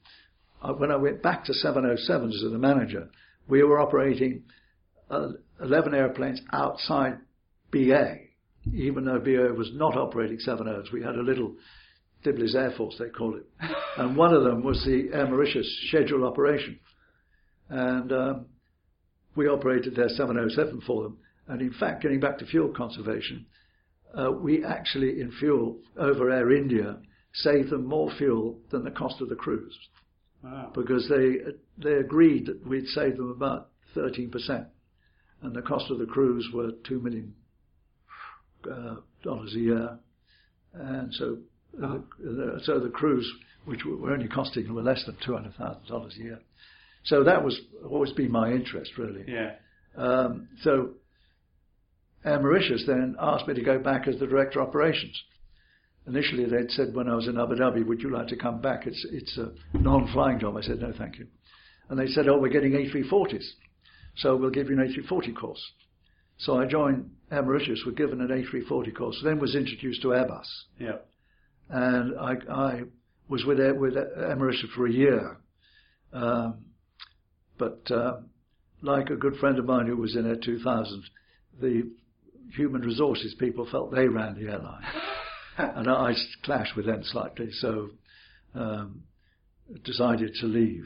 uh, 0.61 0.73
when 0.73 0.91
I 0.91 0.95
went 0.95 1.21
back 1.21 1.45
to 1.45 1.53
707s 1.53 2.35
as 2.35 2.43
a 2.43 2.57
manager, 2.57 3.09
we 3.47 3.63
were 3.63 3.79
operating 3.79 4.43
uh, 5.09 5.29
11 5.61 5.93
airplanes 5.93 6.41
outside 6.51 7.17
BA, 7.71 8.15
even 8.73 9.05
though 9.05 9.19
BA 9.19 9.53
was 9.53 9.71
not 9.73 9.95
operating 9.95 10.37
70s. 10.45 10.91
We 10.91 11.03
had 11.03 11.15
a 11.15 11.21
little 11.21 11.55
Dibley's 12.23 12.55
Air 12.55 12.71
Force, 12.75 12.95
they 12.99 13.09
called 13.09 13.35
it. 13.37 13.45
and 13.97 14.17
one 14.17 14.33
of 14.33 14.43
them 14.43 14.63
was 14.63 14.83
the 14.83 15.09
Air 15.13 15.27
Mauritius 15.27 15.87
scheduled 15.87 16.23
operation. 16.23 16.79
And 17.69 18.11
um, 18.11 18.45
we 19.35 19.47
operated 19.47 19.95
their 19.95 20.09
707 20.09 20.81
for 20.85 21.03
them. 21.03 21.17
And 21.47 21.61
in 21.61 21.73
fact, 21.73 22.03
getting 22.03 22.19
back 22.19 22.37
to 22.39 22.45
fuel 22.45 22.73
conservation, 22.75 23.45
uh, 24.13 24.31
we 24.31 24.65
actually, 24.65 25.21
in 25.21 25.31
fuel 25.39 25.79
over 25.97 26.29
Air 26.29 26.51
India, 26.51 26.97
saved 27.33 27.69
them 27.69 27.85
more 27.85 28.11
fuel 28.17 28.59
than 28.71 28.83
the 28.83 28.91
cost 28.91 29.21
of 29.21 29.29
the 29.29 29.35
crews 29.35 29.77
Wow. 30.43 30.71
because 30.73 31.09
they 31.09 31.37
they 31.77 31.95
agreed 31.97 32.45
that 32.45 32.65
we'd 32.65 32.87
save 32.87 33.17
them 33.17 33.29
about 33.29 33.69
13%, 33.95 34.65
and 35.41 35.55
the 35.55 35.61
cost 35.61 35.91
of 35.91 35.99
the 35.99 36.05
crews 36.05 36.47
were 36.53 36.71
two 36.87 36.99
million 36.99 37.33
uh, 38.69 38.95
dollars 39.23 39.53
a 39.55 39.59
year, 39.59 39.99
and 40.73 41.13
so 41.13 41.37
the, 41.73 42.59
so 42.63 42.79
the 42.79 42.89
crews, 42.89 43.29
which 43.65 43.81
were 43.85 44.11
only 44.11 44.27
costing 44.27 44.73
were 44.73 44.81
less 44.81 45.03
than 45.05 45.17
two 45.25 45.33
hundred 45.33 45.55
thousand 45.55 45.87
dollars 45.87 46.15
a 46.19 46.23
year. 46.23 46.39
So 47.03 47.23
that 47.23 47.43
was 47.43 47.59
always 47.89 48.11
been 48.13 48.31
my 48.31 48.51
interest, 48.51 48.97
really. 48.97 49.23
Yeah. 49.27 49.55
Um, 49.95 50.49
so 50.63 50.91
Air 52.25 52.39
Mauritius 52.39 52.83
then 52.85 53.15
asked 53.19 53.47
me 53.47 53.53
to 53.53 53.63
go 53.63 53.79
back 53.79 54.07
as 54.07 54.19
the 54.19 54.27
director 54.27 54.59
of 54.61 54.67
operations. 54.67 55.21
Initially, 56.09 56.45
they'd 56.45 56.71
said 56.71 56.93
when 56.95 57.07
I 57.07 57.15
was 57.15 57.27
in 57.27 57.39
Abu 57.39 57.55
Dhabi, 57.55 57.85
"Would 57.85 58.01
you 58.01 58.09
like 58.09 58.27
to 58.29 58.35
come 58.35 58.59
back? 58.61 58.87
It's 58.87 59.05
it's 59.11 59.37
a 59.37 59.51
non-flying 59.77 60.39
job." 60.39 60.57
I 60.57 60.61
said, 60.61 60.79
"No, 60.81 60.91
thank 60.97 61.19
you." 61.19 61.27
And 61.89 61.99
they 61.99 62.07
said, 62.07 62.27
"Oh, 62.27 62.39
we're 62.39 62.49
getting 62.49 62.73
A340s, 62.73 63.45
so 64.17 64.35
we'll 64.35 64.49
give 64.49 64.69
you 64.69 64.79
an 64.79 64.87
A340 64.87 65.35
course." 65.35 65.63
So 66.37 66.57
I 66.59 66.65
joined 66.65 67.09
Air 67.31 67.43
Mauritius, 67.43 67.83
was 67.85 67.95
given 67.95 68.21
an 68.21 68.29
A340 68.29 68.95
course, 68.95 69.19
then 69.23 69.39
was 69.39 69.55
introduced 69.55 70.01
to 70.03 70.09
Airbus, 70.09 70.47
Yeah. 70.79 70.97
and 71.69 72.17
I, 72.17 72.35
I 72.49 72.81
was 73.27 73.43
with 73.45 73.59
Air, 73.59 73.75
with 73.75 73.97
Air 73.97 74.35
Mauritius 74.37 74.71
for 74.75 74.87
a 74.87 74.91
year. 74.91 75.37
Um, 76.13 76.65
but 77.57 77.81
uh, 77.91 78.21
like 78.81 79.09
a 79.09 79.15
good 79.17 79.35
friend 79.35 79.59
of 79.59 79.65
mine 79.65 79.85
who 79.87 79.97
was 79.97 80.15
in 80.15 80.25
Air 80.25 80.37
2000, 80.41 81.03
the 81.61 81.91
human 82.55 82.81
resources 82.81 83.35
people 83.37 83.67
felt 83.69 83.91
they 83.91 84.07
ran 84.07 84.35
the 84.35 84.49
airline, 84.49 84.83
and 85.59 85.89
I 85.89 86.13
clashed 86.43 86.75
with 86.75 86.85
them 86.85 87.03
slightly, 87.03 87.51
so 87.51 87.89
um, 88.55 89.03
decided 89.83 90.33
to 90.41 90.45
leave. 90.47 90.85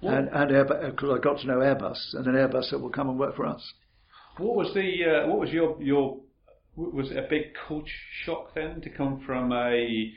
What- 0.00 0.14
And, 0.14 0.28
and 0.28 0.50
Airbus, 0.50 0.90
because 0.92 1.10
I 1.18 1.22
got 1.22 1.40
to 1.40 1.46
know 1.46 1.58
Airbus, 1.58 2.14
and 2.14 2.24
then 2.24 2.34
Airbus 2.34 2.64
said, 2.64 2.80
"Well, 2.80 2.90
come 2.90 3.08
and 3.08 3.18
work 3.18 3.36
for 3.36 3.46
us." 3.46 3.62
What 4.38 4.56
was 4.56 4.72
the 4.74 5.04
uh, 5.04 5.28
what 5.28 5.38
was 5.38 5.50
your 5.50 5.80
your 5.82 6.18
was 6.76 7.10
it 7.10 7.16
a 7.18 7.26
big 7.28 7.52
culture 7.68 7.92
shock 8.24 8.54
then 8.54 8.80
to 8.80 8.90
come 8.90 9.22
from 9.26 9.52
a 9.52 10.12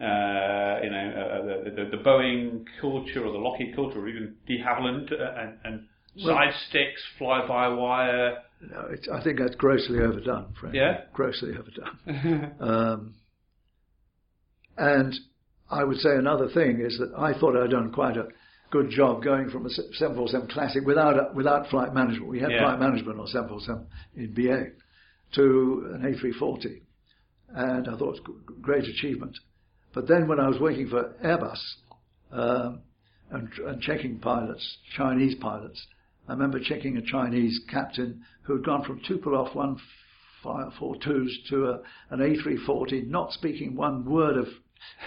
uh, 0.00 0.80
you 0.84 0.90
know 0.90 1.06
uh, 1.22 1.46
the, 1.64 1.70
the, 1.84 1.96
the 1.96 2.02
Boeing 2.02 2.64
culture 2.80 3.24
or 3.24 3.32
the 3.32 3.38
Lockheed 3.38 3.74
culture 3.74 3.98
or 4.00 4.08
even 4.08 4.36
de 4.46 4.58
Havilland 4.62 5.12
uh, 5.12 5.40
and, 5.40 5.58
and 5.64 5.86
Well- 6.24 6.34
side 6.36 6.54
sticks, 6.68 7.02
fly 7.18 7.46
by 7.46 7.68
wire. 7.68 8.38
No, 8.60 8.88
it's, 8.90 9.08
I 9.08 9.22
think 9.22 9.38
that's 9.38 9.54
grossly 9.54 10.00
overdone, 10.00 10.52
frankly. 10.58 10.80
Yeah? 10.80 11.02
Grossly 11.12 11.50
overdone. 11.50 12.52
Um, 12.60 13.14
and 14.78 15.14
I 15.70 15.84
would 15.84 15.98
say 15.98 16.10
another 16.16 16.48
thing 16.48 16.80
is 16.80 16.98
that 16.98 17.12
I 17.16 17.38
thought 17.38 17.56
I'd 17.56 17.70
done 17.70 17.92
quite 17.92 18.16
a 18.16 18.28
good 18.70 18.90
job 18.90 19.22
going 19.22 19.50
from 19.50 19.66
a 19.66 19.70
747 19.70 20.48
Classic 20.48 20.84
without 20.84 21.16
a, 21.16 21.34
without 21.34 21.68
flight 21.68 21.92
management. 21.94 22.28
We 22.30 22.40
had 22.40 22.50
Yeah. 22.52 22.64
flight 22.64 22.80
management 22.80 23.18
on 23.18 23.26
747 23.26 23.86
in 24.16 24.32
BA 24.34 24.72
to 25.34 25.90
an 25.94 26.02
A340, 26.02 26.80
and 27.54 27.88
I 27.88 27.96
thought 27.96 28.16
it 28.16 28.28
was 28.28 28.38
a 28.48 28.60
great 28.60 28.84
achievement. 28.84 29.38
But 29.94 30.06
then 30.06 30.28
when 30.28 30.38
I 30.40 30.48
was 30.48 30.60
working 30.60 30.88
for 30.88 31.14
Airbus 31.24 31.58
um, 32.30 32.80
and, 33.30 33.48
and 33.66 33.82
checking 33.82 34.18
pilots, 34.18 34.78
Chinese 34.96 35.34
pilots, 35.36 35.86
I 36.28 36.32
remember 36.32 36.60
checking 36.60 36.96
a 36.98 37.02
Chinese 37.02 37.58
captain 37.70 38.22
who 38.42 38.56
had 38.56 38.64
gone 38.64 38.84
from 38.84 39.00
Tupolev 39.00 39.52
142s 40.44 41.48
to 41.50 41.66
a, 41.70 41.80
an 42.10 42.20
A340, 42.20 43.06
not 43.08 43.32
speaking 43.32 43.74
one 43.74 44.04
word 44.04 44.36
of 44.36 44.46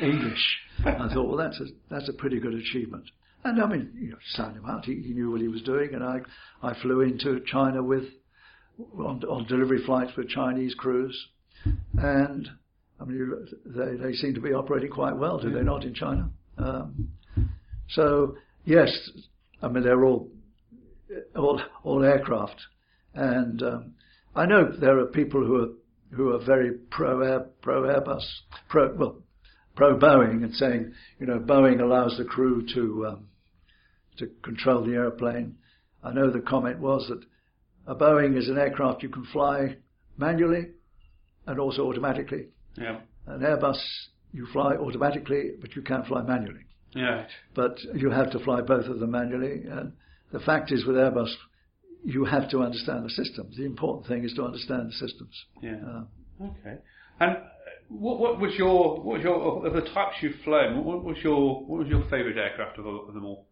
English. 0.01 0.57
I 0.79 1.07
thought, 1.13 1.27
well, 1.27 1.37
that's 1.37 1.59
a 1.59 1.65
that's 1.89 2.09
a 2.09 2.13
pretty 2.13 2.39
good 2.39 2.53
achievement. 2.53 3.05
And 3.43 3.61
I 3.61 3.67
mean, 3.67 3.91
you 3.95 4.09
know, 4.11 4.17
sound 4.33 4.55
him 4.55 4.65
out. 4.65 4.85
He, 4.85 4.95
he 4.95 5.13
knew 5.13 5.31
what 5.31 5.41
he 5.41 5.47
was 5.47 5.61
doing, 5.63 5.93
and 5.93 6.03
I 6.03 6.19
I 6.61 6.73
flew 6.81 7.01
into 7.01 7.41
China 7.45 7.83
with 7.83 8.05
on, 8.97 9.23
on 9.23 9.45
delivery 9.47 9.83
flights 9.85 10.11
with 10.15 10.29
Chinese 10.29 10.73
crews, 10.75 11.27
and 11.97 12.49
I 12.99 13.05
mean, 13.05 13.47
they 13.65 13.95
they 13.95 14.13
seem 14.13 14.33
to 14.35 14.41
be 14.41 14.53
operating 14.53 14.91
quite 14.91 15.15
well, 15.17 15.39
do 15.39 15.51
they 15.51 15.63
not, 15.63 15.83
in 15.83 15.93
China? 15.93 16.29
Um, 16.57 17.09
so 17.89 18.35
yes, 18.65 18.89
I 19.61 19.67
mean 19.67 19.83
they're 19.83 20.05
all 20.05 20.29
all 21.35 21.61
all 21.83 22.03
aircraft, 22.03 22.61
and 23.15 23.61
um, 23.63 23.93
I 24.35 24.45
know 24.45 24.71
there 24.71 24.99
are 24.99 25.07
people 25.07 25.43
who 25.45 25.63
are 25.63 25.67
who 26.15 26.33
are 26.33 26.45
very 26.45 26.71
pro 26.91 27.21
air 27.21 27.47
pro 27.61 27.83
Airbus 27.83 28.23
pro 28.69 28.93
well 28.95 29.20
pro 29.75 29.97
Boeing 29.97 30.43
and 30.43 30.53
saying 30.53 30.93
you 31.19 31.25
know 31.25 31.39
Boeing 31.39 31.81
allows 31.81 32.17
the 32.17 32.25
crew 32.25 32.65
to 32.73 33.07
um, 33.07 33.27
to 34.17 34.27
control 34.43 34.83
the 34.83 34.93
airplane. 34.93 35.55
I 36.03 36.11
know 36.11 36.31
the 36.31 36.41
comment 36.41 36.79
was 36.79 37.07
that 37.09 37.23
a 37.87 37.95
Boeing 37.95 38.37
is 38.37 38.49
an 38.49 38.57
aircraft 38.57 39.03
you 39.03 39.09
can 39.09 39.25
fly 39.25 39.77
manually 40.17 40.67
and 41.47 41.59
also 41.59 41.87
automatically. 41.87 42.47
Yeah. 42.77 42.99
An 43.27 43.41
Airbus, 43.41 43.79
you 44.31 44.47
fly 44.51 44.75
automatically, 44.75 45.51
but 45.59 45.75
you 45.75 45.81
can't 45.81 46.05
fly 46.05 46.21
manually. 46.21 46.65
Yeah. 46.93 47.25
But 47.55 47.77
you 47.95 48.09
have 48.09 48.31
to 48.31 48.39
fly 48.39 48.61
both 48.61 48.85
of 48.85 48.99
them 48.99 49.11
manually. 49.11 49.63
And 49.69 49.93
the 50.31 50.39
fact 50.39 50.71
is, 50.71 50.85
with 50.85 50.95
Airbus, 50.95 51.31
you 52.03 52.25
have 52.25 52.49
to 52.49 52.59
understand 52.59 53.05
the 53.05 53.09
systems. 53.09 53.57
The 53.57 53.65
important 53.65 54.07
thing 54.07 54.23
is 54.23 54.33
to 54.33 54.43
understand 54.43 54.89
the 54.89 54.93
systems. 54.93 55.45
Yeah. 55.61 55.77
Uh, 55.87 56.03
Okay. 56.43 56.77
And 57.19 57.37
what, 57.91 58.19
what 58.19 58.39
was 58.39 58.53
your 58.57 59.01
what 59.01 59.17
was 59.17 59.23
your 59.23 59.67
of 59.67 59.73
the 59.73 59.81
types 59.91 60.15
you've 60.21 60.39
flown? 60.43 60.83
What 60.83 61.03
was 61.03 61.17
your 61.23 61.61
what 61.65 61.79
was 61.79 61.87
your 61.87 62.03
favourite 62.03 62.37
aircraft 62.37 62.79
of, 62.79 62.85
of 62.85 63.13
them 63.13 63.25
all? 63.25 63.47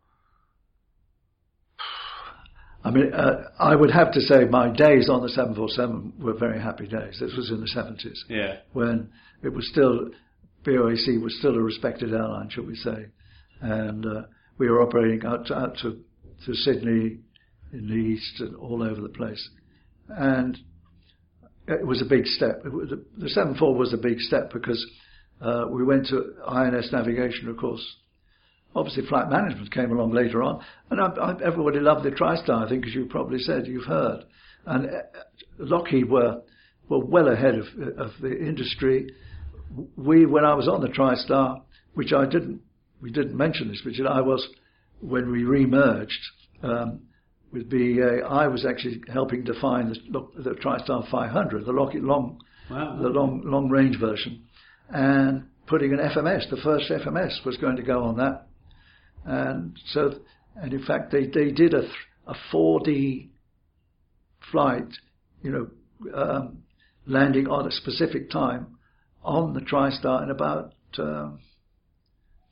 I 2.84 2.91
mean, 2.91 3.14
uh, 3.14 3.49
I 3.60 3.76
would 3.76 3.91
have 3.91 4.14
to 4.14 4.22
say 4.22 4.45
my 4.45 4.70
days 4.70 5.10
on 5.10 5.22
the 5.22 5.30
747 5.30 6.14
were 6.20 6.34
very 6.34 6.61
happy 6.61 6.88
days. 6.88 7.18
This 7.20 7.34
was 7.36 7.49
in 7.49 7.60
the 7.60 7.68
70s 7.68 8.18
Yeah. 8.30 8.60
when 8.72 9.10
it 9.44 9.49
was 9.49 9.68
still, 9.70 10.10
BOAC 10.64 11.22
was 11.22 11.38
still 11.40 11.56
a 11.57 11.61
respected 11.61 12.14
airline, 12.14 12.49
shall 12.49 12.64
we 12.66 12.76
say. 12.76 13.07
And 13.60 14.06
uh, 14.06 14.22
we 14.57 14.70
were 14.70 14.82
operating 14.82 15.26
out 15.26 15.48
to, 15.48 15.56
out 15.56 15.78
to, 15.82 15.99
to 16.45 16.53
Sydney, 16.53 17.20
in 17.74 17.88
the 17.88 17.94
east, 17.95 18.40
and 18.40 18.56
all 18.56 18.82
over 18.82 19.02
the 19.02 19.10
place. 19.10 19.49
And 20.07 20.57
it 21.69 21.85
was 21.85 22.01
a 22.01 22.05
big 22.05 22.25
step. 22.25 22.63
Was, 22.65 22.89
the 23.17 23.29
74 23.29 23.75
was 23.75 23.93
a 23.93 23.97
big 23.97 24.19
step 24.19 24.51
because 24.51 24.85
uh, 25.41 25.65
we 25.69 25.83
went 25.83 26.07
to 26.07 26.33
INS 26.47 26.91
navigation, 26.91 27.47
of 27.47 27.57
course. 27.57 27.85
Obviously, 28.75 29.05
flight 29.07 29.29
management 29.29 29.71
came 29.71 29.91
along 29.91 30.11
later 30.13 30.43
on, 30.43 30.63
and 30.91 31.01
I, 31.01 31.07
I, 31.07 31.43
everybody 31.43 31.79
loved 31.79 32.05
the 32.05 32.11
TriStar. 32.11 32.65
I 32.65 32.69
think, 32.69 32.85
as 32.85 32.93
you 32.93 33.05
probably 33.05 33.39
said, 33.39 33.65
you've 33.65 33.85
heard. 33.85 34.23
And 34.65 34.85
uh, 34.87 34.99
Lockheed 35.57 36.09
were 36.09 36.41
were 36.87 37.03
well 37.03 37.29
ahead 37.29 37.55
of 37.55 37.65
of 37.97 38.11
the 38.21 38.37
industry. 38.37 39.13
We, 39.95 40.25
when 40.25 40.45
I 40.45 40.53
was 40.55 40.67
on 40.67 40.81
the 40.81 40.87
TriStar, 40.87 41.61
which 41.93 42.13
I 42.13 42.25
didn't, 42.25 42.61
we 43.01 43.11
didn't 43.11 43.37
mention 43.37 43.69
this, 43.69 43.81
but 43.83 43.93
I 44.07 44.21
was 44.21 44.47
when 45.01 45.31
we 45.31 45.43
re-merged 45.43 46.19
um, 46.63 47.01
with 47.51 47.69
BEA. 47.69 48.21
I 48.27 48.47
was 48.47 48.65
actually 48.65 49.01
helping 49.11 49.43
define 49.43 49.89
the, 49.89 50.27
the 50.38 50.51
TriStar 50.51 51.09
500, 51.09 51.65
the 51.65 51.71
Lockheed 51.71 52.03
long, 52.03 52.41
Wow. 52.69 52.99
the 53.01 53.09
long 53.09 53.41
long 53.45 53.67
range 53.69 53.99
version, 53.99 54.43
and 54.89 55.45
putting 55.65 55.91
an 55.91 55.97
FMS. 55.99 56.49
The 56.51 56.57
first 56.57 56.91
FMS 56.91 57.43
was 57.43 57.57
going 57.57 57.77
to 57.77 57.81
go 57.81 58.03
on 58.03 58.17
that, 58.17 58.45
and 59.26 59.76
so 59.88 60.19
and 60.55 60.71
in 60.73 60.85
fact 60.85 61.11
they 61.11 61.26
they 61.26 61.49
did 61.51 61.73
a 61.73 61.89
a 62.27 62.35
4D 62.53 63.30
flight, 64.51 64.88
you 65.41 65.51
know, 65.51 66.13
um, 66.13 66.59
landing 67.07 67.47
on 67.47 67.67
a 67.67 67.71
specific 67.71 68.30
time 68.30 68.77
on 69.23 69.53
the 69.53 69.61
TriStar 69.61 70.23
in 70.23 70.30
about 70.30 70.73
um, 70.99 71.39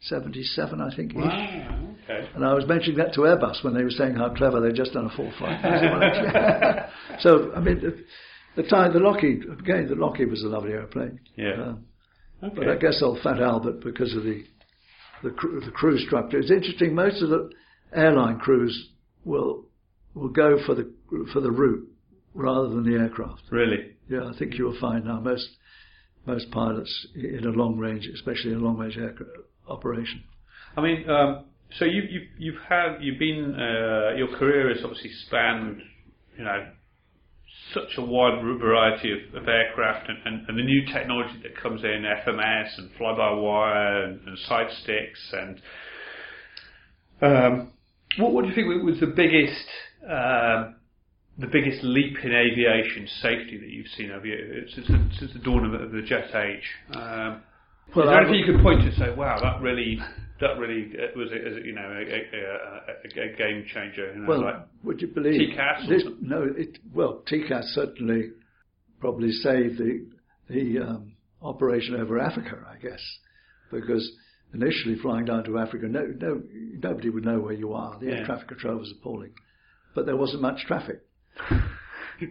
77, 0.02 0.82
I 0.82 0.96
think. 0.96 1.12
ish. 1.12 1.18
Wow. 1.18 1.90
Okay. 2.04 2.30
And 2.36 2.46
I 2.46 2.54
was 2.54 2.66
mentioning 2.68 2.98
that 3.00 3.14
to 3.16 3.22
Airbus 3.22 3.64
when 3.64 3.74
they 3.74 3.84
were 3.84 3.90
saying 3.90 4.16
how 4.16 4.30
clever 4.34 4.62
they'd 4.62 4.76
just 4.76 4.94
done 4.94 5.06
a 5.06 5.16
full 5.16 5.32
flight. 5.38 5.60
so, 7.20 7.52
I 7.56 7.60
mean, 7.60 7.82
the, 7.82 8.62
the 8.62 8.68
time, 8.70 8.94
the 8.94 9.00
Lockheed, 9.00 9.44
again, 9.60 9.88
the 9.90 9.96
Lockheed 9.96 10.30
was 10.30 10.44
a 10.44 10.48
lovely 10.48 10.72
airplane. 10.72 11.20
Yeah. 11.36 11.52
Uh, 11.62 11.74
Okay. 12.44 12.54
but 12.56 12.70
I 12.70 12.76
guess 12.76 13.02
old 13.02 13.20
Fat 13.24 13.42
Albert, 13.42 13.84
because 13.84 14.16
of 14.16 14.22
the 14.24 14.44
the, 15.24 15.32
cr- 15.32 15.60
the 15.66 15.72
crew 15.72 15.98
structure, 15.98 16.38
it's 16.38 16.52
interesting. 16.52 16.94
Most 16.94 17.24
of 17.24 17.30
the 17.30 17.50
airline 17.92 18.38
crews 18.38 18.90
will 19.26 19.66
will 20.14 20.30
go 20.30 20.58
for 20.64 20.76
the 20.76 20.94
for 21.34 21.42
the 21.42 21.50
route 21.50 21.88
rather 22.36 22.70
than 22.70 22.84
the 22.84 22.96
aircraft. 23.00 23.42
Really. 23.50 23.96
Yeah, 24.08 24.30
I 24.32 24.38
think 24.38 24.54
you'll 24.56 24.80
find 24.80 25.06
now 25.06 25.20
most 25.20 25.50
most 26.28 26.52
pilots 26.52 27.08
in 27.16 27.44
a 27.44 27.50
long 27.50 27.80
range, 27.80 28.08
especially 28.14 28.52
in 28.52 28.58
a 28.58 28.62
long 28.62 28.78
range 28.78 28.98
aircraft 28.98 29.32
operation. 29.70 30.24
I 30.76 30.82
mean, 30.82 31.10
um, 31.10 31.46
so 31.78 31.86
you, 31.86 32.02
you've 32.10 32.28
you've 32.38 32.62
had 32.70 32.98
you've 33.02 33.20
been 33.20 33.56
uh, 33.56 34.16
your 34.16 34.28
career 34.38 34.70
has 34.70 34.84
obviously 34.84 35.12
spanned, 35.26 35.82
you 36.38 36.44
know, 36.44 36.68
such 37.74 37.98
a 37.98 38.02
wide 38.02 38.42
variety 38.42 39.12
of, 39.12 39.42
of 39.42 39.48
aircraft 39.48 40.10
and, 40.10 40.18
and, 40.26 40.48
and 40.48 40.58
the 40.58 40.64
new 40.64 40.86
technology 40.94 41.40
that 41.44 41.56
comes 41.62 41.84
in, 41.84 42.04
FMS 42.26 42.78
and 42.78 42.90
fly-by-wire 42.98 44.04
and, 44.06 44.28
and 44.28 44.38
side 44.40 44.68
sticks 44.84 45.34
and 45.34 45.62
um, 47.22 47.74
what 48.18 48.32
what 48.32 48.44
do 48.44 48.50
you 48.50 48.56
think 48.56 48.68
was 48.84 49.00
the 49.00 49.08
biggest 49.08 49.68
um, 50.04 50.76
the 51.40 51.48
biggest 51.48 51.84
leap 51.84 52.18
in 52.24 52.32
aviation 52.34 53.08
safety 53.22 53.58
that 53.58 53.70
you've 53.70 53.88
seen 53.98 54.12
over 54.12 54.26
you 54.26 54.66
since 54.74 54.88
the, 54.88 55.10
since 55.20 55.34
the 55.34 55.40
dawn 55.40 55.66
of, 55.66 55.72
the- 55.72 55.86
of 55.86 55.92
the 55.92 56.02
jet 56.02 56.34
age? 56.36 56.64
Um, 56.96 57.42
Well, 57.96 58.06
is 58.06 58.12
there 58.12 58.22
anything 58.22 58.46
you 58.46 58.54
could 58.54 58.64
point 58.64 58.82
to 58.82 58.96
say, 58.96 59.14
wow, 59.16 59.40
that 59.42 59.62
really, 59.62 60.00
that 60.42 60.58
really 60.60 60.92
was, 61.16 61.32
a, 61.32 61.36
is 61.36 61.58
it, 61.58 61.66
you 61.66 61.74
know, 61.74 61.82
a, 61.82 62.02
a, 62.02 63.24
a, 63.24 63.34
a 63.34 63.38
game 63.38 63.66
changer? 63.74 64.14
You 64.14 64.22
know, 64.22 64.28
Well, 64.28 64.42
like, 64.44 64.56
would 64.84 65.02
you 65.02 65.08
believe 65.08 65.42
TCAS 65.42 65.90
this? 65.90 66.04
No, 66.22 66.44
it 66.44 66.80
well, 66.94 67.24
TCAS 67.32 67.64
certainly 67.74 68.32
probably 69.00 69.32
saved 69.32 69.78
the 69.78 70.06
the 70.50 70.80
um, 70.80 71.14
operation 71.42 71.96
over 71.96 72.20
Africa, 72.20 72.58
I 72.70 72.78
guess, 72.78 73.02
because 73.72 74.10
initially 74.54 74.96
flying 75.02 75.26
down 75.26 75.44
to 75.46 75.58
Africa, 75.58 75.88
no, 75.88 76.06
no, 76.20 76.42
nobody 76.80 77.10
would 77.10 77.26
know 77.26 77.40
where 77.40 77.54
you 77.54 77.74
are. 77.74 77.98
The 78.00 78.08
air 78.08 78.26
traffic 78.26 78.48
control 78.48 78.78
was 78.78 78.94
appalling, 78.98 79.34
but 79.94 80.06
there 80.06 80.16
wasn't 80.16 80.42
much 80.42 80.66
traffic. 80.66 81.02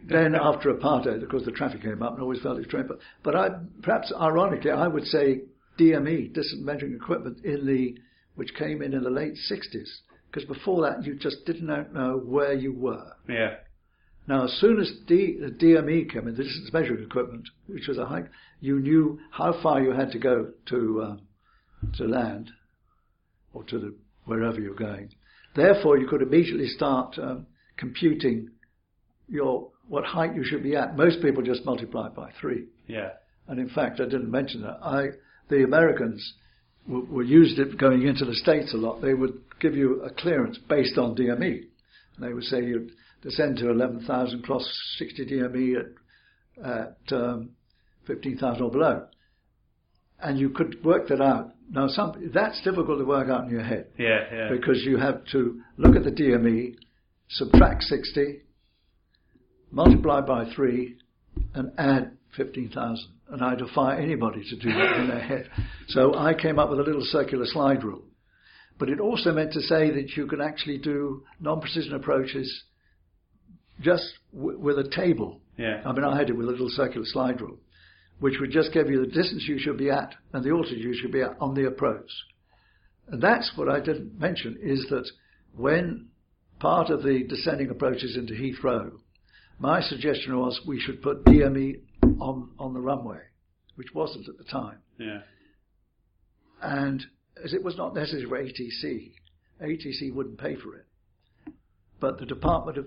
Then 0.09 0.35
after 0.35 0.73
apartheid, 0.73 1.23
of 1.23 1.29
course, 1.29 1.45
the 1.45 1.53
traffic 1.53 1.83
came 1.83 2.03
up 2.03 2.15
and 2.15 2.23
always 2.23 2.41
felt 2.41 2.59
its 2.59 2.69
train. 2.69 2.87
But, 2.87 2.99
but 3.23 3.37
I, 3.37 3.51
perhaps 3.83 4.13
ironically, 4.19 4.71
I 4.71 4.89
would 4.89 5.05
say 5.05 5.43
DME, 5.79 6.33
distant 6.33 6.65
measuring 6.65 6.95
equipment, 6.95 7.45
in 7.45 7.67
the 7.67 7.97
which 8.35 8.55
came 8.55 8.83
in 8.83 8.95
in 8.95 9.03
the 9.03 9.11
late 9.11 9.35
60s, 9.51 9.89
because 10.31 10.45
before 10.47 10.83
that 10.83 11.05
you 11.05 11.15
just 11.15 11.45
didn't 11.47 11.67
know 11.93 12.21
where 12.25 12.53
you 12.53 12.73
were. 12.73 13.13
yeah, 13.29 13.55
Now, 14.29 14.45
as 14.45 14.53
soon 14.61 14.79
as 14.79 14.93
D, 15.07 15.39
the 15.41 15.51
DME 15.51 16.13
came 16.13 16.29
in, 16.29 16.37
the 16.37 16.45
distance 16.45 16.71
measuring 16.73 17.03
equipment, 17.03 17.49
which 17.67 17.89
was 17.89 17.97
a 17.97 18.05
hike, 18.05 18.31
you 18.61 18.79
knew 18.79 19.19
how 19.31 19.61
far 19.63 19.81
you 19.81 19.93
had 19.93 20.13
to 20.13 20.19
go 20.19 20.53
to 20.67 21.03
um, 21.03 21.21
to 21.95 22.05
land 22.05 22.51
or 23.53 23.65
to 23.65 23.79
the 23.79 23.95
wherever 24.25 24.61
you're 24.61 24.75
going. 24.75 25.11
Therefore, 25.55 25.97
you 25.97 26.07
could 26.07 26.21
immediately 26.21 26.69
start 26.69 27.19
um, 27.19 27.47
computing 27.77 28.51
your 29.29 29.71
what 29.89 30.05
height 30.05 30.35
you 30.35 30.45
should 30.45 30.63
be 30.63 30.77
at. 30.77 30.97
Most 30.97 31.23
people 31.23 31.43
just 31.43 31.65
multiply 31.65 32.09
by 32.09 32.31
three. 32.41 32.67
yeah, 32.87 33.11
And 33.49 33.59
in 33.61 33.69
fact, 33.69 34.01
I 34.01 34.05
didn't 34.05 34.31
mention 34.31 34.63
that. 34.63 34.79
I, 34.83 35.09
the 35.49 35.63
Americans 35.65 36.35
w- 36.89 37.07
were 37.11 37.23
used 37.23 37.59
it 37.59 37.79
going 37.79 38.03
into 38.07 38.25
the 38.25 38.35
States 38.35 38.75
a 38.75 38.77
lot. 38.77 39.01
They 39.01 39.15
would 39.15 39.41
give 39.61 39.75
you 39.77 40.03
a 40.03 40.11
clearance 40.11 40.59
based 40.69 40.99
on 40.99 41.15
DME. 41.15 41.67
And 42.17 42.21
they 42.27 42.33
would 42.33 42.45
say 42.45 42.65
you'd 42.65 42.91
descend 43.23 43.59
to 43.59 43.71
11,000 43.71 44.43
cross 44.43 44.67
60 44.99 45.27
DME 45.27 45.77
at, 45.79 46.67
at 46.71 47.17
um, 47.17 47.51
15,000 48.07 48.63
or 48.63 48.71
below. 48.71 49.07
And 50.21 50.39
you 50.39 50.51
could 50.51 50.83
work 50.85 51.09
that 51.09 51.21
out. 51.21 51.53
Now, 51.71 51.89
some, 51.89 52.31
that's 52.33 52.61
difficult 52.63 52.99
to 52.99 53.05
work 53.05 53.29
out 53.29 53.45
in 53.45 53.51
your 53.51 53.63
head 53.63 53.89
yeah, 53.99 54.21
yeah. 54.33 54.49
because 54.51 54.83
you 54.85 54.97
have 54.99 55.25
to 55.33 55.61
look 55.77 55.97
at 55.97 56.05
the 56.05 56.11
DME, 56.13 56.77
subtract 57.29 57.83
60, 57.83 58.41
multiply 59.71 60.21
by 60.21 60.51
3, 60.55 60.97
and 61.55 61.73
add 61.79 62.17
15,000. 62.37 63.09
And 63.29 63.43
I 63.43 63.55
defy 63.55 64.01
anybody 64.01 64.43
to 64.49 64.57
do 64.57 64.73
that 64.73 65.01
in 65.01 65.09
their 65.09 65.21
head. 65.21 65.51
So 65.89 66.15
I 66.15 66.35
came 66.35 66.59
up 66.59 66.71
with 66.71 66.79
a 66.79 66.83
little 66.83 67.05
circular 67.05 67.45
slide 67.47 67.83
rule. 67.83 68.05
But 68.79 68.89
it 68.89 69.01
also 69.01 69.33
meant 69.33 69.53
to 69.55 69.61
say 69.63 69.91
that 69.91 70.17
you 70.17 70.27
could 70.27 70.41
actually 70.41 70.79
do 70.79 71.25
non-precision 71.41 71.95
approaches 71.95 72.65
just 73.81 74.05
w- 74.35 74.59
with 74.59 74.79
a 74.79 74.89
table. 74.89 75.41
Yeah. 75.57 75.83
I 75.85 75.93
mean, 75.93 76.05
I 76.05 76.17
had 76.17 76.29
it 76.29 76.37
with 76.37 76.47
a 76.47 76.51
little 76.51 76.69
circular 76.69 77.07
slide 77.07 77.41
rule, 77.41 77.59
which 78.21 78.35
would 78.41 78.51
just 78.51 78.73
give 78.73 78.91
you 78.91 79.01
the 79.01 79.11
distance 79.11 79.45
you 79.49 79.59
should 79.59 79.79
be 79.79 79.91
at 79.91 80.15
and 80.33 80.45
the 80.45 80.51
altitude 80.51 80.81
you 80.81 80.95
should 80.95 81.13
be 81.13 81.23
at 81.23 81.37
on 81.41 81.55
the 81.55 81.67
approach. 81.67 82.11
And 83.09 83.23
that's 83.23 83.53
what 83.57 83.69
I 83.69 83.81
didn't 83.81 84.19
mention 84.19 84.59
is 84.61 84.87
that 84.91 85.09
when 85.55 86.09
part 86.59 86.91
of 86.91 87.03
the 87.03 87.25
descending 87.29 87.71
approaches 87.71 88.17
into 88.17 88.35
Heathrow, 88.35 88.99
my 89.59 89.81
suggestion 89.81 90.39
was 90.39 90.61
we 90.67 90.79
should 90.81 91.03
put 91.03 91.25
DME 91.25 91.81
on, 92.21 92.51
on 92.59 92.75
the 92.75 92.81
runway, 92.81 93.21
which 93.77 93.89
wasn't 93.95 94.29
at 94.29 94.37
the 94.39 94.45
time. 94.45 94.79
yeah, 94.99 95.21
And 96.63 97.05
as 97.43 97.53
it 97.53 97.63
was 97.63 97.77
not 97.77 97.95
necessary 97.95 98.27
for 98.27 98.39
ATC, 98.43 99.13
ATC 99.63 100.13
wouldn't 100.15 100.39
pay 100.39 100.57
for 100.57 100.75
it. 100.77 100.87
But 102.01 102.19
the 102.19 102.27
Department 102.27 102.79
of 102.79 102.87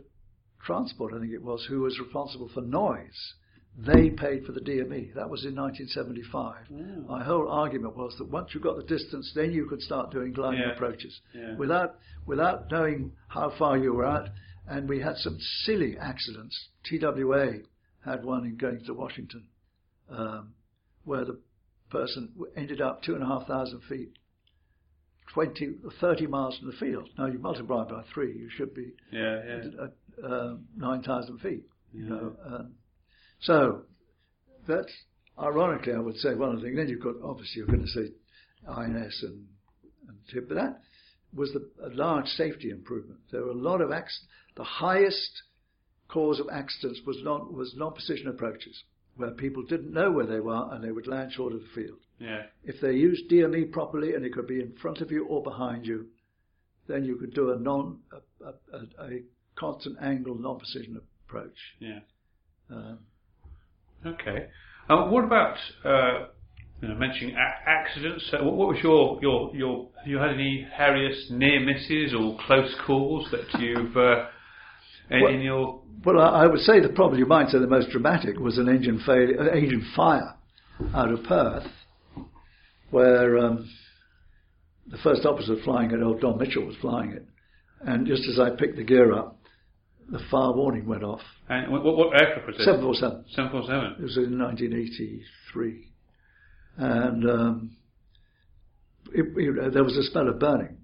Transport, 0.63 1.13
I 1.13 1.19
think 1.19 1.33
it 1.33 1.41
was, 1.43 1.65
who 1.69 1.81
was 1.81 1.99
responsible 1.99 2.49
for 2.53 2.61
noise, 2.61 3.33
they 3.77 4.09
paid 4.09 4.45
for 4.45 4.51
the 4.51 4.59
DME. 4.59 5.13
That 5.15 5.29
was 5.29 5.45
in 5.45 5.55
1975. 5.55 6.55
Mm. 6.71 7.07
My 7.07 7.23
whole 7.23 7.47
argument 7.49 7.95
was 7.95 8.13
that 8.17 8.29
once 8.29 8.49
you 8.53 8.59
got 8.59 8.75
the 8.75 8.83
distance, 8.83 9.31
then 9.35 9.51
you 9.51 9.65
could 9.67 9.81
start 9.81 10.11
doing 10.11 10.33
gliding 10.33 10.59
Yeah. 10.61 10.73
approaches 10.73 11.19
Yeah. 11.33 11.55
without 11.55 11.95
without 12.25 12.69
knowing 12.69 13.13
how 13.29 13.49
far 13.57 13.77
you 13.77 13.93
were 13.93 14.05
at. 14.05 14.31
And 14.69 14.87
we 14.87 15.01
had 15.01 15.17
some 15.17 15.37
silly 15.65 15.97
accidents. 15.99 16.55
TWA 16.87 17.53
had 18.05 18.23
one 18.23 18.45
in 18.45 18.55
going 18.55 18.81
to 18.85 18.93
Washington, 18.93 19.47
um, 20.09 20.53
where 21.05 21.25
the 21.25 21.39
person 21.89 22.31
ended 22.55 22.79
up 22.79 23.01
two 23.03 23.15
and 23.15 23.23
a 23.23 23.25
half 23.25 23.47
thousand 23.47 23.81
feet, 23.89 24.11
20, 25.33 25.77
30 25.99 26.27
miles 26.27 26.57
from 26.57 26.67
the 26.67 26.77
field. 26.77 27.09
Now 27.17 27.25
you 27.27 27.39
multiply 27.39 27.83
by 27.85 28.03
three, 28.13 28.31
you 28.37 28.49
should 28.49 28.73
be 28.73 28.93
Yeah, 29.11 29.43
yeah. 29.45 29.83
at, 29.85 30.23
uh, 30.23 30.55
9,000 30.75 31.39
feet. 31.39 31.63
You 31.93 32.03
Yeah. 32.03 32.09
know, 32.09 32.35
um, 32.45 32.75
so 33.41 33.85
that's 34.67 34.91
ironically, 35.37 35.93
I 35.93 35.99
would 35.99 36.17
say 36.17 36.35
one 36.35 36.49
of 36.49 36.57
the 36.57 36.65
things. 36.67 36.77
Then 36.77 36.89
you've 36.89 37.01
got 37.01 37.15
obviously 37.23 37.57
you're 37.57 37.67
going 37.67 37.81
to 37.81 37.87
say 37.87 38.11
INS 38.67 39.23
and 39.23 39.47
and 40.07 40.17
tip, 40.31 40.47
but 40.47 40.55
that 40.55 40.81
was 41.33 41.51
the, 41.53 41.69
a 41.85 41.89
large 41.89 42.27
safety 42.29 42.71
improvement. 42.71 43.19
There 43.31 43.43
were 43.43 43.51
a 43.51 43.53
lot 43.53 43.81
of 43.81 43.91
accidents. 43.91 44.27
The 44.59 44.65
highest 44.65 45.43
cause 46.09 46.41
of 46.41 46.47
accidents 46.51 46.99
was 47.07 47.15
non 47.23 47.55
was 47.55 47.73
non-precision 47.77 48.27
approaches, 48.27 48.83
where 49.15 49.31
people 49.31 49.63
didn't 49.63 49.93
know 49.93 50.11
where 50.11 50.25
they 50.25 50.41
were 50.41 50.67
and 50.73 50.83
they 50.83 50.91
would 50.91 51.07
land 51.07 51.31
short 51.31 51.53
of 51.53 51.61
the 51.61 51.67
field. 51.73 51.99
Yeah. 52.19 52.41
If 52.65 52.81
they 52.81 52.91
used 52.91 53.31
DME 53.31 53.71
properly 53.71 54.15
and 54.15 54.25
it 54.25 54.33
could 54.33 54.47
be 54.47 54.59
in 54.59 54.73
front 54.81 54.99
of 54.99 55.11
you 55.11 55.25
or 55.27 55.41
behind 55.41 55.85
you, 55.85 56.07
then 56.89 57.05
you 57.05 57.15
could 57.15 57.33
do 57.33 57.51
a 57.51 57.57
non 57.57 57.99
a, 58.11 58.45
a, 58.45 58.77
a, 58.77 59.05
a 59.05 59.23
constant 59.55 59.95
angle 60.01 60.35
non-precision 60.35 60.99
approach. 61.25 61.57
Yeah. 61.79 61.99
Um, 62.69 62.99
Okay. 64.05 64.47
Uh, 64.89 65.05
what 65.07 65.23
about 65.23 65.55
uh, 65.85 66.27
you 66.81 66.89
know, 66.89 66.95
mentioning 66.95 67.33
a- 67.33 67.69
accidents? 67.69 68.29
Uh, 68.33 68.43
what, 68.43 68.55
what 68.55 68.67
was 68.67 68.77
your 68.83 69.19
your 69.21 69.55
your? 69.55 69.87
Have 69.99 70.07
you 70.07 70.17
had 70.17 70.31
any 70.31 70.67
Harriers 70.73 71.27
near 71.29 71.61
misses 71.61 72.13
or 72.13 72.37
close 72.45 72.75
calls 72.85 73.25
that 73.31 73.57
you've 73.57 73.95
uh, 73.95 74.25
in, 75.09 75.21
Well- 75.21 75.33
in 75.33 75.41
your? 75.41 75.81
Well, 76.05 76.19
I 76.19 76.43
I 76.43 76.47
would 76.47 76.61
say 76.61 76.79
the 76.79 76.89
probably 76.89 77.19
you 77.19 77.25
might 77.25 77.49
say 77.49 77.59
the 77.59 77.67
most 77.67 77.89
dramatic 77.89 78.39
was 78.39 78.57
an 78.57 78.69
engine 78.69 78.99
failure, 79.05 79.37
uh, 79.41 79.49
engine 79.49 79.85
fire 79.95 80.33
out 80.93 81.11
of 81.11 81.23
Perth, 81.23 81.67
where 82.89 83.37
um, 83.37 83.69
the 84.87 84.97
first 84.99 85.25
officer 85.25 85.55
flying 85.65 85.91
it, 85.91 86.01
old 86.01 86.21
Don 86.21 86.37
Mitchell, 86.37 86.65
was 86.65 86.77
flying 86.77 87.11
it, 87.11 87.25
and 87.81 88.07
just 88.07 88.23
as 88.29 88.39
I 88.39 88.51
picked 88.51 88.77
the 88.77 88.83
gear 88.85 89.11
up, 89.13 89.39
the 90.09 90.19
fire 90.31 90.53
warning 90.53 90.87
went 90.87 91.03
off. 91.03 91.19
And 91.49 91.69
what, 91.69 91.83
what 91.83 92.13
aircraft 92.13 92.47
was 92.47 92.55
it? 92.57 92.63
Seven 92.63 92.81
four 92.81 92.95
seven. 92.95 93.25
Seven 93.35 93.51
four 93.51 93.63
seven. 93.63 93.95
It 93.99 94.03
was 94.03 94.15
in 94.15 94.39
1983, 94.39 95.87
and 96.77 97.29
um, 97.29 97.71
it, 99.13 99.25
it, 99.35 99.73
there 99.73 99.83
was 99.83 99.97
a 99.97 100.03
smell 100.03 100.29
of 100.29 100.39
burning, 100.39 100.77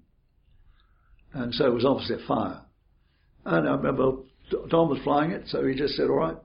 and 1.34 1.54
so 1.54 1.68
it 1.68 1.74
was 1.74 1.86
obviously 1.86 2.22
a 2.22 2.28
fire. 2.28 2.62
And 3.46 3.68
I 3.68 3.76
remember 3.76 4.24
Don 4.70 4.90
was 4.90 5.00
flying 5.04 5.32
it, 5.32 5.48
so 5.48 5.66
he 5.66 5.76
just 5.76 5.96
said, 5.96 6.10
"All 6.10 6.18
right, 6.18 6.38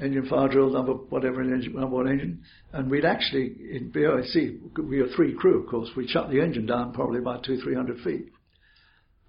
engine 0.00 0.26
fire 0.26 0.48
drill 0.48 0.70
number 0.70 0.92
whatever 0.92 1.42
engine 1.42 1.74
number 1.74 1.96
one 1.96 2.08
engine." 2.08 2.42
And 2.72 2.90
we'd 2.90 3.04
actually 3.04 3.56
in 3.70 3.90
BOAC 3.92 4.78
we 4.78 5.02
were 5.02 5.08
three 5.08 5.34
crew, 5.34 5.62
of 5.62 5.68
course. 5.68 5.90
We 5.96 6.06
shut 6.06 6.30
the 6.30 6.40
engine 6.40 6.66
down 6.66 6.92
probably 6.92 7.18
about 7.18 7.44
two 7.44 7.60
three 7.60 7.74
hundred 7.74 8.00
feet, 8.00 8.32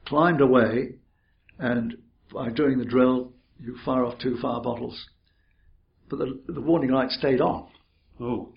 climbed 0.06 0.42
away, 0.42 0.96
and 1.60 1.98
by 2.32 2.50
doing 2.50 2.78
the 2.78 2.86
drill, 2.86 3.34
you 3.60 3.78
fire 3.84 4.06
off 4.06 4.20
two 4.20 4.38
fire 4.38 4.62
bottles 4.62 5.08
but 6.10 6.20
the, 6.20 6.54
the 6.54 6.62
warning 6.62 6.92
light 6.92 7.10
stayed 7.10 7.42
on. 7.42 7.68
Oh. 8.20 8.54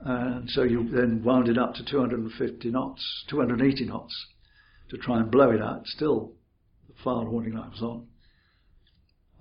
And 0.00 0.48
so 0.50 0.62
you 0.62 0.88
then 0.90 1.22
wound 1.24 1.48
it 1.48 1.58
up 1.58 1.74
to 1.74 1.84
250 1.84 2.70
knots, 2.70 3.24
280 3.30 3.86
knots 3.86 4.14
to 4.90 4.96
try 4.96 5.18
and 5.18 5.30
blow 5.30 5.50
it 5.50 5.60
out. 5.60 5.86
Still, 5.86 6.32
fire 7.02 7.28
warning 7.28 7.54
light 7.54 7.70
was 7.70 7.82
on. 7.82 8.06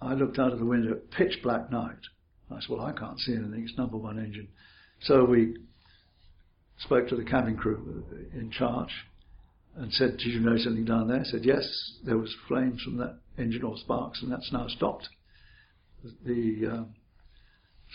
I 0.01 0.13
looked 0.13 0.39
out 0.39 0.53
of 0.53 0.59
the 0.59 0.65
window, 0.65 0.99
pitch 1.17 1.39
black 1.41 1.71
night. 1.71 1.97
I 2.51 2.59
said, 2.59 2.69
well, 2.69 2.85
I 2.85 2.93
can't 2.93 3.19
see 3.19 3.33
anything. 3.33 3.65
It's 3.67 3.77
number 3.77 3.97
one 3.97 4.19
engine. 4.19 4.47
So 5.01 5.25
we 5.25 5.57
spoke 6.79 7.07
to 7.09 7.15
the 7.15 7.23
cabin 7.23 7.57
crew 7.57 8.03
in 8.33 8.51
charge 8.51 8.91
and 9.75 9.91
said, 9.91 10.17
did 10.17 10.27
you 10.27 10.39
notice 10.39 10.65
anything 10.65 10.85
down 10.85 11.07
there? 11.07 11.21
I 11.21 11.23
said, 11.23 11.45
yes, 11.45 11.65
there 12.05 12.17
was 12.17 12.33
flames 12.47 12.81
from 12.83 12.97
that 12.97 13.17
engine 13.37 13.63
or 13.63 13.77
sparks 13.77 14.21
and 14.21 14.31
that's 14.31 14.51
now 14.51 14.67
stopped. 14.67 15.09
The, 16.25 16.69
uh, 16.71 16.83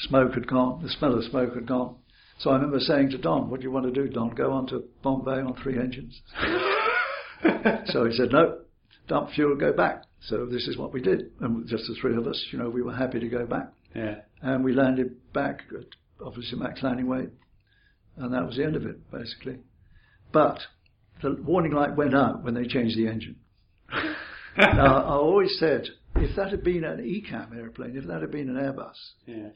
smoke 0.08 0.34
had 0.34 0.46
gone, 0.46 0.82
the 0.82 0.88
smell 0.88 1.16
of 1.16 1.24
smoke 1.24 1.54
had 1.54 1.66
gone. 1.66 1.96
So 2.38 2.50
I 2.50 2.54
remember 2.54 2.80
saying 2.80 3.10
to 3.10 3.18
Don, 3.18 3.50
what 3.50 3.60
do 3.60 3.64
you 3.64 3.70
want 3.70 3.86
to 3.86 3.92
do, 3.92 4.08
Don? 4.08 4.30
Go 4.30 4.52
on 4.52 4.66
to 4.68 4.84
Bombay 5.02 5.40
on 5.40 5.54
three 5.62 5.78
engines. 5.78 6.20
so 7.86 8.04
he 8.04 8.16
said, 8.16 8.32
no, 8.32 8.61
dump 9.08 9.30
fuel, 9.30 9.56
go 9.56 9.72
back. 9.72 10.04
So 10.20 10.46
this 10.46 10.68
is 10.68 10.76
what 10.76 10.92
we 10.92 11.00
did. 11.00 11.32
And 11.40 11.66
just 11.66 11.84
the 11.88 11.96
three 12.00 12.16
of 12.16 12.26
us, 12.26 12.46
you 12.52 12.58
know, 12.58 12.68
we 12.70 12.82
were 12.82 12.94
happy 12.94 13.18
to 13.20 13.28
go 13.28 13.46
back. 13.46 13.72
Yeah. 13.94 14.16
And 14.40 14.64
we 14.64 14.72
landed 14.72 15.32
back 15.32 15.62
at 15.76 15.86
obviously 16.24 16.58
max 16.58 16.82
landing 16.82 17.06
weight. 17.08 17.30
And 18.16 18.32
that 18.34 18.46
was 18.46 18.56
the 18.56 18.64
end 18.64 18.76
of 18.76 18.86
it, 18.86 19.10
basically. 19.10 19.58
But 20.32 20.60
the 21.22 21.34
warning 21.42 21.72
light 21.72 21.96
went 21.96 22.14
out 22.14 22.44
when 22.44 22.54
they 22.54 22.66
changed 22.66 22.96
the 22.96 23.08
engine. 23.08 23.36
now, 24.56 24.96
I 25.04 25.14
always 25.14 25.56
said, 25.58 25.88
if 26.16 26.36
that 26.36 26.50
had 26.50 26.62
been 26.62 26.84
an 26.84 26.98
ECAM 26.98 27.56
airplane, 27.56 27.96
if 27.96 28.06
that 28.06 28.20
had 28.20 28.30
been 28.30 28.48
an 28.48 28.56
Airbus, 28.56 28.94
Yeah. 29.26 29.48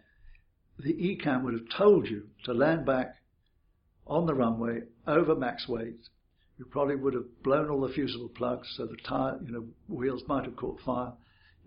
the 0.79 0.93
ECAM 0.93 1.43
would 1.45 1.55
have 1.55 1.69
told 1.77 2.09
you 2.09 2.25
to 2.45 2.53
land 2.53 2.87
back 2.87 3.17
on 4.07 4.27
the 4.27 4.35
runway 4.35 4.83
over 5.07 5.35
max 5.35 5.69
weight. 5.69 5.99
You 6.59 6.65
probably 6.65 6.97
would 6.97 7.15
have 7.15 7.43
blown 7.43 7.69
all 7.69 7.81
the 7.81 7.93
fusible 7.93 8.31
plugs 8.31 8.67
so 8.77 8.87
the 8.87 8.97
tire, 9.07 9.39
you 9.45 9.53
know, 9.53 9.65
wheels 9.89 10.23
might 10.27 10.45
have 10.45 10.57
caught 10.57 10.81
fire, 10.81 11.13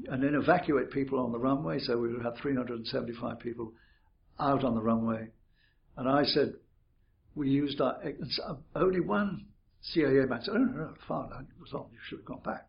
and 0.08 0.24
then 0.24 0.34
evacuate 0.34 0.92
people 0.92 1.20
on 1.20 1.32
the 1.32 1.38
runway. 1.38 1.80
So 1.80 1.98
we 1.98 2.12
would 2.12 2.24
have 2.24 2.38
375 2.42 3.40
people 3.40 3.74
out 4.40 4.64
on 4.64 4.74
the 4.74 4.82
runway. 4.82 5.28
And 5.98 6.10
I 6.10 6.24
said, 6.24 6.56
we 7.36 7.50
used 7.50 7.80
our 7.82 7.98
uh, 8.04 8.56
only 8.76 9.00
one 9.00 9.46
CAA 9.96 10.28
man 10.28 10.42
said, 10.44 10.56
"Oh 10.56 10.58
no, 10.58 10.72
no, 10.72 10.94
fire 11.08 11.30
line 11.30 11.48
was 11.60 11.74
on. 11.74 11.86
You 11.92 12.00
should 12.08 12.20
have 12.20 12.26
gone 12.26 12.42
back." 12.44 12.68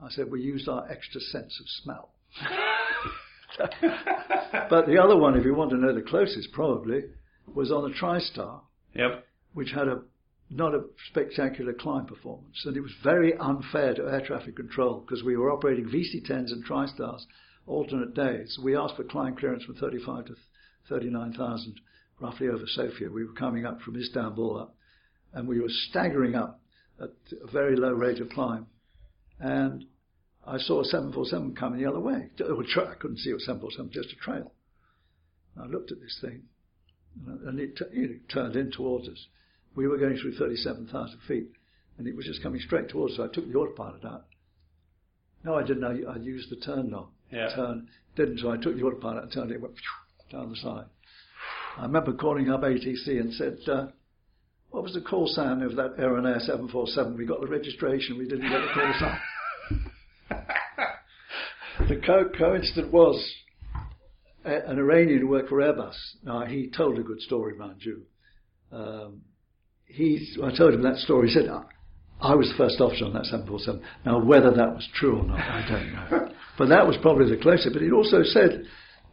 I 0.00 0.08
said, 0.10 0.30
"We 0.30 0.40
used 0.40 0.68
our 0.68 0.90
extra 0.90 1.20
sense 1.20 1.58
of 1.60 1.66
smell." 1.82 2.10
but 4.70 4.86
the 4.86 4.98
other 5.02 5.16
one, 5.16 5.36
if 5.36 5.44
you 5.44 5.54
want 5.54 5.70
to 5.70 5.76
know 5.76 5.94
the 5.94 6.02
closest, 6.02 6.52
probably 6.52 7.04
was 7.54 7.70
on 7.70 7.90
the 7.90 7.96
TriStar, 7.96 8.60
Yep. 8.94 9.26
which 9.52 9.70
had 9.70 9.88
a 9.88 10.02
not 10.48 10.74
a 10.74 10.84
spectacular 11.10 11.72
climb 11.72 12.06
performance, 12.06 12.62
and 12.64 12.76
it 12.76 12.80
was 12.80 12.92
very 13.02 13.36
unfair 13.36 13.94
to 13.94 14.08
air 14.08 14.24
traffic 14.24 14.56
control 14.56 15.00
because 15.00 15.24
we 15.24 15.36
were 15.36 15.50
operating 15.50 15.86
VC10s 15.86 16.52
and 16.52 16.64
TriStars 16.64 17.22
alternate 17.66 18.14
days. 18.14 18.58
We 18.62 18.76
asked 18.76 18.96
for 18.96 19.04
climb 19.04 19.36
clearance 19.36 19.64
from 19.64 19.74
35 19.74 20.26
to 20.26 20.34
39,000, 20.88 21.80
roughly 22.20 22.48
over 22.48 22.64
Sofia. 22.66 23.10
We 23.10 23.24
were 23.24 23.32
coming 23.32 23.66
up 23.66 23.80
from 23.80 23.96
Istanbul 23.96 24.60
up, 24.60 24.76
and 25.32 25.48
we 25.48 25.60
were 25.60 25.68
staggering 25.68 26.36
up 26.36 26.60
at 27.00 27.10
a 27.42 27.50
very 27.50 27.76
low 27.76 27.92
rate 27.92 28.20
of 28.20 28.30
climb, 28.30 28.66
and 29.40 29.84
I 30.46 30.58
saw 30.58 30.80
a 30.80 30.84
747 30.84 31.56
coming 31.56 31.80
the 31.80 31.90
other 31.90 32.00
way. 32.00 32.30
I 32.38 32.94
couldn't 33.00 33.18
see 33.18 33.30
it 33.30 33.34
was 33.34 33.46
747, 33.46 33.90
just 33.92 34.12
a 34.12 34.16
trail. 34.16 34.52
I 35.60 35.66
looked 35.66 35.90
at 35.90 36.00
this 36.00 36.18
thing, 36.20 36.44
and 37.26 37.58
it, 37.58 37.80
it 37.92 38.28
turned 38.28 38.54
in 38.54 38.70
towards 38.70 39.08
us. 39.08 39.26
We 39.76 39.86
were 39.86 39.98
going 39.98 40.16
through 40.16 40.34
37,000 40.36 41.18
feet, 41.28 41.50
and 41.98 42.08
it 42.08 42.16
was 42.16 42.24
just 42.24 42.42
coming 42.42 42.60
straight 42.60 42.88
towards 42.88 43.12
us. 43.12 43.16
So 43.18 43.24
I 43.24 43.28
took 43.28 43.46
the 43.46 43.58
autopilot 43.58 44.04
out. 44.04 44.24
No, 45.44 45.54
I 45.54 45.62
didn't. 45.62 45.84
I, 45.84 46.12
I 46.12 46.16
used 46.16 46.50
the 46.50 46.56
turn 46.56 46.90
knob. 46.90 47.08
Yeah. 47.30 47.50
Turn 47.54 47.88
didn't. 48.16 48.38
So 48.38 48.50
I 48.50 48.56
took 48.56 48.74
the 48.76 48.82
autopilot 48.82 49.24
and 49.24 49.32
turned 49.32 49.50
it. 49.52 49.60
Went 49.60 49.74
down 50.32 50.50
the 50.50 50.56
side. 50.56 50.86
I 51.76 51.82
remember 51.82 52.14
calling 52.14 52.50
up 52.50 52.62
ATC 52.62 53.06
and 53.20 53.32
said, 53.34 53.58
uh, 53.68 53.88
"What 54.70 54.82
was 54.82 54.94
the 54.94 55.02
call 55.02 55.26
sign 55.26 55.62
of 55.62 55.76
that 55.76 55.94
Iran 55.98 56.26
Air 56.26 56.40
747? 56.40 57.16
We 57.16 57.26
got 57.26 57.40
the 57.42 57.46
registration. 57.46 58.18
We 58.18 58.26
didn't 58.26 58.48
get 58.48 58.60
the 58.60 58.68
call 58.74 58.94
sign." 58.98 59.20
the 61.88 61.96
co- 62.04 62.30
coincidence 62.36 62.90
was 62.92 63.32
a- 64.44 64.70
an 64.70 64.78
Iranian 64.78 65.20
who 65.20 65.28
worked 65.28 65.50
for 65.50 65.58
Airbus. 65.58 65.94
Now 66.24 66.46
he 66.46 66.70
told 66.74 66.98
a 66.98 67.02
good 67.02 67.20
story, 67.20 67.54
mind 67.56 67.82
you. 67.84 68.02
Um, 68.72 69.20
he, 69.86 70.34
I 70.42 70.54
told 70.56 70.74
him 70.74 70.82
that 70.82 70.96
story. 70.96 71.28
He 71.28 71.34
said, 71.34 71.48
"I- 71.48 71.64
"I 72.20 72.34
was 72.34 72.48
the 72.50 72.56
first 72.56 72.80
officer 72.80 73.04
on 73.04 73.12
that 73.14 73.26
747." 73.26 73.80
Now, 74.04 74.18
whether 74.18 74.50
that 74.50 74.74
was 74.74 74.86
true 74.94 75.18
or 75.20 75.24
not, 75.24 75.38
I 75.40 75.68
don't 75.68 75.92
know. 75.92 76.32
But 76.58 76.70
that 76.70 76.86
was 76.86 76.96
probably 77.02 77.28
the 77.28 77.36
closest. 77.36 77.74
But 77.74 77.82
he 77.82 77.90
also 77.90 78.22
said 78.22 78.64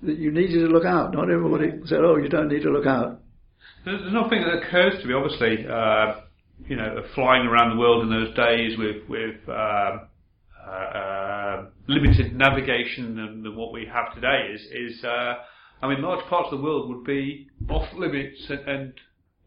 that 0.04 0.18
you 0.18 0.32
needed 0.32 0.60
to 0.66 0.68
look 0.68 0.86
out. 0.86 1.14
Not 1.14 1.30
everybody 1.30 1.72
said, 1.86 2.00
"Oh, 2.00 2.16
you 2.16 2.30
don't 2.30 2.48
need 2.48 2.64
to 2.64 2.72
look 2.72 2.86
out." 2.88 3.20
There's 3.84 4.14
nothing 4.14 4.42
that 4.42 4.64
occurs 4.64 5.02
to 5.02 5.08
me, 5.08 5.14
obviously, 5.14 5.68
uh, 5.68 6.22
you 6.66 6.78
know, 6.78 7.04
flying 7.16 7.46
around 7.48 7.72
the 7.76 7.80
world 7.80 8.04
in 8.04 8.10
those 8.10 8.34
days 8.34 8.78
with, 8.78 9.08
with 9.10 9.36
um 9.50 10.08
uh, 10.66 10.72
uh, 10.72 11.66
limited 11.88 12.34
navigation 12.38 13.18
than, 13.18 13.44
than 13.44 13.56
what 13.56 13.74
we 13.74 13.86
have 13.86 14.16
today 14.16 14.48
is, 14.54 14.62
is 14.72 15.04
uh, 15.04 15.34
I 15.82 15.90
mean, 15.90 16.02
large 16.02 16.24
parts 16.30 16.48
of 16.52 16.60
the 16.60 16.64
world 16.64 16.88
would 16.88 17.04
be 17.04 17.48
off 17.70 17.92
limits 17.94 18.46
and, 18.50 18.60
and 18.70 18.94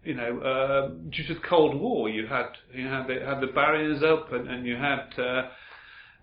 you 0.06 0.14
know, 0.14 0.38
uh, 0.40 0.88
due 1.10 1.26
to 1.28 1.34
the 1.34 1.40
Cold 1.48 1.74
War, 1.80 2.08
you 2.08 2.26
had 2.26 2.46
you 2.74 2.86
had 2.86 3.06
the, 3.08 3.16
had 3.24 3.40
the 3.40 3.52
barriers 3.52 4.02
up 4.02 4.32
and, 4.32 4.48
and 4.48 4.66
you 4.66 4.76
had 4.76 5.04
uh, 5.18 5.42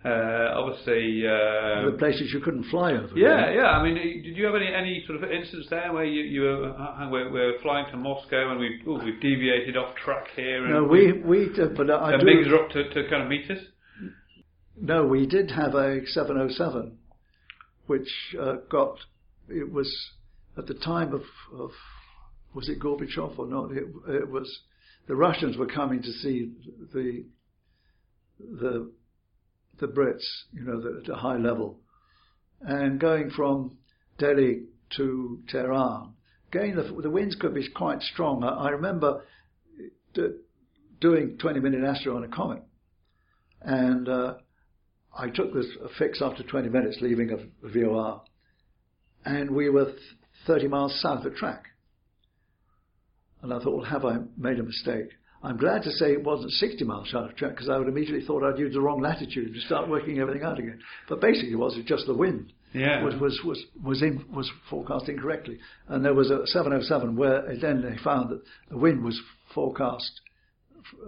Uh, 0.06 0.60
obviously, 0.60 1.24
uh, 1.26 1.92
the 1.92 1.96
places 1.98 2.26
you 2.34 2.42
couldn't 2.42 2.66
fly 2.74 2.92
over. 2.92 3.14
yeah, 3.16 3.50
yeah. 3.60 3.70
I 3.78 3.80
mean, 3.84 3.96
did 4.28 4.36
you 4.36 4.46
have 4.50 4.56
any 4.62 4.68
any 4.82 4.96
sort 5.08 5.24
of 5.24 5.32
instance 5.32 5.66
there 5.70 5.94
where 5.94 6.04
you 6.16 6.24
you 6.24 6.42
were 6.42 6.60
uh, 6.76 7.10
we're, 7.14 7.30
we're 7.32 7.58
flying 7.62 7.88
to 7.92 7.98
Moscow 7.98 8.52
and 8.52 8.60
we've 8.60 8.80
oh, 8.86 9.00
we've 9.06 9.22
deviated 9.22 9.78
off 9.78 9.96
track 10.04 10.26
here? 10.36 10.60
And 10.66 10.74
No, 10.74 10.84
we 10.84 11.02
we 11.32 11.40
did, 11.56 11.78
but 11.78 11.90
I 11.90 12.12
the 12.12 12.18
do. 12.18 12.26
MiGs 12.26 12.52
are 12.52 12.60
up 12.66 12.70
to, 12.76 12.82
to 12.96 13.00
kind 13.10 13.24
of 13.24 13.30
meet 13.30 13.50
us. 13.50 13.64
No, 14.92 15.06
we 15.16 15.26
did 15.26 15.52
have 15.52 15.74
a 15.76 16.06
707, 16.06 16.98
which 17.88 18.10
uh, 18.42 18.56
got 18.70 18.98
it 19.48 19.72
was 19.72 19.90
at 20.58 20.66
the 20.68 20.74
time 20.74 21.14
of, 21.14 21.24
of 21.58 21.72
was 22.54 22.70
it 22.70 22.80
Gorbachev 22.80 23.38
or 23.38 23.48
not? 23.48 23.72
It, 23.72 23.86
it 24.08 24.30
was 24.30 24.60
the 25.08 25.16
Russians 25.16 25.58
were 25.58 25.68
coming 25.68 26.02
to 26.02 26.12
see 26.12 26.52
the 26.94 27.26
the 28.40 28.92
the 29.80 29.88
Brits, 29.88 30.24
you 30.54 30.64
know, 30.64 30.80
the, 30.80 31.02
at 31.04 31.10
a 31.10 31.16
high 31.16 31.38
level, 31.38 31.80
and 32.62 33.00
going 33.00 33.32
from 33.32 33.78
Delhi 34.18 34.64
to 34.98 35.40
Tehran. 35.50 36.14
Again, 36.52 36.76
the, 36.76 37.02
the 37.02 37.10
winds 37.10 37.36
could 37.36 37.56
be 37.56 37.68
quite 37.70 38.02
strong. 38.02 38.44
I, 38.44 38.50
I 38.50 38.70
remember 38.70 39.24
d- 40.14 40.38
doing 41.02 41.38
20 41.40 41.60
minute 41.60 41.84
astro 41.84 42.16
on 42.16 42.24
a 42.24 42.28
comet, 42.28 42.64
and 43.62 44.08
uh, 44.08 44.36
I 45.18 45.30
took 45.30 45.54
this 45.54 45.68
a 45.84 45.90
fix 45.98 46.22
after 46.22 46.44
20 46.44 46.70
minutes, 46.70 46.98
leaving 47.02 47.32
a, 47.32 47.68
VOR, 47.68 48.22
and 49.26 49.52
we 49.52 49.70
were 49.70 49.86
th- 49.86 49.98
30 50.46 50.68
miles 50.68 51.02
south 51.02 51.26
of 51.26 51.36
track. 51.36 51.66
And 53.44 53.54
I 53.54 53.60
thought, 53.60 53.76
well, 53.76 53.86
have 53.86 54.06
I 54.06 54.18
made 54.38 54.58
a 54.60 54.64
mistake? 54.64 55.10
I'm 55.44 55.58
glad 55.58 55.84
to 55.84 55.92
say 55.92 56.14
it 56.14 56.24
wasn't 56.24 56.52
60 56.52 56.86
miles 56.86 57.12
south 57.12 57.32
of 57.32 57.36
track 57.36 57.52
because 57.52 57.68
I 57.68 57.78
would 57.78 57.90
immediately 57.90 58.26
thought 58.26 58.44
I'd 58.44 58.58
used 58.58 58.76
the 58.76 58.80
wrong 58.82 59.02
latitude 59.02 59.52
and 59.54 59.62
start 59.64 59.90
working 59.90 60.20
everything 60.20 60.44
out 60.44 60.58
again. 60.58 60.80
But 61.10 61.20
basically, 61.20 61.52
it 61.52 61.58
was 61.58 61.78
just 61.86 62.06
the 62.08 62.14
wind 62.14 62.54
Yeah. 62.74 63.04
was 63.04 63.16
was 63.20 63.42
was 63.44 63.62
was 63.84 64.02
in, 64.02 64.24
was 64.34 64.50
forecast 64.70 65.10
incorrectly, 65.10 65.60
and 65.90 66.04
there 66.06 66.14
was 66.14 66.32
a 66.32 66.48
707 66.48 67.18
where 67.18 67.54
then 67.58 67.82
they 67.82 67.98
found 68.02 68.30
that 68.30 68.42
the 68.70 68.78
wind 68.78 69.04
was 69.04 69.20
forecast 69.54 70.22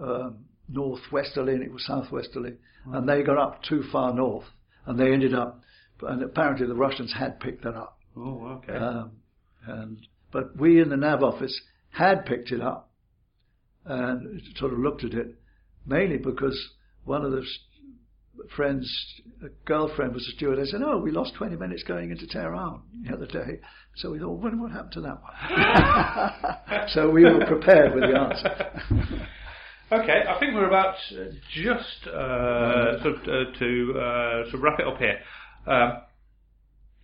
um, 0.02 0.44
northwesterly 0.68 1.54
and 1.54 1.62
it 1.62 1.72
was 1.72 1.86
southwesterly, 1.86 2.56
and 2.92 3.08
they 3.08 3.22
got 3.22 3.38
up 3.38 3.62
too 3.62 3.82
far 3.90 4.12
north, 4.12 4.44
and 4.84 4.98
they 4.98 5.12
ended 5.14 5.34
up, 5.34 5.62
and 6.02 6.22
apparently 6.22 6.66
the 6.66 6.74
Russians 6.74 7.14
had 7.18 7.40
picked 7.40 7.64
that 7.64 7.74
up, 7.74 7.98
Oh, 8.14 8.60
okay. 8.62 8.74
um, 8.76 9.12
and 9.66 9.98
but 10.30 10.54
we 10.58 10.78
in 10.82 10.90
the 10.90 10.96
nav 10.98 11.22
office 11.22 11.58
had 11.90 12.26
picked 12.26 12.52
it 12.52 12.60
up, 12.60 12.90
and 13.84 14.42
sort 14.56 14.72
of 14.72 14.78
looked 14.78 15.04
at 15.04 15.14
it, 15.14 15.36
mainly 15.86 16.18
because 16.18 16.70
one 17.04 17.24
of 17.24 17.32
the 17.32 17.44
friends, 18.54 18.88
a 19.42 19.48
girlfriend 19.64 20.12
was 20.12 20.26
a 20.28 20.32
stewardess, 20.32 20.70
said, 20.70 20.82
"Oh, 20.82 20.98
we 20.98 21.10
lost 21.10 21.34
20 21.34 21.56
minutes 21.56 21.82
going 21.82 22.10
into 22.10 22.26
Tehran 22.26 22.82
the 23.02 23.14
other 23.14 23.26
day." 23.26 23.60
So 23.96 24.10
we 24.10 24.18
thought, 24.18 24.38
"What, 24.38 24.56
what 24.58 24.72
happened 24.72 24.92
to 24.92 25.00
that 25.02 25.22
one?" 25.22 26.88
so 26.88 27.10
we 27.10 27.24
were 27.24 27.46
prepared 27.46 27.94
with 27.94 28.04
the 28.04 28.18
answer. 28.18 29.26
Okay, 29.92 30.24
I 30.28 30.40
think 30.40 30.52
we're 30.52 30.66
about 30.66 30.96
uh, 31.12 31.30
just 31.54 32.08
uh, 32.08 33.00
sort 33.04 33.14
of, 33.14 33.22
uh, 33.22 33.56
to 33.56 33.94
uh, 33.96 34.42
sort 34.50 34.54
of 34.54 34.62
wrap 34.62 34.80
it 34.80 34.86
up 34.88 34.98
here. 34.98 35.20
Um, 35.64 36.02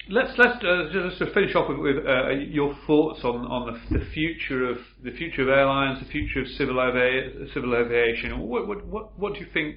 let's 0.09 0.33
let's 0.39 0.63
uh, 0.65 0.89
just 0.93 1.19
to 1.19 1.33
finish 1.33 1.55
off 1.55 1.69
with, 1.69 1.79
with 1.79 2.07
uh, 2.07 2.31
your 2.31 2.77
thoughts 2.87 3.21
on, 3.25 3.47
on 3.47 3.73
the, 3.73 3.99
the 3.99 4.05
future 4.13 4.69
of 4.69 4.79
the 5.03 5.13
future 5.13 5.43
of 5.43 5.49
airlines, 5.49 6.01
the 6.05 6.11
future 6.11 6.41
of 6.41 6.49
civil, 6.49 6.79
avi- 6.81 7.49
civil 7.55 7.75
aviation. 7.75 8.39
What, 8.41 8.67
what 8.67 8.87
what 8.87 9.19
what 9.19 9.35
do 9.35 9.41
you 9.41 9.47
think? 9.53 9.77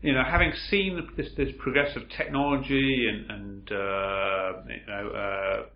You 0.00 0.14
know, 0.14 0.24
having 0.24 0.52
seen 0.68 1.08
this 1.16 1.28
this 1.36 1.50
progressive 1.58 2.02
technology 2.16 3.08
and 3.08 3.30
and 3.30 3.72
uh, 3.72 4.52
you 4.68 4.86
know. 4.86 5.08
Uh, 5.10 5.66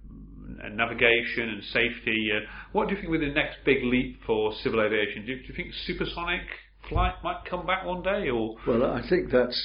and 0.62 0.76
navigation 0.76 1.48
and 1.48 1.62
safety. 1.64 2.30
Uh, 2.34 2.40
what 2.72 2.88
do 2.88 2.94
you 2.94 3.00
think 3.00 3.10
will 3.10 3.18
be 3.18 3.28
the 3.28 3.34
next 3.34 3.56
big 3.64 3.82
leap 3.82 4.18
for 4.24 4.52
civil 4.62 4.80
aviation? 4.80 5.26
Do 5.26 5.32
you, 5.32 5.38
do 5.38 5.48
you 5.48 5.54
think 5.54 5.72
supersonic 5.86 6.42
flight 6.88 7.14
might 7.22 7.44
come 7.48 7.66
back 7.66 7.84
one 7.84 8.02
day, 8.02 8.30
or 8.30 8.56
Well, 8.66 8.84
I 8.84 9.06
think 9.08 9.30
that's, 9.30 9.60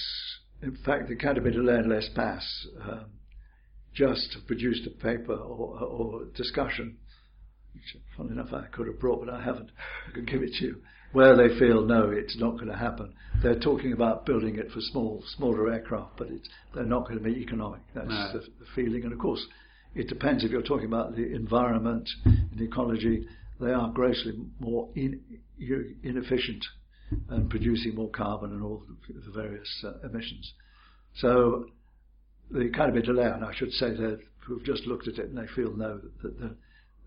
in 0.62 0.76
fact, 0.84 1.08
the 1.08 1.14
Academy 1.14 1.52
de 1.52 1.60
l'Air 1.60 1.84
Les 1.84 2.10
Pass 2.16 2.68
um, 2.82 3.06
just 3.94 4.38
produced 4.48 4.88
a 4.88 4.90
paper 4.90 5.34
or, 5.34 5.80
or 5.84 6.26
discussion, 6.36 6.98
which, 7.74 7.98
funny 8.18 8.32
enough, 8.32 8.54
I 8.54 8.66
could 8.72 8.88
have 8.88 9.00
brought, 9.00 9.26
but 9.26 9.34
I 9.34 9.44
haven't. 9.44 9.72
I 10.10 10.14
can 10.14 10.26
give 10.26 10.44
it 10.44 10.54
to 10.60 10.66
you. 10.66 10.82
Where 11.14 11.36
they 11.36 11.60
feel 11.60 11.84
no, 11.86 12.10
it's 12.10 12.38
not 12.40 12.52
going 12.54 12.70
to 12.70 12.78
happen. 12.78 13.14
They're 13.44 13.60
talking 13.60 13.92
about 13.92 14.26
building 14.26 14.56
it 14.58 14.72
for 14.72 14.80
small, 14.80 15.22
smaller 15.36 15.72
aircraft, 15.74 16.18
but 16.18 16.28
it's, 16.30 16.48
they're 16.74 16.86
not 16.86 17.04
going 17.06 17.18
to 17.18 17.24
be 17.24 17.36
economic. 17.42 17.82
That's 17.94 18.08
No. 18.08 18.32
the, 18.34 18.40
the 18.60 18.66
feeling. 18.76 19.04
And 19.04 19.12
of 19.12 19.20
course, 19.20 19.46
it 19.94 20.08
depends 20.08 20.46
if 20.46 20.52
you're 20.52 20.62
talking 20.62 20.86
about 20.88 21.16
the 21.18 21.34
environment 21.36 22.10
and 22.24 22.62
ecology. 22.62 23.28
They 23.60 23.72
are 23.72 23.90
grossly 23.90 24.34
more 24.60 24.90
in, 24.96 25.20
inefficient 26.02 26.66
and 27.30 27.50
producing 27.50 27.96
more 27.96 28.10
carbon 28.10 28.52
and 28.54 28.64
all 28.64 28.82
the 28.88 29.14
the 29.14 29.32
various 29.32 29.84
uh, 29.86 30.08
emissions. 30.08 30.54
So 31.18 31.66
the 32.52 32.68
Academy 32.68 33.02
de 33.02 33.12
l'Air, 33.14 33.34
and 33.34 33.46
I 33.46 33.54
should 33.56 33.72
say 33.74 33.92
that 33.92 34.20
who've 34.40 34.64
just 34.64 34.86
looked 34.88 35.08
at 35.08 35.16
it 35.20 35.30
and 35.30 35.38
they 35.38 35.48
feel 35.56 35.72
no 35.76 36.00
that 36.24 36.40
the, 36.40 36.56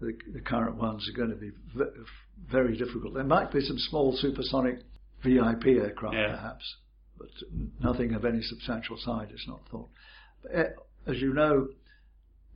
the, 0.00 0.12
the 0.32 0.40
current 0.40 0.76
ones 0.76 1.08
are 1.08 1.16
going 1.16 1.30
to 1.30 1.36
be 1.36 1.50
ve- 1.74 1.84
very 2.50 2.76
difficult. 2.76 3.14
There 3.14 3.24
might 3.24 3.52
be 3.52 3.60
some 3.60 3.78
small 3.78 4.16
supersonic 4.16 4.80
VIP 5.22 5.66
aircraft 5.66 6.14
Yeah. 6.16 6.34
perhaps, 6.36 6.76
but 7.18 7.28
nothing 7.80 8.14
of 8.14 8.24
any 8.24 8.42
substantial 8.42 8.96
size 8.98 9.30
is 9.32 9.44
not 9.46 9.60
thought. 9.70 9.88
But, 10.42 10.52
eh, 10.54 10.68
as 11.06 11.16
you 11.20 11.32
know, 11.34 11.68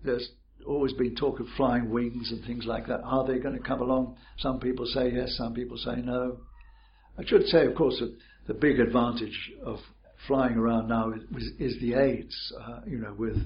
there's 0.04 0.30
always 0.66 0.92
been 0.92 1.14
talk 1.14 1.40
of 1.40 1.46
flying 1.56 1.90
wings 1.90 2.30
and 2.30 2.44
things 2.44 2.64
like 2.66 2.86
that. 2.86 3.00
Are 3.04 3.26
they 3.26 3.38
going 3.38 3.56
to 3.56 3.62
come 3.62 3.80
along? 3.80 4.16
Some 4.38 4.60
people 4.60 4.86
say 4.86 5.10
yes, 5.12 5.36
some 5.36 5.54
people 5.54 5.76
say 5.78 5.96
no. 5.96 6.38
I 7.18 7.24
should 7.24 7.46
say, 7.46 7.66
of 7.66 7.74
course, 7.74 7.98
that 8.00 8.14
the 8.46 8.54
big 8.54 8.78
advantage 8.80 9.52
of 9.64 9.78
flying 10.26 10.54
around 10.56 10.88
now 10.88 11.12
is, 11.36 11.44
is 11.58 11.80
the 11.80 11.94
aids, 11.94 12.52
uh, 12.60 12.80
you 12.86 12.98
know, 12.98 13.14
with 13.16 13.36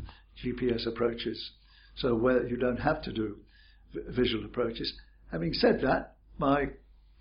GPS 0.45 0.87
approaches. 0.87 1.51
So 1.97 2.15
where 2.15 2.47
you 2.47 2.57
don't 2.57 2.79
have 2.79 3.03
to 3.03 3.13
do 3.13 3.37
vi- 3.95 4.01
visual 4.11 4.45
approaches. 4.45 4.93
Having 5.31 5.53
said 5.55 5.81
that, 5.83 6.15
my 6.39 6.67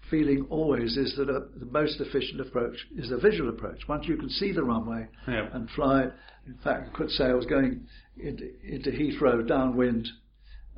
feeling 0.09 0.45
always 0.49 0.97
is 0.97 1.15
that 1.17 1.29
a, 1.29 1.47
the 1.59 1.65
most 1.71 1.99
efficient 2.01 2.41
approach 2.41 2.75
is 2.97 3.11
a 3.11 3.17
visual 3.17 3.49
approach. 3.49 3.79
Once 3.87 4.07
you 4.07 4.17
can 4.17 4.29
see 4.29 4.51
the 4.51 4.63
runway 4.63 5.07
Yeah. 5.27 5.47
and 5.53 5.69
fly 5.71 6.03
it. 6.03 6.13
In 6.47 6.57
fact, 6.63 6.89
I 6.93 6.97
could 6.97 7.09
say 7.11 7.25
I 7.25 7.33
was 7.33 7.45
going 7.45 7.85
into, 8.17 8.49
into 8.63 8.89
Heathrow 8.91 9.47
downwind 9.47 10.07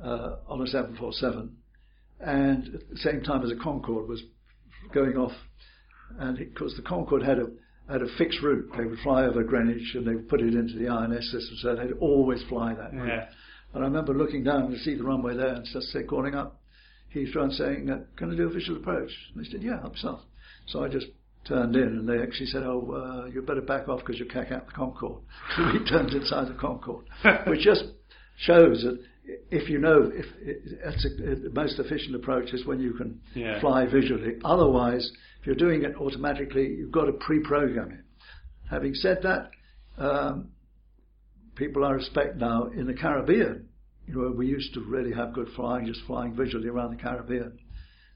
uh, 0.02 0.36
on 0.46 0.60
a 0.60 0.66
747, 0.66 1.56
and 2.20 2.74
at 2.74 2.88
the 2.90 2.96
same 2.98 3.22
time 3.22 3.42
as 3.44 3.50
a 3.50 3.56
Concorde 3.56 4.08
was 4.08 4.22
going 4.92 5.16
off, 5.16 5.32
and 6.18 6.36
because 6.36 6.74
the 6.76 6.82
Concorde 6.82 7.22
had 7.22 7.38
a 7.38 7.46
had 7.88 8.02
a 8.02 8.06
fixed 8.16 8.40
route, 8.42 8.70
they 8.76 8.84
would 8.84 8.98
fly 9.00 9.24
over 9.24 9.42
Greenwich 9.42 9.94
and 9.94 10.06
they 10.06 10.14
would 10.14 10.28
put 10.28 10.40
it 10.40 10.54
into 10.54 10.78
the 10.78 10.88
INS 10.88 11.30
system, 11.30 11.56
so 11.60 11.76
they'd 11.76 11.92
always 12.00 12.42
fly 12.48 12.74
that 12.74 12.92
route. 12.94 13.08
Yeah. 13.08 13.26
And 13.74 13.82
I 13.82 13.86
remember 13.86 14.14
looking 14.14 14.44
down 14.44 14.70
to 14.70 14.78
see 14.78 14.94
the 14.94 15.04
runway 15.04 15.36
there 15.36 15.54
and 15.54 15.64
just 15.70 15.88
say, 15.88 16.02
calling 16.04 16.34
up 16.34 16.60
Heathrow 17.14 17.42
and 17.44 17.52
saying, 17.52 18.04
"Can 18.16 18.32
I 18.32 18.36
do 18.36 18.48
a 18.48 18.52
visual 18.52 18.78
approach?" 18.80 19.10
And 19.34 19.44
they 19.44 19.48
said, 19.48 19.62
"Yeah, 19.62 19.80
help 19.80 19.92
yourself." 19.94 20.20
So 20.66 20.82
I 20.84 20.88
just 20.88 21.06
turned 21.46 21.76
in, 21.76 21.82
and 21.82 22.08
they 22.08 22.20
actually 22.20 22.46
said, 22.46 22.62
"Oh, 22.64 22.90
uh, 22.92 23.26
you 23.26 23.42
better 23.42 23.60
back 23.60 23.88
off 23.88 24.00
because 24.00 24.18
you'll 24.18 24.28
cack 24.30 24.50
out 24.50 24.66
the 24.66 24.72
Concorde." 24.72 25.22
So 25.56 25.72
we 25.72 25.84
turned 25.84 26.10
inside 26.10 26.48
the 26.48 26.54
Concorde, 26.54 27.06
which 27.46 27.60
just 27.60 27.84
shows 28.38 28.82
that 28.82 28.98
if 29.50 29.68
you 29.70 29.78
know, 29.78 30.10
if 30.12 30.26
it, 30.40 30.80
a, 30.84 31.36
the 31.48 31.50
most 31.54 31.78
efficient 31.78 32.14
approach 32.14 32.52
is 32.52 32.66
when 32.66 32.80
you 32.80 32.92
can 32.94 33.20
Yeah. 33.34 33.60
fly 33.60 33.86
visually. 33.86 34.34
Otherwise, 34.44 35.10
if 35.44 35.46
you're 35.48 35.56
doing 35.56 35.84
it 35.84 35.94
automatically, 35.96 36.68
you've 36.78 36.90
got 36.90 37.04
to 37.04 37.12
pre-program 37.12 37.90
it. 37.90 38.00
Having 38.70 38.94
said 38.94 39.18
that, 39.24 39.50
um, 40.02 40.48
people 41.54 41.84
I 41.84 41.90
respect 41.90 42.36
now 42.36 42.68
in 42.74 42.86
the 42.86 42.94
Caribbean, 42.94 43.68
you 44.06 44.14
know, 44.14 44.32
we 44.34 44.46
used 44.46 44.72
to 44.72 44.80
really 44.80 45.12
have 45.12 45.34
good 45.34 45.48
flying, 45.54 45.84
just 45.84 46.00
flying 46.06 46.34
visually 46.34 46.68
around 46.68 46.96
the 46.96 47.02
Caribbean. 47.02 47.58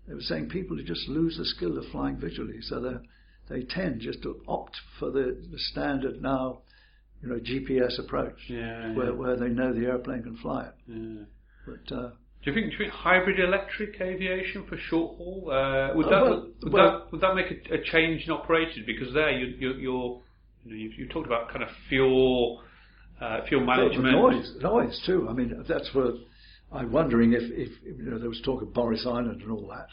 They 0.06 0.14
were 0.14 0.22
saying 0.22 0.48
people 0.48 0.78
who 0.78 0.82
just 0.84 1.06
lose 1.06 1.36
the 1.36 1.44
skill 1.44 1.76
of 1.76 1.84
flying 1.92 2.16
visually, 2.16 2.62
so 2.62 2.80
they 2.80 2.94
they 3.54 3.64
tend 3.64 4.00
just 4.00 4.22
to 4.22 4.40
opt 4.48 4.76
for 4.98 5.10
the, 5.10 5.38
the 5.50 5.58
standard 5.58 6.22
now, 6.22 6.60
you 7.22 7.28
know, 7.28 7.38
GPS 7.40 7.98
approach, 7.98 8.38
Yeah, 8.48 8.94
where 8.94 9.06
yeah. 9.08 9.12
where 9.12 9.36
they 9.36 9.48
know 9.48 9.74
the 9.74 9.84
airplane 9.86 10.22
can 10.22 10.38
fly 10.38 10.68
it. 10.68 10.74
Yeah. 10.86 11.24
But 11.66 11.94
uh, 11.94 12.10
Do 12.44 12.50
you 12.50 12.54
think, 12.54 12.66
do 12.70 12.72
you 12.72 12.78
think 12.84 12.92
hybrid 12.92 13.40
electric 13.40 14.00
aviation 14.00 14.64
for 14.68 14.76
short 14.76 15.16
haul 15.16 15.50
uh, 15.50 15.94
would 15.96 16.06
Uh, 16.06 16.10
that 16.10 16.22
well- 16.22 16.46
would, 16.62 16.72
well- 16.72 16.90
that 17.00 17.12
would 17.12 17.20
that 17.20 17.34
make 17.34 17.50
a, 17.70 17.74
a 17.74 17.82
change 17.84 18.24
in 18.26 18.30
operation? 18.32 18.84
Because 18.86 19.12
there 19.12 19.30
you 19.30 19.46
you 19.58 19.72
you're, 19.74 20.20
you 20.64 20.70
know 20.70 20.76
you, 20.76 20.90
you 20.96 21.08
talked 21.08 21.26
about 21.26 21.48
kind 21.50 21.62
of 21.62 21.68
fuel 21.88 22.62
uh, 23.20 23.40
fuel 23.48 23.64
management. 23.64 24.12
noise, 24.12 24.54
noise 24.60 25.02
too. 25.04 25.26
I 25.28 25.32
mean, 25.32 25.64
that's 25.68 25.90
what 25.92 26.14
I'm 26.72 26.92
wondering 26.92 27.32
if, 27.32 27.42
if 27.42 27.70
you 27.84 28.10
know 28.10 28.18
there 28.18 28.28
was 28.28 28.40
talk 28.44 28.62
of 28.62 28.72
Boris 28.72 29.04
Island 29.06 29.42
and 29.42 29.50
all 29.50 29.66
that. 29.68 29.88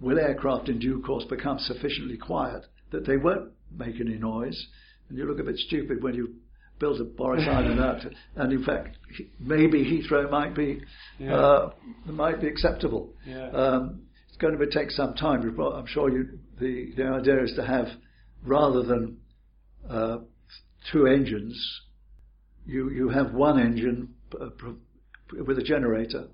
Will 0.00 0.18
aircraft 0.18 0.68
in 0.68 0.78
due 0.78 1.00
course 1.02 1.24
become 1.24 1.58
sufficiently 1.58 2.16
quiet 2.16 2.66
that 2.92 3.06
they 3.06 3.16
won't 3.16 3.50
make 3.76 4.00
any 4.00 4.16
noise? 4.18 4.66
and 5.08 5.18
you 5.18 5.26
look 5.26 5.38
a 5.38 5.42
bit 5.44 5.56
stupid 5.58 6.02
when 6.02 6.14
you 6.14 6.34
build 6.78 7.00
a 7.00 7.04
Boris 7.04 7.44
Island 7.48 7.80
out. 7.80 8.00
And 8.36 8.52
in 8.52 8.64
fact, 8.64 8.96
maybe 9.40 9.84
Heathrow 9.84 10.30
might 10.30 10.54
be 10.54 10.80
Yeah. 11.18 11.34
uh, 11.34 11.70
might 12.06 12.40
be 12.40 12.48
acceptable. 12.48 13.12
Yeah. 13.26 13.48
Um, 13.50 14.02
it's 14.28 14.36
going 14.38 14.58
to 14.58 14.66
take 14.70 14.90
some 14.90 15.14
time. 15.14 15.42
I'm 15.60 15.86
sure 15.86 16.10
you, 16.10 16.38
the 16.58 16.92
the 16.96 17.04
idea 17.06 17.42
is 17.44 17.52
to 17.56 17.64
have 17.64 17.86
rather 18.44 18.82
than 18.82 19.18
uh, 19.88 20.18
two 20.90 21.06
engines, 21.06 21.56
you 22.66 22.90
you 22.90 23.08
have 23.10 23.32
one 23.32 23.60
engine 23.60 24.14
uh, 24.40 24.48
with 25.46 25.58
a 25.58 25.62
generator 25.62 26.28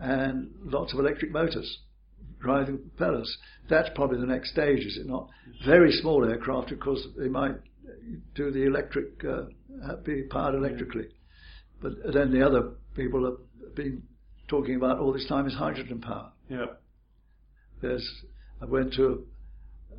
and 0.00 0.50
lots 0.62 0.92
of 0.92 0.98
electric 1.00 1.30
motors 1.32 1.78
driving 2.40 2.78
propellers. 2.78 3.36
That's 3.68 3.88
probably 3.94 4.20
the 4.20 4.26
next 4.26 4.50
stage, 4.52 4.80
is 4.80 4.98
it 4.98 5.06
not? 5.06 5.28
Very 5.64 5.90
small 5.90 6.24
aircraft, 6.24 6.70
of 6.70 6.80
course, 6.80 7.06
they 7.18 7.28
might 7.28 7.54
do 8.34 8.50
the 8.50 8.64
electric, 8.64 9.24
uh, 9.24 9.96
be 10.04 10.22
powered 10.24 10.54
electrically. 10.54 11.08
But 11.80 11.92
then 12.12 12.32
the 12.32 12.44
other 12.44 12.70
people 12.94 13.24
have 13.24 13.74
been 13.74 14.02
talking 14.48 14.76
about 14.76 14.98
all 14.98 15.12
this 15.12 15.26
time 15.28 15.46
is 15.46 15.54
hydrogen 15.54 16.00
power. 16.00 16.32
Yeah. 16.48 16.66
There's, 17.82 18.08
I 18.60 18.64
went 18.64 18.94
to 18.94 19.26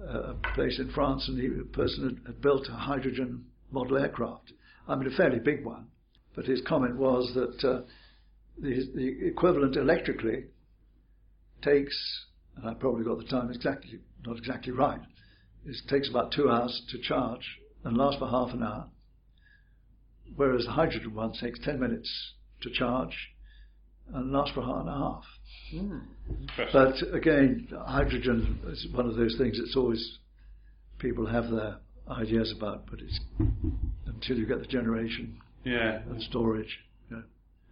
a, 0.02 0.18
a 0.18 0.34
place 0.56 0.80
in 0.80 0.92
France 0.92 1.28
and 1.28 1.38
the 1.38 1.66
person 1.66 2.04
had, 2.04 2.28
had 2.28 2.42
built 2.42 2.68
a 2.70 2.76
hydrogen 2.76 3.46
model 3.72 3.98
aircraft. 3.98 4.54
I 4.88 4.96
mean, 4.96 5.12
a 5.12 5.16
fairly 5.16 5.40
big 5.40 5.66
one. 5.66 5.88
But 6.36 6.46
his 6.46 6.62
comment 6.68 6.98
was 6.98 7.32
that 7.34 7.68
uh, 7.68 7.82
the, 8.60 8.90
the 8.96 9.28
equivalent 9.28 9.76
electrically 9.76 10.46
takes, 11.62 12.26
and 12.56 12.70
I 12.70 12.74
probably 12.74 13.04
got 13.04 13.18
the 13.18 13.26
time 13.26 13.52
exactly, 13.52 14.00
not 14.26 14.38
exactly 14.38 14.72
right, 14.72 15.02
it 15.66 15.76
takes 15.90 16.10
about 16.10 16.32
two 16.32 16.50
hours 16.50 16.82
to 16.92 17.00
charge 17.00 17.60
and 17.84 17.98
last 17.98 18.20
for 18.20 18.28
half 18.28 18.54
an 18.54 18.64
hour. 18.64 18.88
Whereas 20.36 20.66
the 20.66 20.72
hydrogen 20.72 21.14
one 21.16 21.34
takes 21.34 21.60
10 21.60 21.80
minutes 21.80 22.34
to 22.62 22.70
charge 22.72 23.30
and 24.14 24.32
lasts 24.32 24.54
for 24.54 24.62
half 24.64 24.84
an 24.84 24.90
hour. 24.90 25.22
Interesting. 25.72 26.68
But 26.74 27.16
again, 27.16 27.68
hydrogen 27.86 28.60
is 28.68 28.88
one 28.94 29.06
of 29.06 29.16
those 29.16 29.36
things 29.38 29.58
that's 29.60 29.76
always 29.76 30.20
people 31.00 31.28
have 31.28 31.50
their 31.50 31.78
ideas 32.10 32.54
about, 32.56 32.86
but 32.90 33.00
it's 33.00 33.20
until 34.06 34.38
you 34.38 34.46
get 34.46 34.60
the 34.60 34.66
generation 34.68 35.38
yeah. 35.64 36.00
and 36.10 36.22
storage. 36.24 36.80
Yeah. 37.12 37.22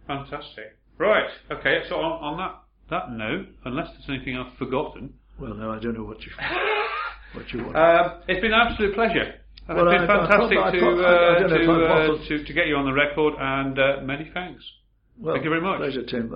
Fantastic. 0.06 0.76
Right. 0.98 1.28
Okay. 1.50 1.80
So 1.88 1.96
on, 1.96 2.22
on 2.22 2.38
that 2.38 2.62
that 2.88 3.10
note, 3.10 3.46
unless 3.64 3.88
there's 3.88 4.08
anything 4.08 4.36
I've 4.36 4.56
forgotten, 4.58 5.14
Well, 5.40 5.54
no, 5.54 5.72
I 5.72 5.80
don't 5.80 5.94
know 5.94 6.04
what 6.04 6.22
you 6.22 6.30
what 7.32 7.52
you 7.52 7.64
want. 7.64 7.76
um, 7.76 8.20
it's 8.28 8.40
been 8.40 8.52
an 8.52 8.60
absolute 8.60 8.94
pleasure. 8.94 9.34
Well, 9.68 9.88
it's 9.88 10.00
been 10.00 10.10
I- 10.10 10.26
fantastic 10.26 10.58
I 10.58 10.70
to, 10.70 10.78
I- 10.78 10.86
I 10.86 11.36
uh, 11.36 11.38
don't 11.40 11.50
know 11.50 11.56
if 11.56 11.66
to, 11.66 11.86
uh, 11.86 12.28
to 12.28 12.44
to 12.44 12.52
get 12.52 12.66
you 12.68 12.76
on 12.76 12.84
the 12.84 12.92
record, 12.92 13.34
and 13.38 13.78
uh, 13.78 14.00
many 14.02 14.30
thanks. 14.32 14.62
well, 15.18 15.34
thank 15.34 15.44
you 15.44 15.50
very 15.50 15.62
much. 15.62 15.78
Pleasure, 15.78 16.04
Tim. 16.04 16.32